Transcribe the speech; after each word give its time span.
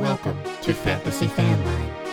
Welcome 0.00 0.42
to 0.62 0.72
Fantasy 0.72 1.26
Fanline. 1.26 2.09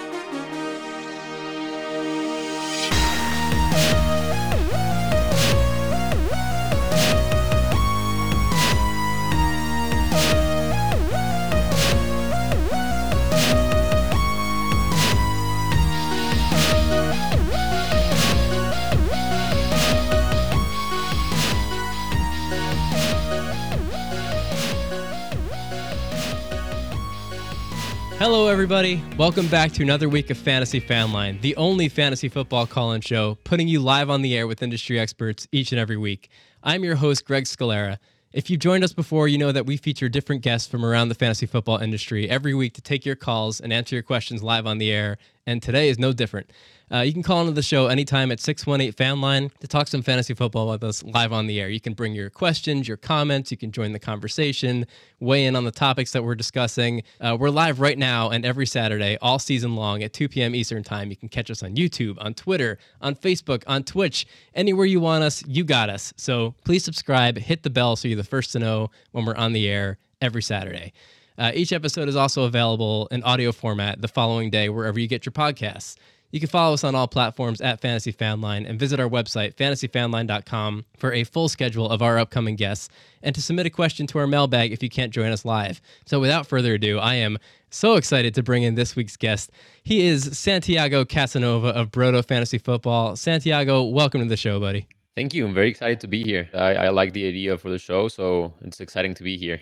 Everybody. 28.58 29.04
Welcome 29.20 29.48
back 29.50 29.72
to 29.74 29.84
another 29.84 30.10
week 30.10 30.32
of 30.32 30.38
Fantasy 30.38 30.82
Fanline, 30.82 31.40
the 31.42 31.56
only 31.58 31.90
fantasy 31.90 32.28
football 32.28 32.66
call-in 32.66 33.02
show 33.02 33.38
putting 33.44 33.68
you 33.68 33.80
live 33.80 34.10
on 34.10 34.24
the 34.24 34.36
air 34.36 34.48
with 34.48 34.64
industry 34.64 35.00
experts 35.00 35.48
each 35.52 35.72
and 35.72 35.78
every 35.78 35.96
week. 35.96 36.32
I'm 36.64 36.84
your 36.84 36.96
host, 36.96 37.24
Greg 37.24 37.44
Scalera. 37.44 38.00
If 38.34 38.50
you've 38.50 38.60
joined 38.60 38.84
us 38.84 38.94
before, 38.94 39.28
you 39.28 39.38
know 39.38 39.52
that 39.52 39.68
we 39.68 39.78
feature 39.78 40.10
different 40.10 40.42
guests 40.42 40.68
from 40.68 40.84
around 40.84 41.10
the 41.10 41.14
fantasy 41.14 41.46
football 41.46 41.78
industry 41.78 42.28
every 42.28 42.56
week 42.56 42.74
to 42.74 42.82
take 42.82 43.06
your 43.06 43.16
calls 43.16 43.60
and 43.60 43.72
answer 43.72 43.96
your 43.96 44.02
questions 44.02 44.42
live 44.42 44.66
on 44.66 44.80
the 44.80 44.92
air, 44.92 45.20
and 45.48 45.64
today 45.64 45.90
is 45.90 45.98
no 45.98 46.14
different. 46.14 46.52
Uh, 46.92 47.00
you 47.00 47.12
can 47.12 47.24
call 47.24 47.42
into 47.42 47.52
the 47.52 47.62
show 47.62 47.88
anytime 47.88 48.32
at 48.32 48.40
618 48.40 48.94
Fanline 48.94 49.52
to 49.60 49.68
talk 49.68 49.88
some 49.88 50.02
fantasy 50.02 50.34
football 50.34 50.70
with 50.70 50.84
us 50.84 51.04
live 51.04 51.34
on 51.34 51.48
the 51.48 51.60
air. 51.60 51.70
You 51.70 51.82
can 51.82 51.94
bring 51.94 52.14
your 52.14 52.30
questions, 52.30 52.88
your 52.88 52.96
comments, 52.96 53.50
you 53.52 53.58
can 53.58 53.72
join 53.72 53.92
the 53.92 54.00
conversation, 54.00 54.86
weigh 55.20 55.46
in 55.46 55.56
on 55.56 55.66
the 55.66 55.72
topics 55.72 56.12
that 56.12 56.24
we're 56.24 56.36
discussing. 56.36 57.04
Uh, 57.20 57.36
we're 57.38 57.50
live 57.50 57.80
right 57.80 57.98
now 57.98 58.30
and 58.30 58.46
every 58.46 58.66
Saturday, 58.66 59.18
all 59.22 59.40
season 59.40 59.76
long 59.76 60.04
at 60.04 60.14
2 60.14 60.30
p.m. 60.30 60.56
Eastern 60.56 60.84
Time. 60.84 61.10
You 61.10 61.18
can 61.18 61.30
catch 61.30 61.50
us 61.50 61.64
on 61.64 61.76
YouTube, 61.76 62.18
on 62.24 62.34
Twitter, 62.34 62.78
on 63.02 63.16
Facebook, 63.16 63.64
on 63.68 63.84
Twitch. 63.84 64.28
Anywhere 64.54 64.86
you 64.86 65.00
want 65.00 65.24
us, 65.24 65.44
you 65.46 65.64
got 65.64 65.90
us. 65.90 66.14
So 66.16 66.56
please 66.64 66.84
subscribe, 66.86 67.38
hit 67.38 67.64
the 67.64 67.70
bell 67.70 67.96
so 67.96 68.08
you're 68.08 68.18
the 68.18 68.24
first 68.24 68.52
to 68.54 68.60
know 68.60 68.92
when 69.12 69.26
we're 69.26 69.36
on 69.36 69.54
the 69.54 69.68
air 69.68 69.98
every 70.22 70.42
Saturday. 70.42 70.94
Uh, 71.38 71.52
each 71.54 71.72
episode 71.72 72.10
is 72.10 72.16
also 72.16 72.44
available 72.44 73.08
in 73.12 73.24
audio 73.24 73.52
format 73.52 74.02
the 74.02 74.08
following 74.08 74.50
day, 74.50 74.70
wherever 74.70 75.00
you 75.00 75.08
get 75.08 75.26
your 75.26 75.34
podcasts. 75.34 75.96
You 76.32 76.42
can 76.42 76.50
follow 76.50 76.74
us 76.74 76.84
on 76.84 76.94
all 76.94 77.08
platforms 77.08 77.62
at 77.62 77.80
Fantasy 77.80 78.12
Fanline 78.12 78.68
and 78.68 78.78
visit 78.78 79.00
our 79.00 79.08
website, 79.08 79.56
fantasyfanline.com, 79.56 80.86
for 80.98 81.14
a 81.14 81.24
full 81.24 81.48
schedule 81.48 81.90
of 81.90 82.02
our 82.02 82.18
upcoming 82.18 82.58
guests 82.58 82.90
and 83.24 83.34
to 83.34 83.42
submit 83.42 83.66
a 83.66 83.70
question 83.70 84.08
to 84.08 84.20
our 84.20 84.28
mailbag 84.28 84.74
if 84.74 84.84
you 84.84 84.90
can't 84.90 85.14
join 85.14 85.32
us 85.32 85.46
live. 85.46 85.80
So, 86.06 86.20
without 86.20 86.46
further 86.46 86.74
ado, 86.74 87.00
I 87.00 87.16
am 87.16 87.38
so 87.70 87.96
excited 87.96 88.36
to 88.36 88.44
bring 88.44 88.64
in 88.64 88.76
this 88.76 88.96
week's 88.96 89.16
guest. 89.16 89.52
He 89.84 90.06
is 90.06 90.38
Santiago 90.38 91.06
Casanova 91.06 91.70
of 91.70 91.92
Brodo 91.92 92.26
Fantasy 92.26 92.58
Football. 92.58 93.16
Santiago, 93.16 93.84
welcome 93.84 94.22
to 94.22 94.28
the 94.28 94.38
show, 94.38 94.60
buddy. 94.60 94.88
Thank 95.16 95.34
you. 95.34 95.46
I'm 95.48 95.54
very 95.54 95.70
excited 95.70 96.02
to 96.02 96.08
be 96.08 96.24
here. 96.24 96.50
I, 96.54 96.76
I 96.76 96.90
like 96.90 97.14
the 97.14 97.28
idea 97.28 97.58
for 97.58 97.70
the 97.70 97.80
show, 97.80 98.08
so 98.10 98.54
it's 98.62 98.82
exciting 98.82 99.14
to 99.16 99.24
be 99.24 99.38
here. 99.38 99.62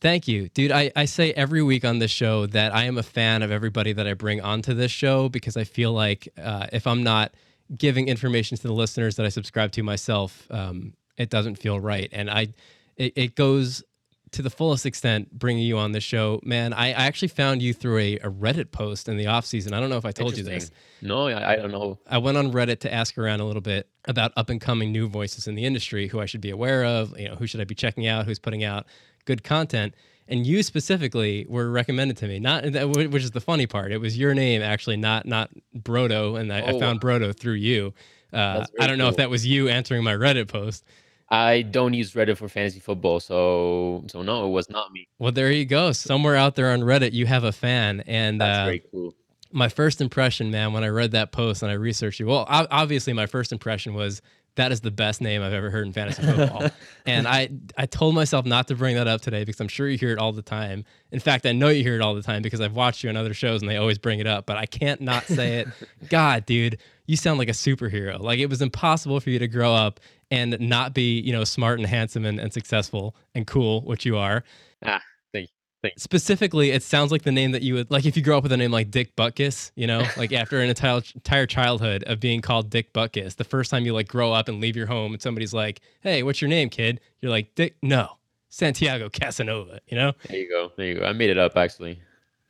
Thank 0.00 0.26
you, 0.28 0.48
dude. 0.48 0.72
I, 0.72 0.90
I 0.96 1.04
say 1.04 1.32
every 1.32 1.62
week 1.62 1.84
on 1.84 1.98
this 1.98 2.10
show 2.10 2.46
that 2.46 2.74
I 2.74 2.84
am 2.84 2.96
a 2.96 3.02
fan 3.02 3.42
of 3.42 3.50
everybody 3.50 3.92
that 3.92 4.06
I 4.06 4.14
bring 4.14 4.40
onto 4.40 4.72
this 4.72 4.90
show 4.90 5.28
because 5.28 5.58
I 5.58 5.64
feel 5.64 5.92
like 5.92 6.28
uh, 6.42 6.68
if 6.72 6.86
I'm 6.86 7.02
not 7.02 7.34
giving 7.76 8.08
information 8.08 8.56
to 8.56 8.62
the 8.62 8.72
listeners 8.72 9.16
that 9.16 9.26
I 9.26 9.28
subscribe 9.28 9.72
to 9.72 9.82
myself, 9.82 10.46
um, 10.50 10.94
it 11.18 11.28
doesn't 11.28 11.56
feel 11.56 11.78
right. 11.78 12.08
And 12.12 12.30
I, 12.30 12.48
it, 12.96 13.12
it 13.14 13.34
goes 13.34 13.84
to 14.32 14.42
the 14.42 14.50
fullest 14.50 14.86
extent 14.86 15.36
bringing 15.36 15.64
you 15.64 15.76
on 15.76 15.92
the 15.92 16.00
show, 16.00 16.40
man. 16.44 16.72
I, 16.72 16.88
I 16.88 17.06
actually 17.06 17.28
found 17.28 17.62
you 17.62 17.74
through 17.74 17.98
a, 17.98 18.14
a 18.18 18.30
Reddit 18.30 18.70
post 18.70 19.08
in 19.08 19.16
the 19.16 19.26
off 19.26 19.44
season. 19.44 19.74
I 19.74 19.80
don't 19.80 19.90
know 19.90 19.96
if 19.96 20.04
I 20.04 20.12
told 20.12 20.36
you 20.36 20.44
this. 20.44 20.70
No, 21.02 21.28
I, 21.28 21.52
I 21.52 21.56
don't 21.56 21.72
know. 21.72 21.98
I 22.08 22.18
went 22.18 22.36
on 22.36 22.52
Reddit 22.52 22.80
to 22.80 22.92
ask 22.92 23.18
around 23.18 23.40
a 23.40 23.44
little 23.44 23.62
bit 23.62 23.88
about 24.06 24.32
up 24.36 24.48
and 24.50 24.60
coming 24.60 24.92
new 24.92 25.08
voices 25.08 25.48
in 25.48 25.56
the 25.56 25.64
industry, 25.64 26.06
who 26.06 26.20
I 26.20 26.26
should 26.26 26.40
be 26.40 26.50
aware 26.50 26.84
of. 26.84 27.18
You 27.18 27.28
know, 27.28 27.34
who 27.34 27.46
should 27.46 27.60
I 27.60 27.64
be 27.64 27.74
checking 27.74 28.06
out? 28.06 28.26
Who's 28.26 28.38
putting 28.38 28.64
out 28.64 28.86
good 29.24 29.42
content? 29.42 29.94
and 30.30 30.46
you 30.46 30.62
specifically 30.62 31.44
were 31.48 31.68
recommended 31.70 32.16
to 32.18 32.28
me. 32.28 32.38
Not 32.38 32.62
which 32.64 33.24
is 33.24 33.32
the 33.32 33.40
funny 33.40 33.66
part. 33.66 33.90
It 33.90 33.98
was 33.98 34.16
your 34.16 34.32
name 34.32 34.62
actually, 34.62 34.96
not 34.96 35.26
not 35.26 35.50
Brodo, 35.76 36.38
and 36.38 36.52
I, 36.52 36.60
oh, 36.60 36.76
I 36.76 36.80
found 36.80 37.00
Brodo 37.00 37.36
through 37.36 37.54
you. 37.54 37.92
Uh, 38.32 38.64
I 38.78 38.86
don't 38.86 38.96
know 38.96 39.08
if 39.08 39.16
that 39.16 39.28
was 39.28 39.44
you 39.44 39.68
answering 39.68 40.04
my 40.04 40.14
Reddit 40.14 40.46
post. 40.46 40.84
I 41.30 41.62
don't 41.62 41.94
use 41.94 42.12
Reddit 42.12 42.36
for 42.38 42.48
fantasy 42.48 42.80
football, 42.80 43.20
so 43.20 44.04
so 44.08 44.22
no, 44.22 44.46
it 44.46 44.50
was 44.50 44.68
not 44.68 44.92
me. 44.92 45.08
Well, 45.18 45.32
there 45.32 45.52
you 45.52 45.64
go. 45.64 45.92
Somewhere 45.92 46.34
out 46.34 46.56
there 46.56 46.72
on 46.72 46.80
Reddit, 46.80 47.12
you 47.12 47.26
have 47.26 47.44
a 47.44 47.52
fan, 47.52 48.02
and 48.06 48.40
that's 48.40 48.58
uh, 48.58 48.64
very 48.64 48.82
cool. 48.90 49.14
My 49.52 49.68
first 49.68 50.00
impression, 50.00 50.50
man, 50.50 50.72
when 50.72 50.84
I 50.84 50.88
read 50.88 51.12
that 51.12 51.32
post 51.32 51.62
and 51.62 51.70
I 51.70 51.74
researched 51.74 52.20
you, 52.20 52.26
well, 52.26 52.46
obviously 52.48 53.12
my 53.12 53.26
first 53.26 53.50
impression 53.52 53.94
was 53.94 54.22
that 54.56 54.72
is 54.72 54.80
the 54.80 54.90
best 54.90 55.20
name 55.20 55.42
I've 55.42 55.52
ever 55.52 55.70
heard 55.70 55.86
in 55.86 55.92
fantasy 55.92 56.22
football. 56.22 56.68
and 57.06 57.26
I 57.26 57.48
I 57.76 57.86
told 57.86 58.14
myself 58.14 58.44
not 58.44 58.68
to 58.68 58.74
bring 58.74 58.96
that 58.96 59.06
up 59.06 59.20
today 59.20 59.44
because 59.44 59.60
I'm 59.60 59.68
sure 59.68 59.88
you 59.88 59.98
hear 59.98 60.10
it 60.10 60.18
all 60.18 60.32
the 60.32 60.42
time. 60.42 60.84
In 61.12 61.20
fact, 61.20 61.46
I 61.46 61.52
know 61.52 61.68
you 61.68 61.82
hear 61.82 61.94
it 61.94 62.00
all 62.00 62.14
the 62.14 62.22
time 62.22 62.42
because 62.42 62.60
I've 62.60 62.74
watched 62.74 63.04
you 63.04 63.10
on 63.10 63.16
other 63.16 63.34
shows 63.34 63.62
and 63.62 63.70
they 63.70 63.76
always 63.76 63.98
bring 63.98 64.18
it 64.18 64.26
up, 64.26 64.46
but 64.46 64.56
I 64.56 64.66
can't 64.66 65.00
not 65.00 65.24
say 65.24 65.60
it. 65.60 65.68
God, 66.08 66.46
dude, 66.46 66.78
you 67.06 67.16
sound 67.16 67.38
like 67.38 67.48
a 67.48 67.52
superhero. 67.52 68.20
Like 68.20 68.38
it 68.38 68.46
was 68.46 68.62
impossible 68.62 69.20
for 69.20 69.30
you 69.30 69.38
to 69.38 69.48
grow 69.48 69.74
up 69.74 70.00
and 70.30 70.58
not 70.60 70.94
be, 70.94 71.20
you 71.20 71.32
know, 71.32 71.44
smart 71.44 71.78
and 71.78 71.88
handsome 71.88 72.24
and, 72.24 72.38
and 72.38 72.52
successful 72.52 73.14
and 73.34 73.46
cool, 73.46 73.82
which 73.82 74.04
you 74.06 74.16
are. 74.16 74.44
Ah, 74.84 75.02
thank 75.32 75.48
you. 75.82 75.90
Specifically, 75.96 76.70
it 76.70 76.82
sounds 76.82 77.10
like 77.10 77.22
the 77.22 77.32
name 77.32 77.52
that 77.52 77.62
you 77.62 77.74
would 77.74 77.90
like 77.90 78.04
if 78.04 78.16
you 78.16 78.22
grow 78.22 78.36
up 78.36 78.42
with 78.42 78.52
a 78.52 78.56
name 78.56 78.70
like 78.70 78.90
Dick 78.90 79.16
Butkus, 79.16 79.72
you 79.74 79.86
know, 79.86 80.04
like 80.16 80.32
after 80.32 80.60
an 80.60 80.68
entire, 80.68 81.02
entire 81.14 81.46
childhood 81.46 82.04
of 82.04 82.20
being 82.20 82.40
called 82.40 82.70
Dick 82.70 82.92
Butkus, 82.92 83.36
the 83.36 83.44
first 83.44 83.70
time 83.70 83.84
you 83.84 83.92
like 83.92 84.08
grow 84.08 84.32
up 84.32 84.48
and 84.48 84.60
leave 84.60 84.76
your 84.76 84.86
home 84.86 85.12
and 85.12 85.22
somebody's 85.22 85.54
like, 85.54 85.80
"Hey, 86.02 86.22
what's 86.22 86.40
your 86.40 86.50
name, 86.50 86.68
kid?" 86.68 87.00
You're 87.20 87.30
like, 87.30 87.54
"Dick, 87.54 87.76
no, 87.82 88.18
Santiago 88.50 89.08
Casanova." 89.08 89.80
You 89.88 89.96
know? 89.96 90.12
There 90.28 90.38
you 90.38 90.48
go. 90.48 90.70
There 90.76 90.86
you 90.86 91.00
go. 91.00 91.06
I 91.06 91.12
made 91.12 91.30
it 91.30 91.38
up 91.38 91.56
actually. 91.56 92.00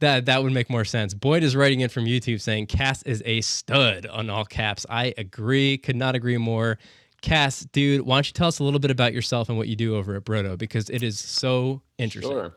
That 0.00 0.26
that 0.26 0.42
would 0.42 0.52
make 0.52 0.70
more 0.70 0.84
sense. 0.84 1.14
Boyd 1.14 1.42
is 1.42 1.54
writing 1.54 1.80
in 1.80 1.91
from 1.91 2.06
YouTube 2.06 2.41
saying 2.41 2.66
Cass 2.66 3.02
is 3.02 3.22
a 3.26 3.42
stud 3.42 4.06
on 4.06 4.30
all 4.30 4.47
caps. 4.47 4.86
I 4.88 5.14
agree. 5.18 5.76
Could 5.76 5.97
not 5.97 6.14
agree 6.14 6.38
more. 6.38 6.78
Cass, 7.22 7.60
dude, 7.72 8.03
why 8.03 8.16
don't 8.16 8.26
you 8.26 8.32
tell 8.32 8.48
us 8.48 8.58
a 8.58 8.64
little 8.64 8.81
bit 8.81 8.91
about 8.91 9.12
yourself 9.12 9.48
and 9.48 9.58
what 9.58 9.69
you 9.69 9.76
do 9.76 9.97
over 9.97 10.16
at 10.16 10.25
Brodo 10.25 10.56
because 10.56 10.88
it 10.91 11.03
is 11.03 11.19
so 11.19 11.82
interesting. 11.98 12.32
Sure. 12.32 12.54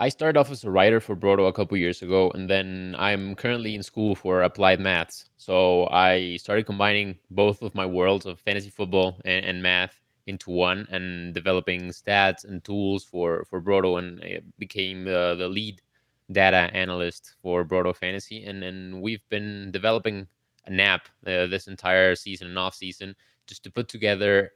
I 0.00 0.08
started 0.08 0.38
off 0.38 0.52
as 0.52 0.62
a 0.62 0.70
writer 0.70 1.00
for 1.00 1.16
Brodo 1.16 1.48
a 1.48 1.52
couple 1.52 1.76
years 1.76 2.02
ago, 2.02 2.30
and 2.30 2.48
then 2.48 2.94
I'm 2.98 3.34
currently 3.34 3.74
in 3.74 3.82
school 3.82 4.14
for 4.14 4.42
applied 4.42 4.78
maths. 4.78 5.28
So 5.36 5.88
I 5.88 6.36
started 6.36 6.66
combining 6.66 7.18
both 7.30 7.62
of 7.62 7.74
my 7.74 7.84
worlds 7.84 8.24
of 8.24 8.38
fantasy 8.38 8.70
football 8.70 9.20
and, 9.24 9.44
and 9.44 9.62
math 9.62 10.00
into 10.28 10.50
one, 10.50 10.86
and 10.90 11.34
developing 11.34 11.88
stats 11.88 12.44
and 12.44 12.62
tools 12.62 13.02
for 13.02 13.44
for 13.50 13.60
Brodo, 13.60 13.98
and 13.98 14.22
I 14.22 14.40
became 14.58 15.08
uh, 15.08 15.34
the 15.34 15.48
lead 15.48 15.82
data 16.30 16.70
analyst 16.72 17.34
for 17.42 17.64
Brodo 17.64 17.96
Fantasy. 17.96 18.44
And 18.44 18.62
then 18.62 19.00
we've 19.00 19.26
been 19.30 19.70
developing 19.72 20.28
an 20.66 20.78
app 20.78 21.08
uh, 21.26 21.46
this 21.46 21.66
entire 21.66 22.14
season 22.14 22.48
and 22.48 22.58
off 22.58 22.74
season 22.74 23.16
just 23.48 23.64
to 23.64 23.70
put 23.70 23.88
together 23.88 24.52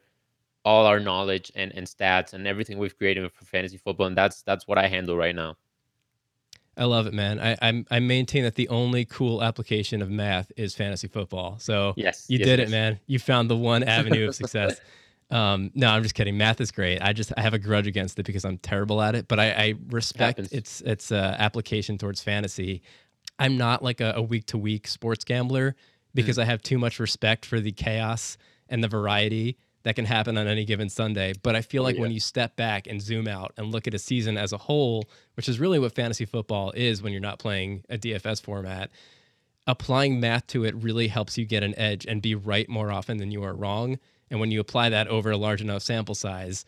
all 0.64 0.86
our 0.86 1.00
knowledge 1.00 1.50
and, 1.56 1.72
and 1.74 1.86
stats 1.86 2.34
and 2.34 2.46
everything 2.46 2.78
we've 2.78 2.96
created 2.96 3.30
for 3.32 3.44
fantasy 3.44 3.76
football 3.76 4.06
and 4.06 4.16
that's 4.16 4.42
that's 4.42 4.68
what 4.68 4.78
i 4.78 4.86
handle 4.86 5.16
right 5.16 5.34
now. 5.34 5.56
I 6.74 6.84
love 6.84 7.06
it 7.06 7.12
man. 7.12 7.38
I 7.40 7.56
i, 7.60 7.84
I 7.90 8.00
maintain 8.00 8.44
that 8.44 8.54
the 8.54 8.68
only 8.68 9.04
cool 9.04 9.42
application 9.42 10.00
of 10.00 10.10
math 10.10 10.50
is 10.56 10.74
fantasy 10.74 11.08
football. 11.08 11.58
So 11.58 11.94
yes 11.96 12.26
you 12.28 12.38
yes, 12.38 12.46
did 12.46 12.58
yes. 12.60 12.68
it 12.68 12.70
man. 12.70 13.00
You 13.06 13.18
found 13.18 13.50
the 13.50 13.56
one 13.56 13.82
avenue 13.98 14.28
of 14.28 14.34
success. 14.34 14.80
Um, 15.30 15.70
no 15.74 15.88
i'm 15.88 16.02
just 16.02 16.14
kidding. 16.14 16.36
Math 16.36 16.60
is 16.60 16.70
great. 16.70 17.02
I 17.02 17.12
just 17.12 17.32
i 17.36 17.42
have 17.42 17.54
a 17.54 17.58
grudge 17.58 17.86
against 17.86 18.18
it 18.18 18.24
because 18.24 18.44
i'm 18.44 18.58
terrible 18.58 19.02
at 19.02 19.14
it 19.14 19.28
but 19.28 19.40
i, 19.40 19.50
I 19.50 19.74
respect 19.88 20.38
it 20.38 20.52
its 20.52 20.80
its 20.82 21.10
uh, 21.10 21.36
application 21.38 21.98
towards 21.98 22.22
fantasy. 22.22 22.82
I'm 23.38 23.56
not 23.56 23.82
like 23.82 24.00
a 24.00 24.22
week 24.22 24.46
to 24.46 24.58
week 24.58 24.86
sports 24.86 25.24
gambler 25.24 25.74
because 26.14 26.38
mm. 26.38 26.42
i 26.42 26.44
have 26.44 26.62
too 26.62 26.78
much 26.78 27.00
respect 27.00 27.44
for 27.44 27.58
the 27.58 27.72
chaos 27.72 28.38
and 28.72 28.82
the 28.82 28.88
variety 28.88 29.56
that 29.84 29.94
can 29.94 30.06
happen 30.06 30.38
on 30.38 30.46
any 30.48 30.64
given 30.64 30.88
Sunday. 30.88 31.34
But 31.42 31.54
I 31.54 31.60
feel 31.60 31.82
like 31.82 31.96
yeah. 31.96 32.02
when 32.02 32.10
you 32.10 32.20
step 32.20 32.56
back 32.56 32.86
and 32.86 33.00
zoom 33.00 33.28
out 33.28 33.52
and 33.56 33.70
look 33.70 33.86
at 33.86 33.94
a 33.94 33.98
season 33.98 34.36
as 34.36 34.52
a 34.52 34.58
whole, 34.58 35.08
which 35.34 35.48
is 35.48 35.60
really 35.60 35.78
what 35.78 35.94
fantasy 35.94 36.24
football 36.24 36.72
is 36.72 37.02
when 37.02 37.12
you're 37.12 37.20
not 37.20 37.38
playing 37.38 37.84
a 37.90 37.98
DFS 37.98 38.40
format, 38.42 38.90
applying 39.66 40.18
math 40.18 40.46
to 40.48 40.64
it 40.64 40.74
really 40.74 41.08
helps 41.08 41.36
you 41.36 41.44
get 41.44 41.62
an 41.62 41.78
edge 41.78 42.06
and 42.06 42.22
be 42.22 42.34
right 42.34 42.68
more 42.68 42.90
often 42.90 43.18
than 43.18 43.30
you 43.30 43.44
are 43.44 43.54
wrong. 43.54 43.98
And 44.30 44.40
when 44.40 44.50
you 44.50 44.60
apply 44.60 44.88
that 44.88 45.08
over 45.08 45.30
a 45.30 45.36
large 45.36 45.60
enough 45.60 45.82
sample 45.82 46.14
size, 46.14 46.64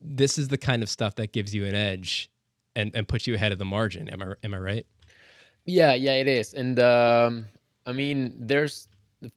this 0.00 0.36
is 0.36 0.48
the 0.48 0.58
kind 0.58 0.82
of 0.82 0.88
stuff 0.88 1.14
that 1.16 1.32
gives 1.32 1.54
you 1.54 1.64
an 1.64 1.74
edge 1.74 2.30
and, 2.76 2.94
and 2.94 3.08
puts 3.08 3.26
you 3.26 3.34
ahead 3.34 3.52
of 3.52 3.58
the 3.58 3.64
margin. 3.64 4.08
Am 4.08 4.22
I 4.22 4.34
am 4.42 4.54
I 4.54 4.58
right? 4.58 4.86
Yeah, 5.64 5.94
yeah, 5.94 6.14
it 6.14 6.28
is. 6.28 6.52
And 6.54 6.78
um, 6.78 7.46
I 7.86 7.92
mean, 7.92 8.34
there's 8.38 8.88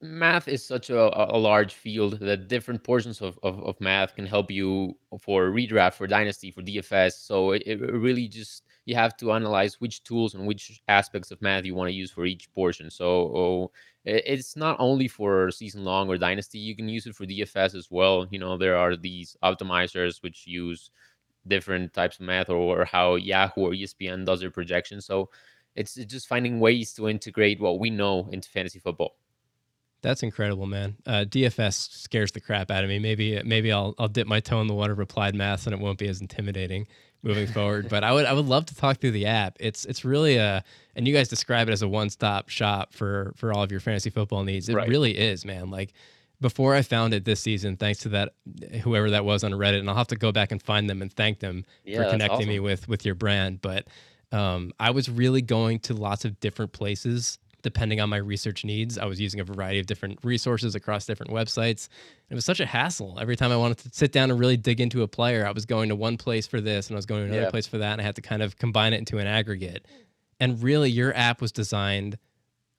math 0.01 0.47
is 0.47 0.65
such 0.65 0.89
a, 0.89 1.33
a 1.33 1.38
large 1.38 1.74
field 1.74 2.19
that 2.19 2.47
different 2.47 2.83
portions 2.83 3.21
of, 3.21 3.38
of, 3.44 3.62
of 3.63 3.80
math 3.81 4.15
can 4.15 4.25
help 4.25 4.50
you 4.50 4.95
for 5.19 5.50
redraft, 5.50 5.95
for 5.95 6.07
dynasty, 6.07 6.51
for 6.51 6.62
DFS. 6.62 7.13
So 7.13 7.51
it, 7.51 7.63
it 7.65 7.80
really 7.81 8.27
just 8.27 8.63
you 8.85 8.95
have 8.95 9.15
to 9.18 9.31
analyze 9.31 9.80
which 9.80 10.03
tools 10.03 10.35
and 10.35 10.45
which 10.45 10.81
aspects 10.88 11.31
of 11.31 11.41
math 11.41 11.65
you 11.65 11.75
want 11.75 11.89
to 11.89 11.94
use 11.94 12.12
for 12.12 12.25
each 12.25 12.51
portion. 12.53 12.89
So 12.89 13.06
oh, 13.06 13.71
it's 14.06 14.56
not 14.56 14.75
only 14.80 15.07
for 15.07 15.51
season 15.51 15.83
long 15.83 16.09
or 16.09 16.18
dynasty. 16.18 16.59
You 16.59 16.75
can 16.75 16.89
use 16.89 17.06
it 17.06 17.15
for 17.15 17.25
DFS 17.25 17.75
as 17.75 17.88
well. 17.89 18.27
You 18.31 18.39
know, 18.39 18.57
there 18.57 18.77
are 18.77 18.95
these 18.95 19.38
optimizers 19.44 20.21
which 20.21 20.45
use 20.45 20.91
different 21.47 21.94
types 21.94 22.19
of 22.19 22.25
math 22.25 22.50
or 22.50 22.85
how 22.85 23.15
Yahoo 23.15 23.62
or 23.62 23.71
ESPN 23.71 24.25
does 24.25 24.39
their 24.39 24.51
projections. 24.51 25.06
So 25.06 25.30
it's 25.75 25.95
just 25.95 26.27
finding 26.27 26.59
ways 26.59 26.94
to 26.94 27.09
integrate 27.09 27.59
what 27.59 27.80
we 27.80 27.89
know 27.89 28.30
into 28.31 28.50
fantasy 28.50 28.80
football. 28.80 29.15
That's 30.03 30.21
incredible, 30.21 30.67
man. 30.67 30.97
Uh, 31.07 31.23
DFS 31.27 31.89
scares 31.91 32.33
the 32.33 32.41
crap 32.41 32.69
out 32.69 32.83
of 32.83 32.89
me. 32.89 33.00
Maybe 33.00 33.41
maybe 33.44 33.71
I'll 33.71 33.95
I'll 33.97 34.09
dip 34.09 34.27
my 34.27 34.41
toe 34.41 34.59
in 34.59 34.67
the 34.67 34.73
water 34.73 34.94
of 34.94 35.00
applied 35.00 35.33
math, 35.33 35.65
and 35.65 35.73
it 35.73 35.79
won't 35.79 35.97
be 35.97 36.09
as 36.09 36.19
intimidating 36.21 36.88
moving 37.23 37.47
forward. 37.47 37.88
But 37.89 38.03
I 38.03 38.11
would 38.11 38.25
I 38.25 38.33
would 38.33 38.45
love 38.45 38.65
to 38.67 38.75
talk 38.75 39.00
through 39.00 39.11
the 39.11 39.25
app. 39.25 39.55
It's 39.61 39.85
it's 39.85 40.03
really 40.03 40.35
a 40.35 40.63
and 40.95 41.07
you 41.07 41.13
guys 41.13 41.29
describe 41.29 41.69
it 41.69 41.71
as 41.71 41.81
a 41.81 41.88
one 41.88 42.09
stop 42.09 42.50
shop 42.50 42.94
for 42.94 43.33
for 43.38 43.53
all 43.53 43.63
of 43.63 43.71
your 43.71 43.79
fantasy 43.79 44.09
football 44.09 44.44
needs. 44.44 44.67
It 44.67 44.75
right. 44.75 44.89
really 44.89 45.17
is, 45.17 45.45
man. 45.45 45.71
Like 45.71 45.94
before 46.41 46.75
I 46.75 46.81
found 46.81 47.13
it 47.13 47.23
this 47.23 47.39
season, 47.39 47.77
thanks 47.77 47.99
to 47.99 48.09
that 48.09 48.33
whoever 48.81 49.09
that 49.11 49.23
was 49.23 49.45
on 49.45 49.51
Reddit, 49.51 49.79
and 49.79 49.89
I'll 49.89 49.95
have 49.95 50.07
to 50.07 50.17
go 50.17 50.33
back 50.33 50.51
and 50.51 50.61
find 50.61 50.89
them 50.89 51.01
and 51.01 51.11
thank 51.13 51.39
them 51.39 51.63
yeah, 51.85 52.03
for 52.03 52.09
connecting 52.09 52.39
awesome. 52.39 52.49
me 52.49 52.59
with 52.59 52.89
with 52.89 53.06
your 53.06 53.15
brand. 53.15 53.61
But 53.61 53.88
um, 54.33 54.73
I 54.81 54.91
was 54.91 55.07
really 55.07 55.41
going 55.41 55.79
to 55.81 55.94
lots 55.94 56.25
of 56.25 56.41
different 56.41 56.73
places 56.73 57.39
depending 57.63 58.00
on 58.00 58.10
my 58.10 58.18
research 58.18 58.63
needs. 58.63 58.98
I 58.98 59.06
was 59.06 59.19
using 59.19 59.39
a 59.39 59.44
variety 59.44 59.80
of 59.80 59.88
different 59.88 60.19
resources 60.24 60.75
across 60.75 61.06
different 61.06 61.31
websites. 61.31 61.88
It 62.30 62.36
was 62.36 62.45
such 62.45 62.60
a 62.60 62.65
hassle. 62.65 63.18
Every 63.19 63.36
time 63.36 63.51
I 63.51 63.57
wanted 63.57 63.80
to 63.80 63.89
sit 63.92 64.12
down 64.12 64.30
and 64.30 64.39
really 64.39 64.57
dig 64.57 64.80
into 64.80 65.01
a 65.01 65.07
player, 65.07 65.48
I 65.48 65.51
was 65.51 65.65
going 65.65 65.89
to 65.89 65.95
one 65.95 66.18
place 66.18 66.45
for 66.45 66.62
this 66.62 66.88
and 66.88 66.95
I 66.95 66.98
was 66.98 67.06
going 67.06 67.21
to 67.21 67.27
another 67.27 67.44
yeah. 67.44 67.50
place 67.50 67.65
for 67.65 67.80
that. 67.80 67.94
And 67.94 68.01
I 68.01 68.04
had 68.04 68.15
to 68.18 68.21
kind 68.21 68.44
of 68.44 68.57
combine 68.57 68.94
it 68.94 68.98
into 68.98 69.18
an 69.18 69.25
aggregate. 69.25 69.88
And 70.39 70.62
really, 70.62 70.92
your 70.92 71.15
app 71.15 71.42
was 71.42 71.51
designed, 71.51 72.18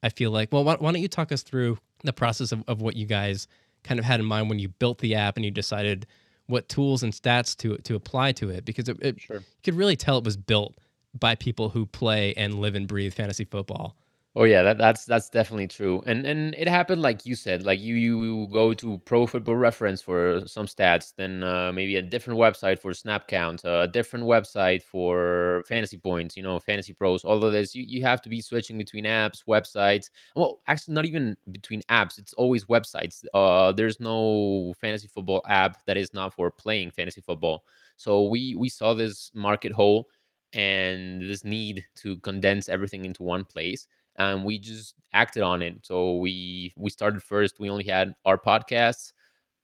I 0.02 0.10
feel 0.10 0.30
like, 0.30 0.50
well, 0.52 0.64
why, 0.64 0.76
why 0.76 0.92
don't 0.92 1.00
you 1.00 1.08
talk 1.08 1.32
us 1.32 1.42
through 1.42 1.78
the 2.02 2.12
process 2.12 2.52
of, 2.52 2.62
of 2.68 2.82
what 2.82 2.94
you 2.94 3.06
guys 3.06 3.48
kind 3.82 3.98
of 3.98 4.04
had 4.04 4.20
in 4.20 4.26
mind 4.26 4.50
when 4.50 4.58
you 4.58 4.68
built 4.68 4.98
the 4.98 5.14
app 5.14 5.36
and 5.36 5.44
you 5.44 5.50
decided 5.50 6.06
what 6.46 6.68
tools 6.68 7.02
and 7.02 7.12
stats 7.12 7.56
to 7.56 7.78
to 7.78 7.94
apply 7.94 8.32
to 8.32 8.50
it? 8.50 8.66
Because 8.66 8.88
it, 8.88 8.98
it 9.00 9.20
sure. 9.20 9.36
you 9.36 9.62
could 9.62 9.74
really 9.74 9.96
tell 9.96 10.18
it 10.18 10.24
was 10.24 10.36
built 10.36 10.74
by 11.18 11.34
people 11.34 11.70
who 11.70 11.86
play 11.86 12.34
and 12.34 12.60
live 12.60 12.74
and 12.74 12.86
breathe 12.86 13.14
fantasy 13.14 13.44
football. 13.44 13.96
Oh 14.36 14.42
yeah, 14.42 14.62
that, 14.62 14.78
that's 14.78 15.04
that's 15.04 15.30
definitely 15.30 15.68
true. 15.68 16.02
And 16.06 16.26
and 16.26 16.54
it 16.58 16.66
happened 16.66 17.00
like 17.02 17.24
you 17.24 17.36
said, 17.36 17.64
like 17.64 17.78
you 17.78 17.94
you 17.94 18.48
go 18.52 18.74
to 18.74 18.98
Pro 19.04 19.28
Football 19.28 19.54
Reference 19.54 20.02
for 20.02 20.42
some 20.46 20.66
stats, 20.66 21.12
then 21.16 21.44
uh, 21.44 21.70
maybe 21.72 21.94
a 21.96 22.02
different 22.02 22.40
website 22.40 22.80
for 22.80 22.92
snap 22.94 23.28
count, 23.28 23.64
uh, 23.64 23.82
a 23.84 23.88
different 23.88 24.24
website 24.24 24.82
for 24.82 25.62
fantasy 25.68 25.98
points, 25.98 26.36
you 26.36 26.42
know, 26.42 26.58
fantasy 26.58 26.92
pros. 26.92 27.22
All 27.24 27.44
of 27.44 27.52
this, 27.52 27.76
you, 27.76 27.84
you 27.86 28.02
have 28.02 28.20
to 28.22 28.28
be 28.28 28.40
switching 28.40 28.76
between 28.76 29.04
apps, 29.04 29.44
websites. 29.48 30.10
Well, 30.34 30.58
actually, 30.66 30.94
not 30.94 31.04
even 31.06 31.36
between 31.52 31.82
apps. 31.88 32.18
It's 32.18 32.32
always 32.34 32.64
websites. 32.64 33.24
Uh, 33.34 33.70
there's 33.70 34.00
no 34.00 34.74
fantasy 34.80 35.06
football 35.06 35.42
app 35.48 35.84
that 35.86 35.96
is 35.96 36.12
not 36.12 36.34
for 36.34 36.50
playing 36.50 36.90
fantasy 36.90 37.20
football. 37.20 37.62
So 37.96 38.24
we 38.24 38.56
we 38.56 38.68
saw 38.68 38.94
this 38.94 39.30
market 39.32 39.70
hole 39.70 40.08
and 40.52 41.22
this 41.22 41.44
need 41.44 41.84
to 41.96 42.16
condense 42.18 42.68
everything 42.68 43.04
into 43.04 43.22
one 43.22 43.44
place 43.44 43.86
and 44.16 44.44
we 44.44 44.58
just 44.58 44.94
acted 45.12 45.42
on 45.42 45.62
it. 45.62 45.78
So 45.82 46.16
we 46.16 46.72
we 46.76 46.90
started 46.90 47.22
first. 47.22 47.60
We 47.60 47.70
only 47.70 47.84
had 47.84 48.14
our 48.24 48.38
podcasts, 48.38 49.12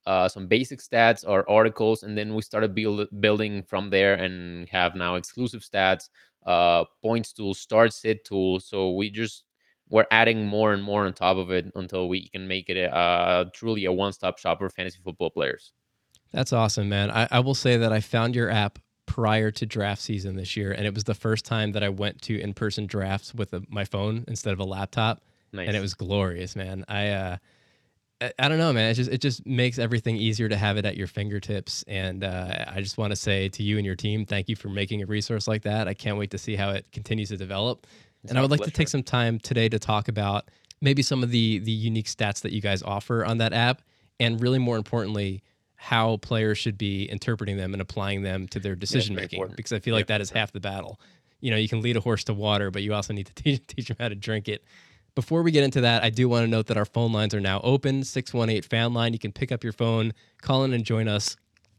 uh, 0.07 0.29
some 0.29 0.47
basic 0.47 0.81
stats, 0.81 1.29
our 1.29 1.49
articles, 1.49 2.03
and 2.03 2.17
then 2.17 2.35
we 2.35 2.43
started 2.43 2.75
build, 2.75 3.09
building 3.21 3.63
from 3.63 3.91
there 3.91 4.15
and 4.15 4.69
have 4.69 4.95
now 4.95 5.17
exclusive 5.17 5.63
stats, 5.63 6.09
uh, 6.47 6.85
points 7.03 7.33
tool, 7.33 7.55
start 7.55 7.93
sit 7.93 8.25
tool. 8.25 8.61
So 8.61 8.93
we 8.93 9.11
just 9.11 9.45
we're 9.89 10.07
adding 10.11 10.47
more 10.47 10.73
and 10.73 10.83
more 10.83 11.05
on 11.05 11.13
top 11.13 11.37
of 11.37 11.51
it 11.51 11.71
until 11.75 12.09
we 12.09 12.29
can 12.29 12.47
make 12.47 12.69
it 12.69 12.77
a, 12.77 12.95
uh, 12.95 13.45
truly 13.53 13.87
a 13.87 13.93
one-stop 13.93 14.39
shop 14.39 14.61
for 14.61 14.71
fantasy 14.71 15.01
football 15.05 15.31
players. 15.31 15.73
That's 16.33 16.53
awesome, 16.53 16.89
man. 16.89 17.11
I, 17.11 17.27
I 17.29 17.41
will 17.41 17.57
say 17.57 17.77
that 17.77 17.93
I 17.93 17.99
found 17.99 18.37
your 18.37 18.51
app 18.51 18.79
prior 19.11 19.51
to 19.51 19.67
draft 19.67 20.01
season 20.01 20.37
this 20.37 20.57
year, 20.57 20.71
and 20.71 20.87
it 20.87 20.95
was 20.95 21.03
the 21.03 21.17
first 21.17 21.45
time 21.45 21.73
that 21.73 21.83
I 21.83 21.89
went 21.89 22.23
to 22.23 22.41
in 22.41 22.55
person 22.55 22.87
drafts 22.87 23.35
with 23.35 23.53
a, 23.53 23.61
my 23.69 23.85
phone 23.85 24.25
instead 24.29 24.53
of 24.53 24.61
a 24.61 24.65
laptop, 24.65 25.21
nice. 25.53 25.67
and 25.67 25.77
it 25.77 25.81
was 25.81 25.95
glorious, 25.95 26.55
man. 26.55 26.85
I, 26.87 27.09
uh, 27.09 27.37
I, 28.21 28.33
I 28.39 28.49
don't 28.49 28.59
know, 28.59 28.73
man. 28.73 28.89
It 28.89 28.95
just 28.95 29.11
it 29.11 29.21
just 29.21 29.45
makes 29.45 29.81
everything 29.81 30.15
easier 30.17 30.49
to 30.49 30.57
have 30.57 30.77
it 30.77 30.87
at 30.87 30.97
your 30.97 31.09
fingertips, 31.09 31.83
and 31.89 32.23
uh, 32.23 32.67
I 32.69 32.81
just 32.81 32.99
want 32.99 33.11
to 33.11 33.17
say 33.17 33.49
to 33.49 33.65
you 33.65 33.79
and 33.79 33.85
your 33.85 33.97
team, 33.97 34.27
thank 34.27 34.49
you 34.49 34.55
for 34.55 34.69
making 34.69 35.03
a 35.03 35.07
resource 35.07 35.49
like 35.49 35.63
that. 35.63 35.89
I 35.89 35.95
can't 35.95 36.17
wait 36.17 36.31
to 36.31 36.39
see 36.39 36.55
how 36.55 36.71
it 36.71 36.87
continues 36.93 37.31
to 37.31 37.37
develop, 37.37 37.89
it's 38.23 38.31
and 38.31 38.39
I 38.39 38.43
would 38.43 38.53
like 38.53 38.59
pleasure. 38.59 38.71
to 38.71 38.77
take 38.77 38.89
some 38.89 39.03
time 39.03 39.41
today 39.41 39.69
to 39.69 39.81
talk 39.81 40.07
about 40.07 40.49
maybe 40.81 41.03
some 41.03 41.25
of 41.25 41.33
the 41.33 41.59
the 41.59 41.73
unique 41.73 42.07
stats 42.07 42.43
that 42.43 42.53
you 42.53 42.61
guys 42.61 42.81
offer 42.85 43.25
on 43.25 43.39
that 43.39 43.53
app, 43.53 43.83
and 44.21 44.41
really 44.41 44.61
more 44.61 44.77
importantly 44.77 45.43
how 45.83 46.19
players 46.19 46.59
should 46.59 46.77
be 46.77 47.05
interpreting 47.05 47.57
them 47.57 47.73
and 47.73 47.81
applying 47.81 48.21
them 48.21 48.47
to 48.47 48.61
their 48.61 48.77
decision 48.77 49.15
yeah, 49.15 49.23
making 49.23 49.47
because 49.57 49.73
I 49.73 49.79
feel 49.79 49.95
yeah, 49.95 50.01
like 50.01 50.09
that 50.09 50.21
is 50.21 50.29
half 50.29 50.53
the 50.53 50.61
battle. 50.61 51.01
You 51.41 51.51
know, 51.51 51.57
you 51.57 51.71
can 51.71 51.81
lead 51.81 51.97
a 51.97 52.01
horse 52.01 52.23
to 52.25 52.35
water, 52.35 52.71
but 52.71 52.83
you 52.83 52.93
also 52.93 53.15
need 53.15 53.29
to 53.29 53.35
teach, 53.43 53.67
teach 53.67 53.89
them 53.89 53.97
how 53.99 54.11
to 54.11 54.15
drink 54.15 54.47
it. 54.47 54.63
Before 55.15 55.43
we 55.43 55.51
get 55.51 55.65
into 55.65 55.81
that, 55.81 56.05
I 56.05 56.11
do 56.11 56.29
want 56.29 56.45
to 56.45 56.51
note 56.51 56.67
that 56.67 56.77
our 56.77 56.85
phone 56.85 57.15
lines 57.15 57.35
are 57.35 57.41
now 57.41 57.63
open 57.65 58.05
618 58.05 58.69
fan 58.69 58.93
line. 58.93 59.15
You 59.15 59.19
can 59.19 59.33
pick 59.33 59.51
up 59.51 59.65
your 59.65 59.73
phone, 59.73 60.13
call 60.43 60.65
in, 60.65 60.75
and 60.75 60.85
join 60.85 61.09
us 61.09 61.39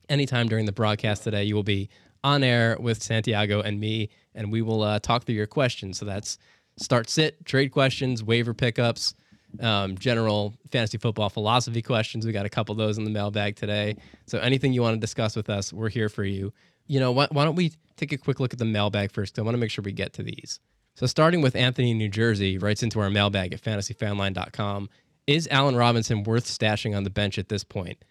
anytime 0.10 0.48
during 0.48 0.66
the 0.66 0.72
broadcast 0.72 1.24
today. 1.24 1.44
You 1.44 1.54
will 1.54 1.62
be 1.62 1.88
on 2.24 2.44
air 2.44 2.78
with 2.80 3.04
Santiago 3.04 3.62
and 3.62 3.80
me, 3.80 4.10
and 4.34 4.52
we 4.52 4.64
will 4.64 4.82
uh, 4.82 4.98
talk 4.98 5.26
through 5.26 5.36
your 5.36 5.46
questions. 5.46 6.00
So 6.00 6.06
that's 6.06 6.40
start 6.78 7.08
sit, 7.08 7.46
trade 7.46 7.72
questions, 7.72 8.24
waiver 8.24 8.56
pickups, 8.56 9.14
um, 9.60 9.98
general 9.98 10.54
fantasy 10.72 10.98
football 10.98 11.30
philosophy 11.30 11.82
questions. 11.82 12.26
We 12.26 12.32
got 12.32 12.46
a 12.46 12.50
couple 12.50 12.74
of 12.74 12.78
those 12.78 12.98
in 12.98 13.04
the 13.04 13.10
mailbag 13.10 13.56
today. 13.56 13.98
So 14.26 14.40
anything 14.40 14.74
you 14.74 14.82
want 14.82 14.96
to 14.96 15.00
discuss 15.00 15.36
with 15.36 15.50
us, 15.50 15.74
we're 15.74 15.90
here 15.90 16.10
for 16.10 16.24
you. 16.24 16.54
You 16.88 17.00
know, 17.00 17.12
why, 17.12 17.28
why 17.32 17.44
don't 17.44 17.56
we 17.56 17.74
take 17.98 18.12
a 18.12 18.18
quick 18.18 18.40
look 18.40 18.54
at 18.54 18.60
the 18.60 18.66
mailbag 18.66 19.12
first? 19.12 19.38
I 19.38 19.42
want 19.42 19.54
to 19.54 19.60
make 19.60 19.72
sure 19.72 19.84
we 19.84 19.92
get 19.92 20.14
to 20.14 20.24
these. 20.24 20.60
So 20.96 21.06
starting 21.06 21.42
with 21.42 21.56
Anthony 21.56 21.94
New 21.94 22.10
Jersey, 22.10 22.58
writes 22.58 22.84
into 22.84 23.00
our 23.00 23.10
mailbag 23.10 23.54
at 23.54 23.62
fantasyfanline.com. 23.62 24.90
Is 25.28 25.48
Allen 25.52 25.76
Robinson 25.76 26.24
worth 26.24 26.46
stashing 26.46 26.96
on 26.96 27.04
the 27.04 27.10
bench 27.10 27.38
at 27.38 27.50
this 27.50 27.64
point? 27.64 28.04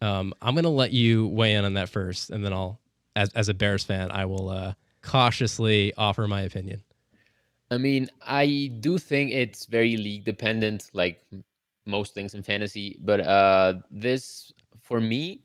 Um, 0.00 0.34
I'm 0.42 0.54
going 0.54 0.64
to 0.64 0.70
let 0.70 0.92
you 0.92 1.28
weigh 1.28 1.54
in 1.54 1.64
on 1.64 1.74
that 1.74 1.88
first, 1.88 2.30
and 2.30 2.44
then 2.44 2.52
I'll, 2.52 2.80
as, 3.14 3.32
as 3.34 3.48
a 3.48 3.54
Bears 3.54 3.84
fan, 3.84 4.10
I 4.10 4.26
will 4.26 4.50
uh, 4.50 4.74
cautiously 5.02 5.92
offer 5.96 6.26
my 6.26 6.42
opinion. 6.42 6.82
I 7.72 7.78
mean, 7.78 8.10
I 8.20 8.70
do 8.80 8.98
think 8.98 9.32
it's 9.32 9.64
very 9.64 9.96
league 9.96 10.24
dependent, 10.24 10.90
like 10.92 11.24
most 11.86 12.12
things 12.12 12.34
in 12.34 12.42
fantasy. 12.42 12.98
But 13.00 13.20
uh, 13.20 13.74
this, 13.90 14.52
for 14.82 15.00
me, 15.00 15.40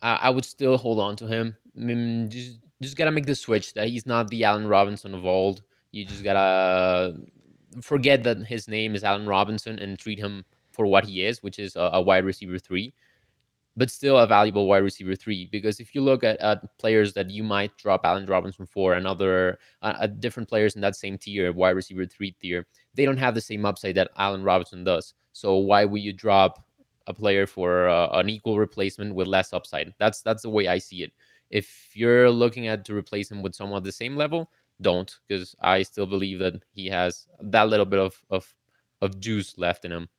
I, 0.00 0.14
I 0.14 0.30
would 0.30 0.46
still 0.46 0.78
hold 0.78 0.98
on 0.98 1.16
to 1.16 1.26
him. 1.26 1.54
I 1.76 1.80
mean, 1.80 2.30
just 2.30 2.60
just 2.80 2.96
gotta 2.96 3.10
make 3.10 3.26
the 3.26 3.34
switch 3.34 3.74
that 3.74 3.88
he's 3.88 4.06
not 4.06 4.28
the 4.28 4.44
Allen 4.44 4.66
Robinson 4.66 5.14
of 5.14 5.26
old. 5.26 5.62
You 5.92 6.06
just 6.06 6.24
gotta 6.24 7.14
forget 7.82 8.22
that 8.22 8.38
his 8.46 8.66
name 8.66 8.94
is 8.94 9.04
Allen 9.04 9.26
Robinson 9.26 9.78
and 9.78 9.98
treat 9.98 10.18
him 10.18 10.46
for 10.72 10.86
what 10.86 11.04
he 11.04 11.26
is, 11.26 11.42
which 11.42 11.58
is 11.58 11.76
a, 11.76 11.90
a 11.94 12.00
wide 12.00 12.24
receiver 12.24 12.58
three 12.58 12.94
but 13.80 13.90
still 13.90 14.18
a 14.18 14.26
valuable 14.26 14.66
wide 14.66 14.82
receiver 14.82 15.16
three. 15.16 15.48
Because 15.50 15.80
if 15.80 15.94
you 15.94 16.02
look 16.02 16.22
at, 16.22 16.38
at 16.40 16.60
players 16.76 17.14
that 17.14 17.30
you 17.30 17.42
might 17.42 17.74
drop 17.78 18.02
Allen 18.04 18.26
Robinson 18.26 18.66
for 18.66 18.92
and 18.92 19.06
other 19.06 19.58
uh, 19.80 20.06
different 20.06 20.50
players 20.50 20.74
in 20.74 20.82
that 20.82 20.96
same 20.96 21.16
tier, 21.16 21.50
wide 21.50 21.70
receiver 21.70 22.04
three 22.04 22.32
tier, 22.32 22.66
they 22.94 23.06
don't 23.06 23.16
have 23.16 23.34
the 23.34 23.40
same 23.40 23.64
upside 23.64 23.94
that 23.94 24.10
Allen 24.18 24.44
Robinson 24.44 24.84
does. 24.84 25.14
So 25.32 25.56
why 25.56 25.86
would 25.86 26.02
you 26.02 26.12
drop 26.12 26.62
a 27.06 27.14
player 27.14 27.46
for 27.46 27.88
uh, 27.88 28.08
an 28.18 28.28
equal 28.28 28.58
replacement 28.58 29.14
with 29.14 29.26
less 29.26 29.54
upside? 29.54 29.94
That's 29.98 30.20
that's 30.20 30.42
the 30.42 30.50
way 30.50 30.68
I 30.68 30.76
see 30.76 31.02
it. 31.02 31.12
If 31.48 31.92
you're 31.94 32.28
looking 32.28 32.66
at 32.66 32.84
to 32.84 32.94
replace 32.94 33.30
him 33.30 33.40
with 33.40 33.54
someone 33.54 33.78
at 33.78 33.84
the 33.84 33.92
same 33.92 34.14
level, 34.14 34.50
don't, 34.82 35.10
because 35.26 35.56
I 35.58 35.84
still 35.84 36.06
believe 36.06 36.38
that 36.40 36.62
he 36.74 36.86
has 36.88 37.26
that 37.40 37.70
little 37.70 37.86
bit 37.86 38.00
of 38.00 38.20
of 38.28 38.54
of 39.00 39.18
juice 39.20 39.56
left 39.56 39.86
in 39.86 39.92
him. 39.92 40.10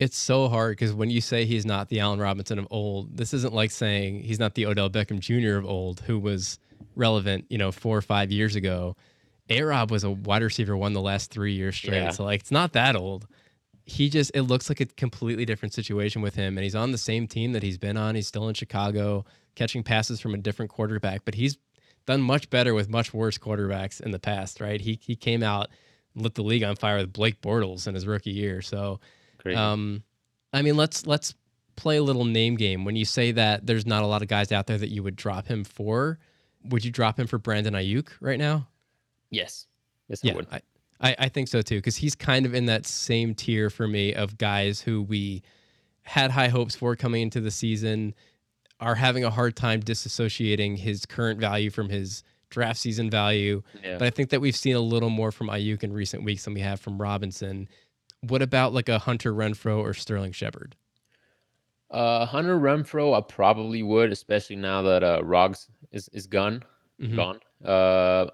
It's 0.00 0.16
so 0.16 0.48
hard 0.48 0.72
because 0.72 0.92
when 0.92 1.10
you 1.10 1.20
say 1.20 1.44
he's 1.44 1.64
not 1.64 1.88
the 1.88 2.00
Allen 2.00 2.18
Robinson 2.18 2.58
of 2.58 2.66
old, 2.70 3.16
this 3.16 3.32
isn't 3.32 3.54
like 3.54 3.70
saying 3.70 4.22
he's 4.22 4.40
not 4.40 4.54
the 4.54 4.66
Odell 4.66 4.90
Beckham 4.90 5.20
Jr. 5.20 5.56
of 5.58 5.64
old, 5.64 6.00
who 6.00 6.18
was 6.18 6.58
relevant, 6.96 7.46
you 7.48 7.58
know, 7.58 7.70
four 7.70 7.96
or 7.96 8.02
five 8.02 8.32
years 8.32 8.56
ago. 8.56 8.96
A 9.50 9.62
Rob 9.62 9.90
was 9.90 10.04
a 10.04 10.10
wide 10.10 10.42
receiver 10.42 10.76
one 10.76 10.94
the 10.94 11.00
last 11.00 11.30
three 11.30 11.52
years 11.52 11.76
straight. 11.76 12.02
Yeah. 12.02 12.10
So 12.10 12.24
like 12.24 12.40
it's 12.40 12.50
not 12.50 12.72
that 12.72 12.96
old. 12.96 13.26
He 13.86 14.08
just 14.08 14.32
it 14.34 14.42
looks 14.42 14.68
like 14.68 14.80
a 14.80 14.86
completely 14.86 15.44
different 15.44 15.74
situation 15.74 16.22
with 16.22 16.34
him. 16.34 16.56
And 16.56 16.64
he's 16.64 16.74
on 16.74 16.90
the 16.90 16.98
same 16.98 17.28
team 17.28 17.52
that 17.52 17.62
he's 17.62 17.78
been 17.78 17.96
on. 17.96 18.14
He's 18.14 18.26
still 18.26 18.48
in 18.48 18.54
Chicago, 18.54 19.24
catching 19.54 19.82
passes 19.82 20.20
from 20.20 20.34
a 20.34 20.38
different 20.38 20.70
quarterback, 20.70 21.24
but 21.24 21.34
he's 21.34 21.58
done 22.06 22.20
much 22.20 22.50
better 22.50 22.74
with 22.74 22.88
much 22.88 23.14
worse 23.14 23.38
quarterbacks 23.38 24.00
in 24.00 24.10
the 24.10 24.18
past, 24.18 24.60
right? 24.60 24.80
He 24.80 24.98
he 25.02 25.14
came 25.14 25.42
out 25.42 25.68
lit 26.16 26.34
the 26.34 26.42
league 26.42 26.62
on 26.62 26.76
fire 26.76 26.98
with 26.98 27.12
Blake 27.12 27.40
Bortles 27.40 27.86
in 27.86 27.94
his 27.94 28.06
rookie 28.06 28.30
year. 28.30 28.62
So 28.62 29.00
Great. 29.44 29.56
Um, 29.56 30.02
I 30.52 30.62
mean, 30.62 30.76
let's 30.76 31.06
let's 31.06 31.34
play 31.76 31.96
a 31.96 32.02
little 32.02 32.24
name 32.24 32.56
game. 32.56 32.84
When 32.84 32.96
you 32.96 33.04
say 33.04 33.32
that 33.32 33.66
there's 33.66 33.86
not 33.86 34.02
a 34.02 34.06
lot 34.06 34.22
of 34.22 34.28
guys 34.28 34.50
out 34.50 34.66
there 34.66 34.78
that 34.78 34.90
you 34.90 35.02
would 35.02 35.16
drop 35.16 35.46
him 35.46 35.64
for, 35.64 36.18
would 36.64 36.84
you 36.84 36.90
drop 36.90 37.18
him 37.18 37.26
for 37.26 37.38
Brandon 37.38 37.74
Aiyuk 37.74 38.08
right 38.20 38.38
now? 38.38 38.68
Yes. 39.30 39.66
Yes, 40.08 40.20
I 40.24 40.34
would. 40.34 40.46
I, 40.50 40.60
I, 41.00 41.16
I 41.20 41.28
think 41.28 41.48
so 41.48 41.62
too, 41.62 41.76
because 41.76 41.96
he's 41.96 42.14
kind 42.14 42.46
of 42.46 42.54
in 42.54 42.66
that 42.66 42.86
same 42.86 43.34
tier 43.34 43.70
for 43.70 43.88
me 43.88 44.14
of 44.14 44.38
guys 44.38 44.80
who 44.80 45.02
we 45.02 45.42
had 46.02 46.30
high 46.30 46.48
hopes 46.48 46.76
for 46.76 46.94
coming 46.96 47.22
into 47.22 47.40
the 47.40 47.50
season, 47.50 48.14
are 48.80 48.94
having 48.94 49.24
a 49.24 49.30
hard 49.30 49.56
time 49.56 49.80
disassociating 49.80 50.78
his 50.78 51.06
current 51.06 51.40
value 51.40 51.70
from 51.70 51.88
his 51.88 52.22
draft 52.50 52.78
season 52.78 53.08
value. 53.08 53.62
Yeah. 53.82 53.98
But 53.98 54.06
I 54.06 54.10
think 54.10 54.30
that 54.30 54.40
we've 54.40 54.56
seen 54.56 54.76
a 54.76 54.80
little 54.80 55.10
more 55.10 55.32
from 55.32 55.48
Aiyuk 55.48 55.82
in 55.82 55.92
recent 55.92 56.22
weeks 56.22 56.44
than 56.44 56.54
we 56.54 56.60
have 56.60 56.80
from 56.80 57.00
Robinson. 57.00 57.68
What 58.28 58.42
about 58.42 58.72
like 58.72 58.88
a 58.88 58.98
Hunter 58.98 59.32
Renfrow 59.32 59.78
or 59.78 59.94
Sterling 59.94 60.32
Shepard? 60.32 60.76
Uh, 61.90 62.26
Hunter 62.26 62.58
Renfrow, 62.58 63.16
I 63.16 63.20
probably 63.20 63.82
would, 63.82 64.10
especially 64.10 64.56
now 64.56 64.82
that 64.82 65.04
uh, 65.04 65.20
Ruggs 65.22 65.68
is 65.92 66.08
is 66.08 66.26
gone. 66.26 66.62
Mhm. 67.00 67.16
Gone. 67.16 67.40
Uh, 67.64 68.30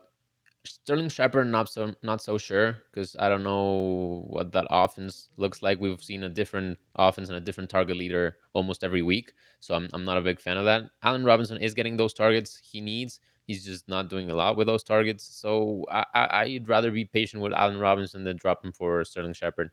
Sterling 0.64 1.08
Shepard, 1.08 1.46
not 1.48 1.68
so 1.70 1.94
not 2.02 2.22
so 2.22 2.38
sure 2.38 2.78
because 2.92 3.16
I 3.18 3.28
don't 3.28 3.42
know 3.44 4.24
what 4.28 4.52
that 4.52 4.66
offense 4.70 5.30
looks 5.36 5.62
like. 5.62 5.80
We've 5.80 6.02
seen 6.02 6.24
a 6.24 6.28
different 6.28 6.78
offense 6.96 7.28
and 7.28 7.36
a 7.38 7.40
different 7.40 7.70
target 7.70 7.96
leader 7.96 8.38
almost 8.52 8.84
every 8.84 9.02
week, 9.02 9.32
so 9.60 9.74
I'm 9.74 9.88
I'm 9.94 10.04
not 10.04 10.18
a 10.18 10.22
big 10.22 10.40
fan 10.40 10.56
of 10.58 10.64
that. 10.66 10.84
Allen 11.02 11.24
Robinson 11.24 11.58
is 11.58 11.74
getting 11.74 11.96
those 11.96 12.14
targets 12.14 12.60
he 12.62 12.80
needs. 12.80 13.20
He's 13.46 13.64
just 13.64 13.88
not 13.88 14.08
doing 14.08 14.30
a 14.30 14.34
lot 14.34 14.56
with 14.56 14.66
those 14.68 14.84
targets. 14.84 15.24
So 15.24 15.84
I, 15.90 16.04
I 16.14 16.40
I'd 16.42 16.68
rather 16.68 16.90
be 16.90 17.04
patient 17.06 17.42
with 17.42 17.52
Allen 17.54 17.78
Robinson 17.78 18.24
than 18.24 18.36
drop 18.36 18.64
him 18.64 18.72
for 18.72 19.04
Sterling 19.04 19.32
Shepard. 19.34 19.70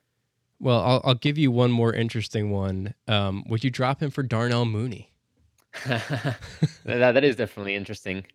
Well, 0.60 0.82
I'll, 0.82 1.02
I'll 1.04 1.16
give 1.16 1.38
you 1.38 1.52
one 1.52 1.72
more 1.72 1.94
interesting 1.94 2.50
one. 2.52 2.94
Um, 3.08 3.44
would 3.48 3.64
you 3.64 3.70
drop 3.70 4.02
him 4.02 4.10
for 4.10 4.24
Darnell 4.24 4.66
Mooney? 4.66 5.12
that, 5.86 6.38
that 6.86 7.24
is 7.24 7.36
definitely 7.36 7.76
interesting. 7.76 8.26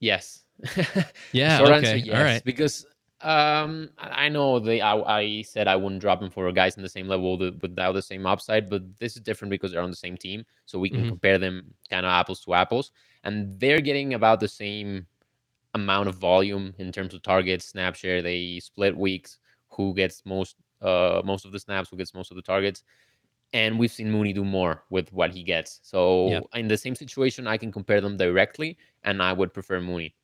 Yes. 0.00 0.44
Yeah. 1.32 1.58
Short 1.58 1.72
okay. 1.72 1.98
yes. 1.98 2.16
All 2.16 2.22
right. 2.24 2.44
Because 2.44 2.86
um, 3.20 3.90
I 3.98 4.28
know 4.28 4.58
they 4.58 4.80
I, 4.80 4.96
I 4.96 5.42
said 5.42 5.68
I 5.68 5.76
wouldn't 5.76 6.00
drop 6.00 6.22
him 6.22 6.30
for 6.30 6.50
guys 6.52 6.76
in 6.76 6.82
the 6.82 6.88
same 6.88 7.08
level 7.08 7.36
that, 7.38 7.60
without 7.60 7.92
the 7.92 8.00
same 8.02 8.26
upside, 8.26 8.70
but 8.70 8.82
this 8.98 9.16
is 9.16 9.22
different 9.22 9.50
because 9.50 9.72
they're 9.72 9.82
on 9.82 9.90
the 9.90 9.96
same 9.96 10.16
team, 10.16 10.44
so 10.64 10.78
we 10.78 10.88
can 10.88 11.04
Mhm. 11.04 11.08
compare 11.08 11.38
them 11.38 11.74
kind 11.90 12.06
of 12.06 12.10
apples 12.10 12.42
to 12.44 12.54
apples, 12.54 12.92
and 13.24 13.58
they're 13.58 13.80
getting 13.80 14.14
about 14.14 14.40
the 14.40 14.48
same 14.48 15.06
amount 15.74 16.08
of 16.08 16.14
volume 16.16 16.74
in 16.78 16.92
terms 16.92 17.12
of 17.12 17.22
targets, 17.22 17.66
snap 17.66 17.94
share. 17.96 18.22
They 18.22 18.60
split 18.60 18.96
weeks. 18.96 19.38
Who 19.70 19.94
gets 19.94 20.22
most 20.24 20.56
uh 20.82 21.22
most 21.24 21.44
of 21.44 21.52
the 21.52 21.58
snaps? 21.60 21.88
Who 21.90 21.96
gets 21.96 22.14
most 22.14 22.30
of 22.30 22.36
the 22.36 22.42
targets? 22.42 22.82
And 23.52 23.78
we've 23.78 23.92
seen 23.92 24.10
Mooney 24.10 24.32
do 24.32 24.44
more 24.44 24.82
with 24.90 25.12
what 25.12 25.30
he 25.32 25.42
gets. 25.42 25.78
So 25.82 26.28
Yep. 26.30 26.44
in 26.54 26.68
the 26.68 26.76
same 26.76 26.94
situation, 26.94 27.46
I 27.46 27.56
can 27.56 27.70
compare 27.72 28.00
them 28.00 28.16
directly, 28.16 28.76
and 29.04 29.22
I 29.22 29.32
would 29.32 29.54
prefer 29.54 29.80
Mooney. 29.80 30.14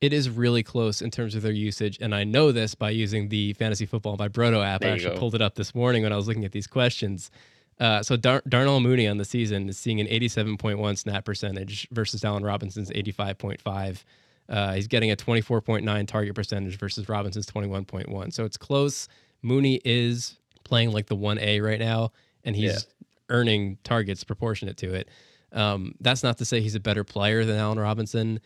It 0.00 0.12
is 0.12 0.28
really 0.28 0.62
close 0.62 1.00
in 1.00 1.10
terms 1.10 1.34
of 1.34 1.42
their 1.42 1.52
usage, 1.52 1.98
and 2.00 2.14
I 2.14 2.24
know 2.24 2.52
this 2.52 2.74
by 2.74 2.90
using 2.90 3.28
the 3.28 3.52
Fantasy 3.54 3.86
Football 3.86 4.16
by 4.16 4.28
Brodo 4.28 4.64
app. 4.64 4.80
There 4.82 4.90
I 4.90 4.94
actually 4.94 5.14
go. 5.14 5.18
pulled 5.20 5.34
it 5.34 5.42
up 5.42 5.54
this 5.54 5.74
morning 5.74 6.02
when 6.02 6.12
I 6.12 6.16
was 6.16 6.26
looking 6.28 6.44
at 6.44 6.52
these 6.52 6.66
questions. 6.66 7.30
Uh, 7.78 8.02
so 8.02 8.16
Dar- 8.16 8.42
Darnell 8.48 8.80
Mooney 8.80 9.06
on 9.06 9.16
the 9.18 9.24
season 9.24 9.68
is 9.68 9.78
seeing 9.78 10.00
an 10.00 10.06
87.1 10.06 10.96
snap 10.98 11.24
percentage 11.24 11.86
versus 11.92 12.24
Allen 12.24 12.42
Robinson's 12.42 12.90
85.5. 12.90 14.04
Uh, 14.48 14.74
he's 14.74 14.86
getting 14.86 15.10
a 15.10 15.16
24.9 15.16 16.06
target 16.06 16.34
percentage 16.34 16.78
versus 16.78 17.08
Robinson's 17.08 17.46
21.1. 17.46 18.32
So 18.32 18.44
it's 18.44 18.56
close. 18.56 19.08
Mooney 19.46 19.80
is 19.84 20.36
playing 20.64 20.90
like 20.92 21.06
the 21.06 21.16
1A 21.16 21.60
right 21.62 21.78
now, 21.78 22.12
and 22.44 22.56
he's 22.56 22.72
Yeah. 22.72 23.06
earning 23.30 23.78
targets 23.84 24.24
proportionate 24.24 24.76
to 24.78 24.94
it. 24.94 25.08
Um, 25.52 25.94
that's 26.00 26.22
not 26.22 26.38
to 26.38 26.44
say 26.44 26.60
he's 26.60 26.74
a 26.74 26.80
better 26.80 27.04
player 27.04 27.44
than 27.44 27.56
Allen 27.56 27.78
Robinson. 27.78 28.40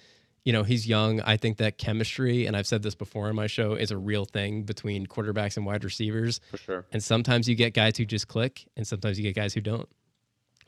You 0.45 0.52
know, 0.52 0.62
he's 0.62 0.87
young. 0.87 1.21
I 1.23 1.37
think 1.37 1.59
that 1.59 1.76
chemistry, 1.78 2.47
and 2.47 2.57
I've 2.57 2.66
said 2.66 2.83
this 2.83 2.95
before 2.95 3.28
in 3.28 3.37
my 3.37 3.47
show, 3.47 3.75
is 3.75 3.90
a 3.90 3.99
real 3.99 4.25
thing 4.25 4.62
between 4.62 5.07
quarterbacks 5.07 5.57
and 5.57 5.66
wide 5.66 5.85
receivers. 5.85 6.40
For 6.50 6.57
sure. 6.59 6.87
And 6.92 7.02
sometimes 7.02 7.49
you 7.49 7.54
get 7.54 7.75
guys 7.75 7.97
who 7.99 8.04
just 8.04 8.28
click, 8.28 8.66
and 8.76 8.87
sometimes 8.87 9.19
you 9.19 9.23
get 9.25 9.35
guys 9.35 9.52
who 9.54 9.61
don't. 9.61 9.88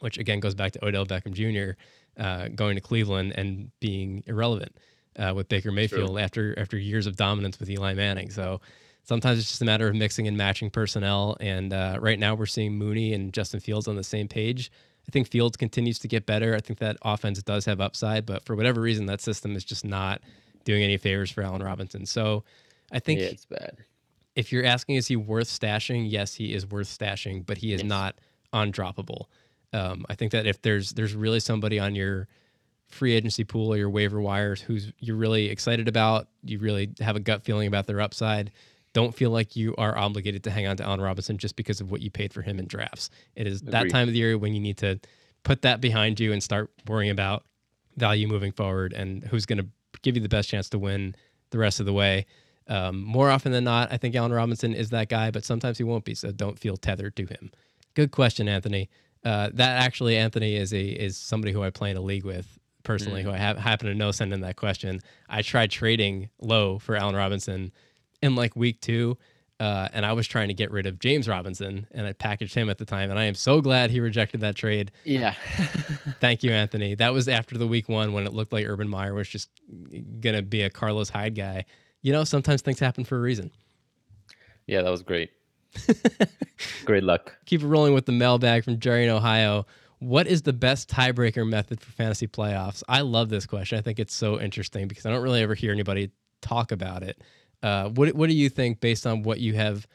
Which 0.00 0.18
again 0.18 0.40
goes 0.40 0.54
back 0.56 0.72
to 0.72 0.84
Odell 0.84 1.06
Beckham 1.06 1.32
Jr. 1.32 1.78
Uh, 2.20 2.48
going 2.48 2.74
to 2.74 2.80
Cleveland 2.80 3.32
and 3.36 3.70
being 3.80 4.24
irrelevant 4.26 4.76
uh, 5.16 5.32
with 5.34 5.48
Baker 5.48 5.70
Mayfield 5.70 6.18
after 6.18 6.58
after 6.58 6.76
years 6.76 7.06
of 7.06 7.14
dominance 7.16 7.60
with 7.60 7.70
Eli 7.70 7.94
Manning. 7.94 8.28
So 8.30 8.60
sometimes 9.04 9.38
it's 9.38 9.48
just 9.48 9.62
a 9.62 9.64
matter 9.64 9.88
of 9.88 9.94
mixing 9.94 10.26
and 10.28 10.36
matching 10.36 10.70
personnel. 10.70 11.36
And 11.40 11.72
uh, 11.72 11.98
right 12.00 12.18
now 12.18 12.34
we're 12.34 12.46
seeing 12.46 12.76
Mooney 12.76 13.12
and 13.14 13.32
Justin 13.32 13.60
Fields 13.60 13.88
on 13.88 13.96
the 13.96 14.04
same 14.04 14.28
page. 14.28 14.70
I 15.08 15.10
think 15.10 15.28
Fields 15.28 15.56
continues 15.56 15.98
to 16.00 16.08
get 16.08 16.26
better. 16.26 16.54
I 16.54 16.60
think 16.60 16.78
that 16.78 16.96
offense 17.02 17.42
does 17.42 17.64
have 17.64 17.80
upside, 17.80 18.24
but 18.24 18.44
for 18.44 18.54
whatever 18.54 18.80
reason, 18.80 19.06
that 19.06 19.20
system 19.20 19.56
is 19.56 19.64
just 19.64 19.84
not 19.84 20.20
doing 20.64 20.82
any 20.84 20.96
favors 20.96 21.30
for 21.30 21.42
Allen 21.42 21.62
Robinson. 21.62 22.06
So 22.06 22.44
I 22.92 23.00
think 23.00 23.18
yeah, 23.20 23.26
it's 23.26 23.44
bad. 23.44 23.78
if 24.36 24.52
you're 24.52 24.64
asking 24.64 24.94
is 24.94 25.08
he 25.08 25.16
worth 25.16 25.48
stashing, 25.48 26.08
yes, 26.08 26.34
he 26.34 26.54
is 26.54 26.64
worth 26.66 26.86
stashing, 26.86 27.44
but 27.44 27.58
he 27.58 27.72
is 27.72 27.80
Yes. 27.82 27.88
not 27.88 28.14
undroppable. 28.54 29.24
Um, 29.72 30.04
I 30.08 30.14
think 30.14 30.30
that 30.32 30.46
if 30.46 30.62
there's 30.62 30.92
there's 30.92 31.14
really 31.14 31.40
somebody 31.40 31.80
on 31.80 31.94
your 31.96 32.28
free 32.86 33.14
agency 33.14 33.42
pool 33.42 33.72
or 33.72 33.76
your 33.78 33.88
waiver 33.90 34.20
wires 34.20 34.60
who's 34.60 34.92
you're 35.00 35.16
really 35.16 35.46
excited 35.48 35.88
about, 35.88 36.28
you 36.44 36.58
really 36.58 36.90
have 37.00 37.16
a 37.16 37.20
gut 37.20 37.42
feeling 37.42 37.66
about 37.66 37.86
their 37.86 38.00
upside. 38.00 38.52
Don't 38.92 39.14
feel 39.14 39.30
like 39.30 39.56
you 39.56 39.74
are 39.78 39.96
obligated 39.96 40.44
to 40.44 40.50
hang 40.50 40.66
on 40.66 40.76
to 40.76 40.84
Allen 40.84 41.00
Robinson 41.00 41.38
just 41.38 41.56
because 41.56 41.80
of 41.80 41.90
what 41.90 42.00
you 42.02 42.10
paid 42.10 42.32
for 42.32 42.42
him 42.42 42.58
in 42.58 42.66
drafts. 42.66 43.10
It 43.34 43.46
is 43.46 43.62
that 43.62 43.88
time 43.90 44.08
of 44.08 44.12
the 44.12 44.18
year 44.18 44.36
when 44.36 44.54
you 44.54 44.60
need 44.60 44.78
to 44.78 45.00
put 45.44 45.62
that 45.62 45.80
behind 45.80 46.20
you 46.20 46.32
and 46.32 46.42
start 46.42 46.70
worrying 46.86 47.10
about 47.10 47.44
value 47.96 48.28
moving 48.28 48.52
forward 48.52 48.92
and 48.92 49.24
who's 49.24 49.46
going 49.46 49.58
to 49.58 49.66
give 50.02 50.16
you 50.16 50.22
the 50.22 50.28
best 50.28 50.48
chance 50.48 50.68
to 50.70 50.78
win 50.78 51.14
the 51.50 51.58
rest 51.58 51.80
of 51.80 51.86
the 51.86 51.92
way. 51.92 52.26
Um, 52.68 53.02
more 53.02 53.30
often 53.30 53.52
than 53.52 53.64
not, 53.64 53.92
I 53.92 53.96
think 53.96 54.14
Allen 54.14 54.32
Robinson 54.32 54.74
is 54.74 54.90
that 54.90 55.08
guy, 55.08 55.30
but 55.30 55.44
sometimes 55.44 55.78
he 55.78 55.84
won't 55.84 56.04
be. 56.04 56.14
So 56.14 56.30
don't 56.30 56.58
feel 56.58 56.76
tethered 56.76 57.16
to 57.16 57.26
him. 57.26 57.50
Good 57.94 58.10
question, 58.10 58.48
Anthony. 58.48 58.88
Uh, 59.24 59.50
that 59.54 59.82
actually, 59.82 60.16
Anthony 60.16 60.56
is 60.56 60.72
a 60.72 60.82
is 60.82 61.16
somebody 61.16 61.52
who 61.52 61.62
I 61.62 61.70
play 61.70 61.90
in 61.90 61.96
a 61.96 62.00
league 62.00 62.24
with 62.24 62.58
personally, 62.82 63.22
who 63.22 63.30
I 63.30 63.36
have, 63.36 63.58
happen 63.58 63.86
to 63.88 63.94
know 63.94 64.10
sent 64.10 64.32
in 64.32 64.40
that 64.40 64.56
question. 64.56 65.00
I 65.28 65.42
tried 65.42 65.70
trading 65.70 66.28
low 66.40 66.78
for 66.78 66.96
Allen 66.96 67.14
Robinson 67.14 67.72
in 68.22 68.34
like 68.34 68.56
week 68.56 68.80
two, 68.80 69.18
uh, 69.60 69.88
and 69.92 70.04
I 70.06 70.12
was 70.12 70.26
trying 70.26 70.48
to 70.48 70.54
get 70.54 70.70
rid 70.70 70.86
of 70.86 70.98
James 70.98 71.28
Robinson, 71.28 71.86
and 71.92 72.06
I 72.06 72.12
packaged 72.12 72.54
him 72.54 72.70
at 72.70 72.78
the 72.78 72.84
time, 72.84 73.10
and 73.10 73.18
I 73.18 73.24
am 73.24 73.34
so 73.34 73.60
glad 73.60 73.90
he 73.90 74.00
rejected 74.00 74.40
that 74.40 74.56
trade. 74.56 74.90
Yeah. 75.04 75.34
Thank 76.20 76.42
you, 76.42 76.50
Anthony. 76.50 76.94
That 76.94 77.12
was 77.12 77.28
after 77.28 77.58
the 77.58 77.66
week 77.66 77.88
one 77.88 78.12
when 78.12 78.26
it 78.26 78.32
looked 78.32 78.52
like 78.52 78.66
Urban 78.66 78.88
Meyer 78.88 79.14
was 79.14 79.28
just 79.28 79.50
gonna 80.20 80.42
be 80.42 80.62
a 80.62 80.70
Carlos 80.70 81.10
Hyde 81.10 81.34
guy. 81.34 81.64
You 82.00 82.12
know, 82.12 82.24
sometimes 82.24 82.62
things 82.62 82.80
happen 82.80 83.04
for 83.04 83.16
a 83.16 83.20
reason. 83.20 83.50
yeah, 84.66 84.82
that 84.82 84.90
was 84.90 85.02
great. 85.02 85.30
great 86.84 87.02
luck. 87.02 87.36
Keep 87.46 87.62
it 87.62 87.66
rolling 87.66 87.94
with 87.94 88.06
the 88.06 88.12
mailbag 88.12 88.64
from 88.64 88.78
Jerry 88.78 89.04
in 89.04 89.10
Ohio. 89.10 89.66
What 90.00 90.26
is 90.26 90.42
the 90.42 90.52
best 90.52 90.90
tiebreaker 90.90 91.48
method 91.48 91.80
for 91.80 91.92
fantasy 91.92 92.26
playoffs? 92.26 92.82
I 92.88 93.02
love 93.02 93.28
this 93.28 93.46
question. 93.46 93.78
I 93.78 93.82
think 93.82 94.00
it's 94.00 94.14
so 94.14 94.40
interesting 94.40 94.88
because 94.88 95.06
I 95.06 95.10
don't 95.10 95.22
really 95.22 95.40
ever 95.42 95.54
hear 95.54 95.72
anybody 95.72 96.10
talk 96.40 96.72
about 96.72 97.02
it. 97.04 97.22
Uh, 97.62 97.88
what 97.90 98.14
What 98.14 98.28
do 98.28 98.34
you 98.34 98.48
think 98.48 98.80
based 98.80 99.06
on 99.06 99.22
what 99.22 99.40
you 99.40 99.54
have 99.54 99.86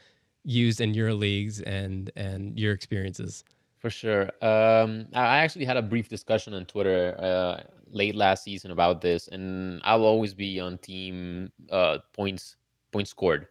used 0.44 0.80
in 0.80 0.94
your 0.94 1.12
leagues 1.14 1.60
and 1.60 2.10
and 2.16 2.58
your 2.58 2.72
experiences? 2.72 3.44
For 3.78 3.90
sure. 3.90 4.24
Um, 4.42 5.06
I 5.14 5.38
actually 5.38 5.64
had 5.64 5.76
a 5.76 5.82
brief 5.82 6.08
discussion 6.08 6.52
on 6.54 6.64
Twitter 6.64 7.14
uh, 7.18 7.62
late 7.90 8.16
last 8.16 8.42
season 8.42 8.72
about 8.72 9.00
this, 9.00 9.28
and 9.28 9.80
I'll 9.84 10.04
always 10.04 10.34
be 10.34 10.58
on 10.58 10.78
team 10.78 11.52
uh, 11.70 11.98
points 12.12 12.56
points 12.90 13.10
scored. 13.10 13.46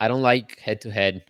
I 0.00 0.08
don't 0.08 0.22
like 0.22 0.58
head 0.58 0.80
to 0.82 0.90
head 0.90 1.24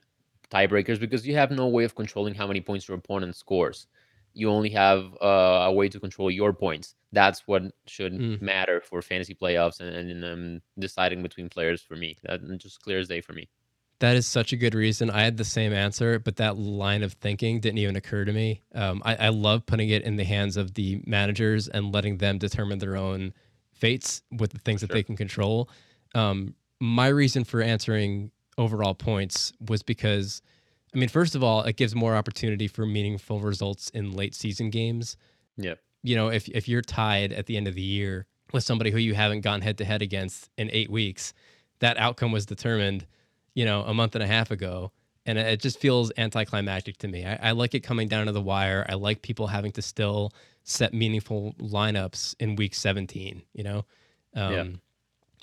tiebreakers 0.51 1.01
because 1.01 1.27
you 1.27 1.35
have 1.35 1.51
no 1.51 1.67
way 1.67 1.85
of 1.85 1.95
controlling 1.95 2.35
how 2.35 2.47
many 2.47 2.61
points 2.61 2.87
your 2.89 2.97
opponent 2.97 3.35
scores. 3.35 3.89
You 4.37 4.51
only 4.51 4.71
have 4.71 5.15
uh, 5.23 5.67
a 5.69 5.73
way 5.73 5.89
to 5.89 5.99
control 5.99 6.31
your 6.31 6.53
points. 6.53 6.95
That's 7.13 7.41
what 7.47 7.63
should 7.87 8.13
Mm. 8.13 8.41
matter 8.43 8.81
for 8.81 9.01
fantasy 9.01 9.35
playoffs 9.35 9.81
and, 9.81 10.11
and 10.11 10.25
um, 10.25 10.61
deciding 10.79 11.23
between 11.23 11.49
players 11.49 11.81
for 11.81 11.97
me. 11.97 12.19
That 12.25 12.41
just 12.59 12.83
clear 12.83 12.99
as 12.99 13.09
day 13.09 13.21
for 13.23 13.33
me. 13.33 13.49
That 14.01 14.15
is 14.17 14.27
such 14.27 14.53
a 14.53 14.57
good 14.57 14.75
reason. 14.75 15.09
I 15.09 15.23
had 15.23 15.39
the 15.39 15.45
same 15.45 15.73
answer, 15.73 16.19
but 16.19 16.37
that 16.37 16.59
line 16.59 17.03
of 17.03 17.15
thinking 17.15 17.61
didn't 17.61 17.79
even 17.79 17.97
occur 17.97 18.27
to 18.27 18.33
me. 18.33 18.61
Um, 18.75 19.01
I, 19.07 19.17
I 19.17 19.29
love 19.31 19.65
putting 19.65 19.89
it 19.89 20.03
in 20.03 20.17
the 20.17 20.25
hands 20.25 20.59
of 20.59 20.75
the 20.75 21.03
managers 21.07 21.67
and 21.69 21.95
letting 21.95 22.19
them 22.19 22.37
determine 22.37 22.79
their 22.79 22.97
own 22.97 23.33
fates 23.73 24.21
with 24.31 24.53
the 24.53 24.59
things 24.59 24.83
that 24.83 24.91
they 24.91 25.03
can 25.03 25.17
control. 25.17 25.71
Um, 26.15 26.55
my 26.79 27.09
reason 27.09 27.45
for 27.45 27.63
answering 27.63 28.33
overall 28.59 28.95
points 28.95 29.55
was 29.67 29.83
because, 29.83 30.43
I 30.95 30.99
mean, 30.99 31.09
first 31.09 31.35
of 31.35 31.43
all, 31.43 31.63
it 31.63 31.77
gives 31.77 31.95
more 31.95 32.15
opportunity 32.17 32.69
for 32.69 32.87
meaningful 32.87 33.41
results 33.41 33.91
in 33.91 34.13
late 34.13 34.35
season 34.35 34.71
games 34.71 35.17
Yep. 35.59 35.79
you 36.03 36.15
know, 36.17 36.29
if 36.29 36.49
if 36.49 36.69
you're 36.69 36.83
tied 36.83 37.33
at 37.33 37.47
the 37.47 37.57
end 37.57 37.67
of 37.69 37.75
the 37.75 37.83
year 37.83 38.27
with 38.53 38.63
somebody 38.65 38.91
who 38.91 38.99
you 38.99 39.15
haven't 39.15 39.41
gone 39.41 39.61
head 39.63 39.79
to 39.79 39.85
head 39.85 40.03
against 40.03 40.51
in 40.57 40.71
eight 40.71 40.91
weeks, 40.91 41.33
that 41.81 41.97
outcome 41.99 42.31
was 42.33 42.47
determined, 42.47 43.07
you 43.55 43.65
know, 43.65 43.83
a 43.83 43.93
month 43.95 44.15
and 44.15 44.23
a 44.23 44.27
half 44.27 44.51
ago, 44.51 44.93
and 45.25 45.39
it 45.39 45.61
just 45.61 45.81
feels 45.81 46.13
anticlimactic 46.17 46.99
to 46.99 47.09
me. 47.09 47.25
I, 47.27 47.49
I 47.49 47.51
like 47.53 47.75
it 47.75 47.81
coming 47.81 48.07
down 48.09 48.27
to 48.27 48.33
the 48.33 48.41
wire. 48.43 48.87
I 48.89 48.95
like 48.95 49.23
people 49.23 49.47
having 49.49 49.73
to 49.73 49.83
still 49.83 50.33
set 50.63 50.93
meaningful 50.95 51.55
lineups 51.59 52.35
in 52.39 52.55
week 52.57 52.75
17. 52.75 53.43
You 53.55 53.65
know, 53.65 53.85
um, 54.35 54.53
Yeah. 54.53 54.65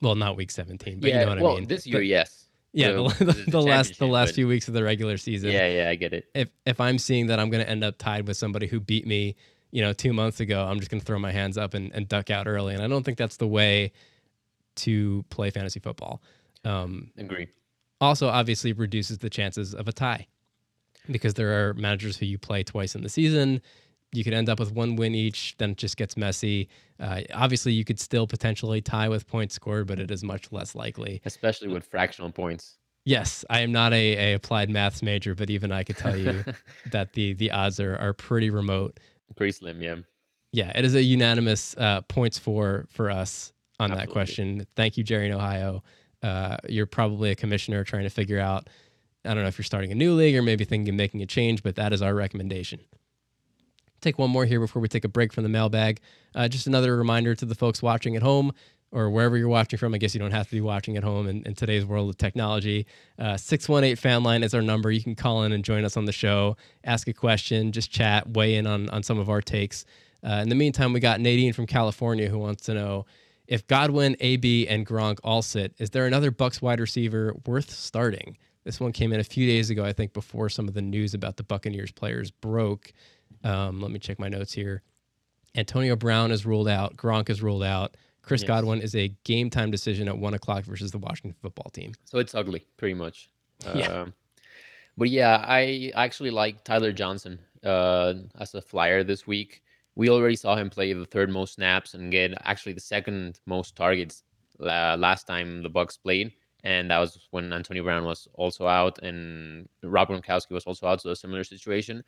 well, 0.01 0.15
not 0.15 0.37
week 0.37 0.51
17, 0.51 0.99
but 0.99 1.09
yeah, 1.09 1.19
you 1.21 1.25
know 1.25 1.29
what 1.31 1.39
well, 1.41 1.51
I 1.51 1.55
mean. 1.55 1.63
Well, 1.63 1.67
this 1.67 1.85
year, 1.87 1.97
But- 1.97 2.05
yes. 2.05 2.42
Yeah, 2.73 2.91
the- 2.91 3.03
the, 3.19 3.25
the- 3.25 3.33
the, 3.33 3.51
the 3.51 3.61
last 3.61 3.99
the 3.99 4.07
last 4.07 4.29
but- 4.29 4.35
few 4.35 4.47
weeks 4.47 4.67
of 4.67 4.73
the 4.73 4.83
regular 4.83 5.17
season. 5.17 5.51
Yeah, 5.51 5.67
yeah, 5.67 5.89
I 5.89 5.95
get 5.95 6.13
it. 6.13 6.25
If 6.33 6.49
if 6.65 6.81
I'm 6.81 6.97
seeing 6.97 7.27
that 7.27 7.39
I'm 7.39 7.49
going 7.49 7.63
to 7.63 7.69
end 7.69 7.83
up 7.83 7.97
tied 7.97 8.27
with 8.27 8.37
somebody 8.37 8.67
who 8.67 8.79
beat 8.79 9.05
me, 9.07 9.35
you 9.71 9.81
know, 9.81 9.93
two 9.93 10.13
months 10.13 10.39
ago, 10.39 10.65
I'm 10.65 10.79
just 10.79 10.91
going 10.91 10.99
to 11.01 11.05
throw 11.05 11.19
my 11.19 11.31
hands 11.31 11.57
up 11.57 11.73
and, 11.73 11.91
and 11.93 12.07
duck 12.07 12.29
out 12.29 12.47
early. 12.47 12.73
And 12.73 12.83
I 12.83 12.87
don't 12.87 13.03
think 13.03 13.17
that's 13.17 13.37
the 13.37 13.47
way 13.47 13.91
to 14.75 15.23
play 15.29 15.49
fantasy 15.49 15.79
football. 15.79 16.21
Um, 16.65 17.11
Agree. 17.17 17.47
also, 18.01 18.27
obviously, 18.27 18.73
reduces 18.73 19.19
the 19.19 19.29
chances 19.29 19.73
of 19.75 19.87
a 19.87 19.91
tie 19.91 20.27
because 21.11 21.33
there 21.35 21.69
are 21.69 21.73
managers 21.73 22.17
who 22.17 22.25
you 22.25 22.37
play 22.37 22.63
twice 22.63 22.95
in 22.95 23.03
the 23.03 23.09
season. 23.09 23.61
You 24.13 24.23
could 24.23 24.33
end 24.33 24.49
up 24.49 24.59
with 24.59 24.71
one 24.71 24.95
win 24.95 25.15
each, 25.15 25.55
then 25.57 25.71
it 25.71 25.77
just 25.77 25.97
gets 25.97 26.15
messy. 26.15 26.69
Uh, 26.99 27.21
obviously, 27.33 27.73
you 27.73 27.83
could 27.83 27.99
still 27.99 28.27
potentially 28.27 28.81
tie 28.81 29.09
with 29.09 29.27
points 29.27 29.55
scored, 29.55 29.87
but 29.87 29.99
it 29.99 30.11
is 30.11 30.23
much 30.23 30.51
less 30.51 30.75
likely. 30.75 31.21
Especially 31.25 31.67
with 31.67 31.85
fractional 31.85 32.31
points. 32.31 32.77
Yes, 33.05 33.43
I 33.49 33.61
am 33.61 33.71
not 33.71 33.91
a, 33.91 34.31
a 34.31 34.33
applied 34.35 34.69
maths 34.69 35.01
major, 35.01 35.35
but 35.35 35.49
even 35.49 35.71
I 35.71 35.83
could 35.83 35.97
tell 35.97 36.15
you 36.15 36.45
that 36.91 37.13
the 37.13 37.33
the 37.33 37.51
odds 37.51 37.79
are 37.79 37.97
are 37.97 38.13
pretty 38.13 38.49
remote. 38.49 38.99
Pretty 39.35 39.51
slim, 39.51 39.81
yeah. 39.81 39.95
Yeah, 40.51 40.71
it 40.75 40.85
is 40.85 40.95
a 40.95 41.03
unanimous 41.03 41.75
uh, 41.77 42.01
points 42.01 42.37
for 42.37 42.85
for 42.89 43.09
us 43.09 43.51
on 43.79 43.91
that 43.91 44.09
question. 44.09 44.65
Thank 44.75 44.97
you, 44.97 45.03
Jerry 45.03 45.27
in 45.27 45.33
Ohio. 45.33 45.83
Uh, 46.21 46.57
you're 46.69 46.85
probably 46.85 47.31
a 47.31 47.35
commissioner 47.35 47.83
trying 47.83 48.03
to 48.03 48.09
figure 48.09 48.39
out. 48.39 48.69
I 49.25 49.33
don't 49.33 49.43
know 49.43 49.49
if 49.49 49.57
you're 49.57 49.63
starting 49.63 49.91
a 49.91 49.95
new 49.95 50.13
league 50.13 50.35
or 50.35 50.41
maybe 50.41 50.65
thinking 50.65 50.93
of 50.93 50.95
making 50.95 51.21
a 51.21 51.25
change, 51.25 51.63
but 51.63 51.75
that 51.75 51.93
is 51.93 52.01
our 52.01 52.13
recommendation. 52.13 52.81
Take 54.03 54.19
one 54.19 54.29
more 54.29 54.45
here 54.45 54.59
before 54.59 54.81
we 54.81 54.89
take 54.89 55.05
a 55.05 55.07
break 55.07 55.31
from 55.31 55.43
the 55.43 55.49
mailbag. 55.49 56.01
Uh, 56.35 56.49
just 56.49 56.67
another 56.67 56.97
reminder 56.97 57.35
to 57.35 57.45
the 57.45 57.55
folks 57.55 57.81
watching 57.81 58.17
at 58.17 58.21
home 58.21 58.51
or 58.91 59.09
wherever 59.09 59.37
you're 59.37 59.47
watching 59.47 59.79
from. 59.79 59.93
I 59.93 59.97
guess 59.97 60.13
you 60.13 60.19
don't 60.19 60.31
have 60.31 60.47
to 60.47 60.51
be 60.51 60.59
watching 60.59 60.97
at 60.97 61.03
home 61.05 61.25
in, 61.27 61.41
in 61.45 61.55
today's 61.55 61.85
world 61.85 62.09
of 62.09 62.17
technology. 62.17 62.85
Uh, 63.17 63.37
618 63.37 63.95
fan 63.95 64.21
line 64.21 64.43
is 64.43 64.53
our 64.53 64.61
number. 64.61 64.91
You 64.91 65.01
can 65.01 65.15
call 65.15 65.43
in 65.43 65.53
and 65.53 65.63
join 65.63 65.85
us 65.85 65.95
on 65.95 66.03
the 66.03 66.11
show, 66.11 66.57
ask 66.83 67.07
a 67.07 67.13
question, 67.13 67.71
just 67.71 67.91
chat, 67.91 68.29
weigh 68.29 68.55
in 68.55 68.67
on, 68.67 68.89
on 68.89 69.03
some 69.03 69.19
of 69.19 69.29
our 69.29 69.41
takes. 69.41 69.85
Uh, 70.21 70.41
in 70.41 70.49
the 70.49 70.55
meantime, 70.55 70.91
we 70.91 70.99
got 70.99 71.21
Nadine 71.21 71.53
from 71.53 71.65
California 71.65 72.27
who 72.27 72.37
wants 72.37 72.65
to 72.65 72.73
know 72.73 73.05
if 73.47 73.65
Godwin, 73.67 74.17
AB, 74.19 74.67
and 74.67 74.85
Gronk 74.85 75.19
all 75.23 75.41
sit, 75.41 75.73
is 75.77 75.91
there 75.91 76.05
another 76.05 76.31
Bucs 76.31 76.61
wide 76.61 76.81
receiver 76.81 77.33
worth 77.45 77.69
starting? 77.69 78.37
This 78.63 78.79
one 78.79 78.93
came 78.93 79.11
in 79.11 79.19
a 79.19 79.25
few 79.25 79.45
days 79.45 79.69
ago, 79.69 79.83
I 79.83 79.93
think, 79.93 80.13
before 80.13 80.49
some 80.49 80.67
of 80.67 80.73
the 80.73 80.81
news 80.81 81.13
about 81.13 81.37
the 81.37 81.43
Buccaneers 81.43 81.91
players 81.91 82.31
broke. 82.31 82.93
Um, 83.43 83.81
let 83.81 83.91
me 83.91 83.99
check 83.99 84.19
my 84.19 84.29
notes 84.29 84.53
here. 84.53 84.81
Antonio 85.55 85.95
Brown 85.95 86.31
is 86.31 86.45
ruled 86.45 86.67
out. 86.67 86.95
Gronk 86.97 87.29
is 87.29 87.41
ruled 87.41 87.63
out. 87.63 87.95
Chris 88.21 88.41
Yes. 88.41 88.47
Godwin 88.47 88.81
is 88.81 88.95
a 88.95 89.09
game 89.25 89.49
time 89.49 89.69
decision 89.69 90.07
at 90.07 90.17
one 90.17 90.33
o'clock 90.33 90.63
versus 90.63 90.91
the 90.91 90.97
Washington 90.97 91.35
football 91.41 91.69
team. 91.71 91.93
So 92.05 92.19
it's 92.19 92.33
ugly, 92.33 92.65
pretty 92.77 92.93
much. 92.95 93.29
Yeah. 93.75 93.87
Um, 94.01 94.13
but 94.97 95.09
yeah, 95.09 95.43
I 95.47 95.91
actually 95.95 96.31
like 96.31 96.63
Tyler 96.63 96.91
Johnson 96.91 97.39
uh, 97.63 98.13
as 98.39 98.53
a 98.55 98.61
flyer 98.61 99.03
this 99.03 99.25
week. 99.25 99.61
We 99.95 100.09
already 100.09 100.35
saw 100.35 100.55
him 100.55 100.69
play 100.69 100.91
the 100.93 101.05
third 101.05 101.29
most 101.29 101.53
snaps 101.53 101.93
and 101.93 102.11
get 102.11 102.33
actually 102.43 102.73
the 102.73 102.81
second 102.81 103.39
most 103.45 103.75
targets 103.75 104.23
la- 104.59 104.95
last 104.95 105.27
time 105.27 105.63
the 105.63 105.69
Bucs 105.69 105.97
played, 106.01 106.33
and 106.63 106.91
that 106.91 106.99
was 106.99 107.27
when 107.31 107.53
Antonio 107.53 107.83
Brown 107.83 108.03
was 108.03 108.27
also 108.33 108.67
out 108.67 108.99
and 109.01 109.67
Rob 109.81 110.09
Gronkowski 110.09 110.51
was 110.51 110.65
also 110.65 110.87
out. 110.87 111.01
So 111.01 111.11
a 111.11 111.15
similar 111.15 111.43
situation. 111.43 112.03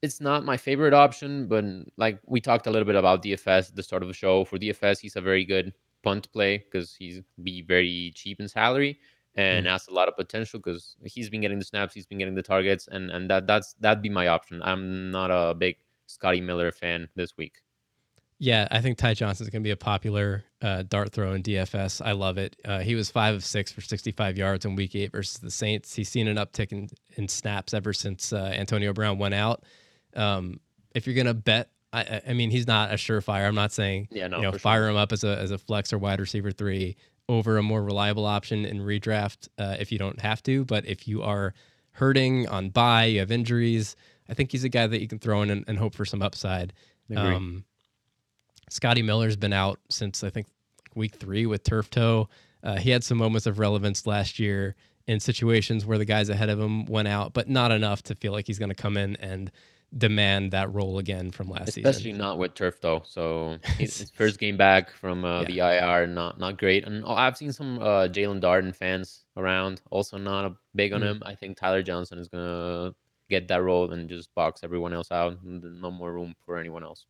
It's 0.00 0.20
not 0.20 0.44
my 0.44 0.56
favorite 0.56 0.94
option, 0.94 1.48
but 1.48 1.64
like 1.96 2.20
we 2.26 2.40
talked 2.40 2.66
a 2.66 2.70
little 2.70 2.86
bit 2.86 2.94
about 2.94 3.22
DFS 3.22 3.70
at 3.70 3.76
the 3.76 3.82
start 3.82 4.02
of 4.02 4.08
the 4.08 4.14
show. 4.14 4.44
For 4.44 4.58
DFS, 4.58 5.00
he's 5.00 5.16
a 5.16 5.20
very 5.20 5.44
good 5.44 5.72
punt 6.02 6.30
play 6.32 6.58
because 6.58 6.94
he's 6.94 7.20
be 7.42 7.62
very 7.62 8.12
cheap 8.14 8.40
in 8.40 8.48
salary 8.48 8.98
and 9.34 9.66
has 9.66 9.86
a 9.88 9.92
lot 9.92 10.08
of 10.08 10.16
potential 10.16 10.58
because 10.58 10.96
he's 11.04 11.30
been 11.30 11.40
getting 11.40 11.58
the 11.58 11.64
snaps, 11.64 11.94
he's 11.94 12.06
been 12.06 12.18
getting 12.18 12.34
the 12.34 12.42
targets, 12.42 12.88
and 12.90 13.10
and 13.10 13.30
that 13.30 13.46
that's 13.46 13.74
that'd 13.80 14.02
be 14.02 14.08
my 14.08 14.28
option. 14.28 14.60
I'm 14.62 15.10
not 15.10 15.30
a 15.30 15.54
big 15.54 15.76
Scotty 16.06 16.40
Miller 16.40 16.72
fan 16.72 17.08
this 17.14 17.36
week. 17.36 17.56
Yeah, 18.40 18.68
I 18.70 18.80
think 18.80 18.98
Ty 18.98 19.14
Johnson's 19.14 19.50
going 19.50 19.62
to 19.62 19.66
be 19.66 19.72
a 19.72 19.76
popular 19.76 20.44
uh, 20.62 20.84
dart 20.84 21.12
throw 21.12 21.32
in 21.32 21.42
DFS. 21.42 22.04
I 22.04 22.12
love 22.12 22.38
it. 22.38 22.54
Uh, 22.64 22.78
he 22.80 22.94
was 22.94 23.10
five 23.10 23.34
of 23.34 23.44
six 23.44 23.72
for 23.72 23.80
65 23.80 24.38
yards 24.38 24.64
in 24.64 24.76
Week 24.76 24.94
Eight 24.94 25.10
versus 25.10 25.38
the 25.38 25.50
Saints. 25.50 25.94
He's 25.94 26.08
seen 26.08 26.28
an 26.28 26.36
uptick 26.36 26.70
in, 26.70 26.88
in 27.16 27.26
snaps 27.26 27.74
ever 27.74 27.92
since 27.92 28.32
uh, 28.32 28.52
Antonio 28.54 28.92
Brown 28.92 29.18
went 29.18 29.34
out. 29.34 29.64
Um, 30.18 30.60
if 30.94 31.06
you're 31.06 31.14
going 31.14 31.26
to 31.26 31.34
bet, 31.34 31.70
I- 31.92 32.20
I, 32.28 32.32
mean, 32.34 32.50
he's 32.50 32.66
not 32.66 32.90
a 32.90 32.94
surefire. 32.94 33.46
I'm 33.46 33.54
not 33.54 33.72
saying 33.72 34.08
Yeah, 34.10 34.26
no, 34.28 34.36
you 34.38 34.42
know 34.42 34.52
fire 34.52 34.88
him 34.88 34.96
up 34.96 35.12
as 35.12 35.24
a 35.24 35.38
as 35.38 35.50
a 35.50 35.58
flex 35.58 35.92
or 35.92 35.98
wide 35.98 36.20
receiver 36.20 36.50
three 36.50 36.96
over 37.30 37.56
a 37.58 37.62
more 37.62 37.82
reliable 37.82 38.26
option 38.26 38.64
in 38.64 38.80
redraft 38.80 39.48
uh, 39.58 39.76
if 39.78 39.90
you 39.92 39.98
don't 39.98 40.20
have 40.20 40.42
to. 40.42 40.64
But 40.64 40.86
if 40.86 41.06
you 41.08 41.22
are 41.22 41.54
hurting 41.92 42.48
on 42.48 42.70
buy, 42.70 43.04
you 43.06 43.20
have 43.20 43.30
injuries. 43.30 43.96
I 44.28 44.34
think 44.34 44.52
he's 44.52 44.64
a 44.64 44.68
guy 44.68 44.86
that 44.86 45.00
you 45.00 45.08
can 45.08 45.18
throw 45.18 45.40
in 45.42 45.50
and, 45.50 45.64
and 45.66 45.78
hope 45.78 45.94
for 45.94 46.04
some 46.04 46.20
upside. 46.22 46.72
Um, 47.36 47.64
Scotty 48.70 49.02
Miller's 49.02 49.36
been 49.36 49.52
out 49.52 49.78
since 49.90 50.22
I 50.22 50.30
think 50.30 50.46
week 50.94 51.14
three 51.16 51.46
with 51.46 51.62
turf 51.64 51.88
toe. 51.90 52.28
Uh, 52.62 52.76
he 52.76 52.90
had 52.90 53.04
some 53.04 53.16
moments 53.18 53.46
of 53.46 53.58
relevance 53.58 54.06
last 54.06 54.38
year 54.38 54.74
in 55.06 55.20
situations 55.20 55.86
where 55.86 55.96
the 55.96 56.04
guys 56.04 56.28
ahead 56.28 56.50
of 56.50 56.60
him 56.60 56.84
went 56.84 57.08
out, 57.08 57.32
but 57.32 57.48
not 57.48 57.70
enough 57.70 58.02
to 58.02 58.14
feel 58.14 58.32
like 58.32 58.46
he's 58.46 58.58
going 58.58 58.68
to 58.68 58.74
come 58.74 58.96
in 58.98 59.16
and 59.16 59.50
demand 59.96 60.52
that 60.52 60.72
role 60.72 60.98
again 60.98 61.30
from 61.30 61.48
last 61.48 61.68
Especially 61.68 61.82
season. 61.82 61.90
Especially 61.90 62.12
not 62.12 62.38
with 62.38 62.54
turf 62.54 62.80
though. 62.80 63.02
So 63.06 63.58
his, 63.78 64.10
first 64.10 64.38
game 64.38 64.56
back 64.56 64.90
from 64.92 65.24
uh, 65.24 65.44
the 65.44 65.58
IR, 65.60 66.06
not 66.06 66.38
not 66.38 66.58
great. 66.58 66.84
And 66.84 67.04
oh, 67.04 67.14
I've 67.14 67.36
seen 67.36 67.52
some 67.52 67.78
uh, 67.78 68.08
Jaelon 68.08 68.40
Darden 68.40 68.74
fans 68.74 69.24
around, 69.36 69.80
also 69.90 70.18
not 70.18 70.44
a 70.44 70.54
big 70.74 70.92
on 70.92 71.00
Mm. 71.00 71.10
him. 71.10 71.22
I 71.24 71.34
think 71.34 71.56
Tyler 71.56 71.82
Johnson 71.82 72.18
is 72.18 72.28
gonna 72.28 72.94
get 73.30 73.48
that 73.48 73.62
role 73.62 73.90
and 73.92 74.08
just 74.08 74.34
box 74.34 74.60
everyone 74.62 74.92
else 74.92 75.10
out. 75.10 75.38
No 75.44 75.90
more 75.90 76.12
room 76.12 76.34
for 76.44 76.58
anyone 76.58 76.82
else. 76.84 77.06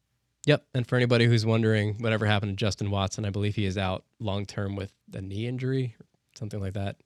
Yep. 0.46 0.64
And 0.74 0.86
for 0.86 0.96
anybody 0.96 1.26
who's 1.26 1.44
wondering 1.44 1.96
whatever 1.98 2.26
happened 2.26 2.52
to 2.52 2.56
Justin 2.56 2.90
Watson, 2.90 3.24
I 3.24 3.30
believe 3.30 3.54
he 3.54 3.66
is 3.66 3.76
out 3.76 4.04
long 4.18 4.46
term 4.46 4.76
with 4.76 4.92
a 5.12 5.20
knee 5.20 5.46
injury, 5.46 5.94
something 6.36 6.60
like 6.60 6.74
that. 6.74 6.96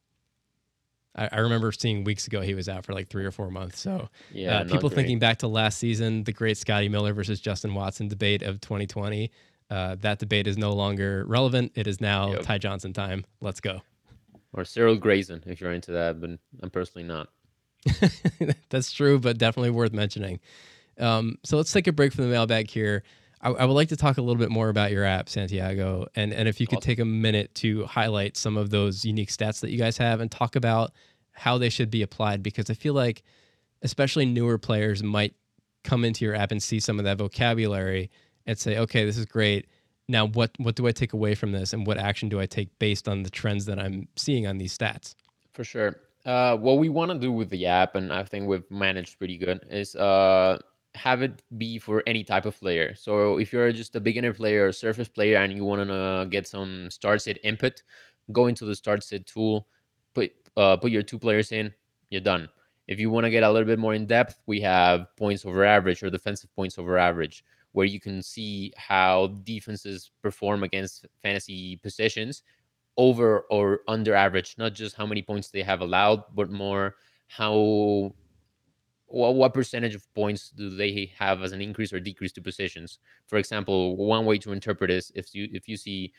I, 1.14 1.28
I 1.32 1.38
remember 1.40 1.72
seeing 1.72 2.04
weeks 2.04 2.26
ago 2.26 2.40
he 2.40 2.54
was 2.54 2.68
out 2.68 2.84
for 2.86 2.92
like 2.94 3.08
three 3.08 3.24
or 3.24 3.30
four 3.30 3.50
months. 3.50 3.80
So 3.80 4.08
Yeah, 4.32 4.58
uh, 4.60 4.64
people 4.64 4.88
great. 4.88 4.96
thinking 4.96 5.18
back 5.18 5.38
to 5.38 5.48
last 5.48 5.78
season, 5.78 6.24
the 6.24 6.32
great 6.32 6.56
Scotty 6.56 6.88
Miller 6.88 7.12
versus 7.12 7.40
Justin 7.40 7.74
Watson 7.74 8.08
debate 8.08 8.42
of 8.42 8.60
2020. 8.60 9.30
Uh, 9.70 9.96
that 10.00 10.18
debate 10.18 10.46
is 10.46 10.56
no 10.58 10.72
longer 10.72 11.24
relevant. 11.26 11.72
It 11.74 11.86
is 11.86 12.00
now 12.00 12.32
Yep. 12.32 12.42
Ty 12.42 12.58
Johnson 12.58 12.92
time. 12.92 13.24
Let's 13.40 13.60
go. 13.60 13.80
or 14.52 14.64
Cyril 14.64 14.96
Grayson 14.96 15.42
if 15.46 15.60
you're 15.60 15.72
into 15.72 15.92
that, 15.92 16.20
but 16.20 16.30
I'm 16.62 16.70
personally 16.70 17.06
not. 17.06 17.28
That's 18.70 18.92
true, 18.92 19.18
but 19.18 19.38
definitely 19.38 19.70
worth 19.70 19.92
mentioning. 19.92 20.40
Um, 20.98 21.38
so 21.42 21.56
let's 21.56 21.72
take 21.72 21.86
a 21.86 21.92
break 21.92 22.12
from 22.12 22.24
the 22.24 22.30
mailbag 22.30 22.70
here. 22.70 23.02
I, 23.42 23.50
I 23.50 23.64
would 23.64 23.74
like 23.74 23.88
to 23.88 23.96
talk 23.96 24.18
a 24.18 24.22
little 24.22 24.38
bit 24.38 24.50
more 24.50 24.68
about 24.68 24.92
your 24.92 25.04
app, 25.04 25.28
Santiago, 25.28 26.06
and 26.14 26.32
and 26.32 26.48
if 26.48 26.60
you 26.60 26.66
could 26.66 26.78
Awesome. 26.78 26.86
take 26.86 26.98
a 26.98 27.04
minute 27.04 27.54
to 27.56 27.84
highlight 27.86 28.36
some 28.36 28.56
of 28.56 28.70
those 28.70 29.04
unique 29.04 29.30
stats 29.30 29.60
that 29.60 29.70
you 29.70 29.78
guys 29.78 29.98
have 29.98 30.20
and 30.20 30.30
talk 30.30 30.56
about 30.56 30.92
how 31.32 31.58
they 31.58 31.68
should 31.68 31.90
be 31.90 32.02
applied, 32.02 32.42
because 32.42 32.70
I 32.70 32.74
feel 32.74 32.94
like 32.94 33.22
especially 33.82 34.26
newer 34.26 34.58
players 34.58 35.02
might 35.02 35.34
come 35.82 36.04
into 36.04 36.24
your 36.24 36.34
app 36.36 36.52
and 36.52 36.62
see 36.62 36.78
some 36.78 36.98
of 36.98 37.04
that 37.04 37.18
vocabulary 37.18 38.10
and 38.46 38.56
say, 38.56 38.78
okay, 38.78 39.04
this 39.04 39.18
is 39.18 39.26
great. 39.26 39.66
Now, 40.08 40.26
what 40.26 40.50
what 40.58 40.74
do 40.76 40.86
I 40.86 40.92
take 40.92 41.12
away 41.12 41.34
from 41.34 41.52
this, 41.52 41.72
and 41.72 41.86
what 41.86 41.98
action 41.98 42.28
do 42.28 42.38
I 42.40 42.46
take 42.46 42.78
based 42.78 43.08
on 43.08 43.22
the 43.22 43.30
trends 43.30 43.64
that 43.66 43.78
I'm 43.78 44.08
seeing 44.16 44.46
on 44.46 44.58
these 44.58 44.76
stats? 44.76 45.14
For 45.52 45.64
sure. 45.64 45.96
Uh, 46.24 46.56
what 46.56 46.78
we 46.78 46.88
want 46.88 47.10
to 47.10 47.18
do 47.18 47.32
with 47.32 47.50
the 47.50 47.66
app, 47.66 47.96
and 47.96 48.12
I 48.12 48.22
think 48.22 48.46
we've 48.46 48.70
managed 48.70 49.18
pretty 49.18 49.36
good, 49.38 49.66
is 49.68 49.96
uh, 49.96 50.58
have 50.94 51.22
it 51.22 51.42
be 51.56 51.78
for 51.78 52.02
any 52.06 52.22
type 52.22 52.46
of 52.46 52.58
player. 52.58 52.94
So 52.94 53.38
if 53.38 53.52
you're 53.52 53.72
just 53.72 53.96
a 53.96 54.00
beginner 54.00 54.32
player 54.32 54.68
or 54.68 54.72
surface 54.72 55.08
player 55.08 55.38
and 55.38 55.52
you 55.52 55.64
want 55.64 55.88
to 55.88 56.26
get 56.30 56.46
some 56.46 56.90
start 56.90 57.22
set 57.22 57.38
input, 57.44 57.82
go 58.32 58.46
into 58.46 58.64
the 58.64 58.74
start 58.74 59.02
set 59.02 59.26
tool, 59.26 59.66
put 60.14 60.32
uh, 60.56 60.76
put 60.76 60.90
your 60.90 61.02
two 61.02 61.18
players 61.18 61.52
in, 61.52 61.72
you're 62.10 62.20
done. 62.20 62.48
If 62.88 63.00
you 63.00 63.10
want 63.10 63.24
to 63.24 63.30
get 63.30 63.42
a 63.42 63.50
little 63.50 63.66
bit 63.66 63.78
more 63.78 63.94
in 63.94 64.06
depth, 64.06 64.36
we 64.46 64.60
have 64.60 65.06
points 65.16 65.46
over 65.46 65.64
average 65.64 66.02
or 66.02 66.10
defensive 66.10 66.54
points 66.54 66.78
over 66.78 66.98
average, 66.98 67.44
where 67.72 67.86
you 67.86 68.00
can 68.00 68.22
see 68.22 68.72
how 68.76 69.28
defenses 69.44 70.10
perform 70.20 70.62
against 70.62 71.06
fantasy 71.22 71.76
positions 71.76 72.42
over 72.98 73.40
or 73.50 73.80
under 73.88 74.14
average, 74.14 74.56
not 74.58 74.74
just 74.74 74.94
how 74.94 75.06
many 75.06 75.22
points 75.22 75.48
they 75.48 75.62
have 75.62 75.80
allowed, 75.80 76.22
but 76.34 76.50
more 76.50 76.96
how 77.28 78.12
what, 79.12 79.34
what 79.34 79.54
percentage 79.54 79.94
of 79.94 80.12
points 80.14 80.50
do 80.50 80.70
they 80.70 81.12
have 81.18 81.42
as 81.42 81.52
an 81.52 81.60
increase 81.60 81.92
or 81.92 82.00
decrease 82.00 82.32
to 82.32 82.42
positions. 82.42 82.98
For 83.26 83.36
example, 83.38 83.96
one 83.96 84.24
way 84.24 84.38
to 84.38 84.52
interpret 84.52 84.90
is 84.90 85.12
if 85.14 85.34
you 85.34 85.48
if 85.52 85.68
you 85.68 85.76
see 85.76 86.12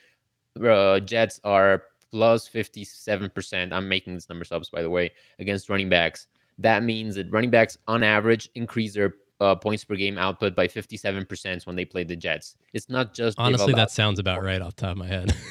uh, 0.63 0.99
Jets 0.99 1.39
are 1.43 1.83
plus 2.11 2.47
57%, 2.47 3.73
I'm 3.73 3.89
making 3.89 4.13
these 4.13 4.29
numbers 4.29 4.51
up 4.51 4.61
by 4.71 4.83
the 4.83 4.89
way, 4.89 5.11
against 5.39 5.69
running 5.69 5.89
backs. 5.89 6.27
that 6.59 6.83
means 6.83 7.15
that 7.15 7.31
running 7.31 7.49
backs 7.49 7.77
on 7.87 8.03
average 8.03 8.49
increase 8.53 8.93
their 8.93 9.15
uh, 9.41 9.55
points 9.55 9.83
per 9.83 9.95
game 9.95 10.17
output 10.17 10.55
by 10.55 10.67
57% 10.67 11.65
when 11.65 11.75
they 11.75 11.85
play 11.85 12.03
the 12.03 12.15
Jets. 12.15 12.55
It's 12.73 12.89
not 12.89 13.13
just 13.13 13.37
Honestly, 13.39 13.73
that 13.73 13.89
sounds 13.91 14.19
about 14.19 14.43
right 14.43 14.61
off 14.61 14.75
the 14.75 14.81
top 14.83 14.91
of 14.91 14.97
my 14.97 15.07
head. 15.07 15.35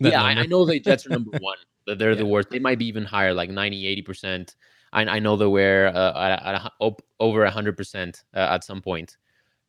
Yeah, 0.00 0.24
I, 0.24 0.32
I 0.32 0.46
know 0.46 0.64
the 0.64 0.80
Jets 0.80 1.06
are 1.06 1.10
number 1.10 1.38
one. 1.38 1.56
That 1.86 2.00
they're 2.00 2.16
the 2.16 2.26
worst. 2.34 2.50
They 2.50 2.58
might 2.58 2.80
be 2.80 2.86
even 2.86 3.04
higher, 3.04 3.32
like 3.32 3.48
90, 3.48 4.02
80%. 4.02 4.56
I, 4.92 5.02
I 5.04 5.18
know 5.18 5.36
they 5.36 5.46
were 5.46 5.90
uh, 5.94 6.18
at, 6.18 6.54
at 6.64 6.72
op- 6.80 7.02
over 7.20 7.46
100% 7.48 8.22
uh, 8.34 8.38
at 8.38 8.64
some 8.64 8.80
point. 8.80 9.16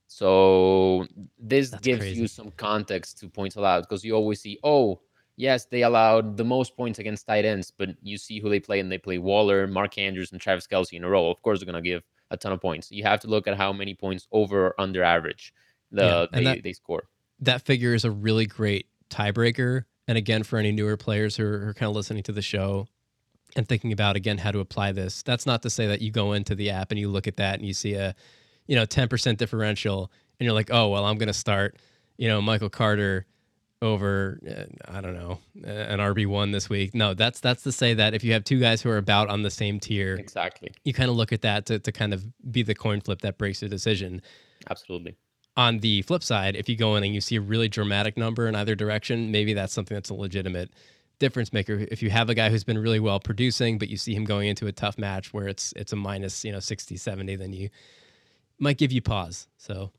So 0.08 1.06
this 1.38 1.70
That's 1.70 1.84
gives 1.84 2.00
crazy. 2.02 2.22
you 2.22 2.28
some 2.28 2.52
context 2.58 3.20
to 3.20 3.30
points 3.30 3.56
allowed 3.56 3.82
because 3.82 4.04
you 4.04 4.14
always 4.16 4.42
see, 4.42 4.58
oh, 4.64 5.00
yes, 5.36 5.66
they 5.66 5.84
allowed 5.84 6.36
the 6.36 6.44
most 6.44 6.76
points 6.76 6.98
against 7.00 7.28
tight 7.28 7.46
ends, 7.46 7.72
but 7.78 7.90
you 8.02 8.18
see 8.18 8.40
who 8.40 8.50
they 8.50 8.60
play 8.60 8.80
and 8.80 8.92
they 8.92 8.98
play 8.98 9.20
Waller, 9.20 9.68
Mark 9.68 9.98
Andrews, 9.98 10.32
and 10.32 10.42
Travis 10.42 10.66
Kelce 10.68 10.94
in 10.94 11.04
a 11.04 11.10
row. 11.10 11.30
Of 11.30 11.42
course, 11.44 11.60
they're 11.60 11.72
going 11.72 11.82
to 11.84 11.88
give 11.88 12.04
a 12.32 12.38
ton 12.38 12.52
of 12.52 12.60
points. 12.62 12.92
You 12.92 13.04
have 13.04 13.20
to 13.22 13.28
look 13.28 13.48
at 13.48 13.56
how 13.56 13.72
many 13.72 13.94
points 13.94 14.28
over 14.32 14.68
or 14.68 14.82
under 14.82 15.04
average 15.04 15.54
the, 15.92 16.04
Yeah, 16.04 16.26
they, 16.32 16.44
that- 16.44 16.64
they 16.64 16.74
score. 16.74 17.04
that 17.42 17.62
figure 17.62 17.94
is 17.94 18.04
a 18.06 18.12
really 18.12 18.46
great 18.48 18.88
tiebreaker. 19.12 19.84
And 20.08 20.18
again, 20.18 20.42
for 20.42 20.58
any 20.58 20.72
newer 20.72 20.98
players 20.98 21.36
who 21.36 21.46
are, 21.46 21.60
who 21.60 21.68
are 21.68 21.74
kind 21.76 21.90
of 21.90 21.96
listening 21.96 22.24
to 22.24 22.32
the 22.32 22.42
show 22.42 22.88
and 23.56 23.68
thinking 23.68 23.92
about 23.92 24.16
again 24.16 24.38
how 24.38 24.52
to 24.52 24.60
apply 24.60 24.92
this, 24.92 25.24
that's 25.24 25.46
not 25.46 25.62
to 25.64 25.70
say 25.70 25.88
that 25.88 26.02
you 26.02 26.12
go 26.12 26.34
into 26.34 26.56
the 26.56 26.70
app 26.70 26.92
and 26.92 27.00
you 27.00 27.10
look 27.10 27.28
at 27.28 27.38
that 27.38 27.60
and 27.60 27.68
you 27.68 27.74
see 27.74 27.94
a, 27.94 28.16
you 28.68 28.76
know, 28.76 28.86
ten 28.86 29.08
percent 29.08 29.40
differential, 29.40 30.12
and 30.40 30.46
you're 30.46 30.54
like, 30.54 30.70
oh 30.72 30.90
well, 30.90 31.06
I'm 31.06 31.18
going 31.18 31.28
to 31.28 31.34
start, 31.34 31.78
you 32.18 32.28
know, 32.28 32.42
Michael 32.42 32.70
Carter 32.70 33.26
over, 33.82 34.40
uh, 34.46 34.94
I 34.94 35.00
don't 35.00 35.14
know, 35.14 35.40
uh, 35.66 35.70
an 35.70 36.00
RB 36.00 36.28
one 36.28 36.52
this 36.52 36.70
week. 36.70 36.94
No, 36.94 37.14
that's 37.14 37.40
that's 37.40 37.64
to 37.64 37.72
say 37.72 37.94
that 37.94 38.14
if 38.14 38.24
you 38.26 38.34
have 38.34 38.44
two 38.44 38.60
guys 38.60 38.82
who 38.82 38.90
are 38.90 38.98
about 38.98 39.30
on 39.30 39.42
the 39.44 39.50
same 39.50 39.80
tier, 39.80 40.16
Exactly. 40.16 40.72
you 40.84 40.94
kind 40.94 41.10
of 41.10 41.16
look 41.16 41.32
at 41.32 41.42
that 41.44 41.66
to, 41.68 41.80
to 41.80 41.92
kind 41.92 42.14
of 42.14 42.26
be 42.52 42.62
the 42.62 42.76
coin 42.76 43.00
flip 43.00 43.22
that 43.22 43.38
breaks 43.38 43.62
the 43.62 43.70
decision 43.70 44.22
Absolutely. 44.70 45.16
on 45.56 45.80
the 45.80 46.02
flip 46.02 46.24
side, 46.24 46.58
if 46.58 46.68
you 46.68 46.76
go 46.76 46.98
in 46.98 47.06
and 47.06 47.14
you 47.16 47.22
see 47.22 47.38
a 47.38 47.42
really 47.42 47.70
dramatic 47.70 48.18
number 48.18 48.48
in 48.50 48.56
either 48.56 48.76
direction, 48.76 49.32
maybe 49.32 49.54
that's 49.54 49.72
something 49.72 49.96
that's 49.96 50.10
a 50.10 50.14
legitimate 50.14 50.72
difference 51.20 51.54
maker. 51.54 51.86
If 51.92 52.02
you 52.02 52.10
have 52.10 52.30
a 52.30 52.36
guy 52.36 52.50
who's 52.50 52.64
been 52.64 52.78
really 52.78 53.00
well 53.00 53.20
producing, 53.20 53.78
but 53.78 53.90
you 53.90 53.98
see 53.98 54.14
him 54.16 54.26
going 54.26 54.48
into 54.48 54.68
a 54.68 54.72
tough 54.72 54.98
match 54.98 55.34
where 55.34 55.48
it's 55.48 55.74
it's 55.76 55.94
a 55.94 55.96
minus, 55.96 56.44
you 56.46 56.52
know, 56.52 56.60
60, 56.60 56.98
70, 56.98 57.36
then 57.36 57.54
you 57.54 57.70
might 58.60 58.78
give 58.78 58.92
you 58.92 59.02
pause. 59.02 59.48
So 59.58 59.92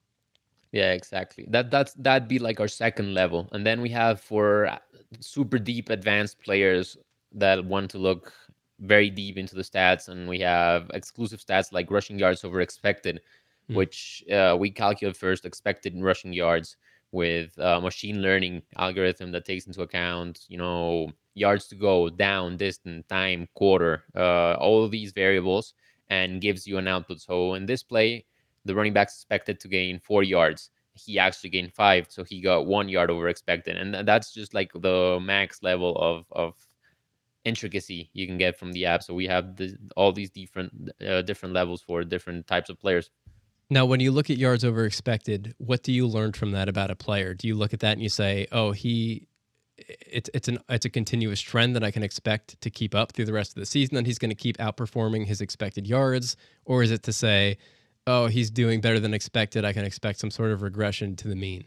Yeah, 0.72 0.92
exactly. 0.92 1.46
That 1.48 1.70
that's 1.70 1.94
that'd 1.94 2.28
be 2.28 2.38
like 2.38 2.60
our 2.60 2.68
second 2.68 3.12
level, 3.14 3.48
and 3.52 3.66
then 3.66 3.80
we 3.80 3.88
have 3.90 4.20
for 4.20 4.66
uh, 4.66 4.78
super 5.20 5.58
deep 5.58 5.90
advanced 5.90 6.40
players 6.40 6.96
that 7.32 7.64
want 7.64 7.90
to 7.90 7.98
look 7.98 8.32
very 8.78 9.10
deep 9.10 9.36
into 9.36 9.56
the 9.56 9.62
stats, 9.62 10.08
and 10.08 10.28
we 10.28 10.38
have 10.40 10.90
exclusive 10.94 11.40
stats 11.40 11.72
like 11.72 11.90
rushing 11.90 12.18
yards 12.18 12.44
over 12.44 12.60
expected, 12.60 13.20
Hmm. 13.68 13.74
which 13.76 14.24
uh, 14.32 14.56
we 14.58 14.70
calculate 14.70 15.16
first 15.16 15.44
expected 15.44 15.94
rushing 16.00 16.32
yards 16.32 16.76
with 17.12 17.56
a 17.58 17.80
machine 17.80 18.22
learning 18.22 18.62
algorithm 18.76 19.32
that 19.32 19.44
takes 19.44 19.66
into 19.66 19.82
account, 19.82 20.44
you 20.48 20.58
know, 20.58 21.10
yards 21.34 21.66
to 21.68 21.74
go, 21.74 22.08
down, 22.08 22.56
distance, 22.56 23.04
time, 23.08 23.48
quarter, 23.54 24.04
uh, 24.16 24.54
all 24.54 24.88
these 24.88 25.12
variables, 25.12 25.74
and 26.08 26.40
gives 26.40 26.66
you 26.66 26.78
an 26.78 26.88
output. 26.88 27.20
So 27.20 27.54
in 27.54 27.66
this 27.66 27.82
play, 27.82 28.24
the 28.64 28.74
running 28.74 28.92
back's 28.92 29.14
expected 29.14 29.60
to 29.60 29.68
gain 29.68 29.98
four 30.00 30.22
yards. 30.22 30.70
He 30.94 31.18
actually 31.18 31.50
gained 31.50 31.72
five, 31.72 32.06
so 32.10 32.24
he 32.24 32.40
got 32.40 32.66
one 32.66 32.88
yard 32.88 33.10
over 33.10 33.28
expected, 33.28 33.76
and 33.76 34.06
that's 34.06 34.32
just 34.32 34.54
like 34.54 34.70
the 34.74 35.18
max 35.22 35.62
level 35.62 35.96
of 35.96 36.26
of 36.32 36.54
intricacy 37.44 38.10
you 38.12 38.26
can 38.26 38.36
get 38.36 38.58
from 38.58 38.72
the 38.72 38.84
app. 38.86 39.02
So 39.02 39.14
we 39.14 39.26
have 39.26 39.58
all 39.96 40.12
these 40.12 40.30
different 40.30 40.90
uh, 41.06 41.22
different 41.22 41.54
levels 41.54 41.82
for 41.82 42.04
different 42.04 42.46
types 42.46 42.70
of 42.70 42.78
players. 42.78 43.10
Now 43.70 43.86
when 43.86 44.00
you 44.00 44.10
look 44.12 44.28
at 44.30 44.36
yards 44.36 44.64
over 44.64 44.84
expected, 44.84 45.54
what 45.58 45.82
do 45.82 45.92
you 45.92 46.06
learn 46.06 46.32
from 46.32 46.50
that 46.52 46.68
about 46.68 46.90
a 46.90 46.96
player? 46.96 47.34
Do 47.34 47.46
you 47.48 47.54
look 47.54 47.72
at 47.72 47.80
that 47.80 47.92
and 47.92 48.02
you 48.02 48.08
say, 48.08 48.46
"Oh, 48.52 48.72
he 48.72 49.26
it's 49.78 50.28
it's 50.34 50.48
an 50.48 50.58
it's 50.68 50.84
a 50.84 50.90
continuous 50.90 51.40
trend 51.40 51.74
that 51.76 51.82
I 51.82 51.90
can 51.90 52.02
expect 52.02 52.60
to 52.60 52.70
keep 52.70 52.94
up 52.94 53.12
through 53.12 53.24
the 53.24 53.32
rest 53.32 53.52
of 53.52 53.60
the 53.60 53.66
season 53.66 53.96
and 53.96 54.06
he's 54.06 54.18
going 54.18 54.28
to 54.30 54.34
keep 54.34 54.58
outperforming 54.58 55.26
his 55.26 55.40
expected 55.40 55.86
yards 55.86 56.36
or 56.66 56.82
is 56.82 56.90
it 56.90 57.02
to 57.04 57.14
say 57.14 57.56
oh 58.06 58.26
he's 58.26 58.50
doing 58.50 58.82
better 58.82 59.00
than 59.00 59.14
expected 59.14 59.64
I 59.64 59.72
can 59.72 59.86
expect 59.86 60.18
some 60.18 60.30
sort 60.30 60.50
of 60.50 60.60
regression 60.60 61.16
to 61.16 61.28
the 61.28 61.34
mean 61.34 61.64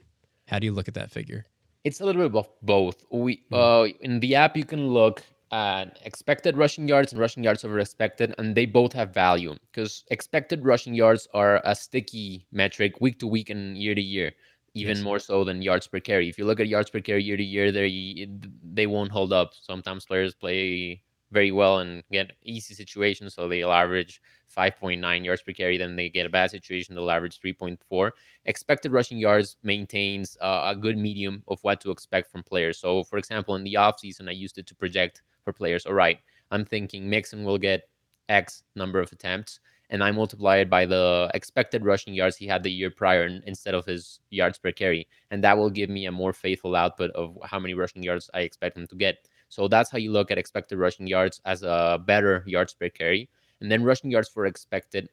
how 0.47 0.59
do 0.59 0.65
you 0.67 0.73
look 0.73 0.87
at 0.87 0.93
that 0.93 1.09
figure 1.09 1.45
It's 1.83 2.01
a 2.01 2.05
little 2.05 2.21
bit 2.29 2.35
of 2.37 2.47
both. 2.61 3.03
We 3.09 3.41
Hmm. 3.49 3.55
uh, 3.55 3.83
in 3.99 4.19
the 4.19 4.35
app 4.35 4.55
you 4.57 4.65
can 4.65 4.89
look 4.89 5.23
expected 5.53 6.57
rushing 6.57 6.87
yards 6.87 7.11
and 7.11 7.19
rushing 7.19 7.43
yards 7.43 7.63
over 7.63 7.79
expected, 7.79 8.33
and 8.37 8.55
they 8.55 8.65
both 8.65 8.93
have 8.93 9.13
value 9.13 9.55
because 9.71 10.03
expected 10.09 10.63
rushing 10.65 10.93
yards 10.93 11.27
are 11.33 11.61
a 11.63 11.75
sticky 11.75 12.47
metric 12.51 12.99
week 13.01 13.19
to 13.19 13.27
week 13.27 13.49
and 13.49 13.77
year 13.77 13.93
to 13.95 14.01
year, 14.01 14.31
even 14.73 15.01
Yes. 15.01 15.01
more 15.01 15.19
so 15.19 15.43
than 15.43 15.61
yards 15.61 15.87
per 15.87 15.99
carry. 15.99 16.29
If 16.29 16.37
you 16.37 16.45
look 16.45 16.59
at 16.59 16.67
yards 16.67 16.89
per 16.89 17.01
carry 17.01 17.23
year 17.23 17.37
to 17.37 17.43
year, 17.43 17.71
they 17.71 18.27
they 18.63 18.87
won't 18.87 19.11
hold 19.11 19.33
up. 19.33 19.53
Sometimes 19.53 20.05
players 20.05 20.33
play 20.35 21.03
very 21.33 21.51
well 21.51 21.79
and 21.79 22.03
get 22.11 22.31
easy 22.43 22.73
situations, 22.73 23.33
so 23.33 23.47
they'll 23.47 23.71
average 23.71 24.21
5.9 24.55 25.25
yards 25.25 25.41
per 25.41 25.51
carry. 25.51 25.77
Then 25.77 25.95
they 25.95 26.09
get 26.09 26.25
a 26.25 26.29
bad 26.29 26.51
situation, 26.51 26.95
they'll 26.95 27.11
average 27.11 27.39
3.4 27.39 28.11
expected 28.45 28.91
rushing 28.91 29.17
yards 29.17 29.57
maintains 29.63 30.37
uh, 30.41 30.63
a 30.65 30.75
good 30.75 30.97
medium 30.97 31.43
of 31.47 31.59
what 31.61 31.79
to 31.81 31.91
expect 31.91 32.31
from 32.31 32.43
players. 32.43 32.77
So, 32.79 33.03
for 33.03 33.17
example, 33.17 33.55
in 33.55 33.63
the 33.63 33.75
offseason, 33.75 34.27
I 34.27 34.31
used 34.31 34.57
it 34.57 34.67
to 34.67 34.75
project 34.75 35.21
for 35.43 35.53
players. 35.53 35.85
All 35.85 35.93
right, 35.93 36.19
I'm 36.51 36.65
thinking 36.65 37.09
Mixon 37.09 37.43
will 37.43 37.57
get 37.57 37.89
X 38.29 38.63
number 38.75 38.99
of 38.99 39.11
attempts, 39.11 39.59
and 39.89 40.03
I 40.03 40.11
multiply 40.11 40.57
it 40.57 40.69
by 40.69 40.85
the 40.85 41.29
expected 41.33 41.85
rushing 41.85 42.13
yards 42.13 42.37
he 42.37 42.47
had 42.47 42.63
the 42.63 42.71
year 42.71 42.89
prior 42.89 43.25
instead 43.45 43.73
of 43.73 43.85
his 43.85 44.19
yards 44.29 44.57
per 44.57 44.71
carry. 44.71 45.07
And 45.31 45.43
that 45.43 45.57
will 45.57 45.69
give 45.69 45.89
me 45.89 46.05
a 46.05 46.11
more 46.11 46.33
faithful 46.33 46.75
output 46.75 47.11
of 47.11 47.37
how 47.43 47.59
many 47.59 47.73
rushing 47.73 48.03
yards 48.03 48.29
I 48.33 48.41
expect 48.41 48.77
him 48.77 48.87
to 48.87 48.95
get. 48.95 49.27
So 49.53 49.67
that's 49.67 49.91
how 49.91 49.97
you 49.99 50.11
look 50.11 50.31
at 50.31 50.37
expected 50.37 50.77
rushing 50.79 51.07
yards 51.07 51.41
as 51.45 51.63
a 51.63 52.01
better 52.05 52.43
yards 52.47 52.73
per 52.73 52.89
carry. 52.89 53.29
And 53.61 53.71
then 53.71 53.83
rushing 53.83 54.11
yards 54.11 54.29
for 54.29 54.45
expected 54.45 55.09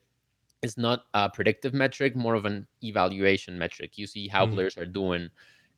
is 0.62 0.76
not 0.76 1.04
a 1.14 1.28
predictive 1.30 1.74
metric, 1.74 2.16
more 2.16 2.34
of 2.34 2.44
an 2.44 2.66
evaluation 2.82 3.58
metric. 3.58 3.96
You 3.98 4.06
see 4.06 4.28
how 4.28 4.46
Mhm. 4.46 4.54
players 4.54 4.76
are 4.76 4.86
doing 4.86 5.30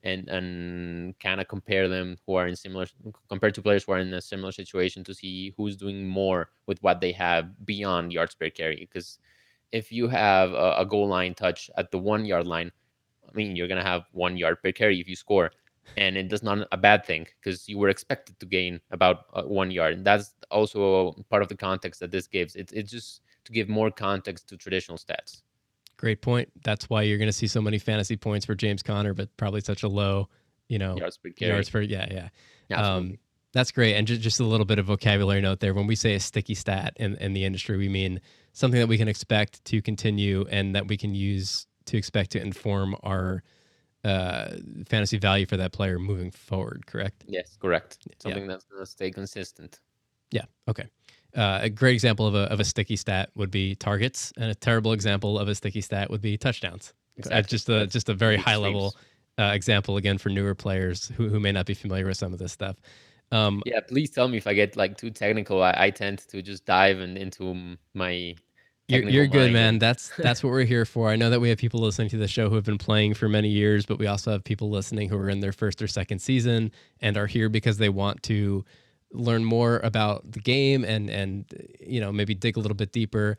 and 0.04 0.28
and 0.28 1.18
kind 1.20 1.40
of 1.40 1.46
compare 1.48 1.88
them 1.88 2.16
who 2.26 2.34
are 2.34 2.48
in 2.48 2.56
similar 2.56 2.86
compared 3.28 3.54
to 3.54 3.62
players 3.62 3.84
who 3.84 3.92
are 3.92 3.98
in 4.00 4.12
a 4.14 4.20
similar 4.20 4.50
situation 4.52 5.04
to 5.04 5.14
see 5.14 5.54
who's 5.56 5.76
doing 5.76 6.06
more 6.06 6.50
with 6.66 6.82
what 6.82 7.00
they 7.00 7.12
have 7.12 7.64
beyond 7.64 8.12
yards 8.12 8.34
per 8.34 8.50
carry. 8.50 8.76
Because 8.80 9.18
if 9.72 9.92
you 9.92 10.08
have 10.08 10.52
a, 10.52 10.76
a 10.78 10.86
goal 10.86 11.08
line 11.08 11.34
touch 11.34 11.70
at 11.76 11.90
the 11.92 11.98
one 11.98 12.24
yard 12.24 12.46
line, 12.46 12.72
I 13.28 13.32
mean 13.34 13.56
you're 13.56 13.68
gonna 13.68 13.82
have 13.84 14.04
one 14.12 14.36
yard 14.36 14.62
per 14.62 14.72
carry 14.72 15.00
if 15.00 15.08
you 15.08 15.16
score. 15.16 15.52
And 15.96 16.16
it 16.16 16.28
does 16.28 16.42
not 16.42 16.66
a 16.72 16.76
bad 16.76 17.04
thing 17.04 17.26
because 17.38 17.68
you 17.68 17.78
were 17.78 17.88
expected 17.88 18.38
to 18.40 18.46
gain 18.46 18.80
about 18.90 19.26
uh, 19.34 19.42
one 19.42 19.70
yard. 19.70 19.94
And 19.94 20.04
that's 20.06 20.32
also 20.50 21.12
part 21.28 21.42
of 21.42 21.48
the 21.48 21.56
context 21.56 22.00
that 22.00 22.10
this 22.10 22.26
gives. 22.26 22.56
It's 22.56 22.72
it's 22.72 22.90
just 22.90 23.20
to 23.44 23.52
give 23.52 23.68
more 23.68 23.90
context 23.90 24.48
to 24.48 24.56
traditional 24.56 24.96
stats. 24.98 25.42
great 25.96 26.22
point 26.22 26.48
that's 26.64 26.88
why 26.90 27.02
you're 27.02 27.18
going 27.18 27.28
to 27.28 27.32
see 27.32 27.46
so 27.46 27.60
many 27.60 27.78
fantasy 27.78 28.16
points 28.16 28.46
for 28.46 28.54
James 28.54 28.82
Conner 28.82 29.14
but 29.14 29.28
probably 29.36 29.60
such 29.60 29.82
a 29.82 29.88
low 29.88 30.28
you 30.68 30.78
know 30.78 30.96
Yards 30.96 31.16
per 31.18 31.30
carry. 31.30 31.52
yards 31.52 31.70
per 31.70 31.80
yeah 31.80 32.06
yeah 32.10 32.28
Yeah, 32.68 32.78
absolutely. 32.78 33.10
Um, 33.12 33.18
that's 33.52 33.70
great. 33.70 33.96
And 33.96 34.06
just, 34.06 34.22
just 34.22 34.40
a 34.40 34.44
little 34.44 34.64
bit 34.64 34.78
of 34.78 34.86
vocabulary 34.86 35.42
note 35.42 35.60
there. 35.60 35.74
When 35.74 35.86
we 35.86 35.94
say 35.94 36.14
a 36.14 36.20
sticky 36.20 36.54
stat 36.54 36.94
in, 36.96 37.16
in 37.16 37.34
the 37.34 37.44
industry, 37.44 37.76
we 37.76 37.88
mean 37.88 38.20
something 38.54 38.80
that 38.80 38.86
we 38.88 38.96
can 38.96 39.08
expect 39.08 39.62
to 39.66 39.82
continue 39.82 40.46
and 40.50 40.74
that 40.74 40.88
we 40.88 40.96
can 40.96 41.14
use 41.14 41.66
to 41.84 41.98
expect 41.98 42.30
to 42.30 42.40
inform 42.40 42.96
our 43.02 43.42
uh, 44.04 44.56
fantasy 44.88 45.18
value 45.18 45.46
for 45.46 45.56
that 45.56 45.72
player 45.72 45.98
moving 45.98 46.30
forward, 46.30 46.86
correct? 46.86 47.24
yes, 47.26 47.56
correct. 47.60 47.98
Something 48.18 48.46
that's 48.46 48.64
going 48.64 48.82
to 48.82 48.90
stay 48.90 49.10
consistent. 49.10 49.80
Yeah. 50.30 50.44
Okay. 50.68 50.86
Uh, 51.34 51.60
a 51.62 51.70
great 51.70 51.94
example 51.94 52.26
of 52.26 52.34
a, 52.34 52.50
of 52.50 52.60
a 52.60 52.64
sticky 52.64 52.96
stat 52.96 53.30
would 53.34 53.50
be 53.50 53.74
targets, 53.74 54.32
and 54.36 54.50
a 54.50 54.54
terrible 54.54 54.92
example 54.92 55.38
of 55.38 55.48
a 55.48 55.54
sticky 55.54 55.80
stat 55.80 56.10
would 56.10 56.20
be 56.20 56.36
touchdowns. 56.36 56.92
Uh, 57.30 57.42
just 57.42 57.68
a 57.68 57.86
just 57.86 58.08
a 58.08 58.14
very 58.14 58.36
high 58.36 58.56
level 58.56 58.94
uh, 59.38 59.50
example 59.54 59.96
again 59.96 60.18
for 60.18 60.28
newer 60.28 60.54
players 60.54 61.08
who, 61.16 61.28
who 61.28 61.40
may 61.40 61.52
not 61.52 61.66
be 61.66 61.74
familiar 61.74 62.06
with 62.06 62.16
some 62.16 62.32
of 62.32 62.38
this 62.38 62.52
stuff. 62.52 62.76
Um, 63.30 63.62
Yeah, 63.64 63.80
please 63.80 64.10
tell 64.10 64.28
me 64.28 64.36
if 64.36 64.46
I 64.46 64.54
get 64.54 64.76
like 64.76 64.96
too 64.96 65.10
technical. 65.10 65.62
I, 65.62 65.74
I 65.76 65.90
tend 65.90 66.18
to 66.28 66.42
just 66.42 66.64
dive 66.64 67.00
in, 67.00 67.16
into 67.16 67.76
my. 67.94 68.34
You're, 68.92 69.08
you're 69.08 69.26
good, 69.26 69.52
man. 69.52 69.78
That's 69.78 70.10
that's 70.18 70.42
what 70.42 70.50
we're 70.50 70.64
here 70.64 70.84
for. 70.84 71.08
I 71.08 71.16
know 71.16 71.30
that 71.30 71.40
we 71.40 71.48
have 71.48 71.58
people 71.58 71.80
listening 71.80 72.08
to 72.10 72.16
the 72.16 72.28
show 72.28 72.48
who 72.48 72.54
have 72.56 72.64
been 72.64 72.78
playing 72.78 73.14
for 73.14 73.28
many 73.28 73.48
years, 73.48 73.86
but 73.86 73.98
we 73.98 74.06
also 74.06 74.30
have 74.32 74.44
people 74.44 74.70
listening 74.70 75.08
who 75.08 75.16
are 75.16 75.28
in 75.28 75.40
their 75.40 75.52
first 75.52 75.80
or 75.82 75.86
second 75.88 76.20
season 76.20 76.70
and 77.00 77.16
are 77.16 77.26
here 77.26 77.48
because 77.48 77.78
they 77.78 77.88
want 77.88 78.22
to 78.24 78.64
learn 79.12 79.44
more 79.44 79.78
about 79.84 80.30
the 80.30 80.40
game 80.40 80.84
and 80.84 81.10
and 81.10 81.44
you 81.80 82.00
know 82.00 82.12
maybe 82.12 82.34
dig 82.34 82.56
a 82.56 82.60
little 82.60 82.76
bit 82.76 82.92
deeper. 82.92 83.36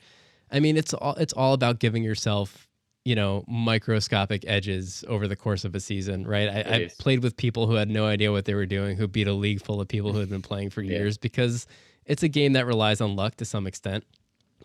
I 0.51 0.59
mean, 0.59 0.77
it's 0.77 0.93
all 0.93 1.15
it's 1.15 1.33
all 1.33 1.53
about 1.53 1.79
giving 1.79 2.03
yourself 2.03 2.67
you 3.05 3.15
know 3.15 3.43
microscopic 3.47 4.45
edges 4.47 5.03
over 5.07 5.27
the 5.27 5.35
course 5.35 5.65
of 5.65 5.75
a 5.75 5.79
season, 5.79 6.25
right? 6.25 6.49
I, 6.49 6.75
I 6.75 6.89
played 6.99 7.21
with 7.21 7.35
people 7.37 7.67
who 7.67 7.75
had 7.75 7.89
no 7.89 8.05
idea 8.05 8.31
what 8.31 8.45
they 8.45 8.53
were 8.53 8.65
doing, 8.65 8.97
who 8.97 9.07
beat 9.07 9.27
a 9.27 9.33
league 9.33 9.61
full 9.61 9.81
of 9.81 9.87
people 9.87 10.13
who 10.13 10.19
had 10.19 10.29
been 10.29 10.41
playing 10.41 10.69
for 10.69 10.81
Yeah. 10.83 10.99
years 10.99 11.17
because 11.17 11.67
it's 12.05 12.23
a 12.23 12.27
game 12.27 12.53
that 12.53 12.65
relies 12.65 13.01
on 13.01 13.15
luck 13.15 13.35
to 13.37 13.45
some 13.45 13.67
extent 13.67 14.03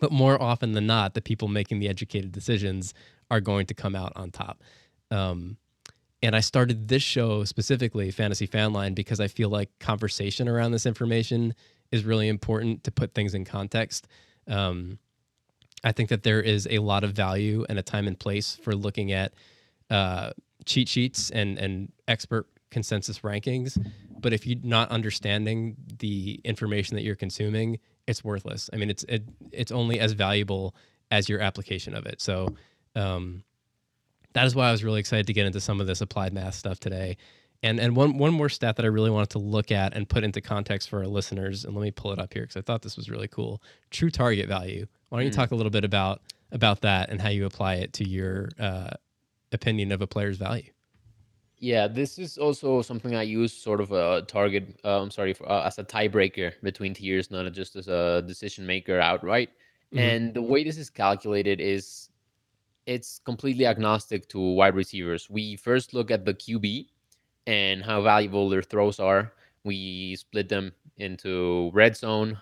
but 0.01 0.13
more 0.13 0.41
often 0.41 0.73
than 0.73 0.87
not, 0.87 1.15
the 1.15 1.21
people 1.21 1.49
making 1.49 1.81
the 1.81 1.89
educated 1.89 2.33
decisions 2.33 2.95
are 3.31 3.41
going 3.41 3.67
to 3.67 3.75
come 3.75 3.95
out 3.95 4.13
on 4.17 4.31
top. 4.31 4.63
Um, 5.11 5.57
and 6.23 6.35
I 6.35 6.41
started 6.41 6.89
this 6.89 7.03
show 7.03 7.45
specifically, 7.45 8.11
Fantasy 8.11 8.49
Fanline, 8.49 8.95
because 8.95 9.21
I 9.21 9.29
feel 9.29 9.49
like 9.49 9.71
conversation 9.79 10.49
around 10.49 10.73
this 10.73 10.87
information 10.87 11.55
is 11.93 12.05
really 12.05 12.29
important 12.29 12.85
to 12.85 12.91
put 12.91 13.15
things 13.15 13.35
in 13.35 13.45
context. 13.45 14.09
Um, 14.49 14.99
I 15.85 15.93
think 15.93 16.09
that 16.09 16.25
there 16.25 16.41
is 16.41 16.67
a 16.71 16.81
lot 16.81 17.05
of 17.05 17.13
value 17.13 17.65
and 17.69 17.79
a 17.79 17.83
time 17.83 18.09
and 18.09 18.19
place 18.19 18.57
for 18.57 18.75
looking 18.75 19.13
at 19.13 19.33
uh, 19.91 20.33
cheat 20.65 20.89
sheets 20.89 21.31
and 21.31 21.57
and 21.59 21.93
expert 22.09 22.47
consensus 22.71 23.21
rankings. 23.21 23.79
But 24.21 24.33
if 24.33 24.47
you're 24.47 24.59
not 24.63 24.91
understanding 24.91 25.77
the 25.99 26.41
information 26.45 26.97
that 26.97 27.03
you're 27.03 27.15
consuming, 27.15 27.79
it's 28.09 28.25
worthless. 28.25 28.71
I 28.73 28.77
mean, 28.77 28.91
it's 28.91 29.05
it, 29.05 29.25
it's 29.53 29.71
only 29.71 30.01
as 30.01 30.13
valuable 30.13 30.75
as 31.11 31.29
your 31.29 31.41
application 31.41 31.95
of 31.95 32.07
it. 32.07 32.21
So 32.21 32.57
um, 32.95 33.45
that 34.33 34.47
is 34.47 34.55
why 34.55 34.69
I 34.69 34.73
was 34.73 34.83
really 34.83 35.01
excited 35.01 35.27
to 35.27 35.33
get 35.33 35.47
into 35.47 35.61
some 35.61 35.81
of 35.81 35.87
this 35.87 36.01
applied 36.01 36.33
math 36.33 36.55
stuff 36.55 36.81
today. 36.81 37.17
And 37.63 37.81
and 37.81 37.97
one 37.97 38.19
one 38.19 38.33
more 38.33 38.49
stat 38.49 38.77
that 38.77 38.85
I 38.85 38.89
really 38.89 39.11
wanted 39.11 39.31
to 39.31 39.39
look 39.39 39.73
at 39.73 39.95
and 39.95 40.09
put 40.09 40.23
into 40.23 40.41
context 40.41 40.89
for 40.89 40.99
our 40.99 41.07
listeners, 41.09 41.65
and 41.65 41.75
let 41.75 41.83
me 41.83 41.91
pull 41.91 42.13
it 42.13 42.19
up 42.19 42.33
here 42.33 42.43
because 42.43 42.57
I 42.57 42.61
thought 42.61 42.83
this 42.83 42.97
was 42.97 43.11
really 43.11 43.29
cool. 43.29 43.61
True 43.91 44.11
target 44.11 44.49
value. 44.49 44.87
Why 45.09 45.19
don't 45.19 45.25
you 45.25 45.33
mm. 45.33 45.37
talk 45.37 45.51
a 45.51 45.57
little 45.57 45.71
bit 45.71 45.85
about 45.85 46.23
about 46.53 46.83
that 46.83 47.11
and 47.11 47.21
how 47.21 47.31
you 47.31 47.47
apply 47.47 47.75
it 47.77 47.93
to 47.95 48.09
your 48.09 48.49
uh, 48.61 48.91
opinion 49.53 49.91
of 49.91 50.01
a 50.03 50.07
player's 50.07 50.37
value? 50.37 50.71
Yeah, 51.61 51.89
this 51.89 52.19
is 52.19 52.39
also 52.39 52.83
something 52.83 53.17
I 53.17 53.23
use 53.23 53.53
sort 53.53 53.81
of 53.81 53.91
a 53.91 54.23
target. 54.23 54.79
Uh, 54.85 55.03
I'm 55.03 55.11
sorry, 55.11 55.33
for, 55.33 55.51
uh, 55.51 55.67
as 55.67 55.79
a 55.79 55.85
tiebreaker 55.85 56.53
between 56.63 56.95
tiers, 56.95 57.31
not 57.31 57.53
just 57.53 57.75
as 57.75 57.89
a 57.89 58.23
decision 58.27 58.65
maker 58.65 59.01
outright. 59.01 59.51
Mm-hmm. 59.93 59.99
And 59.99 60.35
the 60.35 60.43
way 60.43 60.63
this 60.63 60.79
is 60.79 60.89
calculated 60.89 61.61
is 61.61 62.11
it's 62.87 63.21
completely 63.25 63.67
agnostic 63.67 64.29
to 64.29 64.39
wide 64.39 64.77
receivers. 64.77 65.29
We 65.29 65.57
first 65.57 65.95
look 65.95 66.11
at 66.11 66.25
the 66.25 66.35
QB 66.35 66.89
and 67.47 67.83
how 67.83 68.03
valuable 68.03 68.49
their 68.49 68.63
throws 68.63 69.01
are. 69.01 69.33
We 69.65 70.15
split 70.17 70.49
them 70.49 70.73
into 70.99 71.71
red 71.75 71.97
zone 71.97 72.39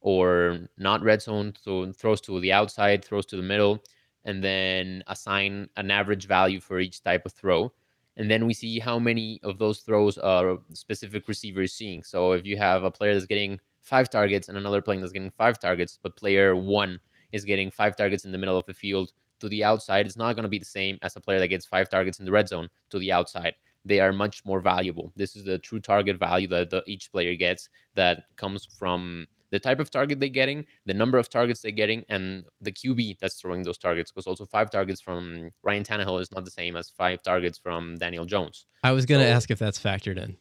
or 0.00 0.68
not 0.78 1.02
red 1.02 1.22
zone, 1.22 1.54
so 1.60 1.92
throws 1.92 2.20
to 2.22 2.40
the 2.40 2.52
outside, 2.52 3.04
throws 3.04 3.26
to 3.26 3.36
the 3.36 3.42
middle, 3.42 3.82
and 4.24 4.42
then 4.44 5.02
assign 5.08 5.68
an 5.76 5.90
average 5.90 6.26
value 6.26 6.60
for 6.60 6.78
each 6.78 7.02
type 7.02 7.26
of 7.26 7.32
throw 7.32 7.72
and 8.16 8.30
then 8.30 8.46
we 8.46 8.54
see 8.54 8.78
how 8.78 8.98
many 8.98 9.40
of 9.42 9.58
those 9.58 9.80
throws 9.80 10.18
a 10.18 10.58
specific 10.72 11.28
receiver 11.28 11.62
is 11.62 11.72
seeing. 11.72 12.02
So 12.02 12.32
if 12.32 12.44
you 12.44 12.56
have 12.56 12.84
a 12.84 12.90
player 12.90 13.14
that's 13.14 13.26
getting 13.26 13.58
five 13.82 14.10
targets 14.10 14.48
and 14.48 14.58
another 14.58 14.82
player 14.82 15.00
that's 15.00 15.12
getting 15.12 15.30
five 15.30 15.58
targets, 15.58 15.98
but 16.02 16.16
player 16.16 16.54
one 16.54 17.00
is 17.32 17.44
getting 17.44 17.70
five 17.70 17.96
targets 17.96 18.24
in 18.24 18.32
the 18.32 18.38
middle 18.38 18.58
of 18.58 18.66
the 18.66 18.74
field 18.74 19.12
to 19.40 19.48
the 19.48 19.64
outside, 19.64 20.06
it's 20.06 20.16
not 20.16 20.34
going 20.34 20.42
to 20.42 20.48
be 20.48 20.58
the 20.58 20.64
same 20.64 20.98
as 21.02 21.16
a 21.16 21.20
player 21.20 21.38
that 21.38 21.48
gets 21.48 21.64
five 21.64 21.88
targets 21.88 22.18
in 22.18 22.24
the 22.24 22.32
red 22.32 22.48
zone 22.48 22.68
to 22.90 22.98
the 22.98 23.12
outside. 23.12 23.54
They 23.84 24.00
are 24.00 24.12
much 24.12 24.44
more 24.44 24.60
valuable. 24.60 25.12
This 25.16 25.36
is 25.36 25.44
the 25.44 25.58
true 25.58 25.80
target 25.80 26.18
value 26.18 26.48
that 26.48 26.68
the, 26.68 26.82
each 26.86 27.10
player 27.10 27.34
gets 27.34 27.70
that 27.94 28.24
comes 28.36 28.66
from 28.78 29.26
the 29.50 29.58
type 29.58 29.80
of 29.80 29.90
target 29.90 30.20
they're 30.20 30.28
getting, 30.28 30.64
the 30.86 30.94
number 30.94 31.18
of 31.18 31.28
targets 31.28 31.60
they're 31.60 31.70
getting, 31.70 32.04
and 32.08 32.44
the 32.60 32.72
QB 32.72 33.18
that's 33.18 33.40
throwing 33.40 33.62
those 33.62 33.78
targets. 33.78 34.10
Because 34.10 34.26
also 34.26 34.46
five 34.46 34.70
targets 34.70 35.00
from 35.00 35.50
Ryan 35.62 35.84
Tannehill 35.84 36.20
is 36.20 36.32
not 36.32 36.44
the 36.44 36.50
same 36.50 36.76
as 36.76 36.90
five 36.90 37.22
targets 37.22 37.58
from 37.58 37.96
Daniel 37.98 38.24
Jones. 38.24 38.66
I 38.82 38.92
was 38.92 39.06
going 39.06 39.20
to 39.20 39.26
so, 39.26 39.32
ask 39.32 39.50
if 39.50 39.58
that's 39.58 39.78
factored 39.78 40.18
in. 40.18 40.36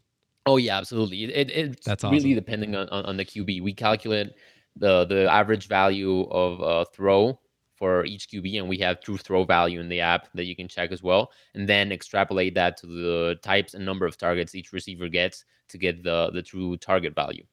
Oh 0.45 0.57
yeah, 0.57 0.77
absolutely. 0.77 1.25
It, 1.25 1.49
it's 1.49 1.85
that's 1.85 2.03
awesome. 2.03 2.15
really 2.15 2.33
depending 2.33 2.75
on, 2.75 2.87
on, 2.89 3.05
on 3.05 3.17
the 3.17 3.25
QB. 3.25 3.61
We 3.61 3.73
calculate 3.73 4.31
the 4.75 5.05
the 5.05 5.31
average 5.31 5.67
value 5.67 6.23
of 6.29 6.59
a 6.61 6.85
throw 6.93 7.39
for 7.75 8.05
each 8.05 8.29
QB, 8.29 8.59
and 8.59 8.69
we 8.69 8.77
have 8.79 8.99
true 8.99 9.17
throw 9.17 9.43
value 9.43 9.79
in 9.79 9.89
the 9.89 10.01
app 10.01 10.27
that 10.33 10.45
you 10.45 10.55
can 10.55 10.67
check 10.67 10.91
as 10.91 11.01
well, 11.01 11.31
and 11.55 11.67
then 11.67 11.91
extrapolate 11.91 12.53
that 12.55 12.77
to 12.77 12.87
the 12.87 13.39
types 13.41 13.73
and 13.73 13.85
number 13.85 14.05
of 14.05 14.17
targets 14.17 14.53
each 14.53 14.73
receiver 14.73 15.07
gets 15.07 15.45
to 15.69 15.77
get 15.77 16.03
the 16.03 16.29
the 16.33 16.41
true 16.41 16.77
target 16.77 17.15
value. 17.15 17.43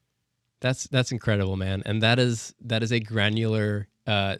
That's 0.59 0.87
that's 0.87 1.11
incredible, 1.11 1.55
man. 1.55 1.83
And 1.85 2.01
that 2.01 2.19
is 2.19 2.53
that 2.61 2.83
is 2.83 2.91
a 2.91 2.99
granular 2.99 3.87
uh, 4.05 4.37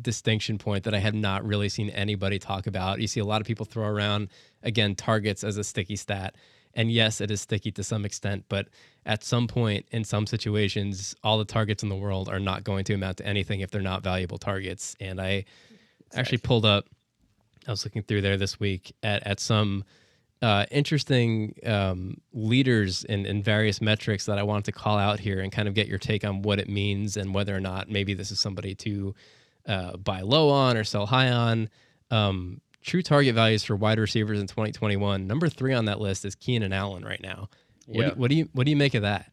distinction 0.00 0.58
point 0.58 0.84
that 0.84 0.94
I 0.94 0.98
have 0.98 1.14
not 1.14 1.44
really 1.44 1.68
seen 1.68 1.90
anybody 1.90 2.38
talk 2.38 2.66
about. 2.66 3.00
You 3.00 3.06
see 3.06 3.20
a 3.20 3.24
lot 3.24 3.40
of 3.40 3.46
people 3.46 3.66
throw 3.66 3.86
around 3.86 4.28
again 4.62 4.94
targets 4.94 5.44
as 5.44 5.56
a 5.56 5.64
sticky 5.64 5.96
stat. 5.96 6.36
And 6.74 6.92
yes, 6.92 7.20
it 7.20 7.30
is 7.30 7.40
sticky 7.40 7.72
to 7.72 7.82
some 7.82 8.04
extent, 8.04 8.44
but 8.48 8.68
at 9.04 9.24
some 9.24 9.48
point 9.48 9.86
in 9.90 10.04
some 10.04 10.26
situations, 10.26 11.16
all 11.24 11.38
the 11.38 11.44
targets 11.44 11.82
in 11.82 11.88
the 11.88 11.96
world 11.96 12.28
are 12.28 12.38
not 12.38 12.62
going 12.62 12.84
to 12.84 12.94
amount 12.94 13.16
to 13.16 13.26
anything 13.26 13.60
if 13.60 13.70
they're 13.70 13.80
not 13.80 14.02
valuable 14.02 14.38
targets. 14.38 14.94
And 15.00 15.20
I 15.20 15.44
actually 16.14 16.38
pulled 16.38 16.64
up 16.64 16.86
I 17.66 17.70
was 17.70 17.84
looking 17.84 18.02
through 18.02 18.22
there 18.22 18.36
this 18.36 18.58
week 18.58 18.94
at 19.02 19.26
at 19.26 19.40
some 19.40 19.84
uh, 20.40 20.66
interesting 20.70 21.54
um, 21.66 22.20
leaders 22.32 23.04
in, 23.04 23.26
in 23.26 23.42
various 23.42 23.80
metrics 23.80 24.26
that 24.26 24.38
I 24.38 24.42
wanted 24.42 24.64
to 24.66 24.72
call 24.72 24.98
out 24.98 25.18
here 25.18 25.40
and 25.40 25.50
kind 25.50 25.66
of 25.66 25.74
get 25.74 25.88
your 25.88 25.98
take 25.98 26.24
on 26.24 26.42
what 26.42 26.58
it 26.58 26.68
means 26.68 27.16
and 27.16 27.34
whether 27.34 27.56
or 27.56 27.60
not 27.60 27.90
maybe 27.90 28.14
this 28.14 28.30
is 28.30 28.40
somebody 28.40 28.74
to 28.76 29.14
uh, 29.66 29.96
buy 29.96 30.20
low 30.20 30.48
on 30.48 30.76
or 30.76 30.84
sell 30.84 31.06
high 31.06 31.30
on. 31.30 31.68
Um, 32.10 32.60
true 32.82 33.02
target 33.02 33.34
values 33.34 33.64
for 33.64 33.76
wide 33.76 33.98
receivers 33.98 34.40
in 34.40 34.46
2021. 34.46 35.26
Number 35.26 35.48
three 35.48 35.74
on 35.74 35.86
that 35.86 36.00
list 36.00 36.24
is 36.24 36.34
Keenan 36.34 36.72
Allen 36.72 37.04
right 37.04 37.20
now. 37.20 37.48
What, 37.86 38.02
yeah. 38.02 38.10
do, 38.10 38.14
what 38.16 38.30
do 38.30 38.36
you 38.36 38.48
what 38.52 38.64
do 38.64 38.70
you 38.70 38.76
make 38.76 38.94
of 38.94 39.02
that? 39.02 39.30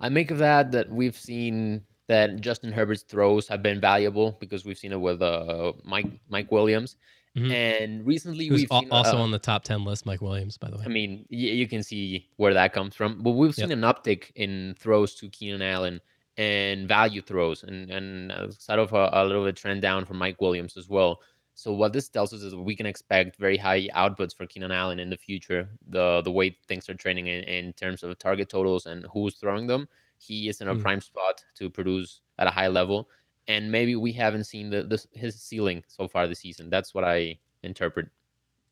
I 0.00 0.08
make 0.08 0.30
of 0.30 0.38
that 0.38 0.72
that 0.72 0.90
we've 0.90 1.16
seen 1.16 1.82
that 2.08 2.40
Justin 2.40 2.72
Herbert's 2.72 3.02
throws 3.02 3.48
have 3.48 3.62
been 3.62 3.80
valuable 3.80 4.36
because 4.40 4.64
we've 4.64 4.78
seen 4.78 4.92
it 4.92 5.00
with 5.00 5.22
uh, 5.22 5.72
Mike 5.84 6.06
Mike 6.28 6.52
Williams. 6.52 6.96
Mm-hmm. 7.36 7.52
And 7.52 8.06
recently, 8.06 8.46
Who's 8.46 8.62
we've 8.62 8.72
al- 8.72 8.80
seen, 8.80 8.90
also 8.90 9.18
uh, 9.18 9.22
on 9.22 9.30
the 9.30 9.38
top 9.38 9.62
ten 9.62 9.84
list, 9.84 10.06
Mike 10.06 10.22
Williams, 10.22 10.56
by 10.56 10.70
the 10.70 10.78
way. 10.78 10.84
I 10.86 10.88
mean, 10.88 11.26
y- 11.30 11.36
you 11.36 11.68
can 11.68 11.82
see 11.82 12.28
where 12.36 12.54
that 12.54 12.72
comes 12.72 12.94
from. 12.94 13.22
But 13.22 13.32
we've 13.32 13.54
seen 13.54 13.68
yep. 13.68 13.78
an 13.78 13.82
uptick 13.82 14.30
in 14.36 14.74
throws 14.78 15.14
to 15.16 15.28
Keenan 15.28 15.60
Allen 15.60 16.00
and 16.38 16.88
value 16.88 17.20
throws, 17.20 17.62
and 17.62 17.90
and 17.90 18.32
uh, 18.32 18.50
sort 18.50 18.78
of 18.78 18.94
a, 18.94 19.10
a 19.12 19.24
little 19.24 19.44
bit 19.44 19.56
trend 19.56 19.82
down 19.82 20.06
for 20.06 20.14
Mike 20.14 20.40
Williams 20.40 20.78
as 20.78 20.88
well. 20.88 21.20
So 21.54 21.72
what 21.72 21.92
this 21.92 22.08
tells 22.08 22.32
us 22.32 22.42
is 22.42 22.54
we 22.54 22.76
can 22.76 22.84
expect 22.84 23.36
very 23.36 23.56
high 23.56 23.88
outputs 23.94 24.34
for 24.34 24.46
Keenan 24.46 24.72
Allen 24.72 24.98
in 24.98 25.10
the 25.10 25.16
future. 25.16 25.68
The 25.88 26.22
the 26.22 26.32
way 26.32 26.56
things 26.68 26.88
are 26.88 26.94
trending 26.94 27.26
in, 27.26 27.44
in 27.44 27.72
terms 27.74 28.02
of 28.02 28.18
target 28.18 28.48
totals 28.48 28.86
and 28.86 29.06
who's 29.12 29.34
throwing 29.34 29.66
them, 29.66 29.88
he 30.18 30.48
is 30.48 30.62
in 30.62 30.68
a 30.68 30.74
mm. 30.74 30.80
prime 30.80 31.02
spot 31.02 31.44
to 31.56 31.68
produce 31.68 32.20
at 32.38 32.46
a 32.46 32.50
high 32.50 32.68
level 32.68 33.08
and 33.48 33.70
maybe 33.70 33.96
we 33.96 34.12
haven't 34.12 34.44
seen 34.44 34.70
the, 34.70 34.82
the 34.82 35.04
his 35.12 35.40
ceiling 35.40 35.84
so 35.88 36.08
far 36.08 36.26
this 36.26 36.40
season. 36.40 36.70
That's 36.70 36.94
what 36.94 37.04
I 37.04 37.38
interpret. 37.62 38.08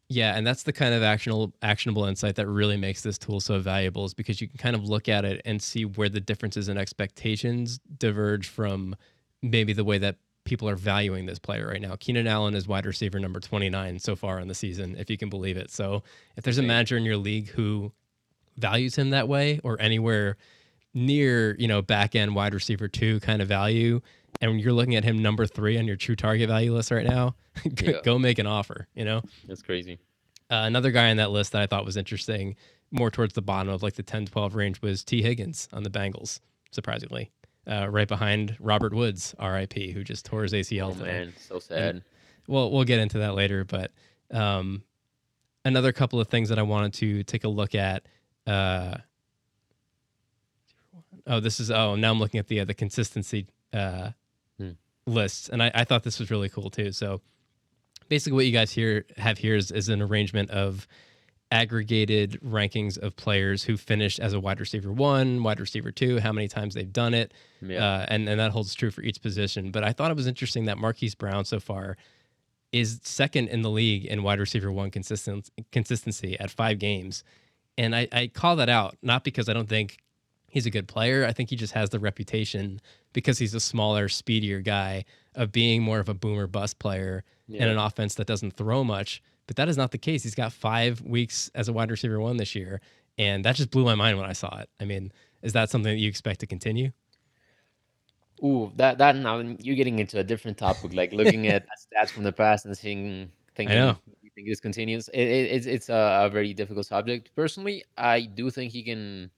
Yeah, 0.08 0.36
and 0.36 0.46
that's 0.46 0.64
the 0.64 0.72
kind 0.72 0.94
of 0.94 1.02
actionable 1.02 1.54
actionable 1.62 2.04
insight 2.04 2.36
that 2.36 2.46
really 2.46 2.76
makes 2.76 3.02
this 3.02 3.18
tool 3.18 3.40
so 3.40 3.58
valuable 3.58 4.04
is 4.04 4.14
because 4.14 4.40
you 4.40 4.48
can 4.48 4.58
kind 4.58 4.76
of 4.76 4.84
look 4.84 5.08
at 5.08 5.24
it 5.24 5.40
and 5.44 5.62
see 5.62 5.84
where 5.84 6.08
the 6.08 6.20
differences 6.20 6.68
in 6.68 6.76
expectations 6.76 7.80
diverge 7.98 8.48
from 8.48 8.96
maybe 9.42 9.72
the 9.72 9.84
way 9.84 9.98
that 9.98 10.16
people 10.44 10.68
are 10.68 10.76
valuing 10.76 11.24
this 11.24 11.38
player 11.38 11.66
right 11.66 11.80
now. 11.80 11.96
Keenan 11.96 12.26
Allen 12.26 12.54
is 12.54 12.68
wide 12.68 12.84
receiver 12.84 13.18
number 13.18 13.40
29 13.40 13.98
so 13.98 14.14
far 14.14 14.38
in 14.40 14.48
the 14.48 14.54
season, 14.54 14.94
if 14.98 15.08
you 15.08 15.16
can 15.16 15.30
believe 15.30 15.56
it. 15.56 15.70
So 15.70 16.02
if 16.36 16.44
there's 16.44 16.58
a 16.58 16.62
manager 16.62 16.98
in 16.98 17.04
your 17.04 17.16
league 17.16 17.48
who 17.48 17.92
values 18.58 18.96
him 18.96 19.10
that 19.10 19.26
way 19.26 19.58
or 19.64 19.80
anywhere 19.80 20.36
near, 20.92 21.56
you 21.58 21.66
know, 21.66 21.80
back 21.80 22.14
end 22.14 22.34
wide 22.34 22.52
receiver 22.52 22.88
two 22.88 23.20
kind 23.20 23.40
of 23.40 23.48
value, 23.48 24.02
and 24.40 24.60
you're 24.60 24.72
looking 24.72 24.96
at 24.96 25.04
him 25.04 25.18
number 25.18 25.46
three 25.46 25.78
on 25.78 25.86
your 25.86 25.96
true 25.96 26.16
target 26.16 26.48
value 26.48 26.74
list 26.74 26.90
right 26.90 27.06
now, 27.06 27.34
go, 27.74 27.90
yeah. 27.92 28.00
go 28.02 28.18
make 28.18 28.38
an 28.38 28.46
offer. 28.46 28.88
You 28.94 29.04
know, 29.04 29.22
that's 29.46 29.62
crazy. 29.62 29.98
Uh, 30.50 30.64
another 30.66 30.90
guy 30.90 31.10
on 31.10 31.16
that 31.16 31.30
list 31.30 31.52
that 31.52 31.62
I 31.62 31.66
thought 31.66 31.84
was 31.84 31.96
interesting, 31.96 32.56
more 32.90 33.10
towards 33.10 33.34
the 33.34 33.42
bottom 33.42 33.72
of 33.72 33.82
like 33.82 33.94
the 33.94 34.02
10 34.02 34.26
12 34.26 34.54
range, 34.54 34.82
was 34.82 35.02
Tee 35.04 35.22
Higgins 35.22 35.68
on 35.72 35.82
the 35.82 35.90
Bengals, 35.90 36.40
surprisingly. 36.70 37.30
Uh, 37.66 37.88
right 37.88 38.08
behind 38.08 38.56
Robert 38.60 38.92
Woods, 38.92 39.34
RIP, 39.42 39.72
who 39.94 40.04
just 40.04 40.26
tore 40.26 40.42
his 40.42 40.52
ACL. 40.52 40.94
Oh, 41.00 41.02
man, 41.02 41.32
so 41.38 41.58
sad. 41.58 41.78
And, 41.78 42.02
well, 42.46 42.70
we'll 42.70 42.84
get 42.84 42.98
into 42.98 43.18
that 43.20 43.34
later, 43.34 43.64
but 43.64 43.90
um, 44.30 44.82
another 45.64 45.90
couple 45.92 46.20
of 46.20 46.28
things 46.28 46.50
that 46.50 46.58
I 46.58 46.62
wanted 46.62 46.92
to 46.94 47.22
take 47.22 47.44
a 47.44 47.48
look 47.48 47.74
at. 47.74 48.06
Uh, 48.46 48.98
oh, 51.26 51.40
this 51.40 51.58
is 51.58 51.70
oh 51.70 51.96
now 51.96 52.10
I'm 52.10 52.20
looking 52.20 52.38
at 52.38 52.48
the 52.48 52.60
uh, 52.60 52.64
the 52.64 52.74
consistency 52.74 53.46
uh. 53.72 54.10
Lists, 55.06 55.48
and 55.48 55.62
I, 55.62 55.70
I 55.74 55.84
thought 55.84 56.02
this 56.02 56.18
was 56.18 56.30
really 56.30 56.48
cool 56.48 56.70
too. 56.70 56.92
So 56.92 57.20
basically, 58.08 58.36
what 58.36 58.46
you 58.46 58.52
guys 58.52 58.72
here 58.72 59.04
have 59.16 59.38
here 59.38 59.56
is, 59.56 59.70
is 59.70 59.88
an 59.88 60.02
arrangement 60.02 60.50
of 60.50 60.86
aggregated 61.50 62.40
rankings 62.42 62.98
of 62.98 63.14
players 63.14 63.62
who 63.62 63.76
finished 63.76 64.18
as 64.18 64.32
a 64.32 64.40
wide 64.40 64.58
receiver 64.58 64.92
one, 64.92 65.42
wide 65.42 65.60
receiver 65.60 65.92
two, 65.92 66.18
how 66.18 66.32
many 66.32 66.48
times 66.48 66.74
they've 66.74 66.92
done 66.92 67.14
it, 67.14 67.32
yeah. 67.60 67.84
uh, 67.84 68.06
and 68.08 68.28
and 68.28 68.40
that 68.40 68.50
holds 68.50 68.74
true 68.74 68.90
for 68.90 69.02
each 69.02 69.22
position. 69.22 69.70
But 69.70 69.84
I 69.84 69.92
thought 69.92 70.10
it 70.10 70.16
was 70.16 70.26
interesting 70.26 70.64
that 70.64 70.78
Marquise 70.78 71.14
Brown 71.14 71.44
so 71.44 71.60
far 71.60 71.96
is 72.72 72.98
second 73.04 73.48
in 73.48 73.62
the 73.62 73.70
league 73.70 74.04
in 74.04 74.22
wide 74.22 74.40
receiver 74.40 74.72
one 74.72 74.90
consistent 74.90 75.48
consistency 75.70 76.38
at 76.40 76.50
five 76.50 76.78
games, 76.78 77.22
and 77.78 77.94
I, 77.94 78.08
I 78.10 78.26
call 78.26 78.56
that 78.56 78.68
out 78.68 78.96
not 79.02 79.22
because 79.22 79.48
I 79.48 79.52
don't 79.52 79.68
think 79.68 79.98
he's 80.54 80.66
a 80.66 80.70
good 80.70 80.86
player. 80.86 81.26
I 81.26 81.32
think 81.32 81.50
he 81.50 81.56
just 81.56 81.72
has 81.72 81.90
the 81.90 81.98
reputation 81.98 82.80
because 83.12 83.38
he's 83.38 83.54
a 83.54 83.60
smaller, 83.60 84.08
speedier 84.08 84.60
guy 84.60 85.04
of 85.34 85.50
being 85.50 85.82
more 85.82 85.98
of 85.98 86.08
a 86.08 86.14
boomer 86.14 86.46
bust 86.46 86.78
player 86.78 87.24
in 87.48 87.68
an 87.68 87.76
offense 87.76 88.14
that 88.14 88.28
doesn't 88.28 88.52
throw 88.56 88.84
much. 88.84 89.20
But 89.48 89.56
that 89.56 89.68
is 89.68 89.76
not 89.76 89.90
the 89.90 89.98
case. 89.98 90.22
He's 90.22 90.36
got 90.36 90.52
five 90.52 91.00
weeks 91.02 91.50
as 91.56 91.68
a 91.68 91.72
wide 91.72 91.90
receiver 91.90 92.20
one 92.20 92.36
this 92.36 92.54
year, 92.54 92.80
and 93.18 93.44
that 93.44 93.56
just 93.56 93.72
blew 93.72 93.84
my 93.84 93.96
mind 93.96 94.16
when 94.16 94.30
I 94.30 94.32
saw 94.32 94.58
it. 94.58 94.70
I 94.80 94.84
mean, 94.84 95.12
is 95.42 95.52
that 95.54 95.70
something 95.70 95.92
that 95.92 95.98
you 95.98 96.08
expect 96.08 96.38
to 96.40 96.46
continue? 96.46 96.92
Ooh, 98.42 98.72
that 98.76 98.98
that 98.98 99.16
now 99.16 99.38
you're 99.58 99.76
getting 99.76 99.98
into 99.98 100.20
a 100.20 100.24
different 100.24 100.56
topic, 100.56 100.94
like 100.94 101.12
looking 101.12 101.48
at 101.48 101.66
stats 101.82 102.10
from 102.10 102.22
the 102.22 102.32
past 102.32 102.64
and 102.64 102.78
seeing 102.78 103.30
thinking 103.56 103.76
know. 103.76 103.96
you 104.22 104.30
think 104.34 104.46
this 104.46 104.60
continues. 104.60 105.08
It, 105.08 105.20
it, 105.20 105.52
it's 105.52 105.66
it's 105.66 105.88
a, 105.88 106.26
a 106.26 106.30
very 106.30 106.54
difficult 106.54 106.86
subject. 106.86 107.30
Personally, 107.34 107.84
I 107.98 108.22
do 108.22 108.50
think 108.50 108.72
he 108.72 108.84
can 108.84 109.30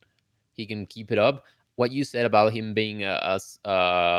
he 0.56 0.66
can 0.66 0.86
keep 0.86 1.12
it 1.12 1.18
up. 1.18 1.44
What 1.76 1.92
you 1.92 2.04
said 2.04 2.24
about 2.24 2.52
him 2.52 2.72
being 2.72 3.04
a 3.04 3.38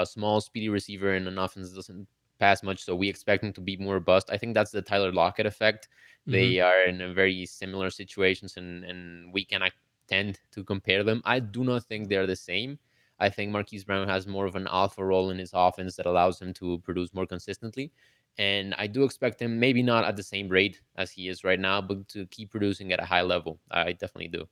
small, 0.06 0.42
speedy 0.42 0.70
receiver 0.70 1.14
and 1.14 1.28
an 1.28 1.38
offense 1.38 1.72
doesn't 1.72 2.08
pass 2.40 2.62
much, 2.62 2.84
so 2.84 2.96
we 2.96 3.10
expect 3.10 3.44
him 3.44 3.52
to 3.54 3.62
be 3.62 3.78
more 3.78 4.00
bust. 4.00 4.30
I 4.32 4.38
think 4.38 4.54
that's 4.54 4.72
the 4.72 4.82
Tyler 4.82 5.12
Lockett 5.12 5.48
effect. 5.48 5.88
Mhm. 6.28 6.32
They 6.32 6.60
are 6.60 6.84
in 6.84 7.02
a 7.02 7.14
very 7.14 7.46
similar 7.48 7.90
situations, 7.90 8.58
and 8.58 8.84
and 8.84 9.34
we 9.34 9.44
cannot 9.44 9.72
tend 10.08 10.40
to 10.52 10.64
compare 10.64 11.04
them. 11.04 11.22
I 11.26 11.40
do 11.40 11.64
not 11.64 11.86
think 11.86 12.10
they're 12.10 12.28
the 12.28 12.36
same. 12.36 12.78
I 13.20 13.30
think 13.30 13.52
Marquise 13.52 13.84
Brown 13.84 14.08
has 14.08 14.28
more 14.28 14.46
of 14.46 14.56
an 14.56 14.68
alpha 14.68 15.04
role 15.04 15.32
in 15.32 15.40
his 15.40 15.52
offense 15.54 15.96
that 15.96 16.06
allows 16.06 16.40
him 16.40 16.54
to 16.54 16.78
produce 16.86 17.12
more 17.14 17.26
consistently. 17.26 17.92
And 18.38 18.76
I 18.76 18.86
do 18.86 19.04
expect 19.04 19.42
him, 19.42 19.60
maybe 19.60 19.82
not 19.82 20.06
at 20.06 20.16
the 20.16 20.22
same 20.24 20.48
rate 20.48 20.80
as 20.96 21.12
he 21.12 21.28
is 21.28 21.44
right 21.44 21.60
now, 21.60 21.82
but 21.82 22.08
to 22.10 22.28
keep 22.28 22.52
producing 22.52 22.94
at 22.94 23.02
a 23.02 23.06
high 23.06 23.24
level. 23.24 23.60
I 23.72 23.94
definitely 23.94 24.28
do. 24.28 24.48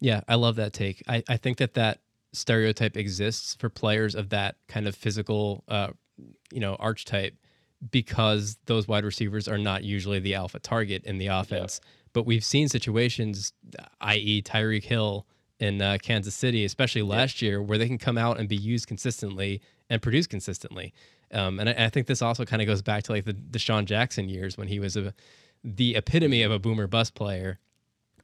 Yeah, 0.00 0.22
I 0.28 0.34
love 0.36 0.56
that 0.56 0.72
take. 0.72 1.02
I, 1.08 1.22
I 1.28 1.36
think 1.36 1.58
that 1.58 1.74
that 1.74 2.00
stereotype 2.32 2.96
exists 2.96 3.54
for 3.58 3.68
players 3.68 4.14
of 4.14 4.30
that 4.30 4.56
kind 4.68 4.86
of 4.86 4.94
physical, 4.94 5.64
uh, 5.68 5.88
you 6.52 6.60
know, 6.60 6.76
archetype 6.76 7.34
because 7.90 8.58
those 8.66 8.86
wide 8.86 9.04
receivers 9.04 9.48
are 9.48 9.58
not 9.58 9.84
usually 9.84 10.18
the 10.18 10.34
alpha 10.34 10.58
target 10.58 11.04
in 11.04 11.18
the 11.18 11.28
offense. 11.28 11.80
But 12.12 12.26
we've 12.26 12.44
seen 12.44 12.68
situations, 12.68 13.52
i.e., 14.00 14.42
Tyreek 14.42 14.84
Hill 14.84 15.26
in 15.58 15.80
uh, 15.80 15.98
Kansas 16.02 16.34
City, 16.34 16.64
especially 16.64 17.02
last 17.02 17.40
year, 17.42 17.62
where 17.62 17.78
they 17.78 17.86
can 17.86 17.98
come 17.98 18.18
out 18.18 18.38
and 18.38 18.48
be 18.48 18.56
used 18.56 18.86
consistently 18.86 19.60
and 19.88 20.02
produce 20.02 20.26
consistently. 20.26 20.92
Um, 21.32 21.60
and 21.60 21.68
I, 21.68 21.86
I 21.86 21.88
think 21.88 22.06
this 22.06 22.22
also 22.22 22.44
kind 22.44 22.62
of 22.62 22.66
goes 22.66 22.82
back 22.82 23.04
to 23.04 23.12
like 23.12 23.24
the 23.24 23.34
DeSean 23.34 23.84
Jackson 23.84 24.28
years 24.28 24.58
when 24.58 24.68
he 24.68 24.80
was 24.80 24.96
a, 24.96 25.14
the 25.62 25.96
epitome 25.96 26.42
of 26.42 26.50
a 26.50 26.58
boomer 26.58 26.86
bust 26.86 27.14
player. 27.14 27.58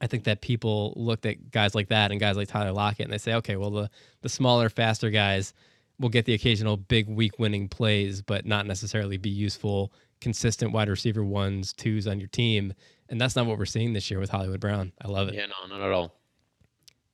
I 0.01 0.07
think 0.07 0.25
that 0.25 0.41
people 0.41 0.93
looked 0.97 1.27
at 1.27 1.51
guys 1.51 1.75
like 1.75 1.89
that 1.89 2.11
and 2.11 2.21
guys 2.21 2.37
like 2.37 2.49
Tyler 2.49 2.73
Lockett 2.73 3.05
and 3.05 3.13
they 3.13 3.19
say, 3.19 3.35
okay, 3.35 3.57
well 3.57 3.71
the 3.71 3.91
the 4.23 4.29
smaller, 4.29 4.69
faster 4.69 5.11
guys 5.11 5.53
will 5.99 6.09
get 6.09 6.27
the 6.27 6.35
occasional 6.35 6.77
big 6.77 7.09
week 7.09 7.39
winning 7.39 7.69
plays, 7.69 8.21
but 8.23 8.45
not 8.45 8.67
necessarily 8.67 9.17
be 9.17 9.31
useful, 9.31 9.93
consistent 10.21 10.73
wide 10.73 10.89
receiver 10.89 11.25
ones, 11.25 11.73
twos 11.73 12.07
on 12.07 12.21
your 12.21 12.29
team. 12.29 12.75
And 13.09 13.21
that's 13.21 13.37
not 13.37 13.47
what 13.47 13.59
we're 13.59 13.67
seeing 13.67 13.93
this 13.93 14.11
year 14.11 14.21
with 14.21 14.31
Hollywood 14.31 14.61
Brown. 14.61 14.93
I 15.01 15.09
love 15.09 15.29
it. 15.29 15.35
Yeah, 15.35 15.47
no, 15.47 15.77
not 15.77 15.87
at 15.87 15.93
all. 15.93 16.15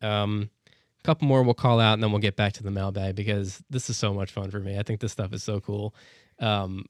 Um, 0.01 0.51
a 0.69 1.03
couple 1.05 1.29
more 1.29 1.43
we'll 1.43 1.55
call 1.55 1.81
out 1.81 1.95
and 1.95 2.03
then 2.03 2.11
we'll 2.11 2.21
get 2.21 2.37
back 2.37 2.55
to 2.55 2.63
the 2.63 2.71
mailbag 2.71 3.15
because 3.15 3.63
this 3.71 3.91
is 3.91 3.97
so 3.97 4.13
much 4.13 4.33
fun 4.33 4.51
for 4.51 4.59
me. 4.59 4.79
I 4.79 4.83
think 4.83 5.01
this 5.01 5.13
stuff 5.13 5.33
is 5.33 5.43
so 5.43 5.61
cool. 5.61 5.95
Um, 6.39 6.87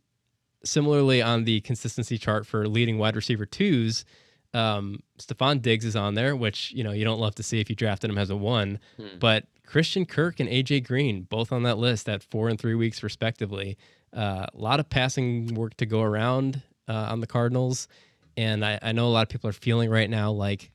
similarly, 0.65 1.21
on 1.21 1.45
the 1.45 1.61
consistency 1.63 2.19
chart 2.19 2.47
for 2.47 2.69
leading 2.69 2.99
wide 2.99 3.17
receiver 3.17 3.47
twos, 3.47 4.05
um, 4.55 5.01
Stefon 5.19 5.63
Diggs 5.63 5.85
is 5.85 5.97
on 5.97 6.15
there, 6.15 6.37
which 6.37 6.73
you 6.73 6.85
know 6.85 6.93
you 6.93 7.05
don't 7.05 7.21
love 7.21 7.35
to 7.37 7.43
see 7.43 7.61
if 7.61 7.71
you 7.71 7.77
drafted 7.77 8.11
him 8.11 8.19
as 8.19 8.31
a 8.31 8.37
one. 8.37 8.79
Hmm. 8.97 9.19
But 9.19 9.47
Christian 9.67 10.05
Kirk 10.05 10.41
and 10.41 10.49
AJ 10.49 10.87
Green 10.87 11.23
both 11.23 11.53
on 11.53 11.63
that 11.63 11.79
list 11.79 12.09
at 12.09 12.23
four 12.23 12.49
and 12.49 12.59
three 12.59 12.75
weeks 12.75 13.03
respectively. 13.03 13.77
Uh, 14.15 14.47
a 14.53 14.59
lot 14.59 14.79
of 14.79 14.91
passing 14.91 15.55
work 15.55 15.77
to 15.79 15.87
go 15.87 16.03
around 16.03 16.61
uh, 16.87 17.09
on 17.11 17.21
the 17.21 17.27
Cardinals, 17.27 17.89
and 18.37 18.65
I, 18.65 18.79
I 18.83 18.93
know 18.93 19.07
a 19.07 19.11
lot 19.11 19.23
of 19.23 19.29
people 19.29 19.49
are 19.49 19.55
feeling 19.55 19.89
right 19.89 20.11
now 20.11 20.31
like 20.31 20.71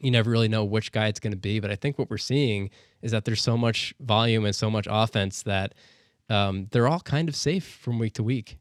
you 0.00 0.10
never 0.10 0.30
really 0.30 0.48
know 0.48 0.64
which 0.64 0.92
guy 0.92 1.06
it's 1.08 1.20
going 1.20 1.32
to 1.32 1.38
be. 1.38 1.58
But 1.60 1.70
I 1.70 1.74
think 1.74 1.98
what 1.98 2.10
we're 2.10 2.18
seeing 2.18 2.70
is 3.02 3.12
that 3.12 3.24
there's 3.24 3.42
so 3.42 3.56
much 3.56 3.94
volume 4.00 4.44
and 4.44 4.54
so 4.54 4.70
much 4.70 4.86
offense 4.88 5.42
that 5.42 5.74
um, 6.28 6.68
they're 6.70 6.88
all 6.88 7.00
kind 7.00 7.28
of 7.28 7.36
safe 7.36 7.66
from 7.66 7.98
week 7.98 8.14
to 8.14 8.22
week. 8.22 8.58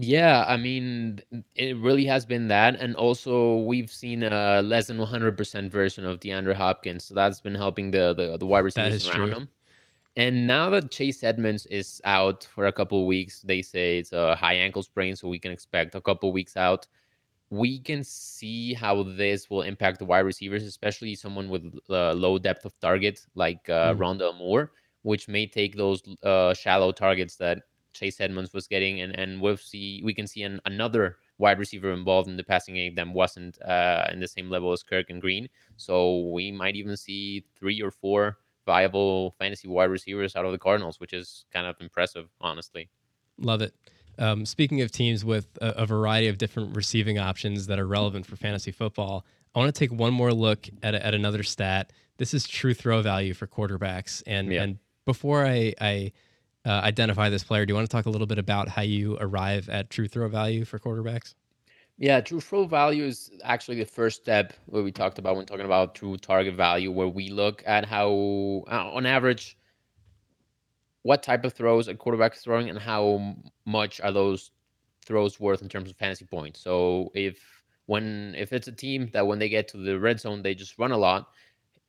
Yeah, 0.00 0.44
I 0.46 0.56
mean, 0.56 1.20
it 1.56 1.76
really 1.78 2.04
has 2.04 2.24
been 2.24 2.46
that, 2.48 2.76
and 2.80 2.94
also 2.94 3.56
we've 3.58 3.90
seen 3.90 4.22
a 4.22 4.62
less 4.62 4.86
than 4.86 4.98
100% 4.98 5.70
version 5.70 6.04
of 6.06 6.20
DeAndre 6.20 6.54
Hopkins, 6.54 7.04
so 7.04 7.14
that's 7.14 7.40
been 7.40 7.54
helping 7.56 7.90
the 7.90 8.14
the, 8.14 8.36
the 8.38 8.46
wide 8.46 8.60
receivers 8.60 8.94
is 8.94 9.08
around 9.08 9.30
true. 9.30 9.30
him. 9.30 9.48
And 10.16 10.46
now 10.46 10.70
that 10.70 10.90
Chase 10.92 11.24
Edmonds 11.24 11.66
is 11.66 12.00
out 12.04 12.44
for 12.44 12.66
a 12.66 12.72
couple 12.72 13.00
of 13.00 13.06
weeks, 13.06 13.42
they 13.42 13.60
say 13.62 13.98
it's 13.98 14.12
a 14.12 14.36
high 14.36 14.54
ankle 14.54 14.84
sprain, 14.84 15.16
so 15.16 15.28
we 15.28 15.38
can 15.40 15.50
expect 15.52 15.96
a 15.96 16.00
couple 16.00 16.28
of 16.28 16.32
weeks 16.34 16.56
out. 16.56 16.86
We 17.50 17.80
can 17.80 18.04
see 18.04 18.74
how 18.74 19.02
this 19.02 19.50
will 19.50 19.62
impact 19.62 19.98
the 19.98 20.04
wide 20.04 20.20
receivers, 20.26 20.64
especially 20.64 21.14
someone 21.16 21.48
with 21.48 21.74
uh, 21.90 22.12
low 22.12 22.38
depth 22.38 22.64
of 22.64 22.78
target 22.80 23.26
like 23.34 23.68
uh, 23.68 23.94
Mm. 23.94 23.98
Rondale 23.98 24.36
Moore, 24.38 24.72
which 25.02 25.28
may 25.28 25.46
take 25.46 25.76
those 25.76 26.02
uh, 26.22 26.54
shallow 26.54 26.92
targets 26.92 27.36
that 27.36 27.62
Chase 27.98 28.20
Edmonds 28.20 28.52
was 28.52 28.66
getting, 28.66 29.00
and 29.00 29.18
and 29.18 29.40
we'll 29.40 29.56
see 29.56 30.00
we 30.04 30.14
can 30.14 30.26
see 30.26 30.42
an, 30.42 30.60
another 30.64 31.16
wide 31.38 31.58
receiver 31.58 31.92
involved 31.92 32.28
in 32.28 32.36
the 32.36 32.44
passing 32.44 32.74
game 32.74 32.94
that 32.96 33.08
wasn't 33.08 33.60
uh, 33.62 34.06
in 34.12 34.20
the 34.20 34.28
same 34.28 34.50
level 34.50 34.72
as 34.72 34.82
Kirk 34.82 35.06
and 35.10 35.20
Green. 35.20 35.48
So 35.76 36.30
we 36.30 36.50
might 36.50 36.76
even 36.76 36.96
see 36.96 37.44
three 37.58 37.80
or 37.80 37.90
four 37.90 38.38
viable 38.66 39.34
fantasy 39.38 39.68
wide 39.68 39.90
receivers 39.90 40.36
out 40.36 40.44
of 40.44 40.52
the 40.52 40.58
Cardinals, 40.58 41.00
which 41.00 41.12
is 41.12 41.44
kind 41.52 41.66
of 41.66 41.76
impressive, 41.80 42.28
honestly. 42.40 42.90
Love 43.38 43.62
it. 43.62 43.72
Um, 44.18 44.44
speaking 44.44 44.80
of 44.82 44.90
teams 44.90 45.24
with 45.24 45.46
a, 45.62 45.82
a 45.82 45.86
variety 45.86 46.26
of 46.26 46.38
different 46.38 46.76
receiving 46.76 47.18
options 47.18 47.68
that 47.68 47.78
are 47.78 47.86
relevant 47.86 48.26
for 48.26 48.36
fantasy 48.36 48.72
football, 48.72 49.24
I 49.54 49.60
want 49.60 49.72
to 49.74 49.78
take 49.78 49.92
one 49.92 50.12
more 50.12 50.32
look 50.32 50.68
at, 50.82 50.94
at 50.94 51.14
another 51.14 51.44
stat. 51.44 51.92
This 52.18 52.34
is 52.34 52.48
true 52.48 52.74
throw 52.74 53.00
value 53.00 53.32
for 53.32 53.46
quarterbacks. 53.46 54.22
And 54.26 54.52
Yeah. 54.52 54.64
and 54.64 54.78
before 55.06 55.46
I, 55.46 55.72
I 55.80 56.12
uh, 56.64 56.80
identify 56.84 57.28
this 57.30 57.44
player, 57.44 57.66
do 57.66 57.72
you 57.72 57.74
want 57.76 57.88
to 57.88 57.94
talk 57.94 58.06
a 58.06 58.10
little 58.10 58.26
bit 58.26 58.38
about 58.38 58.68
how 58.68 58.82
you 58.82 59.16
arrive 59.20 59.68
at 59.68 59.90
true 59.90 60.08
throw 60.08 60.28
value 60.28 60.64
for 60.64 60.78
quarterbacks? 60.78 61.34
Yeah, 61.98 62.20
true 62.20 62.40
throw 62.40 62.66
value 62.66 63.04
is 63.04 63.30
actually 63.42 63.78
the 63.78 63.84
first 63.86 64.20
step 64.22 64.52
where 64.66 64.82
we 64.82 64.92
talked 64.92 65.18
about 65.18 65.36
when 65.36 65.46
talking 65.46 65.64
about 65.66 65.94
true 65.94 66.16
target 66.16 66.54
value, 66.54 66.92
where 66.92 67.08
we 67.08 67.28
look 67.28 67.62
at 67.66 67.84
how, 67.86 68.08
uh, 68.70 68.90
on 68.92 69.04
average, 69.04 69.58
what 71.02 71.22
type 71.22 71.44
of 71.44 71.52
throws 71.52 71.88
a 71.88 71.94
quarterback 71.94 72.34
is 72.34 72.40
throwing 72.42 72.68
and 72.68 72.78
how 72.78 73.36
much 73.66 74.00
are 74.00 74.12
those 74.12 74.50
throws 75.04 75.40
worth 75.40 75.62
in 75.62 75.68
terms 75.68 75.90
of 75.90 75.96
fantasy 75.96 76.24
points. 76.24 76.60
So 76.60 77.10
if 77.14 77.62
when 77.86 78.34
if 78.36 78.52
it's 78.52 78.68
a 78.68 78.72
team 78.72 79.08
that 79.12 79.26
when 79.26 79.38
they 79.38 79.48
get 79.48 79.68
to 79.68 79.78
the 79.78 79.98
red 79.98 80.20
zone 80.20 80.42
they 80.42 80.54
just 80.54 80.78
run 80.78 80.92
a 80.92 80.98
lot, 80.98 81.28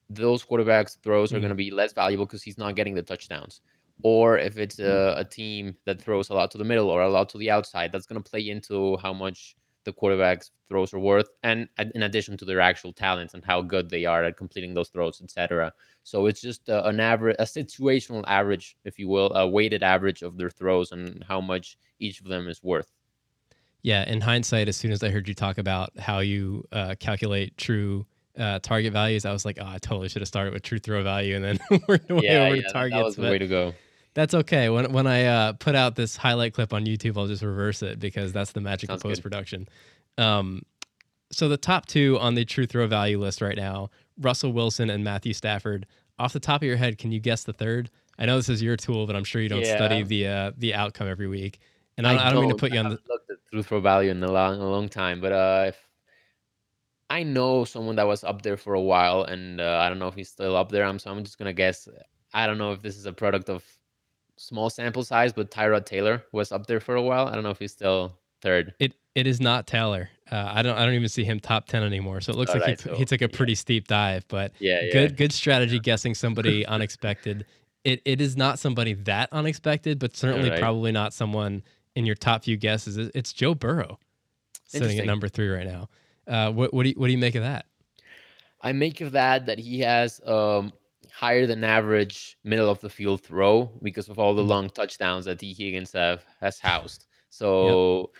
those 0.09 0.45
quarterbacks 0.45 1.01
throws 1.03 1.33
are 1.33 1.39
Mhm. 1.39 1.41
going 1.41 1.49
to 1.49 1.55
be 1.55 1.71
less 1.71 1.93
valuable 1.93 2.25
because 2.25 2.43
he's 2.43 2.57
not 2.59 2.75
getting 2.75 2.95
the 2.95 3.03
touchdowns. 3.03 3.61
Or 4.03 4.37
if 4.37 4.57
it's 4.57 4.77
Mm. 4.77 4.85
a, 4.85 5.19
a 5.19 5.23
team 5.25 5.75
that 5.85 6.01
throws 6.01 6.29
a 6.29 6.33
lot 6.33 6.51
to 6.51 6.57
the 6.57 6.63
middle 6.63 6.89
or 6.89 7.01
a 7.01 7.09
lot 7.09 7.29
to 7.29 7.37
the 7.37 7.51
outside, 7.51 7.91
that's 7.91 8.05
going 8.05 8.21
to 8.21 8.29
play 8.29 8.49
into 8.49 8.97
how 8.97 9.13
much 9.13 9.55
the 9.85 9.91
quarterback's 9.93 10.51
throws 10.67 10.93
are 10.93 10.99
worth, 10.99 11.29
and 11.41 11.67
in 11.95 12.03
addition 12.03 12.37
to 12.37 12.45
their 12.45 12.59
actual 12.61 12.93
talents 12.93 13.33
and 13.33 13.43
how 13.43 13.59
good 13.61 13.89
they 13.89 14.05
are 14.05 14.23
at 14.23 14.37
completing 14.37 14.73
those 14.73 14.89
throws, 14.89 15.19
etc. 15.21 15.73
So 16.03 16.27
it's 16.27 16.41
just 16.41 16.69
uh, 16.69 16.83
an 16.85 16.99
average, 16.99 17.37
a 17.39 17.43
situational 17.43 18.23
average, 18.27 18.77
if 18.85 18.99
you 18.99 19.07
will, 19.07 19.33
a 19.33 19.47
weighted 19.47 19.81
average 19.81 20.21
of 20.21 20.37
their 20.37 20.49
throws 20.51 20.91
and 20.91 21.23
how 21.27 21.41
much 21.41 21.77
each 21.99 22.21
of 22.21 22.27
them 22.27 22.47
is 22.47 22.61
worth. 22.61 22.91
Yeah, 23.81 24.07
in 24.07 24.21
hindsight, 24.21 24.67
as 24.67 24.75
soon 24.77 24.91
as 24.91 25.01
I 25.01 25.09
heard 25.09 25.27
you 25.27 25.33
talk 25.33 25.57
about 25.57 25.97
how 25.97 26.19
you 26.19 26.65
uh, 26.71 26.95
calculate 26.99 27.57
true 27.57 28.05
uh, 28.37 28.59
target 28.59 28.93
values, 28.93 29.25
I 29.25 29.31
was 29.31 29.43
like, 29.45 29.57
oh, 29.59 29.65
I 29.65 29.77
totally 29.79 30.09
should 30.09 30.21
have 30.21 30.27
started 30.27 30.53
with 30.53 30.61
true 30.63 30.79
throw 30.79 31.01
value 31.01 31.35
and 31.35 31.43
then 31.43 31.59
worked 31.87 32.09
my 32.09 32.17
way 32.17 32.21
Yeah, 32.25 32.43
over 32.45 32.55
yeah, 32.57 32.67
targets. 32.71 32.95
that 32.97 33.03
was 33.05 33.15
the 33.15 33.21
but- 33.23 33.31
way 33.31 33.37
to 33.39 33.47
go. 33.47 33.73
That's 34.13 34.33
okay. 34.33 34.69
When 34.69 34.91
when 34.91 35.07
I 35.07 35.25
uh, 35.25 35.53
put 35.53 35.75
out 35.75 35.95
this 35.95 36.17
highlight 36.17 36.53
clip 36.53 36.73
on 36.73 36.85
YouTube, 36.85 37.17
I'll 37.17 37.27
just 37.27 37.43
reverse 37.43 37.81
it 37.83 37.99
because 37.99 38.33
that's 38.33 38.51
the 38.51 38.61
magic 38.61 38.89
Sounds 38.89 39.03
of 39.03 39.09
post 39.09 39.21
production. 39.21 39.67
Um, 40.17 40.63
so 41.31 41.47
the 41.47 41.57
top 41.57 41.85
two 41.85 42.17
on 42.19 42.35
the 42.35 42.43
true 42.43 42.65
throw 42.65 42.87
value 42.87 43.19
list 43.19 43.41
right 43.41 43.57
now: 43.57 43.89
Russell 44.19 44.51
Wilson 44.51 44.89
and 44.89 45.03
Matthew 45.03 45.33
Stafford. 45.33 45.85
Off 46.17 46.33
the 46.33 46.39
top 46.39 46.61
of 46.61 46.67
your 46.67 46.75
head, 46.75 46.97
can 46.97 47.13
you 47.13 47.19
guess 47.21 47.45
the 47.45 47.53
third? 47.53 47.89
I 48.17 48.25
know 48.25 48.35
this 48.35 48.49
is 48.49 48.61
your 48.61 48.75
tool, 48.75 49.07
but 49.07 49.15
I'm 49.15 49.23
sure 49.23 49.41
you 49.41 49.47
don't 49.47 49.65
study 49.65 50.03
the 50.03 50.27
uh, 50.27 50.51
the 50.57 50.73
outcome 50.73 51.07
every 51.07 51.27
week. 51.27 51.59
And 51.97 52.05
I, 52.05 52.27
I 52.27 52.33
don't 52.33 52.41
mean 52.41 52.49
to 52.49 52.57
put 52.57 52.73
you 52.73 52.79
on 52.79 52.89
the. 52.89 52.99
looked 53.09 53.29
at 53.29 53.37
true 53.51 53.63
throw 53.63 53.79
value 53.79 54.11
in 54.11 54.23
a 54.23 54.31
long, 54.31 54.59
a 54.59 54.69
long 54.69 54.89
time, 54.89 55.21
but 55.21 55.31
uh, 55.31 55.65
if 55.67 55.77
I 57.09 57.23
know 57.23 57.63
someone 57.63 57.95
that 57.95 58.07
was 58.07 58.23
up 58.23 58.41
there 58.41 58.57
for 58.57 58.73
a 58.73 58.81
while, 58.81 59.23
and 59.23 59.61
uh, 59.61 59.79
I 59.81 59.89
don't 59.89 59.99
know 59.99 60.07
if 60.07 60.15
he's 60.15 60.29
still 60.29 60.55
up 60.55 60.69
there. 60.69 60.83
I'm 60.83 60.99
so 60.99 61.11
I'm 61.11 61.23
just 61.23 61.37
gonna 61.37 61.53
guess. 61.53 61.87
I 62.33 62.47
don't 62.47 62.57
know 62.57 62.71
if 62.71 62.81
this 62.81 62.97
is 62.97 63.05
a 63.05 63.13
product 63.13 63.49
of 63.49 63.63
small 64.39 64.69
sample 64.69 65.03
size, 65.03 65.33
but 65.33 65.51
Tyrod 65.51 65.85
Taylor 65.85 66.23
was 66.31 66.51
up 66.51 66.65
there 66.65 66.79
for 66.79 66.95
a 66.95 67.01
while. 67.01 67.27
I 67.27 67.33
don't 67.33 67.43
know 67.43 67.49
if 67.49 67.59
he's 67.59 67.71
still 67.71 68.17
third. 68.41 68.73
It 68.79 68.93
It 69.13 69.27
is 69.27 69.39
not 69.39 69.67
Taylor. 69.67 70.09
Uh, 70.31 70.51
I 70.53 70.61
don't. 70.61 70.77
I 70.77 70.85
don't 70.85 70.93
even 70.93 71.09
see 71.09 71.23
him 71.23 71.39
top 71.39 71.67
ten 71.67 71.83
anymore. 71.83 72.21
So 72.21 72.31
it 72.31 72.37
looks 72.37 72.51
All 72.51 72.57
like 72.57 72.67
right, 72.67 72.81
he, 72.81 72.89
so, 72.89 72.95
he 72.95 73.05
took 73.05 73.21
a 73.21 73.25
yeah. 73.25 73.35
pretty 73.35 73.55
steep 73.55 73.87
dive. 73.87 74.27
But 74.27 74.53
Yeah, 74.59 74.81
yeah. 74.81 74.93
good 74.93 75.17
good 75.17 75.31
strategy 75.33 75.79
guessing 75.79 76.15
somebody 76.15 76.65
unexpected. 76.65 77.45
It 77.83 78.01
it 78.05 78.21
is 78.21 78.37
not 78.37 78.59
somebody 78.59 78.93
that 78.93 79.29
unexpected, 79.31 79.99
but 79.99 80.15
certainly 80.15 80.49
Alright. 80.49 80.61
probably 80.61 80.91
not 80.91 81.13
someone 81.13 81.63
in 81.95 82.05
your 82.05 82.15
top 82.15 82.43
few 82.43 82.57
guesses. 82.57 82.97
It's 82.97 83.33
Joe 83.33 83.55
Burrow 83.55 83.99
sitting 84.65 84.99
at 84.99 85.05
number 85.05 85.27
three 85.27 85.49
right 85.49 85.67
now. 85.67 85.89
Uh, 86.27 86.51
what 86.51 86.73
what 86.73 86.83
do 86.83 86.89
you 86.89 86.95
what 86.95 87.07
do 87.07 87.11
you 87.11 87.17
make 87.17 87.35
of 87.35 87.43
that? 87.43 87.65
I 88.61 88.71
make 88.73 89.01
of 89.01 89.13
that 89.13 89.47
that 89.47 89.57
he 89.57 89.79
has 89.79 90.21
um 90.25 90.73
higher 91.21 91.45
than 91.47 91.63
average 91.63 92.37
middle 92.43 92.69
of 92.69 92.79
the 92.81 92.89
field 92.89 93.19
throw 93.23 93.65
because 93.83 94.07
of 94.09 94.19
all 94.19 94.33
the 94.35 94.43
Mm. 94.43 94.53
long 94.53 94.69
touchdowns 94.69 95.25
that 95.25 95.39
Tee 95.39 95.53
Higgins 95.53 95.91
have 95.93 96.23
has 96.39 96.59
housed. 96.59 97.07
So 97.29 98.11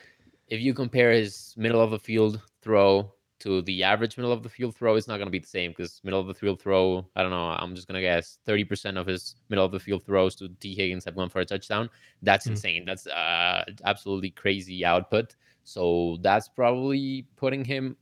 if 0.47 0.59
you 0.61 0.73
compare 0.73 1.11
his 1.11 1.53
middle 1.57 1.81
of 1.81 1.91
the 1.91 1.99
field 1.99 2.41
throw 2.61 3.13
to 3.39 3.61
the 3.61 3.83
average 3.83 4.17
middle 4.17 4.31
of 4.33 4.43
the 4.43 4.49
field 4.49 4.75
throw, 4.75 4.95
it's 4.95 5.07
not 5.07 5.17
going 5.17 5.27
to 5.27 5.31
be 5.39 5.39
the 5.39 5.47
same 5.59 5.71
because 5.71 6.01
middle 6.03 6.19
of 6.19 6.27
the 6.27 6.33
field 6.33 6.59
throw, 6.61 7.07
I 7.15 7.21
don't 7.21 7.31
know, 7.31 7.49
I'm 7.61 7.73
just 7.75 7.87
going 7.87 7.95
to 7.95 8.01
guess 8.01 8.39
30% 8.45 8.97
of 8.97 9.07
his 9.07 9.35
middle 9.49 9.65
of 9.65 9.71
the 9.71 9.79
field 9.79 10.05
throws 10.05 10.35
to 10.37 10.49
Tee 10.59 10.75
Higgins 10.75 11.05
have 11.05 11.15
gone 11.15 11.29
for 11.29 11.39
a 11.39 11.45
touchdown. 11.45 11.89
That's 12.21 12.47
Mm. 12.47 12.51
insane. 12.51 12.85
That's 12.85 13.07
uh, 13.07 13.63
absolutely 13.85 14.31
crazy 14.31 14.83
output. 14.83 15.35
So 15.63 16.17
that's 16.21 16.49
probably 16.49 17.27
putting 17.37 17.63
him 17.63 17.95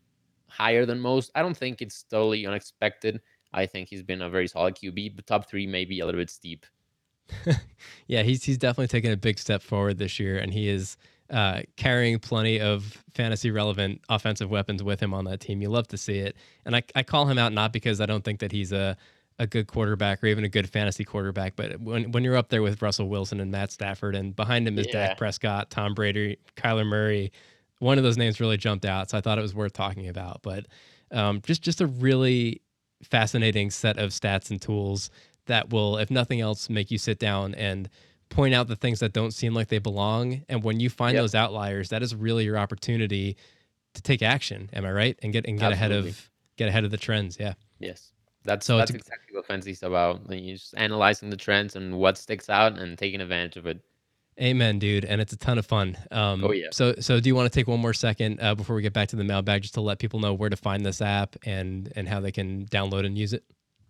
higher 0.50 0.86
than 0.86 1.00
most. 1.00 1.32
I 1.36 1.42
don't 1.44 1.58
think 1.58 1.82
it's 1.82 2.04
totally 2.04 2.46
unexpected. 2.48 3.22
I 3.54 3.66
think 3.66 3.90
he's 3.90 4.04
been 4.04 4.22
a 4.22 4.30
very 4.30 4.48
solid 4.48 4.76
QB, 4.76 5.16
but 5.16 5.28
top 5.28 5.50
three 5.50 5.68
maybe 5.68 6.00
a 6.00 6.06
little 6.06 6.22
bit 6.22 6.30
steep. 6.30 6.66
Yeah, 8.08 8.24
he's 8.24 8.42
he's 8.44 8.58
definitely 8.58 8.88
taken 8.88 9.12
a 9.12 9.18
big 9.18 9.38
step 9.38 9.62
forward 9.62 9.98
this 9.98 10.18
year, 10.18 10.38
and 10.38 10.54
he 10.54 10.70
is 10.70 10.96
uh, 11.30 11.64
carrying 11.76 12.20
plenty 12.20 12.62
of 12.62 13.04
fantasy 13.14 13.52
relevant 13.52 14.00
offensive 14.08 14.50
weapons 14.50 14.82
with 14.82 15.02
him 15.02 15.14
on 15.14 15.26
that 15.26 15.42
team. 15.42 15.62
You 15.62 15.70
love 15.70 15.88
to 15.90 15.98
see 15.98 16.20
it, 16.20 16.38
and 16.66 16.74
I, 16.74 16.84
I 16.96 17.04
call 17.04 17.26
him 17.28 17.38
out 17.38 17.52
not 17.52 17.74
because 17.74 18.00
I 18.00 18.06
don't 18.06 18.24
think 18.24 18.40
that 18.40 18.54
he's 18.54 18.72
a 18.72 18.96
a 19.40 19.46
good 19.46 19.68
quarterback 19.68 20.24
or 20.24 20.28
even 20.28 20.46
a 20.46 20.50
good 20.50 20.70
fantasy 20.70 21.04
quarterback, 21.04 21.56
but 21.58 21.82
when 21.82 22.12
when 22.12 22.24
you're 22.24 22.38
up 22.38 22.48
there 22.50 22.62
with 22.62 22.82
Russell 22.82 23.10
Wilson 23.10 23.42
and 23.42 23.52
Matt 23.52 23.72
Stafford, 23.74 24.16
and 24.16 24.36
behind 24.36 24.66
him 24.68 24.80
is 24.80 24.88
Yeah. 24.88 25.10
Dak 25.10 25.18
Prescott, 25.18 25.70
Tom 25.70 25.94
Brady, 25.94 26.38
Kyler 26.56 26.86
Murray, 26.86 27.34
one 27.80 27.98
of 27.98 28.06
those 28.06 28.18
names 28.18 28.40
really 28.40 28.58
jumped 28.58 28.86
out, 28.86 29.10
so 29.10 29.18
I 29.18 29.22
thought 29.22 29.38
it 29.38 29.42
was 29.42 29.54
worth 29.54 29.74
talking 29.74 30.08
about. 30.08 30.42
But 30.44 30.66
um, 31.12 31.42
just 31.46 31.62
just 31.62 31.82
a 31.82 31.88
really 31.88 32.62
fascinating 33.04 33.70
set 33.72 33.98
of 33.98 34.12
stats 34.12 34.50
and 34.52 34.62
tools 34.62 35.10
that 35.46 35.70
will, 35.72 35.98
if 35.98 36.10
nothing 36.12 36.42
else, 36.42 36.70
make 36.70 36.92
you 36.92 36.98
sit 36.98 37.20
down 37.20 37.56
and 37.56 37.90
point 38.30 38.54
out 38.54 38.68
the 38.68 38.76
things 38.76 39.00
that 39.00 39.14
don't 39.14 39.32
seem 39.32 39.54
like 39.54 39.70
they 39.70 39.80
belong. 39.80 40.44
And 40.50 40.64
when 40.64 40.80
you 40.80 40.90
find 40.90 41.14
Yep. 41.16 41.24
those 41.24 41.36
outliers, 41.36 41.90
that 41.90 42.04
is 42.04 42.14
really 42.14 42.44
your 42.44 42.58
opportunity 42.58 43.38
to 43.94 44.02
take 44.02 44.22
action. 44.22 44.70
Am 44.74 44.86
I 44.86 44.92
right? 44.92 45.20
And 45.24 45.32
get 45.32 45.46
and 45.48 45.58
get 45.58 45.72
ahead 45.72 45.92
of 45.92 46.30
get 46.58 46.68
ahead 46.68 46.84
of 46.84 46.92
the 46.92 46.98
trends. 46.98 47.38
Yeah. 47.40 47.54
Yes. 47.80 48.12
That's 48.44 48.66
So 48.66 48.78
that's 48.78 48.92
it's- 48.92 49.06
exactly 49.08 49.36
what 49.36 49.46
fantasy's 49.46 49.84
about. 49.84 50.28
Like, 50.30 50.42
You're 50.42 50.58
just 50.58 50.74
analyzing 50.76 51.30
the 51.30 51.38
trends 51.38 51.76
and 51.76 51.98
what 51.98 52.18
sticks 52.18 52.50
out 52.50 52.78
and 52.80 52.98
taking 52.98 53.22
advantage 53.22 53.58
of 53.58 53.66
it. 53.68 53.80
Amen, 54.40 54.78
dude. 54.78 55.04
And 55.04 55.20
it's 55.20 55.34
a 55.34 55.38
ton 55.38 55.58
of 55.58 55.66
fun. 55.66 55.98
Um, 56.12 56.44
Oh, 56.44 56.52
yeah. 56.52 56.68
So, 56.72 56.94
so 57.00 57.20
do 57.20 57.28
you 57.28 57.36
want 57.36 57.52
to 57.52 57.60
take 57.60 57.68
one 57.68 57.80
more 57.80 57.94
second 57.94 58.40
uh, 58.40 58.54
before 58.56 58.76
we 58.76 58.82
get 58.84 58.94
back 58.94 59.08
to 59.10 59.16
the 59.16 59.24
mailbag, 59.24 59.64
just 59.64 59.74
to 59.76 59.82
let 59.82 59.98
people 60.00 60.20
know 60.20 60.34
where 60.34 60.50
to 60.50 60.56
find 60.56 60.86
this 60.86 61.02
app 61.02 61.36
and 61.46 61.92
and 61.96 62.08
how 62.08 62.20
they 62.20 62.32
can 62.32 62.66
download 62.68 63.06
and 63.06 63.18
use 63.18 63.34
it? 63.34 63.44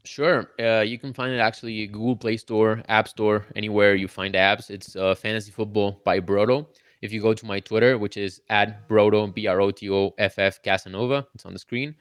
Sure. 0.06 0.52
Uh, 0.58 0.80
you 0.82 0.98
can 0.98 1.12
find 1.12 1.34
it 1.34 1.40
actually 1.40 1.86
Google 1.88 2.16
Play 2.16 2.38
Store, 2.38 2.82
App 2.88 3.10
Store, 3.10 3.46
anywhere 3.58 3.94
you 3.96 4.08
find 4.08 4.36
apps. 4.36 4.70
It's 4.70 4.96
uh, 4.96 5.16
Fantasy 5.16 5.52
Football 5.52 6.02
by 6.06 6.22
Brodo. 6.22 6.66
If 7.02 7.12
you 7.12 7.22
go 7.22 7.34
to 7.34 7.46
my 7.46 7.60
Twitter, 7.60 7.98
which 7.98 8.16
is 8.16 8.42
at 8.50 8.88
Brodo, 8.88 9.32
B 9.34 9.48
R 9.48 9.60
O 9.60 9.70
T 9.72 9.90
O 9.90 10.14
F 10.18 10.40
F 10.40 10.62
Casanova, 10.64 11.28
it's 11.36 11.46
on 11.46 11.52
the 11.52 11.60
screen. 11.60 11.94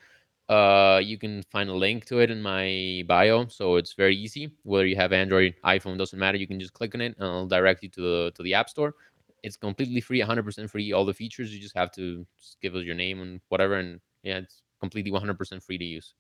Uh, 0.49 1.01
you 1.03 1.19
can 1.19 1.43
find 1.51 1.69
a 1.69 1.75
link 1.75 2.05
to 2.07 2.21
it 2.21 2.31
in 2.31 2.41
my 2.41 3.03
bio, 3.09 3.47
so 3.49 3.77
it's 3.77 3.95
very 3.95 4.17
easy. 4.17 4.53
Whether 4.63 4.87
you 4.87 4.97
have 4.97 5.13
Android, 5.13 5.55
iPhone, 5.65 5.99
doesn't 5.99 6.19
matter. 6.19 6.39
You 6.39 6.47
can 6.47 6.61
just 6.61 6.73
click 6.73 6.95
on 6.95 7.01
it, 7.01 7.17
and 7.19 7.27
it'll 7.27 7.49
direct 7.49 7.83
you 7.83 7.89
to 7.91 8.01
the 8.01 8.33
to 8.37 8.43
the 8.43 8.55
App 8.55 8.69
Store. 8.69 8.95
It's 9.43 9.57
completely 9.57 10.01
free, 10.01 10.21
100% 10.21 10.71
free. 10.71 10.93
All 10.93 11.05
the 11.05 11.15
features, 11.15 11.55
you 11.55 11.61
just 11.61 11.77
have 11.77 11.93
to 11.93 12.27
just 12.39 12.61
give 12.61 12.75
us 12.75 12.85
your 12.85 12.95
name 12.95 13.21
and 13.21 13.41
whatever, 13.49 13.75
and 13.75 14.01
yeah, 14.23 14.39
it's 14.39 14.63
completely 14.81 15.11
100% 15.11 15.63
free 15.63 15.79
to 15.79 15.85
use. 15.85 16.15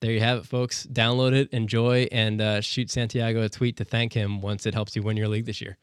There 0.00 0.12
you 0.12 0.20
have 0.20 0.38
it, 0.38 0.46
folks. 0.46 0.86
Download 0.86 1.32
it, 1.32 1.48
enjoy, 1.52 2.06
and 2.12 2.40
uh, 2.40 2.60
shoot 2.60 2.90
Santiago 2.90 3.42
a 3.42 3.48
tweet 3.48 3.78
to 3.78 3.84
thank 3.84 4.12
him 4.12 4.42
once 4.42 4.66
it 4.66 4.74
helps 4.74 4.94
you 4.94 5.02
win 5.02 5.16
your 5.16 5.28
league 5.28 5.46
this 5.46 5.60
year. 5.60 5.78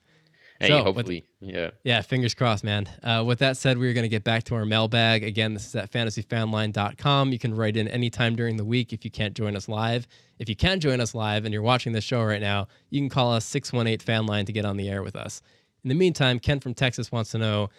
Hey, 0.60 0.68
So, 0.70 0.78
with- 0.84 0.96
hopefully, 0.96 1.26
yeah. 1.42 1.72
Yeah, 1.84 2.02
fingers 2.02 2.34
crossed, 2.34 2.64
man. 2.64 2.88
Uh, 3.02 3.24
with 3.26 3.40
that 3.40 3.58
said, 3.58 3.78
we're 3.78 3.94
going 3.94 4.04
to 4.04 4.10
get 4.10 4.24
back 4.24 4.44
to 4.46 4.56
our 4.56 4.66
mailbag. 4.66 5.24
Again, 5.24 5.54
this 5.54 5.66
is 5.68 5.76
at 5.76 5.92
fantasyfanline.com. 5.92 7.32
You 7.32 7.40
can 7.40 7.54
write 7.56 7.78
in 7.78 7.88
anytime 7.88 8.36
during 8.36 8.58
the 8.58 8.66
week 8.66 8.94
if 8.94 9.04
you 9.06 9.12
can't 9.12 9.34
join 9.34 9.56
us 9.56 9.68
live. 9.68 10.08
If 10.40 10.50
you 10.50 10.56
can 10.56 10.80
join 10.80 11.00
us 11.00 11.16
live 11.16 11.46
and 11.46 11.54
you're 11.54 11.64
watching 11.64 11.94
this 11.94 12.04
show 12.04 12.24
right 12.24 12.42
now, 12.42 12.68
you 12.90 13.00
can 13.02 13.10
call 13.10 13.34
us 13.34 13.46
618 13.46 14.06
Fanline 14.06 14.46
to 14.46 14.52
get 14.52 14.66
on 14.66 14.78
the 14.78 14.90
air 14.90 15.04
with 15.04 15.16
us. 15.16 15.42
In 15.84 15.90
the 15.90 15.96
meantime, 15.96 16.40
Ken 16.40 16.60
from 16.60 16.74
Texas 16.74 17.12
wants 17.12 17.32
to 17.32 17.38
know 17.38 17.70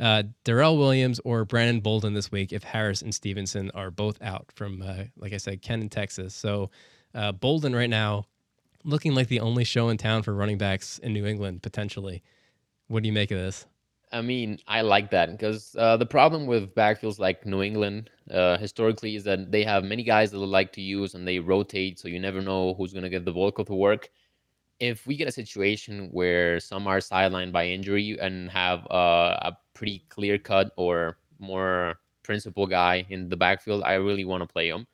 uh, 0.00 0.24
Darrel 0.44 0.76
Williams 0.76 1.20
or 1.24 1.44
Brandon 1.44 1.80
Bolden 1.80 2.14
this 2.14 2.30
week 2.32 2.52
if 2.52 2.62
Harris 2.64 3.00
and 3.02 3.14
Stevenson 3.14 3.70
are 3.74 3.90
both 3.90 4.20
out 4.22 4.50
from, 4.54 4.82
uh, 4.82 5.04
like 5.16 5.32
I 5.32 5.36
said, 5.38 5.62
Ken 5.62 5.80
in 5.80 5.88
Texas. 5.88 6.34
So 6.34 6.70
uh, 7.14 7.32
Bolden 7.32 7.74
right 7.74 7.88
now 7.90 8.24
looking 8.84 9.14
like 9.14 9.28
the 9.28 9.40
only 9.40 9.64
show 9.64 9.88
in 9.88 9.96
town 9.96 10.22
for 10.22 10.34
running 10.34 10.58
backs 10.58 10.98
in 10.98 11.12
New 11.12 11.26
England, 11.26 11.62
potentially. 11.62 12.22
What 12.88 13.02
do 13.02 13.08
you 13.08 13.12
make 13.12 13.30
of 13.30 13.38
this? 13.38 13.66
I 14.12 14.20
mean, 14.20 14.60
I 14.68 14.82
like 14.82 15.10
that 15.10 15.32
because 15.32 15.74
uh, 15.76 15.96
the 15.96 16.06
problem 16.06 16.46
with 16.46 16.74
backfields 16.74 17.18
like 17.18 17.44
New 17.44 17.62
England 17.62 18.10
uh, 18.30 18.56
historically 18.58 19.16
is 19.16 19.24
that 19.24 19.50
they 19.50 19.64
have 19.64 19.82
many 19.82 20.04
guys 20.04 20.30
that 20.30 20.38
like 20.38 20.72
to 20.74 20.80
use 20.80 21.14
and 21.14 21.26
they 21.26 21.40
rotate, 21.40 21.98
so 21.98 22.06
you 22.06 22.20
never 22.20 22.40
know 22.40 22.74
who's 22.74 22.92
going 22.92 23.02
to 23.02 23.08
get 23.08 23.24
the 23.24 23.32
bulk 23.32 23.58
of 23.58 23.66
the 23.66 23.74
work. 23.74 24.10
If 24.78 25.06
we 25.06 25.16
get 25.16 25.26
a 25.26 25.32
situation 25.32 26.10
where 26.12 26.60
some 26.60 26.86
are 26.86 26.98
sidelined 26.98 27.50
by 27.50 27.66
injury 27.66 28.16
and 28.20 28.50
have 28.50 28.86
uh, 28.90 29.36
a 29.42 29.56
pretty 29.72 30.04
clear 30.10 30.38
cut 30.38 30.72
or 30.76 31.18
more 31.40 31.96
principal 32.22 32.66
guy 32.66 33.06
in 33.08 33.28
the 33.28 33.36
backfield, 33.36 33.82
I 33.84 33.94
really 33.94 34.24
want 34.24 34.42
to 34.42 34.52
play 34.52 34.68
him. 34.68 34.86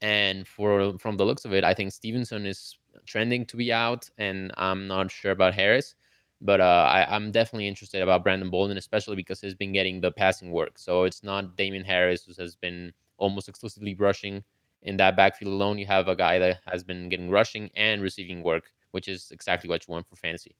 And 0.00 0.48
for 0.48 0.98
from 0.98 1.16
the 1.16 1.26
looks 1.26 1.44
of 1.44 1.52
it, 1.52 1.62
I 1.62 1.74
think 1.74 1.92
Stevenson 1.92 2.46
is 2.46 2.76
trending 3.06 3.46
to 3.46 3.56
be 3.56 3.72
out, 3.72 4.08
and 4.18 4.52
I'm 4.56 4.86
not 4.86 5.10
sure 5.10 5.32
about 5.32 5.54
Harris. 5.54 5.94
But 6.40 6.60
uh, 6.60 6.88
I, 6.90 7.14
I'm 7.14 7.30
definitely 7.30 7.68
interested 7.68 8.02
about 8.02 8.24
Brandon 8.24 8.50
Bolden, 8.50 8.76
especially 8.76 9.14
because 9.14 9.40
he's 9.40 9.54
been 9.54 9.72
getting 9.72 10.00
the 10.00 10.10
passing 10.10 10.50
work. 10.50 10.76
So 10.76 11.04
it's 11.04 11.22
not 11.22 11.56
Damien 11.56 11.84
Harris 11.84 12.24
who 12.24 12.32
has 12.42 12.56
been 12.56 12.92
almost 13.16 13.48
exclusively 13.48 13.94
rushing 13.94 14.42
in 14.82 14.96
that 14.96 15.14
backfield 15.16 15.52
alone. 15.52 15.78
You 15.78 15.86
have 15.86 16.08
a 16.08 16.16
guy 16.16 16.40
that 16.40 16.58
has 16.66 16.82
been 16.82 17.08
getting 17.08 17.30
rushing 17.30 17.70
and 17.76 18.02
receiving 18.02 18.42
work, 18.42 18.64
which 18.90 19.06
is 19.06 19.30
exactly 19.30 19.70
what 19.70 19.86
you 19.86 19.92
want 19.92 20.08
for 20.08 20.16
fantasy. 20.16 20.56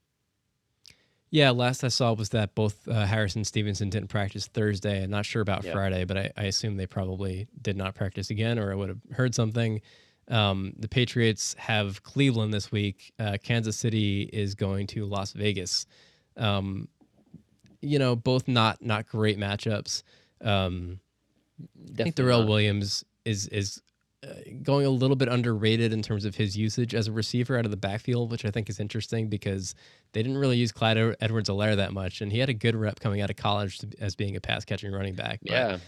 Yeah, 1.30 1.50
last 1.50 1.82
I 1.82 1.88
saw 1.88 2.12
was 2.12 2.28
that 2.28 2.54
both 2.54 2.86
uh, 2.86 3.06
Harrison 3.06 3.38
and 3.40 3.46
Stevenson 3.46 3.88
didn't 3.88 4.10
practice 4.10 4.48
Thursday. 4.48 5.02
I'm 5.02 5.10
not 5.10 5.24
sure 5.24 5.40
about. 5.40 5.64
Friday, 5.64 6.04
but 6.04 6.18
I, 6.18 6.30
I 6.36 6.44
assume 6.44 6.76
they 6.76 6.86
probably 6.86 7.48
did 7.60 7.76
not 7.76 7.94
practice 7.94 8.28
again, 8.28 8.58
or 8.58 8.70
I 8.70 8.74
would 8.74 8.90
have 8.90 9.00
heard 9.12 9.34
something. 9.34 9.80
Um, 10.32 10.72
the 10.78 10.88
Patriots 10.88 11.54
have 11.58 12.02
Cleveland 12.02 12.54
this 12.54 12.72
week. 12.72 13.12
Uh, 13.18 13.36
Kansas 13.42 13.76
City 13.76 14.22
is 14.32 14.54
going 14.54 14.86
to 14.88 15.04
Las 15.04 15.32
Vegas. 15.32 15.86
Um, 16.38 16.88
you 17.82 17.98
know, 17.98 18.16
both 18.16 18.48
not 18.48 18.82
not 18.82 19.06
great 19.06 19.38
matchups. 19.38 20.02
Um, 20.40 21.00
I 21.92 22.02
think 22.04 22.14
Darrel 22.14 22.40
not. 22.40 22.48
Williams 22.48 23.04
is 23.24 23.46
is 23.48 23.82
uh, 24.24 24.34
going 24.62 24.86
a 24.86 24.90
little 24.90 25.16
bit 25.16 25.28
underrated 25.28 25.92
in 25.92 26.00
terms 26.00 26.24
of 26.24 26.36
his 26.36 26.56
usage 26.56 26.94
as 26.94 27.08
a 27.08 27.12
receiver 27.12 27.58
out 27.58 27.64
of 27.64 27.70
the 27.70 27.76
backfield, 27.76 28.30
which 28.30 28.44
I 28.44 28.50
think 28.50 28.70
is 28.70 28.80
interesting 28.80 29.28
because 29.28 29.74
they 30.12 30.22
didn't 30.22 30.38
really 30.38 30.56
use 30.56 30.72
Clyde 30.72 31.16
Edwards-Helaire 31.20 31.76
that 31.76 31.92
much, 31.92 32.20
and 32.20 32.32
he 32.32 32.38
had 32.38 32.48
a 32.48 32.54
good 32.54 32.76
rep 32.76 33.00
coming 33.00 33.20
out 33.20 33.30
of 33.30 33.36
college 33.36 33.78
to, 33.78 33.88
as 34.00 34.14
being 34.14 34.36
a 34.36 34.40
pass 34.40 34.64
catching 34.64 34.92
running 34.92 35.14
back. 35.14 35.40
But, 35.42 35.50
Yeah, 35.50 35.78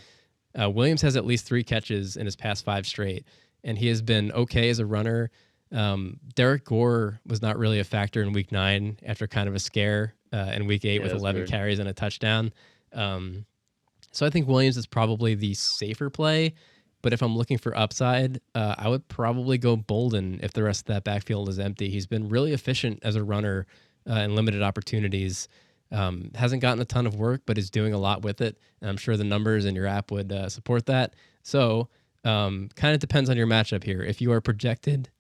uh, 0.61 0.70
Williams 0.70 1.03
has 1.03 1.16
at 1.16 1.24
least 1.24 1.47
three 1.47 1.62
catches 1.62 2.16
in 2.16 2.26
his 2.26 2.36
past 2.36 2.64
five 2.64 2.86
straight, 2.86 3.24
and 3.65 3.77
he 3.79 3.89
has 3.89 4.03
been 4.03 4.31
okay 4.33 4.69
as 4.71 4.79
a 4.79 4.87
runner. 4.87 5.31
Um, 5.73 6.21
Derrick 6.35 6.65
Gore 6.65 7.21
was 7.27 7.43
not 7.43 7.59
really 7.59 7.81
a 7.81 7.85
factor 7.85 8.23
in 8.23 8.33
week 8.33 8.53
nine 8.53 8.99
after 9.05 9.27
kind 9.27 9.49
of 9.49 9.55
a 9.57 9.59
scare 9.59 10.15
uh, 10.33 10.53
in 10.55 10.67
week 10.67 10.85
eight 10.85 11.01
Yeah, 11.01 11.05
with 11.05 11.12
11 11.12 11.41
weird. 11.41 11.51
carries 11.51 11.79
and 11.81 11.89
a 11.89 11.93
touchdown. 11.93 12.53
Um, 12.93 13.47
so 14.12 14.25
I 14.25 14.31
think 14.31 14.47
Williams 14.47 14.77
is 14.77 14.87
probably 14.87 15.35
the 15.35 15.55
safer 15.55 16.11
play. 16.11 16.55
But 17.03 17.12
if 17.12 17.21
I'm 17.21 17.37
looking 17.37 17.59
for 17.59 17.77
upside, 17.77 18.41
uh, 18.55 18.77
I 18.79 18.89
would 18.89 19.07
probably 19.09 19.59
go 19.59 19.77
Bolden 19.77 20.41
if 20.43 20.53
the 20.55 20.62
rest 20.62 20.83
of 20.83 20.87
that 20.95 21.05
backfield 21.05 21.51
is 21.51 21.59
empty. 21.59 21.91
He's 21.91 22.07
been 22.07 22.31
really 22.31 22.53
efficient 22.55 23.01
as 23.03 23.15
a 23.17 23.23
runner 23.23 23.67
uh, 24.09 24.15
in 24.21 24.35
limited 24.35 24.62
opportunities. 24.62 25.49
Um, 25.93 26.31
hasn't 26.35 26.62
gotten 26.62 26.81
a 26.81 26.87
ton 26.87 27.07
of 27.07 27.15
work, 27.17 27.43
but 27.45 27.59
is 27.59 27.69
doing 27.69 27.93
a 27.93 27.99
lot 27.99 28.23
with 28.23 28.41
it. 28.41 28.59
And 28.81 28.89
I'm 28.89 28.97
sure 28.97 29.19
the 29.19 29.25
numbers 29.25 29.67
in 29.67 29.75
your 29.75 29.87
app 29.87 30.11
would 30.12 30.33
uh, 30.33 30.49
support 30.49 30.87
that. 30.87 31.15
So, 31.43 31.89
um, 32.25 32.68
kind 32.75 32.95
of 32.95 33.01
depends 33.01 33.31
on 33.31 33.37
your 33.37 33.47
matchup 33.47 33.85
here. 33.85 34.03
If 34.03 34.20
you 34.20 34.33
are 34.33 34.41
projected 34.41 35.11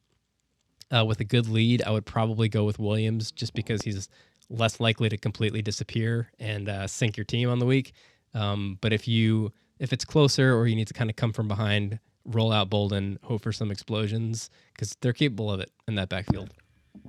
uh, 0.94 1.04
with 1.04 1.20
a 1.20 1.24
good 1.24 1.48
lead, 1.48 1.82
I 1.86 1.90
would 1.90 2.06
probably 2.06 2.48
go 2.48 2.64
with 2.64 2.78
Williams 2.78 3.30
just 3.30 3.54
because 3.54 3.82
he's 3.82 4.08
less 4.50 4.80
likely 4.80 5.08
to 5.08 5.16
completely 5.16 5.62
disappear 5.62 6.30
and 6.38 6.68
uh, 6.68 6.86
sink 6.86 7.16
your 7.16 7.24
team 7.24 7.48
on 7.48 7.58
the 7.58 7.66
week. 7.66 7.92
Um, 8.34 8.78
but 8.80 8.92
if 8.92 9.06
you 9.06 9.52
if 9.78 9.92
it's 9.92 10.04
closer 10.04 10.54
or 10.54 10.66
you 10.66 10.76
need 10.76 10.88
to 10.88 10.94
kind 10.94 11.10
of 11.10 11.16
come 11.16 11.32
from 11.32 11.48
behind, 11.48 11.98
roll 12.24 12.52
out 12.52 12.70
Bolden, 12.70 13.18
hope 13.22 13.42
for 13.42 13.52
some 13.52 13.70
explosions 13.70 14.50
because 14.72 14.96
they're 15.00 15.12
capable 15.12 15.50
of 15.50 15.60
it 15.60 15.70
in 15.88 15.94
that 15.96 16.08
backfield. 16.08 16.50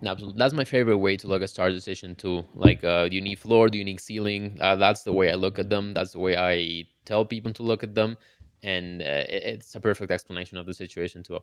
Absolutely. 0.04 0.38
That's 0.38 0.54
my 0.54 0.64
favorite 0.64 0.98
way 0.98 1.16
to 1.18 1.28
look 1.28 1.41
at 1.43 1.50
star 1.50 1.70
decision 1.70 2.16
too. 2.16 2.43
Like, 2.56 2.84
uh, 2.84 3.08
do 3.08 3.16
you 3.16 3.22
need 3.22 3.39
floor? 3.39 3.70
Do 3.70 3.78
you 3.78 3.84
need 3.84 4.02
ceiling? 4.02 4.58
Uh, 4.60 4.76
that's 4.76 5.04
the 5.04 5.14
way 5.14 5.32
I 5.32 5.36
look 5.36 5.60
at 5.60 5.70
them. 5.70 5.93
That's 5.93 6.12
the 6.14 6.20
way 6.20 6.36
I 6.36 6.86
tell 7.06 7.24
people 7.24 7.54
to 7.54 7.64
look 7.64 7.84
at 7.84 7.93
them, 7.93 8.18
and 8.64 9.01
uh, 9.01 9.06
it, 9.06 9.43
it's 9.43 9.76
a 9.76 9.80
perfect 9.80 10.12
explanation 10.12 10.58
of 10.58 10.66
the 10.66 10.74
situation 10.74 11.24
too. 11.24 11.39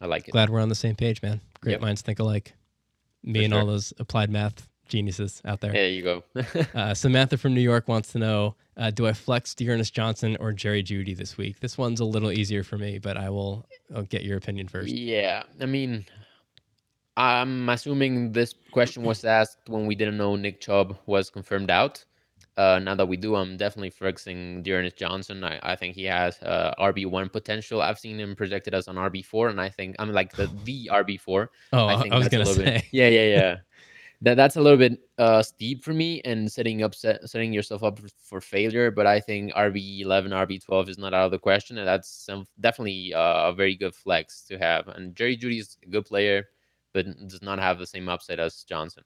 I 0.00 0.06
like 0.06 0.28
it. 0.28 0.32
Glad 0.32 0.50
we're 0.50 0.60
on 0.60 0.68
the 0.68 0.74
same 0.74 0.94
page, 0.94 1.22
man. 1.22 1.40
Great 1.60 1.72
Yep. 1.72 1.80
minds 1.80 2.02
think 2.02 2.18
alike. 2.18 2.54
Me 3.24 3.40
For 3.40 3.44
and 3.46 3.54
all 3.54 3.66
those 3.66 3.92
applied 3.98 4.30
math 4.30 4.68
geniuses 4.88 5.42
out 5.44 5.60
there. 5.60 5.72
There 5.72 5.88
you 5.88 6.02
go. 6.02 6.22
Uh, 6.74 6.94
Samantha 6.94 7.36
from 7.36 7.52
New 7.54 7.60
York 7.60 7.88
wants 7.88 8.12
to 8.12 8.18
know: 8.18 8.54
uh, 8.76 8.90
Do 8.90 9.06
I 9.06 9.12
flex 9.12 9.54
D'Ernest 9.54 9.92
Johnson 9.92 10.36
or 10.38 10.52
Jerry 10.52 10.82
Jeudy 10.82 11.16
this 11.16 11.36
week? 11.36 11.58
This 11.60 11.76
one's 11.76 12.00
a 12.00 12.04
little 12.04 12.30
easier 12.30 12.62
for 12.62 12.78
me, 12.78 12.98
but 12.98 13.16
I 13.16 13.28
will 13.30 13.66
I'll 13.94 14.04
get 14.04 14.22
your 14.22 14.36
opinion 14.38 14.68
first. 14.68 14.88
Yeah, 14.94 15.42
I 15.60 15.66
mean, 15.66 16.06
I'm 17.16 17.68
assuming 17.68 18.32
this 18.32 18.54
question 18.70 19.02
was 19.02 19.24
asked 19.24 19.58
when 19.66 19.86
we 19.86 19.94
didn't 19.96 20.16
know 20.16 20.36
Nick 20.36 20.60
Chubb 20.60 20.96
was 21.06 21.30
confirmed 21.30 21.70
out. 21.70 22.04
Uh, 22.58 22.80
now 22.80 22.92
that 22.92 23.06
we 23.06 23.16
do, 23.16 23.36
I'm 23.36 23.56
definitely 23.56 23.90
flexing 23.90 24.64
D'Ernest 24.64 24.96
Johnson. 24.96 25.44
I, 25.44 25.60
I 25.62 25.76
think 25.76 25.94
he 25.94 26.02
has 26.06 26.42
uh, 26.42 26.74
RB1 26.80 27.32
potential. 27.32 27.80
I've 27.80 28.00
seen 28.00 28.18
him 28.18 28.34
projected 28.34 28.74
as 28.74 28.88
an 28.88 28.96
RB4, 28.96 29.50
and 29.50 29.60
I 29.60 29.68
think 29.68 29.94
I'm 30.00 30.12
like 30.12 30.32
the, 30.32 30.50
the 30.64 30.90
RB4. 30.92 31.46
Oh, 31.72 31.86
I, 31.86 32.02
think 32.02 32.12
I 32.12 32.18
was 32.18 32.28
gonna 32.28 32.44
say. 32.44 32.64
bit, 32.64 32.84
yeah, 32.90 33.06
yeah, 33.06 33.26
yeah. 33.26 33.56
that 34.22 34.34
that's 34.34 34.56
a 34.56 34.60
little 34.60 34.76
bit 34.76 34.98
uh, 35.18 35.40
steep 35.40 35.84
for 35.84 35.94
me 35.94 36.20
and 36.24 36.50
setting 36.50 36.82
up 36.82 36.96
set, 36.96 37.30
setting 37.30 37.52
yourself 37.52 37.84
up 37.84 38.00
for, 38.24 38.40
failure. 38.40 38.90
But 38.90 39.06
I 39.06 39.20
think 39.20 39.52
RB 39.54 40.00
eleven, 40.00 40.32
RB 40.32 40.60
twelve 40.60 40.88
is 40.88 40.98
not 40.98 41.14
out 41.14 41.26
of 41.26 41.30
the 41.30 41.38
question, 41.38 41.78
and 41.78 41.86
that's 41.86 42.10
some, 42.10 42.44
definitely 42.58 43.14
uh, 43.14 43.50
a 43.50 43.52
very 43.52 43.76
good 43.76 43.94
flex 43.94 44.42
to 44.48 44.58
have. 44.58 44.88
And 44.88 45.14
Jerry 45.14 45.36
Jeudy 45.36 45.60
is 45.60 45.76
a 45.86 45.90
good 45.90 46.06
player, 46.06 46.48
but 46.92 47.06
does 47.28 47.40
not 47.40 47.60
have 47.60 47.78
the 47.78 47.86
same 47.86 48.08
upside 48.08 48.40
as 48.40 48.64
Johnson. 48.64 49.04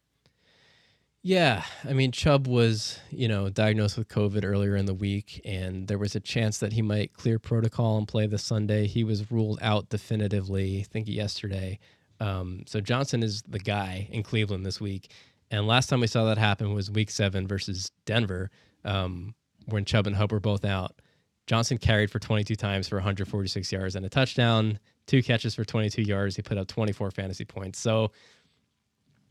Yeah, 1.25 1.62
I 1.85 1.93
mean 1.93 2.11
Chubb 2.11 2.49
was, 2.49 2.99
you 3.11 3.29
know, 3.29 3.49
diagnosed 3.49 3.97
with 3.97 4.09
COVID 4.09 4.45
earlier 4.45 4.75
in 4.75 4.87
the 4.87 4.95
week, 4.95 5.41
and 5.45 5.87
there 5.87 5.99
was 5.99 6.16
a 6.16 6.20
chance 6.20 6.59
that 6.59 6.73
he 6.73 6.83
might 6.83 7.12
clear 7.12 7.39
protocol 7.39 7.97
and 7.97 8.09
play 8.09 8.27
this 8.27 8.43
Sunday. 8.43 8.89
He 8.89 9.05
was 9.05 9.31
ruled 9.31 9.61
out 9.62 9.89
definitively, 9.89 10.81
I 10.81 10.83
think 10.83 11.07
yesterday. 11.07 11.79
Um, 12.18 12.64
so 12.66 12.81
Johnson 12.81 13.23
is 13.23 13.43
the 13.43 13.61
guy 13.61 14.09
in 14.11 14.25
Cleveland 14.25 14.66
this 14.66 14.81
week, 14.81 15.12
and 15.49 15.68
last 15.68 15.89
time 15.89 16.01
we 16.01 16.09
saw 16.09 16.25
that 16.25 16.39
happen 16.39 16.75
was 16.75 16.91
Week 16.91 17.09
Seven 17.09 17.47
versus 17.47 17.93
Denver, 18.05 18.51
um, 18.85 19.37
when 19.66 19.85
Chubb 19.85 20.09
and 20.09 20.16
Hunt 20.16 20.33
were 20.33 20.41
both 20.41 20.64
out. 20.64 21.01
Johnson 21.47 21.79
carried 21.79 22.11
for 22.11 22.18
22 22.18 22.57
times 22.57 22.89
for 22.89 22.97
146 22.97 23.70
yards 23.70 23.95
and 23.95 24.05
a 24.05 24.09
touchdown, 24.09 24.81
two 25.07 25.23
catches 25.23 25.55
for 25.55 25.64
22 25.64 26.03
yards. 26.03 26.35
He 26.35 26.43
put 26.43 26.59
up 26.59 26.66
24 26.66 27.12
fantasy 27.12 27.45
points. 27.45 27.79
So, 27.79 28.11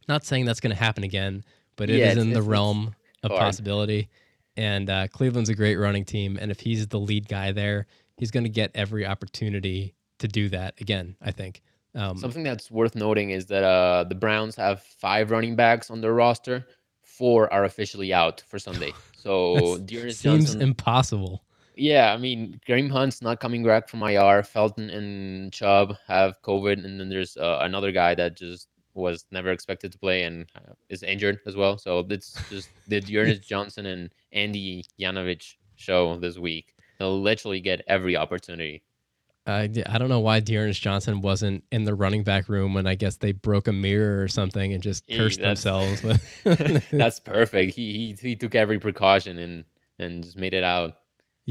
not 0.07 0.25
saying 0.25 0.45
that's 0.45 0.59
going 0.61 0.75
to 0.75 0.81
happen 0.81 1.03
again, 1.03 1.43
but 1.81 1.89
it 1.89 1.95
is 1.95 1.99
Yeah, 1.99 2.11
it's- 2.11 2.23
in 2.23 2.31
the 2.31 2.43
realm 2.43 2.93
of 3.23 3.31
hard. 3.31 3.41
possibility. 3.41 4.07
And 4.55 4.87
uh, 4.87 5.07
Cleveland's 5.07 5.49
a 5.49 5.55
great 5.55 5.77
running 5.77 6.05
team, 6.05 6.37
and 6.39 6.51
if 6.51 6.59
he's 6.59 6.85
the 6.87 6.99
lead 6.99 7.27
guy 7.27 7.51
there, 7.53 7.87
he's 8.17 8.29
going 8.29 8.43
to 8.43 8.49
get 8.49 8.69
every 8.75 9.03
opportunity 9.05 9.95
to 10.19 10.27
do 10.27 10.49
that 10.49 10.79
again. 10.79 11.15
I 11.21 11.31
think. 11.31 11.63
Um, 11.95 12.17
Something 12.17 12.43
that's 12.43 12.69
worth 12.69 12.93
noting 12.93 13.31
is 13.31 13.47
that 13.47 13.63
uh, 13.63 14.03
the 14.03 14.13
Browns 14.15 14.55
have 14.57 14.83
five 14.83 15.31
running 15.31 15.55
backs 15.55 15.89
on 15.89 16.01
their 16.01 16.13
roster. 16.13 16.67
Four 17.01 17.51
are 17.51 17.63
officially 17.63 18.13
out 18.13 18.43
for 18.47 18.59
Sunday. 18.59 18.93
So 19.15 19.77
D'Ernest 19.77 20.19
seems 20.19 20.45
Johnson, 20.45 20.61
impossible. 20.63 21.43
Yeah, 21.75 22.11
I 22.11 22.17
mean, 22.17 22.59
Kareem 22.67 22.89
Hunt's 22.91 23.21
not 23.21 23.39
coming 23.39 23.63
back 23.63 23.87
from 23.87 24.01
IR. 24.03 24.41
Felton 24.43 24.89
and 24.89 25.53
Chubb 25.53 25.95
have 26.07 26.41
COVID, 26.41 26.83
and 26.83 26.99
then 26.99 27.07
there's 27.07 27.37
uh, 27.37 27.59
another 27.61 27.91
guy 27.91 28.15
that 28.15 28.35
just 28.35 28.67
was 28.93 29.25
never 29.31 29.51
expected 29.51 29.91
to 29.91 29.97
play 29.97 30.23
and 30.23 30.45
uh, 30.55 30.73
is 30.89 31.03
injured 31.03 31.39
as 31.45 31.55
well. 31.55 31.77
So 31.77 32.05
it's 32.09 32.37
just 32.49 32.69
the 32.87 33.01
D'Ernest 33.01 33.47
Johnson 33.47 33.85
and 33.85 34.09
Andy 34.31 34.85
Janovich 34.99 35.55
show 35.75 36.17
this 36.17 36.37
week. 36.37 36.73
He'll 36.99 37.21
literally 37.21 37.59
get 37.61 37.81
every 37.87 38.15
opportunity. 38.15 38.83
I, 39.47 39.69
I 39.87 39.97
don't 39.97 40.09
know 40.09 40.19
why 40.19 40.39
D'Ernest 40.39 40.81
Johnson 40.81 41.21
wasn't 41.21 41.63
in 41.71 41.83
the 41.83 41.95
running 41.95 42.23
back 42.23 42.47
room 42.47 42.75
when 42.75 42.85
I 42.85 42.93
guess 42.93 43.17
they 43.17 43.31
broke 43.31 43.67
a 43.67 43.73
mirror 43.73 44.21
or 44.21 44.27
something 44.27 44.71
and 44.71 44.83
just 44.83 45.07
cursed 45.07 45.39
themselves. 45.39 46.01
That's 46.91 47.19
perfect. 47.19 47.73
He, 47.75 47.93
he 47.93 48.29
he 48.29 48.35
took 48.35 48.53
every 48.53 48.77
precaution 48.77 49.39
and 49.39 49.65
and 49.97 50.23
just 50.23 50.37
made 50.37 50.53
it 50.53 50.63
out. 50.63 50.93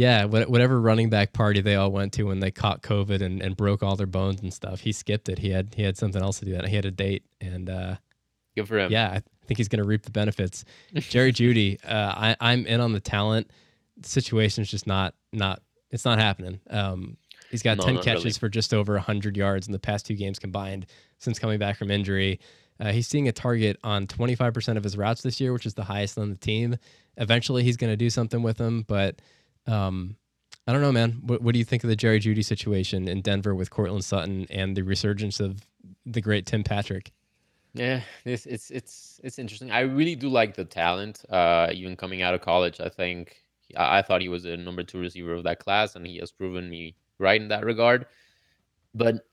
Yeah, 0.01 0.25
whatever 0.25 0.81
running 0.81 1.11
back 1.11 1.35
party 1.35 1.61
they 1.61 1.75
all 1.75 1.93
went 1.93 2.15
to 2.15 2.23
when 2.23 2.41
they 2.41 2.51
caught 2.51 2.81
COVID 2.83 3.21
and, 3.21 3.43
and 3.43 3.55
broke 3.55 3.83
all 3.83 3.97
their 3.97 4.07
bones 4.07 4.41
and 4.41 4.51
stuff, 4.51 4.81
he 4.81 4.93
skipped 4.93 5.29
it. 5.29 5.39
He 5.39 5.51
had 5.51 5.75
he 5.75 5.83
had 5.83 5.99
something 5.99 6.23
else 6.23 6.39
to 6.39 6.47
do 6.47 6.53
that. 6.53 6.67
He 6.69 6.75
had 6.77 6.87
a 6.87 6.91
date, 6.91 7.25
and 7.41 7.69
uh, 7.69 7.97
Good 8.57 8.67
for 8.67 8.79
him. 8.79 8.91
yeah, 8.91 9.09
I 9.11 9.23
think 9.47 9.59
he's 9.59 9.69
going 9.69 9.83
to 9.83 9.87
reap 9.89 10.05
the 10.05 10.11
benefits. 10.11 10.65
Jerry 10.95 11.33
Jeudy, 11.39 11.79
uh, 11.85 12.15
I, 12.17 12.37
I'm 12.41 12.67
in 12.67 12.81
on 12.81 12.93
the 12.95 13.01
talent. 13.01 13.51
The 13.99 14.09
situation's 14.09 14.71
just 14.71 14.87
not 14.87 15.15
not 15.35 15.61
it's 15.91 16.07
not 16.07 16.19
happening. 16.19 16.61
Um, 16.71 17.19
he's 17.51 17.63
got 17.63 17.77
No, 17.77 17.85
10 17.85 17.97
catches 17.99 18.25
really. 18.25 18.33
for 18.39 18.49
just 18.49 18.73
over 18.73 18.95
100 18.95 19.37
yards 19.37 19.67
in 19.67 19.73
the 19.73 19.79
past 19.79 20.07
two 20.07 20.15
games 20.15 20.39
combined 20.39 20.87
since 21.19 21.39
coming 21.39 21.59
back 21.59 21.77
from 21.77 21.91
injury. 21.91 22.41
Uh, 22.79 22.93
he's 22.93 23.07
seeing 23.07 23.29
a 23.29 23.33
target 23.33 23.77
on 23.85 24.07
25% 24.07 24.79
of 24.79 24.83
his 24.85 24.97
routes 24.97 25.21
this 25.21 25.41
year, 25.43 25.53
which 25.53 25.67
is 25.67 25.75
the 25.75 25.85
highest 25.85 26.17
on 26.17 26.31
the 26.31 26.37
team. 26.37 26.77
Eventually, 27.19 27.63
he's 27.65 27.77
going 27.77 27.93
to 27.93 27.97
do 27.99 28.09
something 28.09 28.43
with 28.43 28.57
them, 28.57 28.85
but 28.89 29.21
um, 29.71 30.17
I 30.67 30.73
don't 30.73 30.83
know, 30.83 30.93
man. 30.93 31.21
What, 31.23 31.43
what 31.43 31.53
do 31.53 31.59
you 31.59 31.65
think 31.65 31.85
of 31.85 31.91
the 31.91 31.97
Jerry 31.97 32.21
Jeudy 32.21 32.45
situation 32.45 33.09
in 33.09 33.23
Denver 33.23 33.55
with 33.55 33.71
Courtland 33.71 34.05
Sutton 34.05 34.47
and 34.51 34.77
the 34.77 34.83
resurgence 34.83 35.41
of 35.41 35.63
the 36.07 36.21
great 36.21 36.47
Tim 36.47 36.63
Patrick? 36.63 37.13
Yeah, 37.73 38.01
it's 38.25 38.47
it's 38.47 38.71
it's 38.71 39.21
it's 39.23 39.39
interesting. 39.39 39.71
I 39.71 39.81
really 39.81 40.17
do 40.17 40.29
like 40.29 40.55
the 40.57 40.65
talent. 40.65 41.25
Uh, 41.31 41.69
even 41.73 41.97
coming 41.97 42.21
out 42.21 42.35
of 42.35 42.41
college, 42.41 42.81
I 42.81 42.89
think 42.89 43.45
I, 43.77 44.03
thought 44.03 44.21
he 44.21 44.29
was 44.29 44.45
a 44.45 44.57
number 44.57 44.83
two 44.83 44.99
receiver 44.99 45.35
of 45.35 45.45
that 45.45 45.61
class, 45.61 45.95
and 45.95 46.05
he 46.07 46.19
has 46.19 46.33
proven 46.33 46.69
me 46.69 46.97
right 47.19 47.41
in 47.41 47.49
that 47.49 47.65
regard. 47.65 48.07
But 48.95 49.25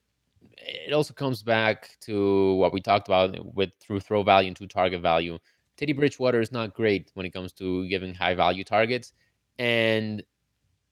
it 0.57 0.93
also 0.93 1.13
comes 1.13 1.41
back 1.41 1.97
to 2.01 2.53
what 2.55 2.73
we 2.73 2.81
talked 2.81 3.07
about 3.07 3.55
with 3.55 3.71
through 3.79 4.01
throw 4.01 4.21
value 4.21 4.49
and 4.49 4.57
to 4.57 4.67
target 4.67 5.01
value. 5.01 5.39
Teddy 5.75 5.93
Bridgewater 5.93 6.41
is 6.41 6.51
not 6.51 6.73
great 6.73 7.11
when 7.15 7.25
it 7.25 7.33
comes 7.33 7.53
to 7.53 7.87
giving 7.87 8.13
high 8.13 8.35
value 8.35 8.63
targets, 8.63 9.13
and 9.59 10.23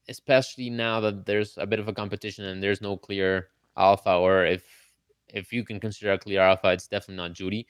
especially 0.08 0.70
now 0.70 1.00
that 1.00 1.26
there's 1.26 1.58
a 1.58 1.66
bit 1.66 1.80
of 1.80 1.88
a 1.88 1.94
competition 1.94 2.46
and 2.46 2.62
there's 2.62 2.82
no 2.82 2.98
clear 2.98 3.50
alpha, 3.78 4.14
or 4.16 4.46
if 4.46 4.64
if 5.30 5.52
you 5.52 5.64
can 5.64 5.80
consider 5.80 6.14
a 6.14 6.18
clear 6.18 6.42
alpha, 6.42 6.72
it's 6.72 6.88
definitely 6.88 7.16
not 7.16 7.34
Jeudy. 7.34 7.66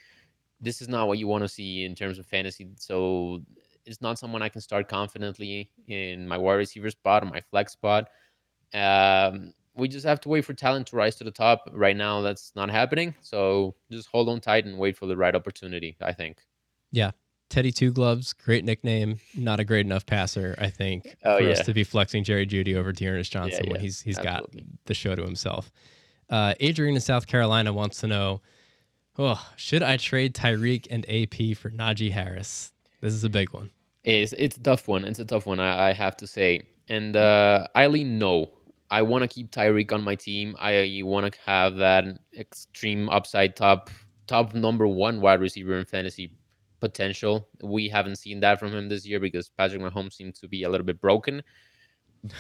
This 0.62 0.82
is 0.82 0.88
not 0.88 1.08
what 1.08 1.18
you 1.18 1.28
want 1.28 1.44
to 1.44 1.48
see 1.48 1.84
in 1.86 1.96
terms 1.96 2.20
of 2.20 2.26
fantasy. 2.26 2.70
So 2.78 3.42
it's 3.86 4.02
not 4.02 4.20
someone 4.20 4.42
I 4.42 4.50
can 4.50 4.62
start 4.62 4.88
confidently 4.88 5.70
in 5.88 6.28
my 6.28 6.38
wide 6.38 6.56
receiver 6.56 6.90
spot 6.90 7.24
or 7.24 7.28
my 7.28 7.42
flex 7.42 7.74
spot. 7.74 8.10
Um, 8.74 9.54
we 9.76 9.88
just 9.88 10.06
have 10.06 10.22
to 10.22 10.30
wait 10.30 10.46
for 10.46 10.54
talent 10.54 10.88
to 10.88 10.96
rise 10.96 11.16
to 11.18 11.24
the 11.24 11.32
top. 11.32 11.70
Right 11.72 11.96
now, 11.96 12.22
that's 12.22 12.52
not 12.56 12.70
happening. 12.70 13.14
So 13.22 13.76
just 13.92 14.10
hold 14.10 14.30
on 14.30 14.40
tight 14.42 14.66
and 14.66 14.78
wait 14.78 14.98
for 14.98 15.06
the 15.06 15.18
right 15.18 15.36
opportunity. 15.36 15.98
I 16.02 16.14
think. 16.14 16.38
Teddy 17.50 17.72
Two 17.72 17.92
Gloves, 17.92 18.34
great 18.34 18.66
nickname. 18.66 19.20
Not 19.36 19.60
a 19.60 19.64
great 19.64 19.86
enough 19.86 20.06
passer, 20.06 20.56
I 20.58 20.70
think, 20.70 21.16
Oh, 21.24 21.38
for 21.38 21.50
us 21.50 21.66
to 21.66 21.74
be 21.74 21.84
flexing 21.84 22.24
Jerry 22.24 22.46
Jeudy 22.46 22.76
over 22.76 22.92
D'Ernest 22.92 23.32
Johnson 23.32 23.66
when 23.68 23.76
yeah, 23.76 23.82
he's 23.82 24.02
he's 24.02 24.18
absolutely. 24.18 24.62
got 24.62 24.70
the 24.86 24.94
show 24.94 25.16
to 25.16 25.24
himself. 25.24 25.72
Uh, 26.30 26.54
Adrian 26.60 26.96
in 26.96 27.02
South 27.02 27.28
Carolina 27.28 27.72
wants 27.72 28.00
to 28.02 28.08
know, 28.08 28.42
oh, 29.18 29.48
should 29.56 29.84
I 29.84 29.98
trade 29.98 30.34
Tyreek 30.34 30.88
and 30.90 31.06
AP 31.08 31.56
for 31.58 31.70
Najee 31.70 32.12
Harris? 32.12 32.72
This 33.02 33.14
is 33.14 33.24
a 33.24 33.30
big 33.30 33.52
one. 33.54 33.70
It's 34.04 34.34
it's 34.34 34.58
a 34.58 34.62
tough 34.62 34.88
one. 34.88 35.06
It's 35.06 35.20
a 35.20 35.26
tough 35.26 35.46
one. 35.46 35.60
I, 35.60 35.90
I 35.90 35.94
have 35.94 36.18
to 36.18 36.28
say, 36.28 36.62
and 36.90 37.16
uh, 37.16 37.68
I 37.76 37.88
lean 37.88 38.18
no. 38.18 38.52
I 38.92 39.02
want 39.02 39.24
to 39.24 39.28
keep 39.28 39.52
Tyreek 39.52 39.92
on 39.92 40.04
my 40.04 40.16
team. 40.16 40.56
I 40.60 41.02
want 41.04 41.32
to 41.32 41.40
have 41.46 41.76
that 41.78 42.06
extreme 42.38 43.10
upside 43.10 43.56
top 43.56 43.90
top 44.28 44.54
number 44.54 44.88
one 44.88 45.22
wide 45.22 45.40
receiver 45.40 45.78
in 45.78 45.86
fantasy 45.86 46.32
potential. 46.80 47.48
We 47.62 47.90
haven't 47.90 48.18
seen 48.18 48.40
that 48.42 48.60
from 48.60 48.74
him 48.74 48.90
this 48.90 49.06
year 49.06 49.20
because 49.20 49.50
Patrick 49.50 49.82
Mahomes 49.82 50.14
seems 50.14 50.40
to 50.40 50.48
be 50.48 50.64
a 50.64 50.70
little 50.70 50.86
bit 50.86 51.02
broken. 51.02 51.42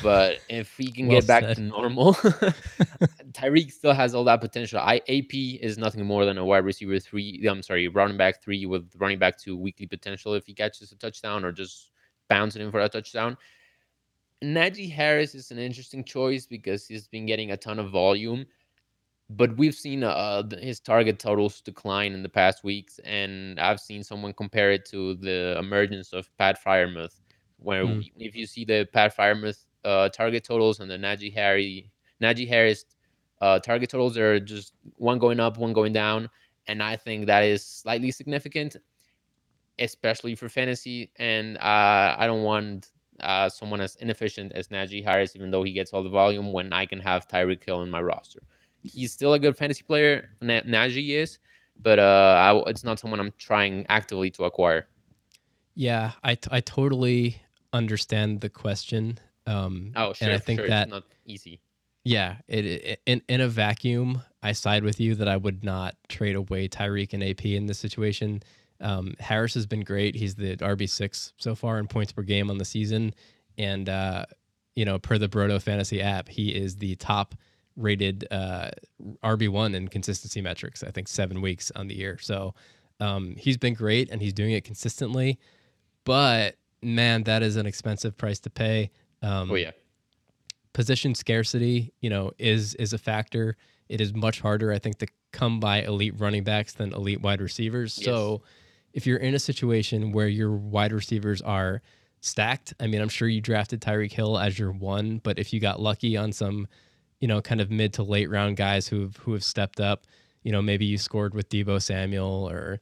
But 0.01 0.39
if 0.49 0.75
he 0.77 0.91
can 0.91 1.07
Well 1.07 1.19
get 1.19 1.27
back 1.27 1.43
said. 1.43 1.57
to 1.57 1.61
normal, 1.61 2.13
Tyreek 3.33 3.71
still 3.71 3.93
has 3.93 4.15
all 4.15 4.23
that 4.25 4.41
potential. 4.41 4.79
I 4.79 4.97
AP 5.09 5.33
is 5.33 5.77
nothing 5.77 6.05
more 6.05 6.25
than 6.25 6.37
a 6.37 6.45
wide 6.45 6.65
receiver 6.65 6.99
three. 6.99 7.45
I'm 7.47 7.61
sorry, 7.61 7.87
running 7.87 8.17
back 8.17 8.41
three 8.41 8.65
with 8.65 8.89
running 8.97 9.19
back 9.19 9.37
two 9.37 9.57
weekly 9.57 9.87
potential 9.87 10.33
if 10.33 10.45
he 10.45 10.53
catches 10.53 10.91
a 10.91 10.95
touchdown 10.95 11.43
or 11.45 11.51
just 11.51 11.91
bouncing 12.29 12.61
in 12.61 12.71
for 12.71 12.79
a 12.79 12.89
touchdown. 12.89 13.37
Najee 14.43 14.91
Harris 14.91 15.33
is 15.33 15.51
an 15.51 15.57
interesting 15.57 16.03
choice 16.03 16.45
because 16.45 16.87
he's 16.87 17.07
been 17.07 17.25
getting 17.25 17.51
a 17.51 17.57
ton 17.57 17.79
of 17.79 17.89
volume, 17.89 18.45
but 19.29 19.55
we've 19.57 19.75
seen 19.75 20.03
uh, 20.03 20.43
his 20.59 20.79
target 20.79 21.19
totals 21.19 21.61
decline 21.61 22.13
in 22.13 22.21
the 22.23 22.29
past 22.29 22.63
weeks, 22.63 22.99
and 23.03 23.59
I've 23.59 23.79
seen 23.79 24.03
someone 24.03 24.33
compare 24.33 24.71
it 24.71 24.85
to 24.85 25.15
the 25.15 25.57
emergence 25.57 26.13
of 26.13 26.29
Pat 26.37 26.63
Freiermuth 26.63 27.21
Where 27.57 27.85
Mm. 27.85 28.11
if 28.17 28.35
you 28.35 28.45
see 28.45 28.65
the 28.65 28.87
Pat 28.93 29.15
Freiermuth 29.15 29.65
uh, 29.83 30.09
target 30.09 30.43
totals 30.43 30.79
and 30.79 30.89
the 30.89 30.97
Najee 30.97 31.33
Harry 31.33 31.91
Najee 32.21 32.47
Harris 32.47 32.85
uh, 33.41 33.59
target 33.59 33.89
totals 33.89 34.17
are 34.17 34.39
just 34.39 34.73
one 34.97 35.19
going 35.19 35.39
up, 35.39 35.57
one 35.57 35.73
going 35.73 35.93
down, 35.93 36.29
and 36.67 36.81
I 36.81 36.95
think 36.95 37.25
that 37.27 37.43
is 37.43 37.65
slightly 37.65 38.11
significant, 38.11 38.77
especially 39.79 40.35
for 40.35 40.49
fantasy. 40.49 41.11
And 41.17 41.57
uh, 41.57 42.15
I 42.17 42.27
don't 42.27 42.43
want 42.43 42.89
uh, 43.19 43.49
someone 43.49 43.81
as 43.81 43.95
inefficient 43.97 44.53
as 44.53 44.69
Najee 44.69 45.03
Harris, 45.03 45.35
even 45.35 45.51
though 45.51 45.63
he 45.63 45.73
gets 45.73 45.93
all 45.93 46.03
the 46.03 46.09
volume, 46.09 46.53
when 46.53 46.71
I 46.73 46.85
can 46.85 46.99
have 46.99 47.27
Tyreek 47.27 47.63
Hill 47.63 47.81
in 47.81 47.89
my 47.89 48.01
roster. 48.01 48.41
He's 48.85 49.11
still 49.11 49.33
a 49.33 49.39
good 49.39 49.57
fantasy 49.57 49.83
player, 49.83 50.29
Na- 50.41 50.61
Najee 50.61 51.09
is, 51.11 51.39
but 51.81 51.99
uh, 51.99 52.61
I, 52.65 52.69
it's 52.69 52.83
not 52.83 52.99
someone 52.99 53.19
I'm 53.19 53.33
trying 53.37 53.85
actively 53.89 54.29
to 54.31 54.45
acquire. 54.45 54.87
Yeah, 55.75 56.11
I, 56.23 56.35
t- 56.35 56.49
I 56.51 56.61
totally 56.61 57.41
understand 57.73 58.41
the 58.41 58.49
question. 58.49 59.19
Um, 59.45 59.91
Oh, 59.95 60.13
sure. 60.13 60.27
and 60.27 60.35
I 60.35 60.39
think 60.39 60.59
sure, 60.61 60.69
that 60.69 60.83
it's 60.83 60.91
not 60.91 61.03
easy. 61.25 61.59
Yeah, 62.03 62.35
it, 62.47 62.65
it 62.65 63.01
in 63.07 63.21
in 63.27 63.41
a 63.41 63.47
vacuum, 63.47 64.21
I 64.43 64.51
side 64.51 64.83
with 64.83 64.99
you 64.99 65.15
that 65.15 65.27
I 65.27 65.37
would 65.37 65.63
not 65.63 65.95
trade 66.07 66.35
away 66.35 66.67
Tyreek 66.67 67.13
and 67.13 67.23
AP 67.23 67.45
in 67.45 67.65
this 67.65 67.79
situation. 67.79 68.43
Um, 68.79 69.15
Harris 69.19 69.55
has 69.55 69.65
been 69.65 69.81
great. 69.81 70.15
He's 70.15 70.35
the 70.35 70.55
RB 70.57 70.87
six 70.87 71.33
so 71.37 71.55
far 71.55 71.79
in 71.79 71.87
points 71.87 72.11
per 72.11 72.21
game 72.21 72.51
on 72.51 72.59
the 72.59 72.65
season, 72.65 73.15
and 73.57 73.89
uh, 73.89 74.25
you 74.75 74.85
know, 74.85 74.99
per 74.99 75.17
the 75.17 75.27
Brodo 75.27 75.59
Fantasy 75.61 75.99
app, 76.01 76.29
he 76.29 76.49
is 76.49 76.75
the 76.75 76.95
top 76.97 77.33
rated 77.75 78.27
uh, 78.31 78.71
RB 79.23 79.49
one 79.49 79.75
in 79.75 79.87
consistency 79.87 80.41
metrics. 80.41 80.83
I 80.83 80.91
think 80.91 81.07
seven 81.07 81.41
weeks 81.41 81.71
on 81.75 81.87
the 81.87 81.95
year. 81.95 82.17
So 82.19 82.53
um, 82.99 83.35
he's 83.37 83.57
been 83.57 83.73
great, 83.73 84.09
and 84.11 84.21
he's 84.21 84.33
doing 84.33 84.51
it 84.51 84.63
consistently. 84.63 85.39
But 86.03 86.55
man, 86.81 87.23
that 87.23 87.43
is 87.43 87.55
an 87.55 87.65
expensive 87.65 88.17
price 88.17 88.39
to 88.41 88.49
pay. 88.49 88.91
Um, 89.21 89.51
Oh 89.51 89.55
yeah, 89.55 89.71
position 90.73 91.15
scarcity, 91.15 91.93
you 92.01 92.09
know, 92.09 92.31
is 92.37 92.75
is 92.75 92.93
a 92.93 92.97
factor. 92.97 93.57
It 93.89 94.01
is 94.01 94.13
much 94.13 94.39
harder, 94.39 94.71
I 94.71 94.79
think, 94.79 94.97
to 94.99 95.07
come 95.31 95.59
by 95.59 95.81
elite 95.81 96.15
running 96.17 96.43
backs 96.43 96.73
than 96.73 96.93
elite 96.93 97.21
wide 97.21 97.41
receivers. 97.41 97.97
Yes. 97.97 98.05
So, 98.05 98.41
if 98.93 99.05
you're 99.05 99.17
in 99.17 99.35
a 99.35 99.39
situation 99.39 100.11
where 100.11 100.27
your 100.27 100.51
wide 100.51 100.91
receivers 100.91 101.41
are 101.41 101.81
stacked, 102.21 102.73
I 102.79 102.87
mean, 102.87 103.01
I'm 103.01 103.09
sure 103.09 103.27
you 103.27 103.41
drafted 103.41 103.81
Tyreek 103.81 104.11
Hill 104.11 104.37
as 104.39 104.57
your 104.57 104.71
one, 104.71 105.19
but 105.23 105.37
if 105.37 105.53
you 105.53 105.59
got 105.59 105.79
lucky 105.79 106.17
on 106.17 106.31
some, 106.31 106.67
you 107.19 107.27
know, 107.27 107.41
kind 107.41 107.61
of 107.61 107.71
mid 107.71 107.93
to 107.93 108.03
late 108.03 108.29
round 108.29 108.57
guys 108.57 108.87
who've 108.87 109.15
who 109.17 109.33
have 109.33 109.43
stepped 109.43 109.79
up, 109.79 110.05
you 110.43 110.51
know, 110.51 110.61
maybe 110.61 110.85
you 110.85 110.97
scored 110.97 111.33
with 111.33 111.49
Deebo 111.49 111.81
Samuel 111.81 112.49
or, 112.49 112.79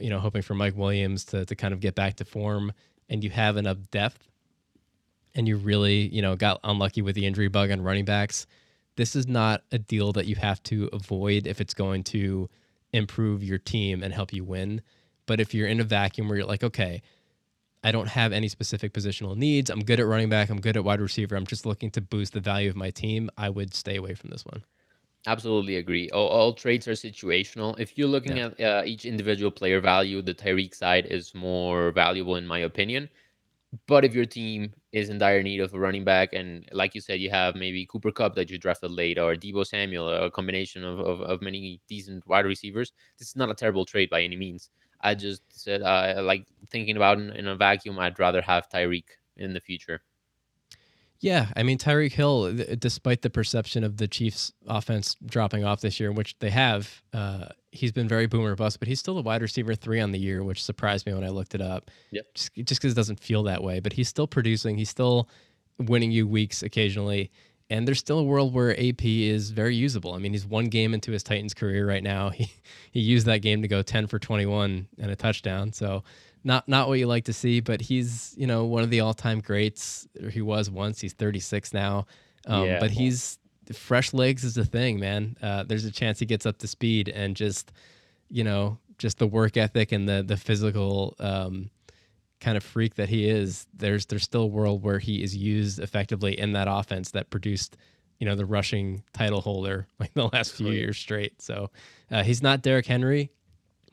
you 0.00 0.10
know, 0.10 0.18
hoping 0.18 0.42
for 0.42 0.54
Mike 0.54 0.76
Williams 0.76 1.24
to 1.26 1.44
to 1.44 1.54
kind 1.54 1.72
of 1.72 1.80
get 1.80 1.94
back 1.94 2.16
to 2.16 2.24
form, 2.24 2.72
and 3.08 3.22
you 3.24 3.30
have 3.30 3.56
enough 3.56 3.78
depth 3.90 4.28
and 5.34 5.48
you 5.48 5.56
really, 5.56 6.08
you 6.08 6.20
know, 6.20 6.36
got 6.36 6.60
unlucky 6.64 7.02
with 7.02 7.14
the 7.14 7.26
injury 7.26 7.48
bug 7.48 7.70
on 7.70 7.80
running 7.80 8.04
backs, 8.04 8.46
this 8.96 9.16
is 9.16 9.26
not 9.26 9.62
a 9.72 9.78
deal 9.78 10.12
that 10.12 10.26
you 10.26 10.36
have 10.36 10.62
to 10.64 10.90
avoid 10.92 11.46
if 11.46 11.60
it's 11.60 11.74
going 11.74 12.04
to 12.04 12.48
improve 12.92 13.42
your 13.42 13.58
team 13.58 14.02
and 14.02 14.12
help 14.12 14.32
you 14.32 14.44
win. 14.44 14.82
But 15.26 15.40
if 15.40 15.54
you're 15.54 15.68
in 15.68 15.80
a 15.80 15.84
vacuum 15.84 16.28
where 16.28 16.36
you're 16.36 16.46
like, 16.46 16.62
okay, 16.62 17.00
I 17.84 17.92
don't 17.92 18.08
have 18.08 18.32
any 18.32 18.48
specific 18.48 18.92
positional 18.92 19.36
needs, 19.36 19.70
I'm 19.70 19.84
good 19.84 20.00
at 20.00 20.06
running 20.06 20.28
back, 20.28 20.50
I'm 20.50 20.60
good 20.60 20.76
at 20.76 20.84
wide 20.84 21.00
receiver, 21.00 21.36
I'm 21.36 21.46
just 21.46 21.66
looking 21.66 21.90
to 21.92 22.00
boost 22.00 22.32
the 22.32 22.40
value 22.40 22.70
of 22.70 22.76
my 22.76 22.90
team, 22.90 23.30
I 23.36 23.50
would 23.50 23.74
stay 23.74 23.96
away 23.96 24.14
from 24.14 24.30
this 24.30 24.44
one. 24.44 24.64
absolutely 25.26 25.76
agree. 25.76 26.10
All, 26.10 26.28
all 26.28 26.52
trades 26.52 26.88
are 26.88 26.92
situational. 26.92 27.78
If 27.78 27.96
you're 27.96 28.08
looking 28.08 28.36
Yeah. 28.36 28.46
at 28.58 28.60
uh, 28.60 28.82
each 28.84 29.04
individual 29.04 29.50
player 29.50 29.80
value, 29.80 30.22
the 30.22 30.34
Tyreek 30.34 30.74
side 30.74 31.06
is 31.06 31.34
more 31.34 31.92
valuable 31.92 32.36
in 32.36 32.46
my 32.46 32.60
opinion. 32.60 33.08
But 33.86 34.04
if 34.04 34.14
your 34.14 34.26
team 34.26 34.74
is 34.92 35.10
in 35.10 35.18
dire 35.18 35.42
need 35.42 35.60
of 35.60 35.74
a 35.74 35.80
running 35.80 36.04
back, 36.04 36.34
and 36.34 36.68
like 36.72 36.94
you 36.94 37.00
said, 37.00 37.20
you 37.20 37.30
have 37.30 37.54
maybe 37.56 37.86
Cooper 37.86 38.12
Kupp 38.12 38.34
that 38.36 38.50
you 38.50 38.58
drafted 38.58 38.90
late, 38.92 39.18
or 39.18 39.34
Deebo 39.36 39.66
Samuel, 39.66 40.10
or 40.10 40.26
a 40.26 40.30
combination 40.30 40.84
of, 40.84 41.00
of, 41.00 41.20
of 41.22 41.42
many 41.42 41.80
decent 41.88 42.26
wide 42.26 42.46
receivers, 42.46 42.92
this 43.18 43.28
is 43.28 43.36
not 43.36 43.50
a 43.50 43.54
terrible 43.54 43.84
trade 43.86 44.10
by 44.10 44.22
any 44.22 44.36
means. 44.36 44.70
I 45.02 45.14
just 45.14 45.42
said, 45.50 45.82
uh, 45.82 46.22
like 46.22 46.46
thinking 46.70 46.96
about 46.96 47.18
in, 47.18 47.30
in 47.30 47.48
a 47.48 47.56
vacuum, 47.56 47.98
I'd 47.98 48.18
rather 48.18 48.42
have 48.42 48.68
Tyreek 48.68 49.04
in 49.36 49.52
the 49.52 49.60
future. 49.60 50.02
Yeah, 51.22 51.46
I 51.54 51.62
mean 51.62 51.78
Tyreek 51.78 52.12
Hill, 52.12 52.56
th- 52.56 52.80
despite 52.80 53.22
the 53.22 53.30
perception 53.30 53.84
of 53.84 53.96
the 53.96 54.08
Chiefs' 54.08 54.52
offense 54.66 55.14
dropping 55.24 55.64
off 55.64 55.80
this 55.80 56.00
year, 56.00 56.10
which 56.10 56.36
they 56.40 56.50
have, 56.50 57.00
uh, 57.12 57.46
he's 57.70 57.92
been 57.92 58.08
very 58.08 58.26
boomer 58.26 58.56
bust. 58.56 58.80
But 58.80 58.88
he's 58.88 58.98
still 58.98 59.16
a 59.18 59.22
wide 59.22 59.40
receiver 59.40 59.76
three 59.76 60.00
on 60.00 60.10
the 60.10 60.18
year, 60.18 60.42
which 60.42 60.62
surprised 60.62 61.06
me 61.06 61.14
when 61.14 61.22
I 61.22 61.28
looked 61.28 61.54
it 61.54 61.60
up. 61.60 61.92
Yep. 62.10 62.34
just 62.34 62.54
just 62.64 62.80
because 62.80 62.92
it 62.92 62.96
doesn't 62.96 63.20
feel 63.20 63.44
that 63.44 63.62
way. 63.62 63.78
But 63.78 63.92
he's 63.92 64.08
still 64.08 64.26
producing. 64.26 64.76
He's 64.76 64.90
still 64.90 65.28
winning 65.78 66.10
you 66.10 66.26
weeks 66.26 66.64
occasionally, 66.64 67.30
and 67.72 67.86
there's 67.88 67.98
still 67.98 68.18
a 68.18 68.22
world 68.24 68.52
where 68.54 68.72
AP 68.78 69.04
is 69.04 69.50
very 69.50 69.74
usable. 69.74 70.12
I 70.14 70.18
mean, 70.18 70.32
he's 70.32 70.46
one 70.46 70.66
game 70.66 70.94
into 70.94 71.10
his 71.12 71.22
Titans 71.22 71.54
career 71.54 71.86
right 71.86 72.02
now. 72.02 72.30
He 72.38 72.50
he 72.90 73.00
used 73.00 73.26
that 73.26 73.38
game 73.38 73.62
to 73.62 73.68
go 73.68 73.82
ten 73.82 74.06
for 74.06 74.18
twenty 74.18 74.46
one 74.46 74.86
and 74.98 75.10
a 75.10 75.16
touchdown. 75.16 75.72
So 75.72 76.04
not 76.44 76.68
not 76.68 76.88
what 76.88 76.98
you 76.98 77.06
like 77.06 77.24
to 77.24 77.32
see, 77.32 77.60
but 77.60 77.80
he's 77.80 78.34
you 78.36 78.46
know 78.46 78.64
one 78.64 78.82
of 78.82 78.90
the 78.90 79.00
all 79.00 79.14
time 79.14 79.40
greats. 79.40 80.06
He 80.30 80.42
was 80.42 80.68
once. 80.70 81.00
He's 81.00 81.12
36 81.14 81.72
now, 81.72 82.06
um, 82.46 82.64
Yeah. 82.66 82.80
but 82.80 82.90
he's 82.90 83.38
fresh 83.72 84.12
legs 84.12 84.44
is 84.44 84.58
a 84.58 84.64
thing, 84.64 84.98
man. 85.00 85.36
Uh, 85.40 85.62
there's 85.62 85.84
a 85.84 85.90
chance 85.90 86.18
he 86.18 86.26
gets 86.26 86.44
up 86.46 86.58
to 86.58 86.66
speed 86.66 87.08
and 87.08 87.34
just 87.36 87.72
you 88.28 88.44
know 88.44 88.78
just 88.98 89.18
the 89.18 89.26
work 89.26 89.56
ethic 89.56 89.92
and 89.92 90.08
the 90.08 90.22
the 90.22 90.36
physical 90.36 91.14
um, 91.20 91.70
kind 92.42 92.56
of 92.56 92.64
freak 92.64 92.96
that 92.96 93.08
he 93.08 93.28
is. 93.28 93.66
There's 93.72 94.06
there's 94.06 94.24
still 94.24 94.42
a 94.42 94.46
world 94.46 94.82
where 94.82 94.98
he 94.98 95.22
is 95.22 95.34
used 95.34 95.78
effectively 95.78 96.38
in 96.38 96.52
that 96.52 96.66
offense 96.68 97.12
that 97.12 97.30
produced 97.30 97.76
you 98.18 98.26
know 98.26 98.34
the 98.34 98.44
rushing 98.44 99.02
title 99.12 99.40
holder 99.40 99.86
like 99.98 100.12
the 100.14 100.28
last 100.28 100.52
few 100.52 100.66
yeah. 100.66 100.80
years 100.80 100.98
straight. 100.98 101.40
So 101.40 101.70
uh, 102.10 102.22
he's 102.22 102.42
not 102.42 102.62
Derrick 102.62 102.86
Henry, 102.86 103.30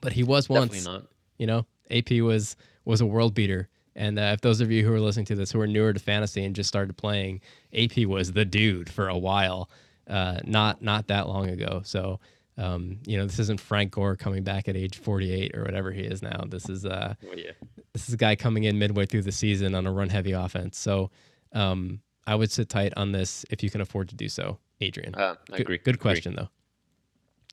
but 0.02 0.12
he 0.12 0.24
was 0.24 0.50
once. 0.50 0.72
Definitely 0.74 1.00
not. 1.00 1.08
You 1.38 1.48
know, 1.48 1.66
AP 1.90 2.12
was 2.22 2.58
was 2.84 3.00
a 3.00 3.06
world 3.06 3.34
beater. 3.34 3.70
And 3.96 4.18
uh, 4.18 4.32
if 4.34 4.42
those 4.42 4.62
of 4.62 4.72
you 4.72 4.86
who 4.86 4.94
are 4.94 5.00
listening 5.00 5.26
to 5.28 5.36
this 5.36 5.52
who 5.52 5.60
are 5.60 5.68
newer 5.68 5.94
to 5.94 6.00
fantasy 6.00 6.44
and 6.44 6.56
just 6.56 6.70
started 6.70 6.96
playing, 6.96 7.42
AP 7.74 8.06
was 8.06 8.32
the 8.32 8.46
dude 8.46 8.90
for 8.90 9.10
a 9.10 9.18
while, 9.18 9.70
uh, 10.08 10.40
not 10.46 10.82
not 10.82 11.08
that 11.08 11.28
long 11.28 11.50
ago. 11.50 11.82
So 11.84 12.20
um, 12.60 13.00
you 13.06 13.18
know, 13.18 13.26
this 13.26 13.40
isn't 13.40 13.60
Frank 13.60 13.92
Gore 13.92 14.16
coming 14.16 14.44
back 14.44 14.68
at 14.68 14.76
age 14.76 14.98
48 15.00 15.56
or 15.56 15.64
whatever 15.64 15.92
he 15.92 16.02
is 16.02 16.22
now. 16.22 16.44
This 16.48 16.70
is 16.70 16.86
uh, 16.86 17.16
Oh, 17.26 17.34
yeah. 17.36 17.52
this 17.94 18.08
is 18.08 18.14
a 18.14 18.18
guy 18.18 18.36
coming 18.36 18.66
in 18.66 18.78
midway 18.78 19.06
through 19.06 19.22
the 19.24 19.32
season 19.32 19.74
on 19.76 19.88
a 19.88 19.92
run 19.92 20.10
heavy 20.10 20.34
offense. 20.34 20.78
So 20.78 21.10
um, 21.54 22.02
I 22.28 22.36
would 22.36 22.52
sit 22.52 22.68
tight 22.70 22.94
on 22.98 23.12
this 23.14 23.46
if 23.50 23.64
you 23.64 23.70
can 23.70 23.82
afford 23.82 24.10
to 24.10 24.16
do 24.16 24.28
so, 24.30 24.60
Adrian. 24.82 25.16
Uh, 25.16 25.36
I 25.52 25.58
Good- 25.58 25.62
agree. 25.62 25.78
Good 25.78 25.96
agree. 25.96 26.02
question, 26.12 26.36
though. 26.36 26.50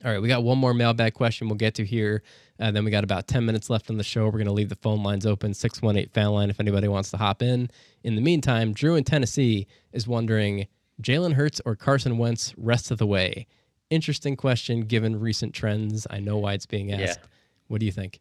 All 0.05 0.11
right, 0.13 0.21
we 0.21 0.29
got 0.29 0.43
one 0.45 0.59
more 0.59 0.75
mailbag 0.75 1.15
question 1.15 1.49
we'll 1.49 1.57
get 1.57 1.75
to 1.77 1.85
here. 1.85 2.23
Uh, 2.61 2.71
then 2.71 2.85
we 2.85 2.91
got 2.91 3.03
about 3.03 3.27
10 3.29 3.47
minutes 3.47 3.71
left 3.71 3.89
on 3.89 3.97
the 3.97 4.05
show. 4.05 4.25
We're 4.27 4.33
going 4.33 4.45
to 4.47 4.53
leave 4.53 4.69
the 4.69 4.75
phone 4.77 5.03
lines 5.03 5.25
open 5.25 5.55
618 5.55 6.11
fan 6.13 6.31
line 6.33 6.51
if 6.51 6.61
anybody 6.61 6.87
wants 6.87 7.11
to 7.13 7.17
hop 7.17 7.41
in. 7.43 7.71
In 8.05 8.15
the 8.15 8.21
meantime, 8.21 8.75
Drew 8.75 8.95
in 8.95 9.05
Tennessee 9.05 9.67
is 9.93 10.07
wondering 10.07 10.67
Jalen 11.01 11.33
Hurts 11.33 11.63
or 11.65 11.77
Carson 11.77 12.19
Wentz 12.19 12.53
rest 12.59 12.91
of 12.91 12.99
the 12.99 13.07
way? 13.07 13.47
Interesting 13.91 14.37
question 14.37 14.83
given 14.83 15.19
recent 15.19 15.55
trends. 15.55 16.07
I 16.11 16.19
know 16.21 16.39
why 16.39 16.55
it's 16.55 16.67
being 16.67 16.91
Yeah. 16.91 17.03
asked. 17.03 17.21
What 17.69 17.81
do 17.81 17.87
you 17.87 17.93
think? 17.93 18.21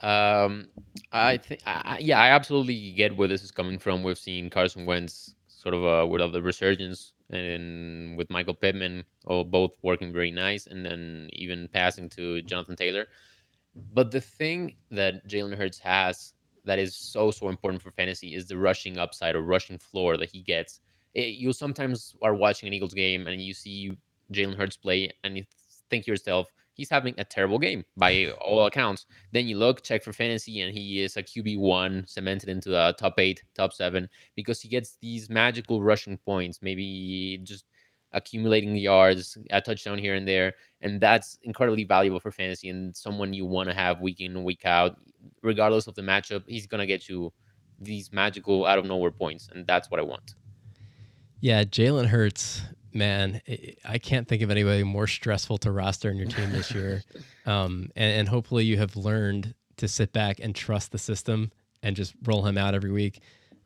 Um, 0.00 0.68
I 1.12 1.36
think, 1.36 1.60
yeah, 2.00 2.18
I 2.18 2.28
absolutely 2.30 2.92
get 2.92 3.16
where 3.16 3.28
this 3.28 3.42
is 3.42 3.50
coming 3.50 3.78
from. 3.78 4.02
We've 4.02 4.18
seen 4.18 4.48
Carson 4.48 4.86
Wentz 4.86 5.34
sort 5.48 5.74
of 5.74 5.84
uh, 5.84 6.06
with 6.06 6.22
all 6.22 6.30
the 6.30 6.40
resurgence, 6.40 7.12
and 7.28 8.16
with 8.16 8.30
Michael 8.30 8.54
Pittman, 8.54 9.04
oh, 9.26 9.44
both 9.44 9.72
working 9.82 10.12
very 10.12 10.30
nice, 10.30 10.66
and 10.66 10.84
then 10.84 11.28
even 11.34 11.68
passing 11.68 12.08
to 12.10 12.40
Jonathan 12.42 12.76
Taylor. 12.76 13.06
But 13.92 14.10
the 14.10 14.20
thing 14.20 14.76
that 14.90 15.26
Jalen 15.28 15.56
Hurts 15.56 15.78
has 15.80 16.32
that 16.64 16.78
is 16.78 16.94
so 16.94 17.30
so 17.30 17.48
important 17.48 17.82
for 17.82 17.90
fantasy 17.90 18.34
is 18.34 18.46
the 18.46 18.56
rushing 18.56 18.98
upside 18.98 19.34
or 19.34 19.42
rushing 19.42 19.78
floor 19.78 20.16
that 20.16 20.30
he 20.30 20.42
gets. 20.42 20.80
It, 21.14 21.34
you 21.34 21.52
sometimes 21.52 22.14
are 22.22 22.34
watching 22.34 22.66
an 22.68 22.72
Eagles 22.72 22.94
game 22.94 23.26
and 23.26 23.40
you 23.40 23.54
see 23.54 23.96
Jalen 24.32 24.56
Hurts 24.56 24.76
play, 24.76 25.10
and 25.24 25.36
you 25.36 25.44
think 25.88 26.04
to 26.04 26.10
yourself, 26.10 26.48
he's 26.74 26.88
having 26.88 27.14
a 27.18 27.24
terrible 27.24 27.58
game 27.58 27.84
by 27.96 28.30
all 28.40 28.66
accounts. 28.66 29.06
Then 29.32 29.46
you 29.46 29.58
look, 29.58 29.82
check 29.82 30.02
for 30.02 30.12
fantasy, 30.12 30.60
and 30.60 30.72
he 30.72 31.02
is 31.02 31.16
a 31.16 31.22
QB 31.22 31.58
one, 31.58 32.04
cemented 32.06 32.48
into 32.48 32.70
the 32.70 32.94
top 32.98 33.18
eight, 33.18 33.42
top 33.54 33.72
seven, 33.72 34.08
because 34.34 34.60
he 34.60 34.68
gets 34.68 34.96
these 35.00 35.28
magical 35.28 35.82
rushing 35.82 36.16
points, 36.18 36.60
maybe 36.62 37.38
just 37.42 37.64
accumulating 38.12 38.74
yards, 38.76 39.38
a 39.50 39.60
touchdown 39.60 39.98
here 39.98 40.14
and 40.14 40.26
there, 40.26 40.54
and 40.80 41.00
that's 41.00 41.38
incredibly 41.42 41.84
valuable 41.84 42.18
for 42.18 42.32
fantasy 42.32 42.68
and 42.68 42.96
someone 42.96 43.32
you 43.32 43.46
want 43.46 43.68
to 43.68 43.74
have 43.74 44.00
week 44.00 44.20
in 44.20 44.42
week 44.42 44.64
out, 44.64 44.96
regardless 45.42 45.86
of 45.86 45.94
the 45.94 46.02
matchup. 46.02 46.42
He's 46.46 46.66
gonna 46.66 46.86
get 46.86 47.08
you 47.08 47.32
these 47.78 48.12
magical 48.12 48.66
out 48.66 48.78
of 48.78 48.84
nowhere 48.84 49.10
points, 49.12 49.48
and 49.52 49.66
that's 49.66 49.90
what 49.90 50.00
I 50.00 50.02
want. 50.02 50.34
Yeah, 51.40 51.62
Jalen 51.64 52.06
Hurts, 52.06 52.62
man, 52.92 53.40
I- 53.84 53.98
can't 53.98 54.26
think 54.28 54.42
of 54.42 54.50
anybody 54.50 54.82
more 54.82 55.06
stressful 55.06 55.58
to 55.58 55.70
roster 55.70 56.10
in 56.10 56.16
your 56.16 56.26
team 56.28 56.50
this 56.52 56.72
year. 56.72 57.02
Um, 57.46 57.90
and, 57.96 58.20
and 58.20 58.28
hopefully 58.28 58.64
you 58.64 58.76
have 58.76 58.96
learned 58.96 59.54
to 59.78 59.88
sit 59.88 60.12
back 60.12 60.38
and 60.40 60.54
trust 60.54 60.92
the 60.92 60.98
system 60.98 61.50
and 61.82 61.96
just 61.96 62.14
roll 62.24 62.44
him 62.46 62.58
out 62.58 62.74
every 62.74 62.92
week. 62.92 63.20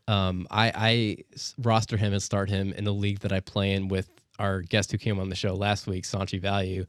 Um, 0.07 0.47
I, 0.51 0.73
I 0.75 1.17
roster 1.59 1.97
him 1.97 2.13
and 2.13 2.23
start 2.23 2.49
him 2.49 2.73
in 2.73 2.85
the 2.85 2.95
league 2.95 3.19
that 3.21 3.33
I 3.33 3.41
play 3.41 3.73
in 3.73 3.89
with 3.89 4.09
our 4.39 4.61
guest 4.63 4.93
who 4.93 4.97
came 4.97 5.19
on 5.19 5.29
the 5.29 5.35
show 5.35 5.55
last 5.55 5.87
week, 5.89 6.05
Sanchi 6.05 6.41
Value. 6.41 6.87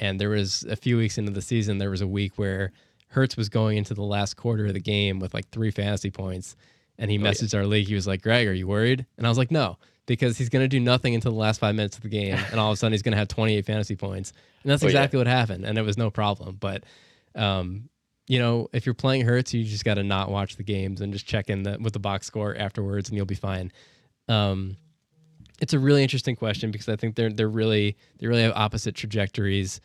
And 0.00 0.20
there 0.20 0.28
was 0.30 0.64
a 0.68 0.76
few 0.76 0.96
weeks 0.98 1.18
into 1.18 1.30
the 1.30 1.40
season, 1.40 1.78
there 1.78 1.88
was 1.90 2.00
a 2.02 2.06
week 2.06 2.32
where 2.36 2.72
Hurts 3.08 3.36
was 3.36 3.48
going 3.48 3.78
into 3.78 3.94
the 3.94 4.02
last 4.02 4.36
quarter 4.36 4.66
of 4.66 4.74
the 4.74 4.80
game 4.80 5.20
with 5.20 5.32
like 5.34 5.48
three 5.50 5.70
fantasy 5.70 6.10
points. 6.10 6.56
And 6.98 7.10
he 7.12 7.16
Oh, 7.18 7.22
yeah. 7.22 7.30
messaged 7.30 7.54
our 7.56 7.64
league. 7.64 7.86
He 7.86 7.94
was 7.94 8.08
like, 8.08 8.22
Greg, 8.22 8.48
are 8.48 8.52
you 8.52 8.66
worried? 8.66 9.06
And 9.16 9.24
I 9.26 9.30
was 9.30 9.38
like, 9.38 9.52
no, 9.52 9.78
because 10.06 10.36
he's 10.38 10.48
going 10.48 10.62
to 10.64 10.68
do 10.68 10.80
nothing 10.80 11.14
until 11.14 11.32
the 11.32 11.38
last 11.38 11.60
five 11.60 11.74
minutes 11.74 11.96
of 11.96 12.02
the 12.02 12.08
game. 12.08 12.38
And 12.50 12.60
all 12.60 12.70
of 12.70 12.74
a 12.74 12.76
sudden, 12.76 12.92
he's 12.92 13.02
going 13.02 13.12
to 13.12 13.18
have 13.18 13.28
28 13.28 13.64
fantasy 13.64 13.96
points. 13.96 14.32
And 14.62 14.70
that's 14.70 14.82
Oh, 14.82 14.86
yeah. 14.86 14.90
exactly 14.90 15.18
what 15.18 15.26
happened. 15.26 15.64
And 15.64 15.78
it 15.78 15.82
was 15.82 15.96
no 15.96 16.10
problem. 16.10 16.56
But, 16.60 16.84
um, 17.34 17.88
you 18.26 18.38
know, 18.38 18.68
if 18.72 18.86
you're 18.86 18.94
playing 18.94 19.22
Hurts, 19.22 19.52
you 19.54 19.64
just 19.64 19.84
got 19.84 19.94
to 19.94 20.02
not 20.02 20.30
watch 20.30 20.56
the 20.56 20.62
games 20.62 21.00
and 21.00 21.12
just 21.12 21.26
check 21.26 21.48
in 21.50 21.62
the, 21.62 21.78
with 21.80 21.92
the 21.92 21.98
box 21.98 22.26
score 22.26 22.54
afterwards, 22.56 23.08
and 23.08 23.16
you'll 23.16 23.26
be 23.26 23.34
fine. 23.34 23.70
Um, 24.28 24.76
it's 25.60 25.72
a 25.72 25.78
really 25.78 26.02
interesting 26.02 26.34
question 26.36 26.70
because 26.70 26.88
I 26.88 26.96
think 26.96 27.14
they're 27.14 27.30
they're 27.30 27.48
really 27.48 27.96
they 28.18 28.26
really 28.26 28.42
have 28.42 28.52
opposite 28.56 28.94
trajectories. 28.94 29.80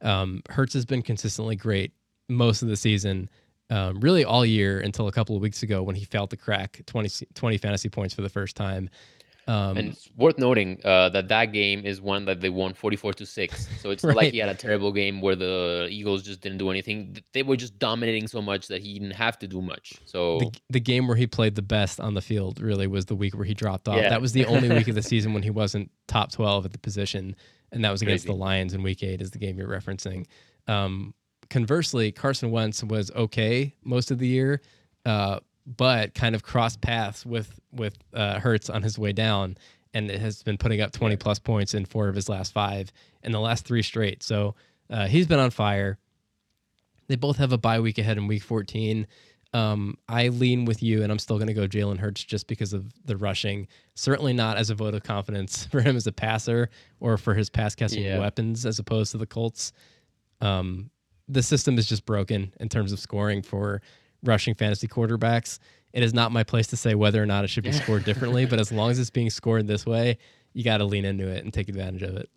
Um, 0.00 0.42
Hurts 0.50 0.74
has 0.74 0.84
been 0.84 1.02
consistently 1.02 1.54
great 1.54 1.92
most 2.28 2.62
of 2.62 2.68
the 2.68 2.76
season, 2.76 3.28
um, 3.70 4.00
really 4.00 4.24
all 4.24 4.44
year 4.44 4.80
until 4.80 5.06
a 5.06 5.12
couple 5.12 5.36
of 5.36 5.42
weeks 5.42 5.62
ago 5.62 5.82
when 5.82 5.94
he 5.94 6.04
failed 6.04 6.30
to 6.30 6.36
crack 6.36 6.80
20, 6.86 7.26
20 7.34 7.56
fantasy 7.58 7.88
points 7.88 8.14
for 8.14 8.22
the 8.22 8.28
first 8.28 8.56
time. 8.56 8.90
Um, 9.48 9.76
And 9.76 9.88
it's 9.88 10.08
worth 10.16 10.38
noting 10.38 10.80
uh, 10.84 11.08
that 11.10 11.28
that 11.28 11.46
game 11.52 11.84
is 11.84 12.00
one 12.00 12.24
that 12.26 12.40
they 12.40 12.48
won 12.48 12.74
44 12.74 13.12
to 13.14 13.26
6. 13.26 13.68
So 13.80 13.90
it's 13.90 14.02
not 14.04 14.10
Right. 14.10 14.16
like 14.26 14.32
he 14.32 14.38
had 14.38 14.48
a 14.48 14.54
terrible 14.54 14.92
game 14.92 15.20
where 15.20 15.34
the 15.34 15.88
Eagles 15.90 16.22
just 16.22 16.40
didn't 16.40 16.58
do 16.58 16.70
anything. 16.70 17.16
They 17.32 17.42
were 17.42 17.56
just 17.56 17.78
dominating 17.78 18.28
so 18.28 18.40
much 18.40 18.68
that 18.68 18.82
he 18.82 18.94
didn't 18.98 19.14
have 19.16 19.38
to 19.40 19.48
do 19.48 19.60
much. 19.60 19.94
So 20.04 20.38
the, 20.38 20.50
the 20.70 20.80
game 20.80 21.08
where 21.08 21.16
he 21.16 21.26
played 21.26 21.54
the 21.56 21.62
best 21.62 21.98
on 21.98 22.14
the 22.14 22.22
field 22.22 22.60
really 22.60 22.86
was 22.86 23.06
the 23.06 23.16
week 23.16 23.34
where 23.34 23.44
he 23.44 23.54
dropped 23.54 23.88
off. 23.88 23.96
Yeah. 23.96 24.10
That 24.10 24.20
was 24.20 24.32
the 24.32 24.46
only 24.46 24.68
week 24.68 24.86
of 24.88 24.94
the 24.94 25.02
season 25.12 25.34
when 25.34 25.42
he 25.42 25.50
wasn't 25.50 25.90
top 26.06 26.30
12 26.30 26.66
at 26.66 26.72
the 26.72 26.78
position. 26.78 27.34
And 27.72 27.84
that 27.84 27.90
was 27.90 28.02
against 28.02 28.26
the 28.26 28.34
Lions 28.34 28.74
in 28.74 28.82
week 28.82 29.02
eight, 29.02 29.20
is 29.22 29.30
the 29.32 29.38
game 29.38 29.56
you're 29.58 29.66
referencing. 29.66 30.26
Um, 30.68 31.14
conversely, 31.50 32.12
Carson 32.12 32.50
Wentz 32.50 32.84
was 32.84 33.10
okay 33.12 33.74
most 33.82 34.10
of 34.10 34.18
the 34.18 34.26
year, 34.28 34.60
uh, 35.06 35.40
but 35.66 36.14
kind 36.14 36.34
of 36.34 36.42
crossed 36.42 36.80
paths 36.80 37.24
with, 37.24 37.58
with 37.72 37.96
uh, 38.14 38.38
Hurts 38.40 38.68
on 38.70 38.82
his 38.82 38.98
way 38.98 39.12
down. 39.12 39.56
And 39.94 40.10
it 40.10 40.20
has 40.20 40.42
been 40.42 40.56
putting 40.58 40.80
up 40.80 40.92
20 40.92 41.16
plus 41.16 41.38
points 41.38 41.74
in 41.74 41.84
four 41.84 42.08
of 42.08 42.14
his 42.14 42.28
last 42.28 42.52
five 42.52 42.90
and 43.22 43.32
the 43.34 43.40
last 43.40 43.66
three 43.66 43.82
straight. 43.82 44.22
So 44.22 44.54
uh, 44.90 45.06
he's 45.06 45.26
been 45.26 45.38
on 45.38 45.50
fire. 45.50 45.98
They 47.08 47.16
both 47.16 47.36
have 47.36 47.52
a 47.52 47.58
bye 47.58 47.80
week 47.80 47.98
ahead 47.98 48.16
in 48.16 48.26
week 48.26 48.42
14. 48.42 49.06
Um, 49.54 49.98
I 50.08 50.28
lean 50.28 50.64
with 50.64 50.82
you, 50.82 51.02
and 51.02 51.12
I'm 51.12 51.18
still 51.18 51.36
going 51.36 51.48
to 51.48 51.52
go 51.52 51.68
Jalen 51.68 51.98
Hurts 51.98 52.24
just 52.24 52.46
because 52.46 52.72
of 52.72 52.90
the 53.04 53.18
rushing. 53.18 53.68
Certainly 53.94 54.32
not 54.32 54.56
as 54.56 54.70
a 54.70 54.74
vote 54.74 54.94
of 54.94 55.02
confidence 55.02 55.66
for 55.70 55.82
him 55.82 55.94
as 55.94 56.06
a 56.06 56.12
passer 56.12 56.70
or 57.00 57.18
for 57.18 57.34
his 57.34 57.50
pass 57.50 57.74
catching 57.74 58.02
Yeah. 58.02 58.18
weapons 58.18 58.64
as 58.64 58.78
opposed 58.78 59.12
to 59.12 59.18
the 59.18 59.26
Colts. 59.26 59.72
Um, 60.40 60.90
the 61.28 61.42
system 61.42 61.76
is 61.76 61.86
just 61.86 62.06
broken 62.06 62.54
in 62.60 62.68
terms 62.70 62.92
of 62.92 62.98
scoring 62.98 63.42
for 63.42 63.82
rushing 64.22 64.54
fantasy 64.54 64.88
quarterbacks. 64.88 65.58
It 65.92 66.02
is 66.02 66.14
not 66.14 66.32
my 66.32 66.42
place 66.42 66.68
to 66.68 66.76
say 66.76 66.94
whether 66.94 67.22
or 67.22 67.26
not 67.26 67.44
it 67.44 67.48
should 67.48 67.64
be 67.64 67.72
scored 67.72 68.04
differently, 68.04 68.46
but 68.46 68.58
as 68.58 68.72
long 68.72 68.90
as 68.90 68.98
it's 68.98 69.10
being 69.10 69.30
scored 69.40 69.66
this 69.66 69.84
way, 69.84 70.18
you 70.54 70.64
got 70.64 70.78
to 70.78 70.84
lean 70.84 71.04
into 71.04 71.28
it 71.28 71.44
and 71.44 71.52
take 71.52 71.68
advantage 71.68 72.02
of 72.02 72.16
it. 72.16 72.28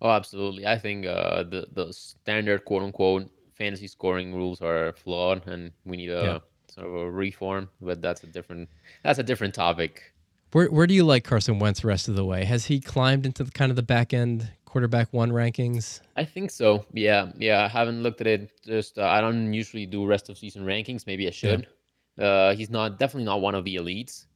Oh, 0.00 0.10
absolutely. 0.10 0.66
I 0.66 0.78
think 0.78 1.06
uh, 1.06 1.42
the 1.42 1.66
the 1.72 1.92
standard 1.92 2.64
quote 2.64 2.82
unquote 2.82 3.30
fantasy 3.54 3.88
scoring 3.88 4.34
rules 4.34 4.60
are 4.60 4.92
flawed, 4.92 5.46
and 5.46 5.72
we 5.84 5.96
need 5.96 6.10
a 6.10 6.22
Yeah. 6.22 6.38
sort 6.72 6.86
of 6.86 6.94
a 6.94 7.10
reform. 7.10 7.68
But 7.80 8.00
that's 8.00 8.22
a 8.22 8.26
different 8.26 8.68
that's 9.02 9.18
a 9.18 9.24
different 9.24 9.54
topic. 9.54 10.12
Where 10.52 10.66
where 10.70 10.86
do 10.86 10.94
you 10.94 11.04
like 11.04 11.24
Carson 11.24 11.58
Wentz 11.58 11.80
the 11.80 11.88
rest 11.88 12.08
of 12.08 12.14
the 12.14 12.24
way? 12.24 12.44
Has 12.44 12.66
he 12.66 12.80
climbed 12.80 13.26
into 13.26 13.44
the, 13.44 13.50
kind 13.50 13.70
of 13.70 13.76
the 13.76 13.82
back 13.82 14.14
end 14.14 14.50
quarterback 14.68 15.12
one 15.12 15.30
rankings? 15.30 16.00
I 16.16 16.24
think 16.24 16.50
so. 16.50 16.84
Yeah, 16.92 17.32
yeah. 17.38 17.64
I 17.64 17.68
haven't 17.68 18.02
looked 18.02 18.20
at 18.20 18.26
it. 18.26 18.50
Just 18.64 18.98
uh, 18.98 19.06
I 19.06 19.20
don't 19.20 19.52
usually 19.52 19.86
do 19.86 20.06
rest 20.06 20.28
of 20.28 20.38
season 20.38 20.64
rankings. 20.64 21.06
Maybe 21.06 21.26
I 21.26 21.30
should. 21.30 21.66
Uh, 22.18 22.54
he's 22.54 22.70
not 22.70 22.98
definitely 22.98 23.24
not 23.24 23.40
one 23.40 23.54
of 23.54 23.64
the 23.64 23.76
elites, 23.76 24.26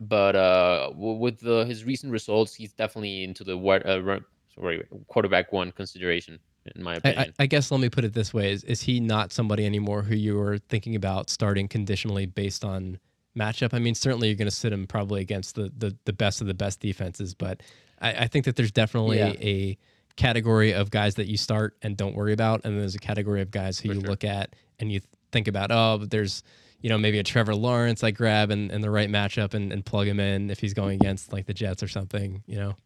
but 0.00 0.36
uh, 0.36 0.90
w- 0.90 1.18
with 1.18 1.40
the, 1.40 1.64
his 1.64 1.84
recent 1.84 2.12
results, 2.12 2.54
he's 2.54 2.72
definitely 2.72 3.24
into 3.24 3.44
the 3.44 3.56
what 3.56 3.84
uh, 3.84 4.20
sorry 4.54 4.86
quarterback 5.08 5.52
one 5.52 5.72
consideration 5.72 6.38
in 6.74 6.82
my 6.82 6.92
I, 6.92 6.94
I, 6.94 6.98
opinion. 6.98 7.34
I 7.40 7.46
guess 7.46 7.70
let 7.70 7.80
me 7.80 7.90
put 7.90 8.04
it 8.04 8.12
this 8.12 8.32
way: 8.32 8.52
is 8.52 8.64
is 8.64 8.82
he 8.82 9.00
not 9.00 9.32
somebody 9.32 9.66
anymore 9.66 10.02
who 10.02 10.14
you 10.14 10.36
were 10.36 10.58
thinking 10.58 10.94
about 10.94 11.28
starting 11.28 11.68
conditionally 11.68 12.26
based 12.26 12.64
on 12.64 12.98
matchup? 13.36 13.74
I 13.74 13.78
mean, 13.78 13.94
certainly 13.94 14.28
you're 14.28 14.36
going 14.36 14.46
to 14.46 14.54
sit 14.54 14.72
him 14.72 14.86
probably 14.86 15.20
against 15.20 15.56
the 15.56 15.72
the, 15.76 15.96
the 16.04 16.12
best 16.12 16.40
of 16.40 16.46
the 16.46 16.54
best 16.54 16.80
defenses, 16.80 17.34
but 17.34 17.62
I, 18.04 18.12
I 18.24 18.26
think 18.28 18.44
that 18.44 18.56
there's 18.56 18.72
definitely 18.72 19.18
Yeah. 19.18 19.32
a 19.40 19.78
category 20.16 20.72
of 20.72 20.90
guys 20.90 21.16
that 21.16 21.26
you 21.26 21.36
start 21.36 21.76
and 21.82 21.96
don't 21.96 22.14
worry 22.14 22.32
about, 22.32 22.60
and 22.64 22.74
then 22.74 22.80
there's 22.80 22.94
a 22.94 22.98
category 23.00 23.40
of 23.42 23.50
guys 23.50 23.78
who 23.78 23.88
For 23.88 23.94
you 23.94 24.00
sure. 24.00 24.10
look 24.10 24.24
at 24.24 24.54
and 24.78 24.92
you 24.92 25.00
think 25.32 25.48
about. 25.48 25.70
Oh, 25.72 25.98
but 25.98 26.10
there's 26.10 26.42
you 26.80 26.90
know 26.90 26.98
maybe 26.98 27.18
a 27.18 27.22
Trevor 27.24 27.54
Lawrence 27.54 28.04
I 28.04 28.10
grab 28.10 28.50
in, 28.50 28.70
in 28.70 28.80
the 28.80 28.90
right 28.90 29.08
matchup 29.08 29.54
and, 29.54 29.72
and 29.72 29.84
plug 29.84 30.06
him 30.06 30.20
in 30.20 30.50
if 30.50 30.60
he's 30.60 30.74
going 30.74 31.00
against 31.00 31.32
like 31.32 31.46
the 31.46 31.54
Jets 31.54 31.82
or 31.82 31.88
something. 31.88 32.42
You 32.46 32.56
know. 32.56 32.76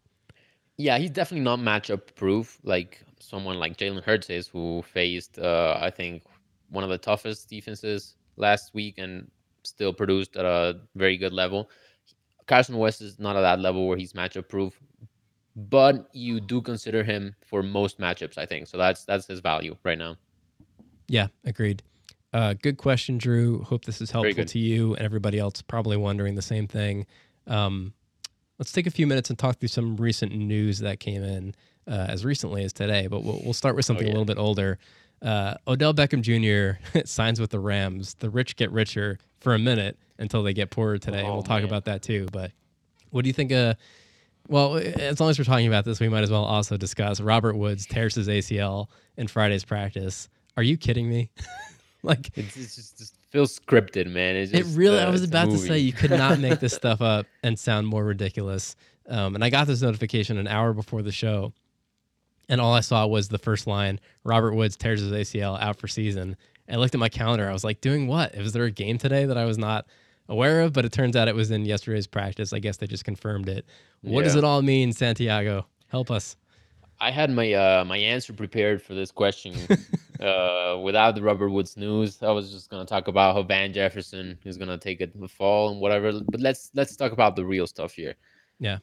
Yeah, 0.76 0.98
he's 0.98 1.10
definitely 1.10 1.42
not 1.44 1.58
matchup 1.58 2.14
proof 2.14 2.58
like 2.62 3.02
someone 3.18 3.58
like 3.58 3.76
Jalen 3.76 4.04
Hurts 4.04 4.30
is, 4.30 4.46
who 4.46 4.82
faced, 4.82 5.36
uh, 5.38 5.76
I 5.80 5.90
think, 5.90 6.22
one 6.70 6.84
of 6.84 6.90
the 6.90 6.98
toughest 6.98 7.48
defenses 7.50 8.14
last 8.36 8.72
week 8.74 8.94
and 8.98 9.28
still 9.64 9.92
produced 9.92 10.36
at 10.36 10.44
a 10.44 10.78
very 10.94 11.16
good 11.18 11.32
level. 11.32 11.68
Carson 12.46 12.76
Wentz 12.78 13.00
is 13.00 13.18
not 13.18 13.34
at 13.36 13.40
that 13.40 13.58
level 13.58 13.88
where 13.88 13.96
he's 13.98 14.12
matchup 14.12 14.48
proof, 14.48 14.80
but 15.59 16.09
you 16.12 16.40
do 16.40 16.62
consider 16.62 17.02
him 17.02 17.34
for 17.44 17.64
most 17.64 17.98
matchups, 17.98 18.38
I 18.38 18.46
think. 18.46 18.68
So 18.68 18.78
that's 18.78 19.04
that's 19.04 19.26
his 19.26 19.40
value 19.40 19.76
right 19.82 19.98
now. 19.98 20.16
Yeah, 21.09 21.28
agreed. 21.44 21.82
Uh, 22.32 22.54
good 22.62 22.76
question, 22.76 23.18
Drew. 23.18 23.62
Hope 23.62 23.84
this 23.84 24.00
is 24.00 24.11
helpful 24.11 24.44
to 24.44 24.59
you 24.59 24.94
and 24.94 25.04
everybody 25.04 25.38
else 25.38 25.62
probably 25.62 25.96
wondering 25.96 26.34
the 26.36 26.42
same 26.42 26.68
thing. 26.68 27.06
Um, 27.46 27.94
let's 28.59 28.70
take 28.70 28.86
a 28.86 28.90
few 28.90 29.06
minutes 29.06 29.30
and 29.30 29.38
talk 29.38 29.59
through 29.59 29.70
some 29.70 29.96
recent 29.96 30.32
news 30.32 30.78
that 30.80 31.00
came 31.00 31.24
in 31.24 31.54
uh, 31.88 32.06
as 32.09 32.24
recently 32.24 32.62
as 32.64 32.72
today, 32.72 33.06
but 33.06 33.24
we'll, 33.24 33.40
we'll 33.42 33.54
start 33.54 33.74
with 33.74 33.86
something 33.86 34.06
yeah. 34.06 34.12
a 34.12 34.14
little 34.14 34.26
bit 34.26 34.38
older. 34.38 34.78
Uh, 35.22 35.54
Odell 35.66 35.94
Beckham 35.94 36.20
Jr. 36.20 37.00
signs 37.06 37.40
with 37.40 37.50
the 37.50 37.59
Rams. 37.59 38.14
The 38.14 38.30
rich 38.30 38.54
get 38.56 38.70
richer 38.70 39.18
for 39.40 39.54
a 39.54 39.59
minute 39.59 39.98
until 40.18 40.42
they 40.42 40.52
get 40.52 40.70
poorer 40.70 40.98
today. 40.98 41.22
Oh, 41.22 41.32
we'll 41.32 41.42
talk 41.42 41.62
man. 41.62 41.64
about 41.64 41.86
that 41.86 42.02
too. 42.02 42.28
But 42.30 42.52
what 43.11 43.22
do 43.22 43.28
you 43.28 43.34
think? 43.34 43.50
Uh, 43.50 43.74
well, 44.49 44.76
as 44.76 45.20
long 45.20 45.30
as 45.30 45.38
we're 45.38 45.44
talking 45.44 45.66
about 45.66 45.84
this, 45.84 46.01
we 46.01 46.09
might 46.09 46.22
as 46.22 46.30
well 46.30 46.44
also 46.44 46.76
discuss 46.76 47.20
Robert 47.20 47.57
Woods 47.57 47.86
tears 47.86 48.14
his 48.14 48.28
ACL 48.28 48.88
in 49.16 49.28
Friday's 49.28 49.64
practice. 49.64 50.28
Are 50.57 50.62
you 50.62 50.76
kidding 50.76 51.09
me? 51.09 51.30
like 52.03 52.30
It's, 52.36 52.57
it's 52.57 52.76
just, 52.76 52.99
just 52.99 53.14
feels 53.30 53.59
scripted, 53.59 54.11
man. 54.11 54.36
It's 54.36 54.53
it 54.53 54.64
really. 54.76 54.99
uh, 54.99 55.07
I 55.07 55.11
was 55.11 55.22
about 55.22 55.51
to 55.51 55.59
say 55.59 55.78
you 55.78 55.92
could 55.92 56.11
not 56.11 56.38
make 56.38 56.61
this 56.61 56.72
stuff 56.74 57.03
up 57.03 57.26
and 57.42 57.59
sound 57.59 57.86
more 57.86 58.05
ridiculous. 58.05 58.74
Um, 59.09 59.34
and 59.34 59.44
I 59.44 59.51
got 59.51 59.66
this 59.66 59.82
notification 59.82 60.38
an 60.38 60.49
hour 60.49 60.72
before 60.72 61.03
the 61.03 61.12
show, 61.12 61.53
and 62.49 62.61
all 62.61 62.74
I 62.74 62.80
saw 62.80 63.07
was 63.07 63.28
the 63.28 63.38
first 63.38 63.66
line: 63.66 64.01
Robert 64.24 64.55
Woods 64.55 64.76
tears 64.76 65.01
his 65.01 65.12
ACL 65.12 65.61
out 65.61 65.78
for 65.78 65.88
season. 65.88 66.36
I 66.70 66.76
looked 66.76 66.94
at 66.94 67.01
my 67.01 67.09
calendar. 67.09 67.49
I 67.49 67.53
was 67.53 67.64
like, 67.64 67.80
doing 67.80 68.07
what? 68.07 68.36
Was 68.36 68.53
there 68.53 68.64
a 68.64 68.70
game 68.70 68.99
today 68.99 69.24
that 69.24 69.38
I 69.38 69.46
was 69.46 69.57
not 69.57 69.86
aware 70.29 70.61
of? 70.61 70.72
But 70.72 70.85
it 70.85 70.93
turns 70.93 71.16
out 71.16 71.29
it 71.29 71.35
was 71.35 71.51
in 71.51 71.64
yesterday's 71.64 72.07
practice. 72.07 72.53
I 72.53 72.59
guess 72.59 72.76
they 72.76 72.87
just 72.87 73.05
confirmed 73.05 73.49
it. 73.49 73.66
What 74.03 74.24
does 74.24 74.35
it 74.35 74.45
all 74.45 74.62
mean, 74.62 74.93
Santiago? 74.93 75.66
Help 75.89 76.11
us. 76.11 76.37
I 77.01 77.11
had 77.11 77.31
my 77.31 77.53
uh, 77.53 77.85
my 77.85 77.97
answer 77.97 78.33
prepared 78.33 78.83
for 78.83 78.95
this 78.95 79.11
question 79.12 79.55
uh, 80.20 80.79
without 80.83 81.14
the 81.14 81.22
Robert 81.22 81.51
Woods 81.51 81.76
news. 81.76 82.22
I 82.22 82.31
was 82.31 82.51
just 82.51 82.70
gonna 82.70 82.85
talk 82.85 83.09
about 83.09 83.37
how 83.37 83.43
Van 83.43 83.72
Jefferson 83.72 84.39
is 84.45 84.57
gonna 84.57 84.79
take 84.79 85.01
it 85.01 85.14
in 85.14 85.20
the 85.20 85.29
fall 85.29 85.70
and 85.70 85.81
whatever. 85.81 86.12
But 86.29 86.41
let's 86.41 86.70
let's 86.74 86.97
talk 86.97 87.12
about 87.12 87.37
the 87.37 87.45
real 87.45 87.66
stuff 87.66 87.93
here. 87.93 88.14
Yeah. 88.59 88.79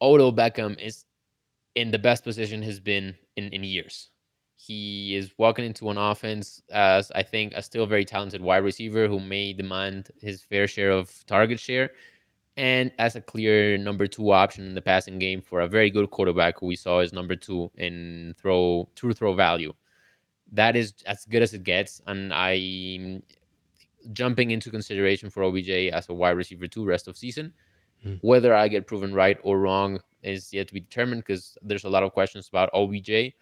Odell 0.00 0.32
Beckham 0.32 0.80
is 0.80 1.04
in 1.74 1.90
the 1.90 1.98
best 1.98 2.22
position 2.22 2.62
he's 2.62 2.80
been 2.80 3.16
in 3.36 3.48
in 3.48 3.64
years. 3.64 4.10
He 4.56 5.14
is 5.14 5.32
walking 5.36 5.66
into 5.66 5.90
an 5.90 5.98
offense 5.98 6.62
as 6.72 7.12
I 7.12 7.22
think 7.22 7.52
a 7.54 7.62
still 7.62 7.86
very 7.86 8.04
talented 8.06 8.40
wide 8.40 8.64
receiver 8.64 9.06
who 9.06 9.20
may 9.20 9.52
demand 9.52 10.08
his 10.20 10.42
fair 10.42 10.66
share 10.66 10.90
of 10.90 11.12
target 11.26 11.60
share, 11.60 11.90
and 12.56 12.90
as 12.98 13.16
a 13.16 13.20
clear 13.20 13.76
number 13.76 14.06
two 14.06 14.32
option 14.32 14.66
in 14.66 14.74
the 14.74 14.80
passing 14.80 15.18
game 15.18 15.42
for 15.42 15.60
a 15.60 15.68
very 15.68 15.90
good 15.90 16.10
quarterback 16.10 16.58
who 16.58 16.66
we 16.66 16.76
saw 16.76 17.00
is 17.00 17.12
number 17.12 17.36
two 17.36 17.70
in 17.76 18.34
throw 18.38 18.88
true 18.94 19.12
throw 19.12 19.34
value. 19.34 19.74
That 20.52 20.74
is 20.74 20.94
as 21.04 21.26
good 21.26 21.42
as 21.42 21.52
it 21.52 21.62
gets, 21.62 22.00
and 22.06 22.32
I 22.34 23.20
jumping 24.12 24.52
into 24.52 24.70
consideration 24.70 25.28
for 25.28 25.44
OBJ 25.44 25.68
as 25.92 26.08
a 26.08 26.14
wide 26.14 26.30
receiver 26.30 26.66
two 26.66 26.84
rest 26.86 27.08
of 27.08 27.16
season. 27.16 27.52
Hmm. 28.02 28.14
Whether 28.22 28.54
I 28.54 28.68
get 28.68 28.86
proven 28.86 29.12
right 29.12 29.38
or 29.42 29.58
wrong 29.58 30.00
is 30.22 30.52
yet 30.52 30.68
to 30.68 30.74
be 30.74 30.80
determined 30.80 31.24
because 31.26 31.58
there's 31.62 31.84
a 31.84 31.90
lot 31.90 32.02
of 32.02 32.12
questions 32.12 32.48
about 32.48 32.70
OBJ. 32.72 33.34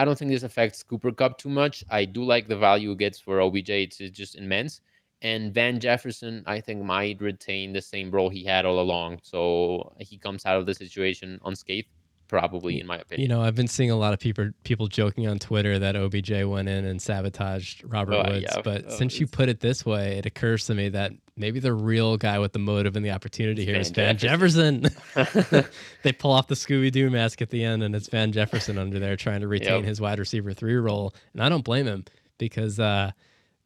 I 0.00 0.04
don't 0.04 0.16
think 0.18 0.30
this 0.30 0.42
affects 0.42 0.82
Cooper 0.82 1.12
Kupp 1.12 1.38
too 1.38 1.48
much. 1.50 1.84
I 1.90 2.04
do 2.04 2.22
like 2.24 2.48
the 2.48 2.56
value 2.56 2.90
it 2.92 2.98
gets 2.98 3.18
for 3.20 3.40
OBJ. 3.40 3.70
It's 3.70 4.00
it's 4.00 4.16
just 4.16 4.34
immense. 4.36 4.80
And 5.22 5.52
Van 5.52 5.78
Jefferson, 5.78 6.42
I 6.46 6.60
think, 6.60 6.82
might 6.82 7.20
retain 7.20 7.72
the 7.74 7.82
same 7.82 8.10
role 8.10 8.30
he 8.30 8.42
had 8.44 8.64
all 8.64 8.80
along. 8.80 9.18
So 9.22 9.92
he 9.98 10.16
comes 10.16 10.46
out 10.46 10.56
of 10.58 10.64
the 10.64 10.74
situation 10.74 11.38
unscathed, 11.44 11.88
probably, 12.28 12.80
in 12.80 12.86
my 12.86 12.96
opinion. 12.96 13.22
You 13.22 13.28
know, 13.28 13.42
I've 13.42 13.54
been 13.54 13.68
seeing 13.68 13.90
a 13.90 13.96
lot 13.96 14.14
of 14.14 14.18
people 14.18 14.50
people 14.64 14.86
joking 14.86 15.26
on 15.28 15.38
Twitter 15.38 15.78
that 15.78 15.94
OBJ 15.94 16.30
went 16.44 16.68
in 16.70 16.86
and 16.86 17.00
sabotaged 17.02 17.84
Robert 17.84 18.14
Oh, 18.14 18.30
Woods. 18.30 18.46
yeah. 18.48 18.62
But 18.62 18.86
Oh, 18.88 18.96
since 18.96 19.20
you 19.20 19.26
put 19.26 19.50
it 19.50 19.60
this 19.60 19.84
way, 19.84 20.16
it 20.16 20.24
occurs 20.24 20.64
to 20.68 20.74
me 20.74 20.88
that 20.90 21.12
maybe 21.40 21.58
the 21.58 21.72
real 21.72 22.16
guy 22.16 22.38
with 22.38 22.52
the 22.52 22.58
motive 22.58 22.94
and 22.94 23.04
the 23.04 23.10
opportunity 23.10 23.64
here 23.64 23.76
is 23.76 23.90
Van 23.90 24.06
Van 24.06 24.16
Jefferson. 24.18 24.86
they 26.02 26.12
pull 26.12 26.30
off 26.30 26.46
the 26.46 26.54
Scooby 26.54 26.92
Doo 26.92 27.10
mask 27.10 27.42
at 27.42 27.50
the 27.50 27.64
end, 27.64 27.82
and 27.82 27.96
it's 27.96 28.08
Van 28.08 28.30
Jefferson 28.30 28.78
under 28.78 28.98
there 29.00 29.16
trying 29.16 29.40
to 29.40 29.48
retain 29.48 29.80
Yep. 29.80 29.84
his 29.84 30.00
wide 30.00 30.18
receiver 30.18 30.52
three 30.52 30.76
role. 30.76 31.14
And 31.32 31.42
I 31.42 31.48
don't 31.48 31.64
blame 31.64 31.86
him 31.86 32.04
because, 32.38 32.78
uh, 32.78 33.10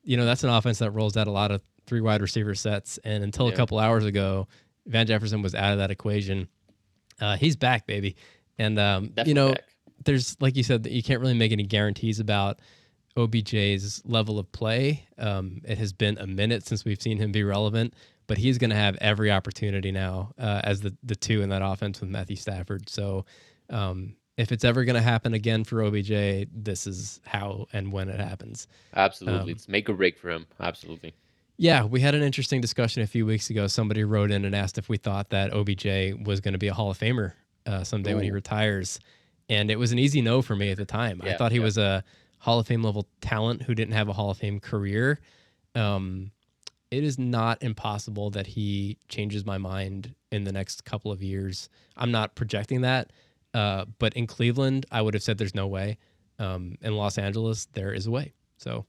you 0.04 0.16
know, 0.16 0.24
that's 0.24 0.44
an 0.44 0.50
offense 0.50 0.78
that 0.78 0.92
rolls 0.92 1.16
out 1.16 1.26
a 1.26 1.32
lot 1.32 1.50
of 1.50 1.60
three 1.86 2.00
wide 2.00 2.22
receiver 2.22 2.54
sets. 2.54 2.98
And 3.04 3.24
until 3.24 3.48
a 3.48 3.52
couple 3.52 3.78
hours 3.78 4.04
ago, 4.04 4.48
Van 4.86 5.06
Jefferson 5.06 5.42
was 5.42 5.54
out 5.54 5.72
of 5.72 5.78
that 5.78 5.90
equation. 5.90 6.48
Uh, 7.20 7.36
he's 7.36 7.56
back, 7.56 7.86
baby. 7.86 8.16
And, 8.58 8.78
um, 8.78 9.12
you 9.26 9.34
know, 9.34 9.48
back. 9.52 9.64
there's, 10.04 10.36
like 10.40 10.56
you 10.56 10.62
said, 10.62 10.84
that 10.84 10.92
you 10.92 11.02
can't 11.02 11.20
really 11.20 11.34
make 11.34 11.52
any 11.52 11.64
guarantees 11.64 12.20
about 12.20 12.60
OBJ's 13.16 14.02
level 14.04 14.38
of 14.38 14.50
play. 14.52 15.06
Um, 15.18 15.60
it 15.64 15.78
has 15.78 15.92
been 15.92 16.18
a 16.18 16.26
minute 16.26 16.66
since 16.66 16.84
we've 16.84 17.00
seen 17.00 17.18
him 17.18 17.32
be 17.32 17.44
relevant, 17.44 17.94
but 18.26 18.38
he's 18.38 18.58
going 18.58 18.70
to 18.70 18.76
have 18.76 18.96
every 19.00 19.30
opportunity 19.30 19.92
now 19.92 20.32
uh, 20.38 20.60
as 20.64 20.80
the 20.80 20.96
the 21.02 21.16
two 21.16 21.42
in 21.42 21.48
that 21.50 21.62
offense 21.62 22.00
with 22.00 22.10
Matthew 22.10 22.36
Stafford. 22.36 22.88
So 22.88 23.24
um, 23.70 24.16
if 24.36 24.50
it's 24.50 24.64
ever 24.64 24.84
going 24.84 24.96
to 24.96 25.02
happen 25.02 25.34
again 25.34 25.64
for 25.64 25.82
OBJ, 25.82 26.48
this 26.52 26.86
is 26.86 27.20
how 27.24 27.66
and 27.72 27.92
when 27.92 28.08
it 28.08 28.18
happens. 28.18 28.66
Absolutely. 28.94 29.40
Um, 29.40 29.48
it's 29.48 29.68
make 29.68 29.88
or 29.88 29.94
break 29.94 30.18
for 30.18 30.30
him. 30.30 30.46
Absolutely. 30.58 31.14
Yeah, 31.56 31.84
we 31.84 32.00
had 32.00 32.16
an 32.16 32.22
interesting 32.22 32.60
discussion 32.60 33.02
a 33.02 33.06
few 33.06 33.24
weeks 33.24 33.48
ago. 33.48 33.68
Somebody 33.68 34.02
wrote 34.02 34.32
in 34.32 34.44
and 34.44 34.56
asked 34.56 34.76
if 34.76 34.88
we 34.88 34.96
thought 34.96 35.30
that 35.30 35.52
OBJ 35.54 36.26
was 36.26 36.40
going 36.40 36.52
to 36.52 36.58
be 36.58 36.66
a 36.66 36.74
Hall 36.74 36.90
of 36.90 36.98
Famer 36.98 37.34
uh, 37.64 37.84
someday 37.84 38.12
when 38.12 38.24
he 38.24 38.32
retires, 38.32 38.98
and 39.48 39.70
it 39.70 39.78
was 39.78 39.92
an 39.92 40.00
easy 40.00 40.20
no 40.20 40.42
for 40.42 40.56
me 40.56 40.72
at 40.72 40.78
the 40.78 40.84
time. 40.84 41.20
I 41.22 41.34
thought 41.34 41.52
he 41.52 41.58
yeah. 41.58 41.64
was 41.64 41.78
a 41.78 42.02
Hall 42.44 42.58
of 42.58 42.66
Fame 42.66 42.82
level 42.82 43.08
talent 43.22 43.62
who 43.62 43.74
didn't 43.74 43.94
have 43.94 44.10
a 44.10 44.12
Hall 44.12 44.28
of 44.28 44.36
Fame 44.36 44.60
career. 44.60 45.18
Um, 45.74 46.30
it 46.90 47.02
is 47.02 47.18
not 47.18 47.62
impossible 47.62 48.28
that 48.32 48.46
he 48.46 48.98
changes 49.08 49.46
my 49.46 49.56
mind 49.56 50.14
in 50.30 50.44
the 50.44 50.52
next 50.52 50.84
couple 50.84 51.10
of 51.10 51.22
years. 51.22 51.70
I'm 51.96 52.10
not 52.10 52.34
projecting 52.34 52.82
that, 52.82 53.12
uh, 53.54 53.86
but 53.98 54.12
in 54.12 54.26
Cleveland, 54.26 54.84
I 54.92 55.00
would 55.00 55.14
have 55.14 55.22
said 55.22 55.38
there's 55.38 55.54
no 55.54 55.66
way. 55.66 55.96
Um, 56.38 56.76
in 56.82 56.94
Los 56.94 57.16
Angeles, 57.16 57.66
there 57.72 57.94
is 57.94 58.06
a 58.06 58.10
way. 58.10 58.34
So 58.58 58.84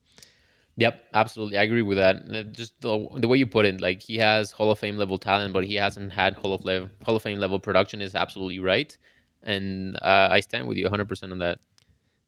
Yep, 0.75 1.05
absolutely. 1.13 1.57
I 1.57 1.63
agree 1.63 1.81
with 1.81 1.97
that. 1.97 2.51
Just 2.51 2.73
the, 2.81 3.07
the 3.15 3.29
way 3.29 3.37
you 3.37 3.47
put 3.47 3.65
it, 3.65 3.79
like 3.79 4.01
he 4.01 4.17
has 4.17 4.51
Hall 4.51 4.69
of 4.69 4.79
Fame 4.79 4.97
level 4.97 5.17
talent, 5.17 5.53
but 5.53 5.63
he 5.63 5.75
hasn't 5.75 6.11
had 6.11 6.33
Hall 6.33 6.53
of 6.53 6.89
Hall 7.05 7.15
of 7.15 7.23
Fame 7.23 7.39
level 7.39 7.57
production 7.57 8.01
is 8.01 8.15
absolutely 8.15 8.59
right. 8.59 8.97
And 9.43 9.95
uh, 10.01 10.27
I 10.29 10.41
stand 10.41 10.67
with 10.67 10.77
you 10.77 10.89
100% 10.89 11.31
on 11.31 11.39
that. 11.39 11.59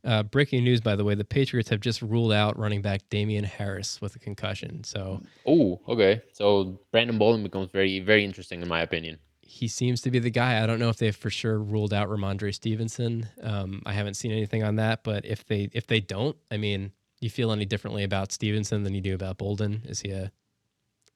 Uh, 0.04 0.24
breaking 0.24 0.64
news, 0.64 0.80
by 0.80 0.96
the 0.96 1.04
way, 1.04 1.16
the 1.16 1.26
Patriots 1.26 1.70
have 1.70 1.80
just 1.82 2.02
ruled 2.02 2.32
out 2.32 2.58
running 2.58 2.82
back 2.82 3.02
Damien 3.10 3.44
Harris 3.44 4.00
with 4.00 4.16
a 4.16 4.20
concussion. 4.20 4.84
So 4.84 5.22
Oh, 5.46 5.82
okay. 5.88 6.22
So 6.34 6.80
Brandon 6.92 7.18
Bolden 7.18 7.44
becomes 7.44 7.70
very, 7.72 8.00
very 8.00 8.24
interesting 8.24 8.62
in 8.62 8.68
my 8.68 8.82
opinion. 8.82 9.18
he 9.42 9.68
seems 9.68 10.02
to 10.02 10.12
be 10.12 10.20
the 10.20 10.30
guy. 10.30 10.62
I 10.64 10.68
don't 10.68 10.80
know 10.80 10.90
if 10.90 10.98
they've 10.98 11.16
for 11.16 11.30
sure 11.30 11.58
ruled 11.60 11.94
out 11.94 12.10
Rhamondre 12.10 12.54
Stevenson. 12.54 13.28
Um, 13.42 13.82
I 13.86 13.94
haven't 13.94 14.16
seen 14.16 14.32
anything 14.32 14.64
on 14.64 14.76
that, 14.76 15.04
but 15.04 15.26
if 15.26 15.46
they 15.46 15.70
if 15.74 15.88
they 15.88 16.00
don't, 16.02 16.36
I 16.52 16.58
mean, 16.58 16.92
you 17.22 17.30
feel 17.30 17.52
any 17.52 17.66
differently 17.66 18.04
about 18.04 18.32
Stevenson 18.32 18.84
than 18.84 18.94
you 18.94 19.02
do 19.02 19.16
about 19.16 19.38
Bolden? 19.38 19.82
Is 19.86 20.02
he 20.02 20.12
a 20.12 20.32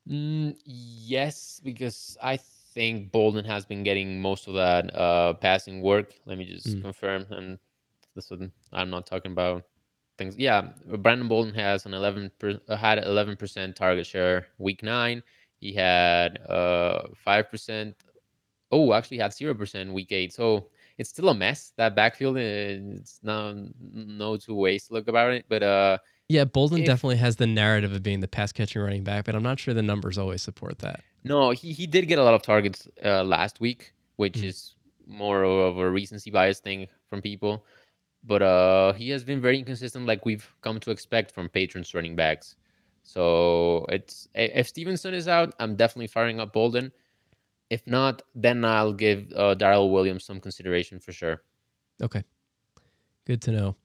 Mm, 0.10 0.56
yes, 0.66 1.62
because 1.64 2.18
I 2.24 2.38
think 2.74 3.12
Bolden 3.12 3.46
has 3.46 3.66
been 3.66 3.84
getting 3.84 4.20
most 4.22 4.48
of 4.48 4.56
that 4.56 4.96
uh, 4.96 5.34
passing 5.34 5.82
work. 5.82 6.14
Let 6.26 6.38
me 6.38 6.46
just 6.46 6.68
Mm. 6.78 6.82
confirm. 6.82 7.26
And 7.30 7.60
this 8.16 8.30
one, 8.30 8.52
I'm 8.74 8.90
not 8.90 9.06
talking 9.06 9.32
about 9.32 9.64
things. 10.18 10.38
Yeah, 10.38 10.70
Brandon 10.86 11.28
Bolden 11.28 11.54
has 11.56 11.86
an 11.86 11.94
11 11.94 12.32
per, 12.40 12.60
uh, 12.68 12.76
had 12.76 13.00
11% 13.04 13.76
target 13.76 14.06
share 14.06 14.48
week 14.58 14.84
nine. 14.84 15.24
He 15.60 15.74
had 15.74 16.40
uh 16.50 17.04
five 17.24 17.50
percent. 17.52 17.96
Oh, 18.72 18.94
actually 18.94 19.18
had 19.20 19.34
zero 19.34 19.54
percent 19.54 19.94
week 19.94 20.12
eight. 20.12 20.34
So 20.34 20.70
it's 20.98 21.10
still 21.10 21.30
a 21.30 21.34
mess. 21.36 21.74
That 21.78 21.96
backfield. 21.96 22.38
uh, 22.38 22.40
It's 23.00 23.20
no 23.22 23.68
no 23.80 24.38
two 24.38 24.56
ways 24.56 24.88
to 24.88 24.94
look 24.94 25.08
about 25.08 25.34
it. 25.34 25.46
But 25.48 25.62
uh, 25.64 25.98
yeah? 26.30 26.46
Bolden 26.46 26.80
If- 26.80 26.86
definitely 26.88 27.18
has 27.18 27.36
the 27.36 27.48
narrative 27.48 27.92
of 27.94 28.02
being 28.02 28.22
the 28.22 28.28
pass 28.28 28.52
catching 28.52 28.82
running 28.82 29.04
back, 29.04 29.26
but 29.26 29.36
I'm 29.36 29.44
not 29.44 29.60
sure 29.60 29.74
the 29.74 29.84
numbers 29.84 30.18
always 30.18 30.42
support 30.42 30.80
that. 30.80 31.02
No, 31.24 31.52
he, 31.52 31.72
he 31.74 31.86
did 31.86 32.08
get 32.08 32.18
a 32.18 32.24
lot 32.24 32.34
of 32.34 32.42
targets 32.42 32.88
uh, 33.06 33.24
last 33.24 33.60
week, 33.60 33.94
which 34.16 34.34
Mhm. 34.40 34.46
is 34.46 34.74
more 35.06 35.44
of 35.44 35.78
a 35.78 35.88
recency 35.90 36.32
bias 36.32 36.60
thing 36.60 36.88
from 37.10 37.22
people. 37.22 37.64
But 38.24 38.42
uh, 38.42 38.94
he 38.94 39.10
has 39.10 39.24
been 39.24 39.42
very 39.42 39.58
inconsistent, 39.58 40.06
like 40.06 40.26
we've 40.26 40.48
come 40.62 40.80
to 40.82 40.92
expect 40.92 41.32
from 41.32 41.50
patrons 41.50 41.94
running 41.94 42.16
backs. 42.16 42.56
So 43.04 43.86
it's 43.90 44.28
if 44.36 44.68
Stevenson 44.68 45.14
is 45.14 45.28
out, 45.28 45.56
I'm 45.60 45.76
definitely 45.76 46.08
firing 46.08 46.40
up 46.40 46.54
Bolden. 46.54 46.92
If 47.70 47.88
not, 47.88 48.22
then 48.36 48.64
I'll 48.64 48.94
give 48.94 49.32
uh, 49.36 49.56
Darrel 49.56 49.92
Williams 49.92 50.26
some 50.26 50.40
consideration 50.40 51.00
for 51.00 51.12
sure. 51.12 51.42
Okay. 52.02 52.24
Good 53.26 53.42
to 53.44 53.52
know. 53.52 53.76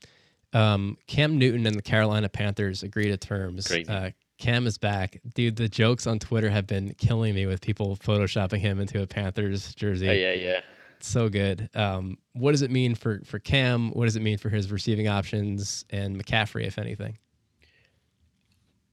Um, 0.52 0.96
Cam 1.06 1.38
Newton 1.38 1.66
and 1.66 1.76
the 1.76 1.82
Carolina 1.82 2.28
Panthers 2.28 2.82
agree 2.82 3.08
to 3.08 3.16
terms. 3.16 3.70
Uh, 3.70 4.10
Cam 4.38 4.66
is 4.66 4.76
back. 4.76 5.20
Dude, 5.34 5.56
the 5.56 5.68
jokes 5.68 6.06
on 6.06 6.18
Twitter 6.18 6.50
have 6.50 6.66
been 6.66 6.94
killing 6.94 7.34
me 7.34 7.46
with 7.46 7.60
people 7.60 7.96
photoshopping 7.96 8.58
him 8.58 8.80
into 8.80 9.02
a 9.02 9.06
Panthers 9.06 9.74
jersey. 9.74 10.06
Yeah, 10.06 10.12
yeah, 10.12 10.32
yeah. 10.32 10.60
So 11.00 11.28
good. 11.28 11.68
Um, 11.74 12.18
what 12.32 12.52
does 12.52 12.62
it 12.62 12.70
mean 12.70 12.94
for, 12.94 13.20
for 13.24 13.38
Cam? 13.38 13.90
What 13.90 14.04
does 14.06 14.16
it 14.16 14.22
mean 14.22 14.38
for 14.38 14.48
his 14.48 14.70
receiving 14.70 15.08
options 15.08 15.84
and 15.90 16.22
McCaffrey, 16.22 16.66
if 16.66 16.78
anything? 16.78 17.18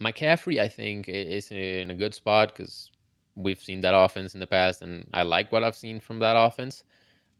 McCaffrey, 0.02 0.60
I 0.60 0.68
think, 0.68 1.08
is 1.08 1.52
in 1.52 1.90
a 1.92 1.96
good 1.96 2.14
spot 2.14 2.50
because 2.50 2.92
we've 3.36 3.60
seen 3.60 3.82
that 3.82 3.96
offense 3.96 4.34
in 4.34 4.40
the 4.40 4.48
past, 4.48 4.82
and 4.82 5.08
I 5.14 5.24
like 5.24 5.52
what 5.52 5.64
I've 5.64 5.76
seen 5.76 6.00
from 6.00 6.20
that 6.20 6.36
offense. 6.36 6.84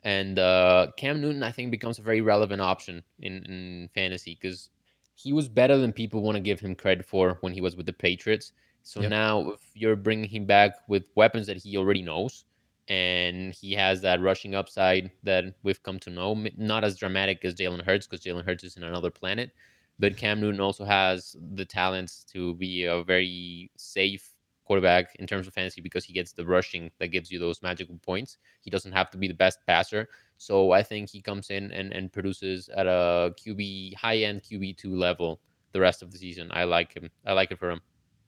And 0.04 0.40
uh, 0.40 0.88
Cam 0.98 1.22
Newton, 1.22 1.44
I 1.44 1.52
think, 1.52 1.72
becomes 1.72 2.00
a 2.00 2.02
very 2.02 2.22
relevant 2.22 2.62
option 2.62 3.04
in, 3.20 3.44
in 3.46 3.90
fantasy 3.94 4.38
because 4.40 4.70
he 5.16 5.34
was 5.34 5.48
better 5.48 5.78
than 5.78 5.94
people 5.94 6.22
want 6.22 6.36
to 6.36 6.42
give 6.42 6.60
him 6.60 6.76
credit 6.76 7.06
for 7.06 7.38
when 7.42 7.54
he 7.54 7.62
was 7.62 7.76
with 7.76 7.86
the 7.86 7.94
Patriots. 7.94 8.52
So 8.82 9.02
Yep. 9.02 9.10
now, 9.12 9.50
if 9.52 9.62
you're 9.76 9.96
bringing 9.96 10.30
him 10.30 10.46
back 10.46 10.76
with 10.88 11.04
weapons 11.16 11.48
that 11.48 11.58
he 11.58 11.78
already 11.78 12.02
knows, 12.02 12.46
and 12.88 13.54
he 13.54 13.74
has 13.74 14.02
that 14.02 14.22
rushing 14.22 14.56
upside 14.56 15.12
that 15.24 15.46
we've 15.64 15.82
come 15.84 16.00
to 16.00 16.10
know, 16.10 16.46
not 16.58 16.84
as 16.84 16.98
dramatic 16.98 17.44
as 17.46 17.56
Jalen 17.56 17.86
Hurts 17.86 18.08
because 18.08 18.26
Jalen 18.26 18.46
Hurts 18.46 18.64
is 18.64 18.78
in 18.78 18.84
another 18.84 19.10
planet, 19.10 19.52
but 20.00 20.18
Cam 20.18 20.42
Newton 20.42 20.60
also 20.60 20.84
has 20.84 21.36
the 21.54 21.66
talents 21.66 22.26
to 22.34 22.56
be 22.56 22.86
a 22.86 23.04
very 23.04 23.72
safe 23.78 24.30
quarterback 24.66 25.16
in 25.16 25.28
terms 25.28 25.48
of 25.48 25.54
fantasy 25.54 25.82
because 25.82 26.06
he 26.06 26.14
gets 26.14 26.34
the 26.34 26.46
rushing 26.46 26.90
that 27.00 27.10
gives 27.10 27.32
you 27.32 27.40
those 27.40 27.62
magical 27.62 27.98
points. 28.06 28.38
He 28.62 28.70
doesn't 28.70 28.92
have 28.92 29.10
to 29.12 29.18
be 29.18 29.28
the 29.28 29.34
best 29.34 29.60
passer. 29.68 30.08
So 30.38 30.72
I 30.72 30.84
think 30.84 31.10
he 31.10 31.22
comes 31.22 31.50
in 31.50 31.72
and, 31.72 31.94
and 31.94 32.12
produces 32.12 32.70
at 32.70 32.88
a 32.88 33.34
QB 33.40 33.96
high 33.96 34.18
end 34.18 34.44
QB 34.44 34.78
two 34.78 34.96
level 34.96 35.40
the 35.72 35.80
rest 35.80 36.02
of 36.02 36.12
the 36.12 36.18
season. 36.18 36.50
I 36.52 36.64
like 36.64 36.94
him. 36.94 37.10
I 37.26 37.34
like 37.34 37.52
it 37.52 37.60
for 37.60 37.72
him. 37.72 37.82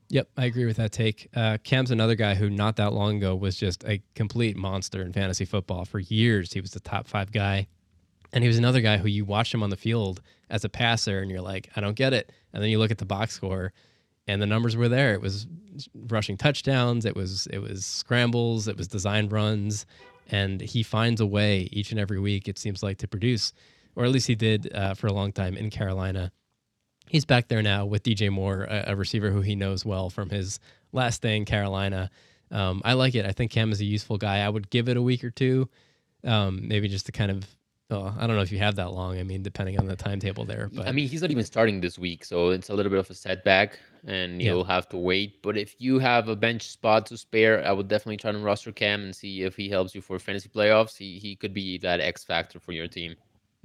Yep, 0.10 0.30
I 0.38 0.46
agree 0.46 0.66
with 0.66 0.78
that 0.78 0.92
take. 0.92 1.30
Uh, 1.36 1.58
Cam's 1.64 1.92
another 1.92 2.16
guy 2.16 2.36
who 2.36 2.50
not 2.50 2.76
that 2.76 2.94
long 2.94 3.18
ago 3.18 3.36
was 3.36 3.58
just 3.58 3.84
a 3.86 4.02
complete 4.14 4.56
monster 4.56 5.02
in 5.02 5.14
fantasy 5.14 5.46
football. 5.46 5.84
For 5.86 6.00
years, 6.00 6.54
he 6.54 6.62
was 6.62 6.72
the 6.72 6.80
top 6.80 7.08
five 7.08 7.32
guy. 7.32 7.68
And 8.32 8.44
he 8.44 8.48
was 8.48 8.58
another 8.58 8.82
guy 8.82 8.98
who 8.98 9.08
you 9.08 9.26
watch 9.26 9.54
him 9.54 9.64
on 9.64 9.70
the 9.70 9.78
field 9.78 10.22
as 10.50 10.64
a 10.64 10.70
passer 10.70 11.20
and 11.20 11.32
you're 11.32 11.42
like, 11.42 11.70
I 11.76 11.82
don't 11.82 11.96
get 11.96 12.14
it. 12.14 12.32
And 12.54 12.62
then 12.62 12.70
you 12.70 12.80
look 12.80 12.92
at 12.92 12.98
the 12.98 13.06
box 13.06 13.34
score 13.34 13.72
and 14.28 14.42
the 14.42 14.46
numbers 14.46 14.76
were 14.76 14.90
there. 14.90 15.14
It 15.14 15.22
was 15.22 15.48
rushing 15.94 16.38
touchdowns, 16.38 17.06
it 17.06 17.16
was 17.16 17.48
it 17.48 17.60
was 17.60 17.86
scrambles, 17.86 18.68
it 18.68 18.78
was 18.78 18.88
design 18.88 19.30
runs, 19.30 19.86
and 20.30 20.62
he 20.62 20.84
finds 20.84 21.22
a 21.22 21.26
way 21.26 21.70
each 21.72 21.92
and 21.92 22.00
every 22.00 22.20
week, 22.20 22.48
it 22.48 22.58
seems 22.58 22.82
like, 22.82 22.98
to 23.00 23.08
produce. 23.08 23.54
Or 23.96 24.04
at 24.04 24.12
least 24.12 24.28
he 24.28 24.36
did 24.36 24.74
uh, 24.74 24.94
for 24.94 25.08
a 25.08 25.14
long 25.14 25.32
time 25.32 25.56
in 25.56 25.70
Carolina 25.70 26.32
he's 27.10 27.26
back 27.26 27.48
there 27.48 27.62
now 27.62 27.86
with 27.86 28.04
DJ 28.04 28.32
Moore, 28.32 28.64
a, 28.64 28.86
a 28.88 28.96
receiver 28.96 29.32
who 29.32 29.42
he 29.42 29.56
knows 29.56 29.86
well 29.86 30.10
from 30.10 30.30
his 30.30 30.60
last 30.92 31.22
day 31.22 31.36
in 31.38 31.46
Carolina. 31.46 32.10
Um, 32.52 32.82
I 32.86 32.94
like 32.94 33.16
it. 33.16 33.26
I 33.26 33.32
think 33.32 33.52
Cam 33.52 33.72
is 33.72 33.82
a 33.82 33.86
useful 33.86 34.18
guy. 34.18 34.40
I 34.40 34.50
would 34.50 34.70
give 34.70 34.90
it 34.90 34.98
a 34.98 35.02
week 35.02 35.24
or 35.24 35.32
two, 35.32 35.70
um, 36.24 36.68
maybe 36.68 36.88
just 36.88 37.06
to 37.08 37.12
kind 37.12 37.32
of. 37.32 37.46
Oh, 37.92 38.12
I 38.18 38.26
don't 38.26 38.36
know 38.36 38.42
if 38.42 38.52
you 38.52 38.58
have 38.58 38.78
that 38.78 38.94
long. 38.94 39.20
I 39.20 39.24
mean, 39.24 39.44
depending 39.44 39.78
on 39.78 39.86
the 39.86 39.96
timetable 39.96 40.44
there, 40.44 40.72
but 40.74 40.88
I 40.88 40.92
mean, 40.92 41.08
he's 41.08 41.22
not 41.22 41.30
even 41.30 41.44
starting 41.44 41.82
this 41.82 42.00
week, 42.00 42.26
so 42.26 42.50
it's 42.50 42.70
a 42.70 42.74
little 42.74 42.90
bit 42.90 42.98
of 42.98 43.08
a 43.12 43.14
setback, 43.14 43.78
and 44.08 44.42
you'll 44.42 44.64
have 44.64 44.90
to 44.90 44.98
wait. 44.98 45.44
But 45.44 45.56
if 45.56 45.76
you 45.78 46.00
have 46.00 46.28
a 46.28 46.36
bench 46.36 46.68
spot 46.68 47.06
to 47.08 47.18
spare, 47.18 47.64
I 47.64 47.72
would 47.72 47.88
definitely 47.88 48.18
try 48.18 48.32
to 48.32 48.40
roster 48.40 48.72
Cam 48.72 49.04
and 49.04 49.16
see 49.16 49.44
if 49.44 49.56
he 49.56 49.70
helps 49.70 49.94
you 49.94 50.02
for 50.02 50.18
fantasy 50.18 50.50
playoffs. 50.50 50.98
He 50.98 51.20
he 51.20 51.36
could 51.36 51.54
be 51.54 51.78
that 51.78 52.00
X 52.00 52.24
factor 52.24 52.60
for 52.60 52.72
your 52.72 52.88
team. 52.88 53.16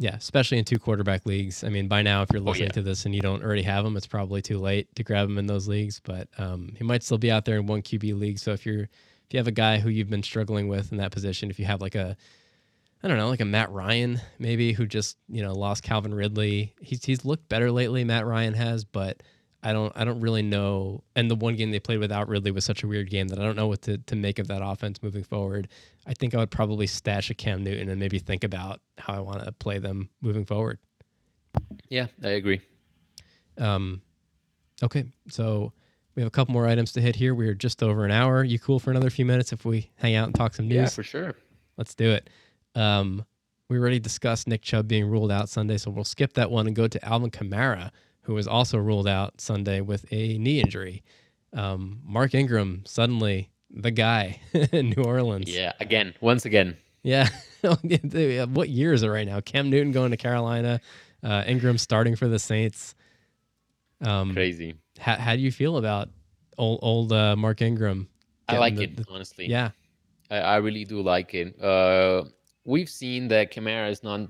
Yeah, 0.00 0.14
especially 0.16 0.56
in 0.58 0.64
two 0.64 0.78
quarterback 0.78 1.26
leagues. 1.26 1.62
I 1.62 1.68
mean, 1.68 1.86
by 1.86 2.00
now, 2.00 2.22
if 2.22 2.30
you're 2.32 2.40
Oh, 2.40 2.46
listening 2.46 2.68
yeah. 2.68 2.72
to 2.72 2.82
this 2.82 3.04
and 3.04 3.14
you 3.14 3.20
don't 3.20 3.42
already 3.44 3.60
have 3.64 3.84
him, 3.84 3.98
it's 3.98 4.06
probably 4.06 4.40
too 4.40 4.58
late 4.58 4.88
to 4.94 5.04
grab 5.04 5.28
him 5.28 5.36
in 5.36 5.46
those 5.46 5.68
leagues. 5.68 6.00
But 6.02 6.26
um, 6.38 6.72
he 6.78 6.84
might 6.84 7.02
still 7.02 7.18
be 7.18 7.30
out 7.30 7.44
there 7.44 7.58
in 7.58 7.66
one 7.66 7.82
QB 7.82 8.18
league. 8.18 8.38
So 8.38 8.52
if 8.52 8.64
you're 8.64 8.84
if 8.84 9.34
you 9.34 9.38
have 9.38 9.46
a 9.46 9.52
guy 9.52 9.78
who 9.78 9.90
you've 9.90 10.08
been 10.08 10.22
struggling 10.22 10.68
with 10.68 10.90
in 10.90 10.96
that 10.98 11.12
position, 11.12 11.50
if 11.50 11.58
you 11.58 11.66
have 11.66 11.82
like 11.82 11.94
a 11.96 12.16
I 13.02 13.08
don't 13.08 13.18
know, 13.18 13.28
like 13.28 13.42
a 13.42 13.44
Matt 13.44 13.70
Ryan 13.70 14.22
maybe 14.38 14.72
who 14.72 14.86
just 14.86 15.18
you 15.28 15.42
know 15.42 15.52
lost 15.52 15.82
Calvin 15.82 16.14
Ridley. 16.14 16.72
He's 16.80 17.04
he's 17.04 17.26
looked 17.26 17.50
better 17.50 17.70
lately. 17.70 18.02
Matt 18.02 18.24
Ryan 18.24 18.54
has, 18.54 18.84
but 18.86 19.22
I 19.62 19.72
don't 19.72 19.92
I 19.94 20.04
don't 20.04 20.20
really 20.20 20.42
know. 20.42 21.02
And 21.14 21.30
the 21.30 21.34
one 21.34 21.56
game 21.56 21.70
they 21.70 21.80
played 21.80 21.98
without 21.98 22.28
Ridley 22.28 22.50
was 22.50 22.64
such 22.64 22.82
a 22.82 22.88
weird 22.88 23.10
game 23.10 23.28
that 23.28 23.38
I 23.38 23.42
don't 23.42 23.56
know 23.56 23.68
what 23.68 23.82
to 23.82 23.98
to 23.98 24.16
make 24.16 24.38
of 24.38 24.48
that 24.48 24.62
offense 24.62 25.02
moving 25.02 25.24
forward. 25.24 25.68
I 26.06 26.14
think 26.14 26.34
I 26.34 26.38
would 26.38 26.50
probably 26.50 26.86
stash 26.86 27.30
a 27.30 27.34
Cam 27.34 27.62
Newton 27.62 27.88
and 27.88 28.00
maybe 28.00 28.18
think 28.18 28.44
about 28.44 28.80
how 28.98 29.14
I 29.14 29.20
want 29.20 29.44
to 29.44 29.52
play 29.52 29.78
them 29.78 30.08
moving 30.20 30.44
forward. 30.44 30.78
Yeah, 31.88 32.06
I 32.22 32.28
agree. 32.30 32.60
Um, 33.58 34.00
okay, 34.82 35.04
so 35.28 35.72
we 36.14 36.22
have 36.22 36.28
a 36.28 36.30
couple 36.30 36.52
more 36.52 36.66
items 36.66 36.92
to 36.92 37.00
hit 37.00 37.16
here. 37.16 37.34
We're 37.34 37.54
just 37.54 37.82
over 37.82 38.04
an 38.04 38.10
hour. 38.10 38.42
You 38.42 38.58
cool 38.58 38.78
for 38.78 38.90
another 38.90 39.10
few 39.10 39.24
minutes 39.24 39.52
if 39.52 39.64
we 39.64 39.90
hang 39.96 40.14
out 40.14 40.26
and 40.26 40.34
talk 40.34 40.54
some 40.54 40.68
news? 40.68 40.76
Yeah, 40.76 40.88
for 40.88 41.02
sure. 41.02 41.34
Let's 41.76 41.94
do 41.94 42.10
it. 42.10 42.30
Um, 42.74 43.24
we 43.68 43.78
already 43.78 44.00
discussed 44.00 44.48
Nick 44.48 44.62
Chubb 44.62 44.88
being 44.88 45.06
ruled 45.06 45.30
out 45.30 45.48
Sunday, 45.48 45.76
so 45.76 45.90
we'll 45.90 46.04
skip 46.04 46.32
that 46.34 46.50
one 46.50 46.66
and 46.66 46.74
go 46.74 46.88
to 46.88 47.04
Alvin 47.04 47.30
Kamara, 47.30 47.90
who 48.30 48.34
was 48.34 48.46
also 48.46 48.78
ruled 48.78 49.08
out 49.08 49.40
Sunday 49.40 49.80
with 49.80 50.04
a 50.12 50.38
knee 50.38 50.60
injury. 50.60 51.02
Um, 51.52 51.98
Mark 52.04 52.32
Ingram, 52.32 52.84
suddenly 52.86 53.50
the 53.72 53.90
guy 53.90 54.38
in 54.52 54.90
New 54.90 55.02
Orleans. 55.02 55.52
Yeah, 55.52 55.72
again, 55.80 56.14
once 56.20 56.44
again. 56.44 56.76
Yeah. 57.02 57.26
what 58.44 58.68
year 58.68 58.92
is 58.92 59.02
it 59.02 59.08
right 59.08 59.26
now? 59.26 59.40
Cam 59.40 59.68
Newton 59.70 59.90
going 59.90 60.12
to 60.12 60.16
Carolina, 60.16 60.80
uh, 61.24 61.42
Ingram 61.46 61.76
starting 61.78 62.14
for 62.14 62.28
the 62.28 62.38
Saints. 62.38 62.94
Um, 64.02 64.32
Crazy. 64.34 64.74
how, 64.98 65.16
how 65.16 65.34
do 65.34 65.40
you 65.40 65.50
feel 65.50 65.76
about 65.78 66.08
old 66.56 66.78
old 66.82 67.12
uh, 67.12 67.34
Mark 67.36 67.62
Ingram? 67.62 68.06
I 68.48 68.58
like 68.58 68.76
the- 68.76 68.84
it, 68.84 68.96
the- 68.98 69.06
honestly. 69.10 69.46
yeah, 69.48 69.70
I, 70.30 70.36
I 70.38 70.56
really 70.58 70.84
do 70.84 71.00
like 71.02 71.34
it. 71.34 71.60
Uh, 71.60 72.24
we've 72.64 72.88
seen 72.88 73.26
that 73.28 73.50
Kamara 73.52 73.90
is 73.90 74.04
not 74.04 74.28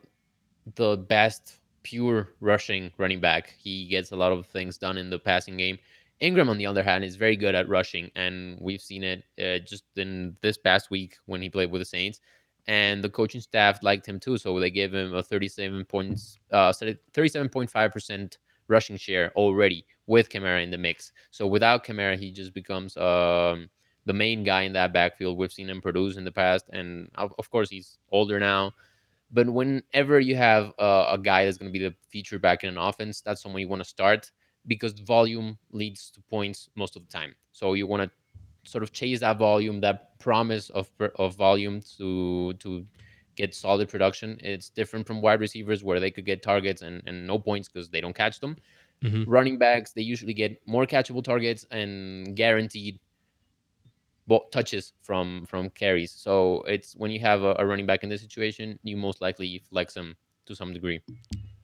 the 0.76 0.96
best 0.96 1.58
pure 1.82 2.30
rushing 2.40 2.90
running 2.98 3.20
back. 3.20 3.54
He 3.58 3.86
gets 3.86 4.10
a 4.12 4.16
lot 4.16 4.32
of 4.32 4.46
things 4.46 4.78
done 4.78 4.96
in 4.96 5.10
the 5.10 5.18
passing 5.18 5.56
game. 5.56 5.78
Ingram, 6.20 6.50
on 6.50 6.58
the 6.58 6.66
other 6.66 6.82
hand, 6.82 7.02
is 7.02 7.16
very 7.16 7.36
good 7.36 7.54
at 7.54 7.68
rushing, 7.68 8.10
and 8.14 8.58
we've 8.60 8.82
seen 8.82 9.02
it 9.02 9.24
uh, 9.42 9.64
just 9.64 9.84
in 9.96 10.36
this 10.42 10.58
past 10.58 10.90
week 10.90 11.16
when 11.26 11.40
he 11.40 11.48
played 11.48 11.70
with 11.70 11.80
the 11.80 11.86
Saints. 11.86 12.20
And 12.66 13.02
the 13.02 13.08
coaching 13.08 13.40
staff 13.40 13.82
liked 13.82 14.06
him 14.06 14.20
too, 14.20 14.36
so 14.36 14.60
they 14.60 14.70
gave 14.70 14.94
him 14.94 15.14
a 15.14 15.22
37 15.22 15.84
points, 15.86 16.38
uh, 16.52 16.72
37.5 16.72 17.92
percent 17.92 18.38
rushing 18.68 18.96
share 18.96 19.32
already 19.32 19.84
with 20.06 20.28
Kamara 20.28 20.62
in 20.62 20.70
the 20.70 20.78
mix. 20.78 21.12
So 21.30 21.46
without 21.46 21.84
Kamara, 21.84 22.18
he 22.18 22.30
just 22.30 22.54
becomes 22.54 22.96
um, 22.96 23.68
the 24.06 24.12
main 24.12 24.44
guy 24.44 24.62
in 24.62 24.72
that 24.74 24.92
backfield. 24.92 25.38
We've 25.38 25.52
seen 25.52 25.70
him 25.70 25.80
produce 25.80 26.16
in 26.16 26.24
the 26.24 26.32
past, 26.32 26.66
and 26.72 27.10
of, 27.16 27.34
of 27.38 27.50
course 27.50 27.70
he's 27.70 27.98
older 28.10 28.38
now. 28.38 28.72
But 29.30 29.48
whenever 29.48 30.18
you 30.20 30.36
have 30.36 30.72
uh, 30.78 31.06
a 31.10 31.18
guy 31.18 31.44
that's 31.44 31.58
going 31.58 31.72
to 31.72 31.78
be 31.78 31.84
the 31.84 31.94
feature 32.08 32.38
back 32.38 32.64
in 32.64 32.70
an 32.70 32.78
offense, 32.78 33.20
that's 33.20 33.42
someone 33.42 33.60
you 33.60 33.68
want 33.68 33.82
to 33.82 33.88
start 33.88 34.30
because 34.66 34.92
volume 35.00 35.58
leads 35.70 36.10
to 36.12 36.20
points 36.22 36.68
most 36.76 36.96
of 36.96 37.02
the 37.06 37.08
time. 37.12 37.34
So 37.52 37.74
you 37.74 37.86
want 37.86 38.02
to 38.02 38.10
sort 38.70 38.82
of 38.82 38.92
chase 38.92 39.20
that 39.20 39.38
volume, 39.38 39.80
that 39.80 40.18
promise 40.18 40.70
of 40.70 40.90
of 41.16 41.36
volume 41.36 41.80
to 41.98 42.54
to 42.54 42.86
get 43.36 43.54
solid 43.54 43.88
production. 43.88 44.38
It's 44.42 44.68
different 44.68 45.06
from 45.06 45.22
wide 45.22 45.40
receivers 45.40 45.82
where 45.84 46.00
they 46.00 46.10
could 46.10 46.26
get 46.26 46.42
targets 46.42 46.82
and, 46.82 47.02
and 47.06 47.26
no 47.26 47.38
points 47.38 47.68
because 47.68 47.88
they 47.88 48.00
don't 48.00 48.14
catch 48.14 48.40
them. 48.40 48.56
Mhm. 49.04 49.24
Running 49.26 49.58
backs, 49.58 49.92
they 49.92 50.02
usually 50.02 50.34
get 50.34 50.60
more 50.66 50.86
catchable 50.86 51.22
targets 51.24 51.64
and 51.70 52.36
guaranteed 52.36 52.98
touches 54.52 54.92
from 55.02 55.44
from 55.46 55.70
carries. 55.70 56.12
So 56.12 56.62
it's 56.62 56.94
when 56.94 57.10
you 57.10 57.20
have 57.20 57.42
a, 57.42 57.54
a 57.58 57.66
running 57.66 57.86
back 57.86 58.02
in 58.02 58.08
this 58.08 58.20
situation, 58.22 58.78
you 58.82 58.96
most 58.96 59.20
likely 59.20 59.62
flex 59.70 59.94
him 59.96 60.16
to 60.46 60.54
some 60.54 60.72
degree. 60.72 61.00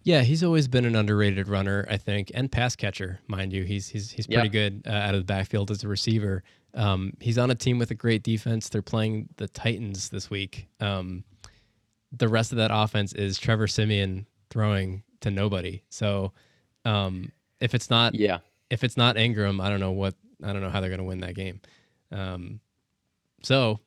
yeah. 0.02 0.22
He's 0.22 0.44
always 0.44 0.68
been 0.68 0.84
an 0.84 0.94
underrated 0.96 1.48
runner, 1.48 1.86
I 1.90 1.96
think, 1.96 2.30
and 2.34 2.50
pass 2.50 2.76
catcher, 2.76 3.20
mind 3.26 3.52
you. 3.52 3.64
He's 3.64 3.88
he's 3.88 4.10
he's 4.10 4.26
pretty 4.26 4.42
Yeah. 4.48 4.68
good 4.68 4.82
uh, 4.86 4.90
out 4.90 5.14
of 5.14 5.20
the 5.20 5.24
backfield 5.24 5.70
as 5.70 5.82
a 5.84 5.88
receiver. 5.88 6.42
Um, 6.74 7.14
he's 7.20 7.38
on 7.38 7.50
a 7.50 7.54
team 7.54 7.78
with 7.78 7.90
a 7.90 7.94
great 7.94 8.22
defense. 8.22 8.68
They're 8.68 8.82
playing 8.82 9.28
the 9.36 9.48
Titans 9.48 10.10
this 10.10 10.28
week. 10.30 10.68
Um, 10.78 11.24
the 12.12 12.28
rest 12.28 12.52
of 12.52 12.58
that 12.58 12.70
offense 12.72 13.12
is 13.14 13.38
Trevor 13.38 13.66
Siemian 13.66 14.26
throwing 14.50 15.02
to 15.22 15.30
nobody. 15.30 15.82
So 15.88 16.32
um, 16.84 17.32
if 17.60 17.74
it's 17.74 17.88
not 17.90 18.14
Yeah, 18.14 18.38
if 18.70 18.84
it's 18.84 18.96
not 18.96 19.16
Ingram, 19.16 19.60
I 19.60 19.68
don't 19.70 19.80
know 19.80 19.92
what 19.92 20.14
I 20.44 20.52
don't 20.52 20.60
know 20.62 20.70
how 20.70 20.80
they're 20.80 20.90
going 20.90 20.98
to 20.98 21.04
win 21.04 21.20
that 21.20 21.34
game. 21.34 21.60
Um, 22.12 22.60
so, 23.42 23.80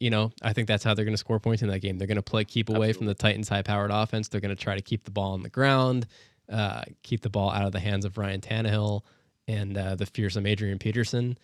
you 0.00 0.10
know, 0.10 0.32
I 0.42 0.52
think 0.52 0.68
that's 0.68 0.84
how 0.84 0.94
they're 0.94 1.04
going 1.04 1.14
to 1.14 1.18
score 1.18 1.40
points 1.40 1.62
in 1.62 1.68
that 1.68 1.80
game. 1.80 1.98
They're 1.98 2.06
going 2.06 2.16
to 2.16 2.22
play 2.22 2.44
keep 2.44 2.68
away 2.68 2.92
from 2.92 3.06
the 3.06 3.14
Titans' 3.14 3.48
high-powered 3.48 3.90
offense. 3.90 4.28
They're 4.28 4.40
going 4.40 4.54
to 4.54 4.62
try 4.62 4.74
to 4.74 4.82
keep 4.82 5.04
the 5.04 5.10
ball 5.10 5.32
on 5.32 5.42
the 5.42 5.50
ground, 5.50 6.06
uh, 6.50 6.82
keep 7.02 7.22
the 7.22 7.30
ball 7.30 7.50
out 7.50 7.64
of 7.64 7.72
the 7.72 7.80
hands 7.80 8.04
of 8.04 8.18
Ryan 8.18 8.40
Tannehill 8.40 9.02
and 9.48 9.76
uh, 9.76 9.94
the 9.94 10.06
fearsome 10.06 10.46
Adrian 10.46 10.78
Peterson. 10.78 11.38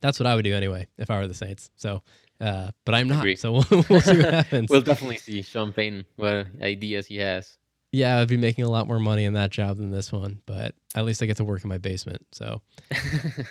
That's 0.00 0.18
what 0.18 0.26
I 0.26 0.34
would 0.34 0.44
do 0.44 0.54
anyway 0.54 0.88
if 0.98 1.10
I 1.10 1.18
were 1.18 1.28
the 1.28 1.34
Saints. 1.34 1.70
So, 1.76 2.02
uh, 2.40 2.72
but 2.84 2.94
I'm 2.94 3.08
not. 3.08 3.26
So 3.38 3.52
we'll, 3.52 3.64
we'll 3.88 4.00
see 4.00 4.16
what 4.16 4.34
happens. 4.34 4.68
we'll 4.68 4.80
definitely 4.80 5.18
see 5.18 5.42
Sean 5.42 5.72
Payton 5.72 6.04
what 6.16 6.48
ideas 6.60 7.06
he 7.06 7.18
has. 7.18 7.56
Yeah, 7.92 8.18
I'd 8.18 8.28
be 8.28 8.38
making 8.38 8.64
a 8.64 8.70
lot 8.70 8.86
more 8.88 8.98
money 8.98 9.24
in 9.26 9.34
that 9.34 9.50
job 9.50 9.76
than 9.76 9.90
this 9.90 10.10
one, 10.10 10.40
but 10.46 10.74
at 10.94 11.04
least 11.04 11.22
I 11.22 11.26
get 11.26 11.36
to 11.36 11.44
work 11.44 11.62
in 11.62 11.68
my 11.68 11.76
basement. 11.76 12.26
So, 12.32 12.62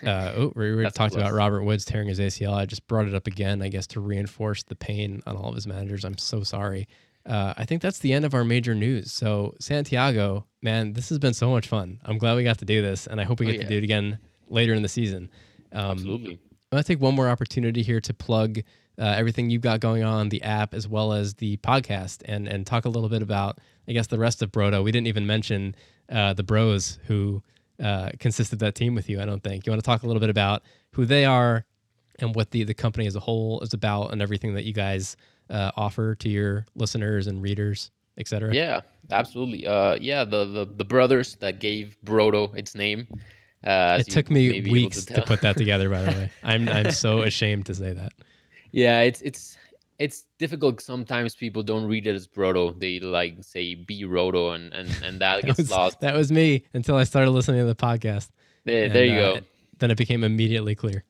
uh, 0.06 0.34
oh, 0.36 0.54
we 0.56 0.72
already 0.72 0.90
talked 0.92 1.16
about. 1.16 1.34
Robert 1.34 1.64
Woods 1.64 1.86
tearing 1.86 2.08
his 2.08 2.20
ACL. 2.20 2.54
I 2.54 2.66
just 2.66 2.88
brought 2.88 3.08
it 3.08 3.14
up 3.14 3.28
again, 3.28 3.62
I 3.62 3.68
guess, 3.68 3.86
to 3.88 4.00
reinforce 4.00 4.64
the 4.64 4.76
pain 4.76 5.22
on 5.28 5.38
all 5.38 5.50
of 5.50 5.56
his 5.56 5.68
managers. 5.68 6.04
I'm 6.04 6.18
so 6.18 6.44
sorry. 6.44 6.88
Uh, 7.24 7.54
I 7.56 7.66
think 7.66 7.84
that's 7.84 8.00
the 8.00 8.14
end 8.14 8.26
of 8.26 8.34
our 8.34 8.44
major 8.44 8.74
news. 8.74 9.12
So, 9.12 9.54
Santiago, 9.60 10.48
man, 10.64 10.94
this 10.94 11.10
has 11.10 11.20
been 11.20 11.36
so 11.36 11.52
much 11.52 11.68
fun. 11.68 12.00
I'm 12.04 12.18
glad 12.18 12.36
we 12.36 12.44
got 12.44 12.58
to 12.60 12.66
do 12.66 12.82
this, 12.82 13.06
and 13.06 13.22
I 13.22 13.26
hope 13.26 13.40
we 13.40 13.48
Oh, 13.48 13.52
get 13.52 13.62
to 13.62 13.68
do 13.68 13.78
it 13.78 13.84
again 13.84 14.18
later 14.48 14.74
in 14.74 14.82
the 14.82 14.90
season. 14.90 15.30
Um, 15.72 15.92
Absolutely. 15.92 16.32
I'm 16.72 16.78
going 16.78 16.84
to 16.84 16.88
take 16.88 17.00
one 17.00 17.14
more 17.14 17.30
opportunity 17.30 17.84
here 17.84 18.02
to 18.02 18.14
plug 18.14 18.60
uh, 18.98 19.04
everything 19.04 19.50
you've 19.50 19.62
got 19.62 19.80
going 19.80 20.04
on, 20.04 20.30
the 20.30 20.42
app 20.42 20.74
as 20.74 20.88
well 20.88 21.14
as 21.14 21.36
the 21.36 21.58
podcast, 21.58 22.22
and 22.26 22.48
and 22.48 22.66
talk 22.68 22.86
a 22.86 22.90
little 22.90 23.10
bit 23.10 23.22
about, 23.22 23.60
I 23.92 23.94
guess, 23.94 24.08
the 24.08 24.18
rest 24.18 24.42
of 24.42 24.54
Brodo. 24.54 24.82
We 24.82 24.94
didn't 24.94 25.08
even 25.08 25.28
mention 25.28 25.76
uh, 26.10 26.32
the 26.32 26.44
Bros 26.44 26.98
who 27.08 27.44
uh, 27.84 28.12
consisted 28.20 28.60
that 28.60 28.74
team 28.74 28.96
with 28.96 29.10
you. 29.10 29.20
I 29.20 29.26
don't 29.26 29.44
think 29.44 29.66
you 29.66 29.72
want 29.74 29.84
to 29.84 29.86
talk 29.86 30.04
a 30.04 30.08
little 30.08 30.22
bit 30.22 30.30
about 30.30 30.64
who 30.94 31.06
they 31.06 31.26
are 31.26 31.66
and 32.20 32.34
what 32.34 32.52
the 32.52 32.64
the 32.64 32.74
company 32.74 33.06
as 33.06 33.18
a 33.18 33.20
whole 33.20 33.60
is 33.60 33.74
about, 33.74 34.14
and 34.14 34.22
everything 34.22 34.54
that 34.54 34.64
you 34.64 34.72
guys 34.72 35.18
uh, 35.50 35.72
offer 35.76 36.16
to 36.16 36.30
your 36.30 36.66
listeners 36.74 37.28
and 37.28 37.42
readers, 37.42 37.92
etc. 38.18 38.54
Yeah, 38.54 38.80
absolutely. 39.12 39.68
Uh, 39.68 39.96
yeah, 40.00 40.24
the, 40.24 40.46
the 40.46 40.66
the 40.74 40.86
brothers 40.86 41.36
that 41.42 41.60
gave 41.60 41.98
Brodo 42.06 42.56
its 42.56 42.76
name. 42.76 43.10
Uh, 43.62 43.98
It 44.00 44.10
took 44.10 44.32
me 44.32 44.62
weeks 44.72 45.04
to 45.04 45.16
tell. 45.16 45.26
put 45.26 45.42
that 45.42 45.58
together. 45.58 45.90
By 45.90 46.04
the 46.04 46.12
way, 46.12 46.32
I'm 46.44 46.70
I'm 46.70 46.92
so 46.92 47.24
ashamed 47.24 47.66
to 47.66 47.76
say 47.76 47.92
that. 47.92 48.14
Yeah, 48.72 49.02
it's 49.02 49.22
it's 49.22 49.58
it's 50.02 50.24
difficult. 50.40 50.82
Sometimes 50.82 51.36
people 51.36 51.62
don't 51.62 51.86
read 51.86 52.08
it 52.08 52.16
as 52.16 52.28
Brodo. 52.28 52.78
They 52.78 53.00
like 53.00 53.38
say 53.42 53.76
B 53.76 54.04
Rodo, 54.04 54.56
and 54.56 54.74
and 54.74 54.90
and 55.04 55.22
that 55.22 55.36
That 55.42 55.46
gets 55.46 55.58
was, 55.60 55.72
lost. 55.72 56.00
that 56.02 56.16
was 56.16 56.32
me 56.32 56.66
until 56.74 56.96
I 56.96 57.04
started 57.04 57.32
listening 57.32 57.62
to 57.62 57.66
the 57.66 57.76
podcast. 57.76 58.30
There, 58.66 58.86
And, 58.86 58.94
there 58.94 59.06
you 59.06 59.20
uh, 59.20 59.34
go. 59.36 59.42
Then 59.78 59.92
it 59.92 59.98
became 59.98 60.24
immediately 60.24 60.76
clear. 60.76 61.04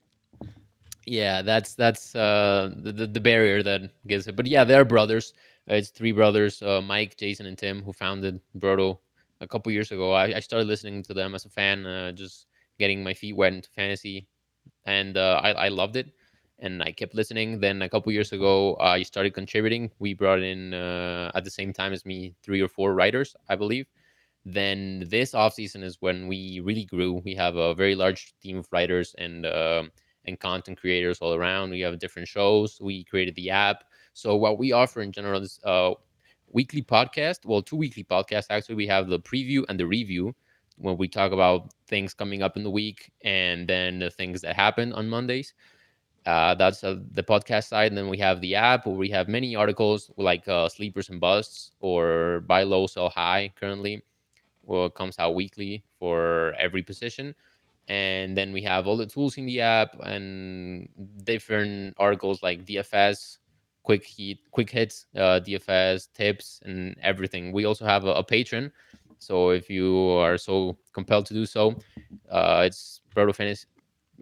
Yeah, 1.06 1.42
that's 1.42 1.74
that's 1.74 2.16
uh, 2.16 2.72
the, 2.76 2.92
the 2.92 3.08
the 3.08 3.20
barrier 3.20 3.64
that 3.64 3.92
gives 4.08 4.28
it. 4.28 4.36
But 4.36 4.46
yeah, 4.46 4.64
they're 4.64 4.86
brothers. 4.86 5.34
Uh, 5.70 5.76
it's 5.76 5.89
three 5.89 6.12
brothers: 6.12 6.62
uh, 6.62 6.82
Mike, 6.82 7.18
Jason, 7.18 7.46
and 7.46 7.58
Tim, 7.58 7.82
who 7.82 7.94
founded 7.94 8.42
Brodo 8.60 9.00
a 9.39 9.48
couple 9.48 9.72
years 9.72 9.92
ago. 9.92 10.12
I, 10.12 10.36
I 10.36 10.39
started 10.39 10.68
listening 10.68 11.02
to 11.04 11.14
them 11.14 11.34
as 11.34 11.46
a 11.46 11.50
fan, 11.50 11.86
uh, 11.86 12.12
just 12.12 12.48
getting 12.78 13.04
my 13.04 13.14
feet 13.14 13.36
wet 13.36 13.54
into 13.54 13.70
fantasy, 13.70 14.28
and 14.86 15.18
uh, 15.18 15.39
I 15.44 15.52
I 15.52 15.68
loved 15.70 15.96
it, 15.96 16.12
and 16.62 16.82
I 16.84 16.91
kept 16.91 17.16
listening. 17.16 17.59
Then 17.59 17.82
a 17.82 17.89
couple 17.89 18.12
years 18.12 18.32
ago, 18.32 18.78
I 18.80 19.03
started 19.03 19.34
contributing. 19.34 19.91
We 19.99 20.14
brought 20.14 20.41
in 20.41 20.74
uh, 20.74 21.32
at 21.36 21.43
the 21.43 21.51
same 21.51 21.74
time 21.74 21.93
as 21.93 22.05
me 22.05 22.36
three 22.43 22.62
or 22.62 22.68
four 22.70 22.93
writers, 22.93 23.36
I 23.49 23.55
believe. 23.55 23.88
Then 24.45 25.03
this 25.07 25.34
off 25.34 25.53
season 25.53 25.84
is 25.84 25.97
when 26.01 26.28
we 26.28 26.62
really 26.64 26.86
grew. 26.86 27.22
We 27.24 27.36
have 27.36 27.55
a 27.55 27.74
very 27.76 27.95
large 27.95 28.34
team 28.41 28.57
of 28.57 28.68
writers 28.72 29.16
and. 29.18 29.45
um 29.45 29.91
and 30.26 30.39
content 30.39 30.80
creators 30.80 31.18
all 31.20 31.34
around. 31.34 31.72
We 31.72 31.80
have 31.82 31.97
different 31.97 32.28
shows. 32.28 32.80
We 32.80 33.03
created 33.05 33.34
the 33.34 33.49
app. 33.49 33.86
So 34.14 34.36
what 34.36 34.59
we 34.59 34.72
offer 34.72 35.01
in 35.01 35.12
general 35.12 35.41
is 35.41 35.59
uh, 35.64 35.93
weekly 36.47 36.84
podcast. 36.84 37.39
Well, 37.43 37.64
two 37.64 37.76
weekly 37.76 38.03
podcasts 38.03 38.47
actually. 38.51 38.76
We 38.76 38.86
have 38.88 39.07
the 39.07 39.20
preview 39.20 39.66
and 39.68 39.80
the 39.80 39.88
review, 39.88 40.36
when 40.78 40.97
we 40.97 41.07
talk 41.07 41.32
about 41.32 41.74
things 41.88 42.14
coming 42.14 42.41
up 42.43 42.55
in 42.57 42.64
the 42.64 42.70
week 42.70 43.12
and 43.24 43.68
then 43.68 43.99
the 43.99 44.12
things 44.12 44.41
that 44.41 44.55
happen 44.55 44.93
on 44.93 45.09
Mondays. 45.09 45.53
Uh, 46.26 46.54
that's 46.54 46.84
uh, 46.84 46.98
the 47.14 47.24
podcast 47.24 47.68
side. 47.68 47.92
And 47.92 47.98
then 47.98 48.10
we 48.10 48.18
have 48.20 48.42
the 48.42 48.56
app 48.56 48.86
where 48.86 48.96
we 48.96 49.10
have 49.10 49.28
many 49.28 49.56
articles 49.56 50.12
like 50.18 50.48
uh, 50.48 50.70
sleepers 50.70 51.10
and 51.10 51.20
busts 51.20 51.72
or 51.80 52.42
buy 52.42 52.64
low, 52.64 52.88
sell 52.88 53.10
high 53.10 53.52
currently. 53.60 54.04
Well, 54.64 54.86
it 54.86 54.96
comes 54.96 55.18
out 55.18 55.36
weekly 55.36 55.84
for 55.98 56.54
every 56.60 56.84
position. 56.84 57.34
And 57.88 58.38
then 58.38 58.54
we 58.54 58.62
have 58.62 58.88
all 58.88 58.96
the 58.96 59.08
tools 59.08 59.38
in 59.38 59.46
the 59.46 59.62
app 59.62 60.00
and 60.04 60.88
different 61.24 61.96
articles 61.98 62.44
like 62.44 62.66
DFS, 62.66 63.40
quick 63.84 64.06
heat, 64.06 64.40
quick 64.52 64.70
hits, 64.70 65.08
uh, 65.16 65.40
DFS 65.44 66.08
tips, 66.14 66.62
and 66.64 66.96
everything. 67.02 67.52
We 67.52 67.66
also 67.66 67.86
have 67.86 68.06
a, 68.06 68.14
a 68.14 68.24
Patreon. 68.24 68.72
So 69.18 69.50
if 69.50 69.70
you 69.70 69.98
are 70.12 70.38
so 70.38 70.78
compelled 70.94 71.26
to 71.28 71.34
do 71.34 71.46
so, 71.46 71.76
uh, 72.30 72.64
it's 72.66 73.02
Brodo 73.16 73.36
Fantasy, 73.36 73.66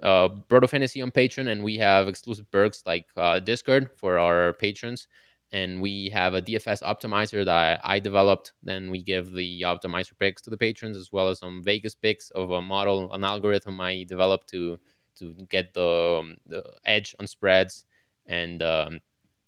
uh, 0.03 0.29
Brodo 0.49 0.69
Fantasy 0.69 1.01
on 1.01 1.11
Patreon, 1.11 1.49
and 1.49 1.63
we 1.63 1.77
have 1.77 2.07
exclusive 2.07 2.49
perks 2.51 2.83
like 2.85 3.05
uh, 3.17 3.39
Discord 3.39 3.89
for 3.95 4.17
our 4.17 4.53
patrons. 4.53 5.07
And 5.51 5.81
we 5.81 6.11
have 6.13 6.35
a 6.35 6.41
DFS 6.43 6.83
optimizer 6.83 7.43
that 7.43 7.81
I, 7.83 7.97
developed. 7.99 8.53
Then 8.61 8.91
we 8.91 9.01
give 9.01 9.31
the 9.33 9.61
optimizer 9.61 10.11
picks 10.19 10.43
to 10.43 10.51
the 10.51 10.57
patrons, 10.57 10.95
as 10.95 11.11
well 11.11 11.27
as 11.27 11.39
some 11.39 11.63
Vegas 11.63 11.95
picks 11.95 12.29
of 12.31 12.51
a 12.51 12.61
model, 12.61 13.11
an 13.13 13.23
algorithm 13.23 13.81
I 13.81 14.05
developed 14.07 14.47
to 14.49 14.79
to 15.17 15.33
get 15.49 15.73
the, 15.73 16.19
um, 16.21 16.37
the 16.45 16.63
edge 16.85 17.15
on 17.19 17.25
spreads 17.25 17.85
and 18.27 18.61
um, 18.61 18.99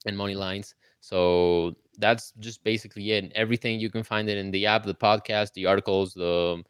and 0.08 0.18
money 0.18 0.34
lines. 0.36 0.74
So 1.02 1.76
that's 2.00 2.34
just 2.40 2.64
basically 2.64 3.12
it. 3.12 3.32
Everything 3.36 3.80
you 3.80 3.90
can 3.90 4.04
find 4.04 4.28
it 4.28 4.38
in 4.38 4.52
the 4.52 4.66
app, 4.66 4.84
the 4.84 4.96
podcast, 4.96 5.54
the 5.54 5.68
articles, 5.68 6.14
the 6.14 6.64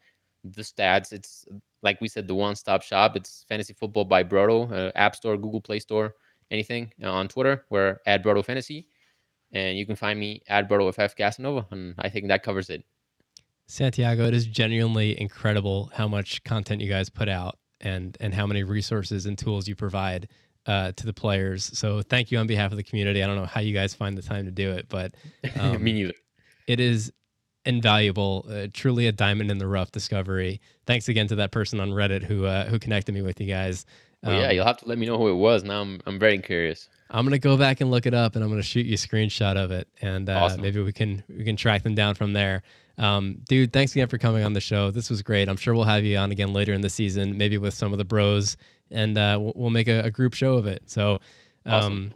the 0.44 0.62
stats. 0.62 1.12
It's 1.12 1.46
like 1.82 2.00
we 2.00 2.08
said, 2.08 2.26
the 2.26 2.34
one 2.34 2.54
stop 2.54 2.82
shop. 2.82 3.16
It's 3.16 3.44
fantasy 3.48 3.72
football 3.72 4.04
by 4.04 4.24
Brodo, 4.24 4.70
uh, 4.70 4.92
App 4.94 5.16
Store, 5.16 5.36
Google 5.36 5.60
Play 5.60 5.78
Store, 5.78 6.14
anything 6.50 6.92
uh, 7.02 7.10
on 7.10 7.28
Twitter. 7.28 7.64
We're 7.70 7.98
at 8.06 8.22
Brodo 8.22 8.44
Fantasy, 8.44 8.86
and 9.52 9.76
you 9.76 9.86
can 9.86 9.96
find 9.96 10.18
me 10.18 10.42
at 10.48 10.68
Brodo 10.68 10.92
FF 10.92 11.16
Casanova, 11.16 11.66
and 11.70 11.94
I 11.98 12.08
think 12.08 12.28
that 12.28 12.42
covers 12.42 12.70
it. 12.70 12.84
Santiago, 13.66 14.26
it 14.26 14.34
is 14.34 14.46
genuinely 14.46 15.18
incredible 15.20 15.90
how 15.94 16.08
much 16.08 16.44
content 16.44 16.82
you 16.82 16.90
guys 16.90 17.08
put 17.08 17.28
out 17.28 17.58
and 17.80 18.16
and 18.20 18.34
how 18.34 18.46
many 18.46 18.62
resources 18.62 19.26
and 19.26 19.38
tools 19.38 19.66
you 19.66 19.74
provide 19.74 20.28
uh, 20.66 20.92
to 20.92 21.06
the 21.06 21.12
players. 21.12 21.76
So 21.78 22.02
thank 22.02 22.30
you 22.30 22.38
on 22.38 22.46
behalf 22.46 22.70
of 22.70 22.76
the 22.76 22.82
community. 22.82 23.22
I 23.22 23.26
don't 23.26 23.36
know 23.36 23.46
how 23.46 23.60
you 23.60 23.74
guys 23.74 23.94
find 23.94 24.16
the 24.16 24.22
time 24.22 24.44
to 24.44 24.50
do 24.50 24.72
it, 24.72 24.86
but 24.88 25.14
um, 25.58 25.82
me 25.82 25.92
neither. 25.92 26.14
It 26.66 26.80
is 26.80 27.12
invaluable, 27.64 28.46
uh, 28.50 28.66
truly 28.72 29.06
a 29.06 29.12
diamond 29.12 29.50
in 29.50 29.58
the 29.58 29.66
rough 29.66 29.92
discovery. 29.92 30.60
Thanks 30.86 31.08
again 31.08 31.28
to 31.28 31.36
that 31.36 31.50
person 31.50 31.80
on 31.80 31.90
Reddit 31.90 32.22
who 32.22 32.44
uh, 32.44 32.66
who 32.66 32.78
connected 32.78 33.14
me 33.14 33.22
with 33.22 33.40
you 33.40 33.46
guys. 33.46 33.86
Um, 34.24 34.34
yeah, 34.34 34.50
you'll 34.50 34.66
have 34.66 34.78
to 34.78 34.88
let 34.88 34.98
me 34.98 35.06
know 35.06 35.18
who 35.18 35.28
it 35.28 35.36
was. 35.36 35.64
Now 35.64 35.80
I'm 35.80 36.00
I'm 36.06 36.18
very 36.18 36.38
curious. 36.38 36.88
I'm 37.10 37.24
gonna 37.24 37.38
go 37.38 37.56
back 37.56 37.80
and 37.80 37.90
look 37.90 38.06
it 38.06 38.14
up, 38.14 38.34
and 38.34 38.44
I'm 38.44 38.50
gonna 38.50 38.62
shoot 38.62 38.86
you 38.86 38.94
a 38.94 38.96
screenshot 38.96 39.56
of 39.56 39.70
it, 39.70 39.88
and 40.00 40.28
uh, 40.28 40.44
awesome. 40.44 40.60
maybe 40.60 40.82
we 40.82 40.92
can 40.92 41.22
we 41.28 41.44
can 41.44 41.56
track 41.56 41.82
them 41.82 41.94
down 41.94 42.14
from 42.14 42.32
there. 42.32 42.62
Um, 42.98 43.38
dude, 43.48 43.72
thanks 43.72 43.92
again 43.92 44.08
for 44.08 44.18
coming 44.18 44.44
on 44.44 44.52
the 44.52 44.60
show. 44.60 44.90
This 44.90 45.08
was 45.08 45.22
great. 45.22 45.48
I'm 45.48 45.56
sure 45.56 45.74
we'll 45.74 45.84
have 45.84 46.04
you 46.04 46.18
on 46.18 46.30
again 46.30 46.52
later 46.52 46.72
in 46.72 46.82
the 46.82 46.90
season, 46.90 47.38
maybe 47.38 47.58
with 47.58 47.74
some 47.74 47.92
of 47.92 47.98
the 47.98 48.04
bros 48.04 48.56
and 48.92 49.18
uh, 49.18 49.38
we'll, 49.40 49.52
we'll, 49.56 49.70
make 49.70 49.88
a, 49.88 50.00
a, 50.00 50.10
group 50.10 50.34
show 50.34 50.54
of 50.54 50.66
it. 50.66 50.82
So, 50.86 51.14
um, 51.66 51.72
awesome. 51.72 52.14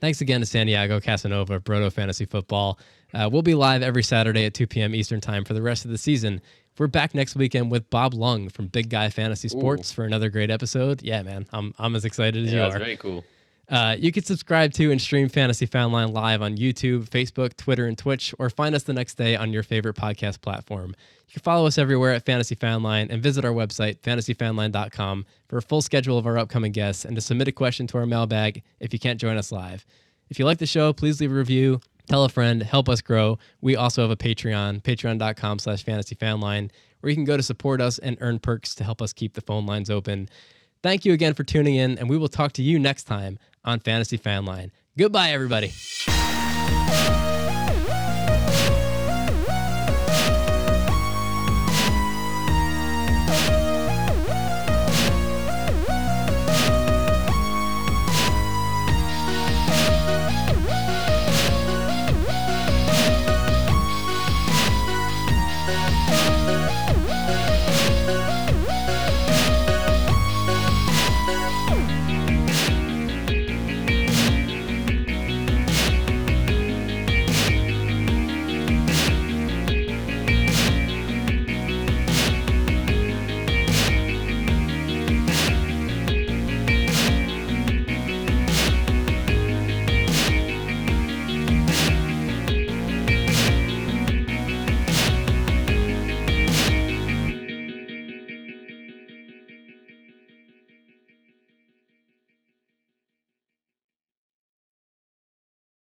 thanks 0.00 0.20
again 0.20 0.40
to 0.40 0.46
Santiago 0.46 1.00
Casanova, 1.00 1.60
Brodo 1.60 1.92
Fantasy 1.92 2.26
Football. 2.26 2.78
Uh, 3.14 3.28
we'll 3.30 3.42
be 3.42 3.54
live 3.54 3.82
every 3.82 4.02
Saturday 4.02 4.44
at 4.44 4.54
2 4.54 4.66
p.m. 4.66 4.94
Eastern 4.94 5.20
Time 5.20 5.44
for 5.44 5.54
the 5.54 5.62
rest 5.62 5.84
of 5.84 5.90
the 5.90 5.98
season. 5.98 6.40
We're 6.78 6.88
back 6.88 7.14
next 7.14 7.36
weekend 7.36 7.70
with 7.70 7.88
Bob 7.88 8.12
Lung 8.12 8.48
from 8.48 8.66
Big 8.66 8.90
Guy 8.90 9.08
Fantasy 9.08 9.48
Sports 9.48 9.90
Ooh. 9.90 9.94
for 9.94 10.04
another 10.04 10.28
great 10.28 10.50
episode. 10.50 11.02
Yeah, 11.02 11.22
man, 11.22 11.46
I'm 11.52 11.72
I'm 11.78 11.96
as 11.96 12.04
excited 12.04 12.44
as 12.44 12.52
yeah, 12.52 12.58
you 12.58 12.62
that's 12.64 12.76
are. 12.76 12.78
Very 12.78 12.96
cool. 12.96 13.24
Uh, 13.68 13.96
you 13.98 14.12
can 14.12 14.22
subscribe 14.22 14.72
to 14.74 14.92
and 14.92 15.00
stream 15.00 15.28
Fantasy 15.28 15.66
Foundline 15.66 16.12
live 16.12 16.40
on 16.40 16.56
YouTube, 16.56 17.08
Facebook, 17.08 17.56
Twitter, 17.56 17.86
and 17.86 17.98
Twitch, 17.98 18.32
or 18.38 18.48
find 18.48 18.74
us 18.74 18.84
the 18.84 18.92
next 18.92 19.14
day 19.14 19.34
on 19.34 19.52
your 19.52 19.64
favorite 19.64 19.96
podcast 19.96 20.40
platform. 20.40 20.94
You 21.28 21.32
can 21.32 21.42
follow 21.42 21.66
us 21.66 21.76
everywhere 21.76 22.12
at 22.12 22.24
Fantasy 22.24 22.54
Foundline 22.54 23.08
and 23.10 23.20
visit 23.20 23.44
our 23.44 23.52
website, 23.52 23.98
fantasyfoundline.com, 24.00 25.26
for 25.48 25.56
a 25.58 25.62
full 25.62 25.82
schedule 25.82 26.16
of 26.16 26.26
our 26.26 26.38
upcoming 26.38 26.70
guests 26.70 27.04
and 27.04 27.16
to 27.16 27.20
submit 27.20 27.48
a 27.48 27.52
question 27.52 27.88
to 27.88 27.98
our 27.98 28.06
mailbag 28.06 28.62
if 28.78 28.92
you 28.92 29.00
can't 29.00 29.20
join 29.20 29.36
us 29.36 29.50
live. 29.50 29.84
If 30.30 30.38
you 30.38 30.44
like 30.44 30.58
the 30.58 30.66
show, 30.66 30.92
please 30.92 31.20
leave 31.20 31.32
a 31.32 31.34
review, 31.34 31.80
tell 32.08 32.24
a 32.24 32.28
friend, 32.28 32.62
help 32.62 32.88
us 32.88 33.00
grow. 33.00 33.38
We 33.60 33.76
also 33.76 34.02
have 34.02 34.10
a 34.10 34.16
Patreon, 34.16 34.82
patreon.com 34.82 35.58
slash 35.58 35.84
fantasyfoundline, 35.84 36.70
where 37.00 37.10
you 37.10 37.16
can 37.16 37.24
go 37.24 37.36
to 37.36 37.42
support 37.42 37.80
us 37.80 37.98
and 37.98 38.16
earn 38.20 38.38
perks 38.38 38.74
to 38.76 38.84
help 38.84 39.02
us 39.02 39.12
keep 39.12 39.34
the 39.34 39.40
phone 39.40 39.66
lines 39.66 39.90
open. 39.90 40.28
Thank 40.82 41.04
you 41.04 41.12
again 41.12 41.34
for 41.34 41.44
tuning 41.44 41.76
in, 41.76 41.98
and 41.98 42.08
we 42.08 42.16
will 42.18 42.28
talk 42.28 42.52
to 42.52 42.62
you 42.62 42.78
next 42.78 43.04
time 43.04 43.38
on 43.64 43.80
Fantasy 43.80 44.16
Fan 44.16 44.44
Line. 44.44 44.72
Goodbye, 44.96 45.30
everybody. 45.30 45.72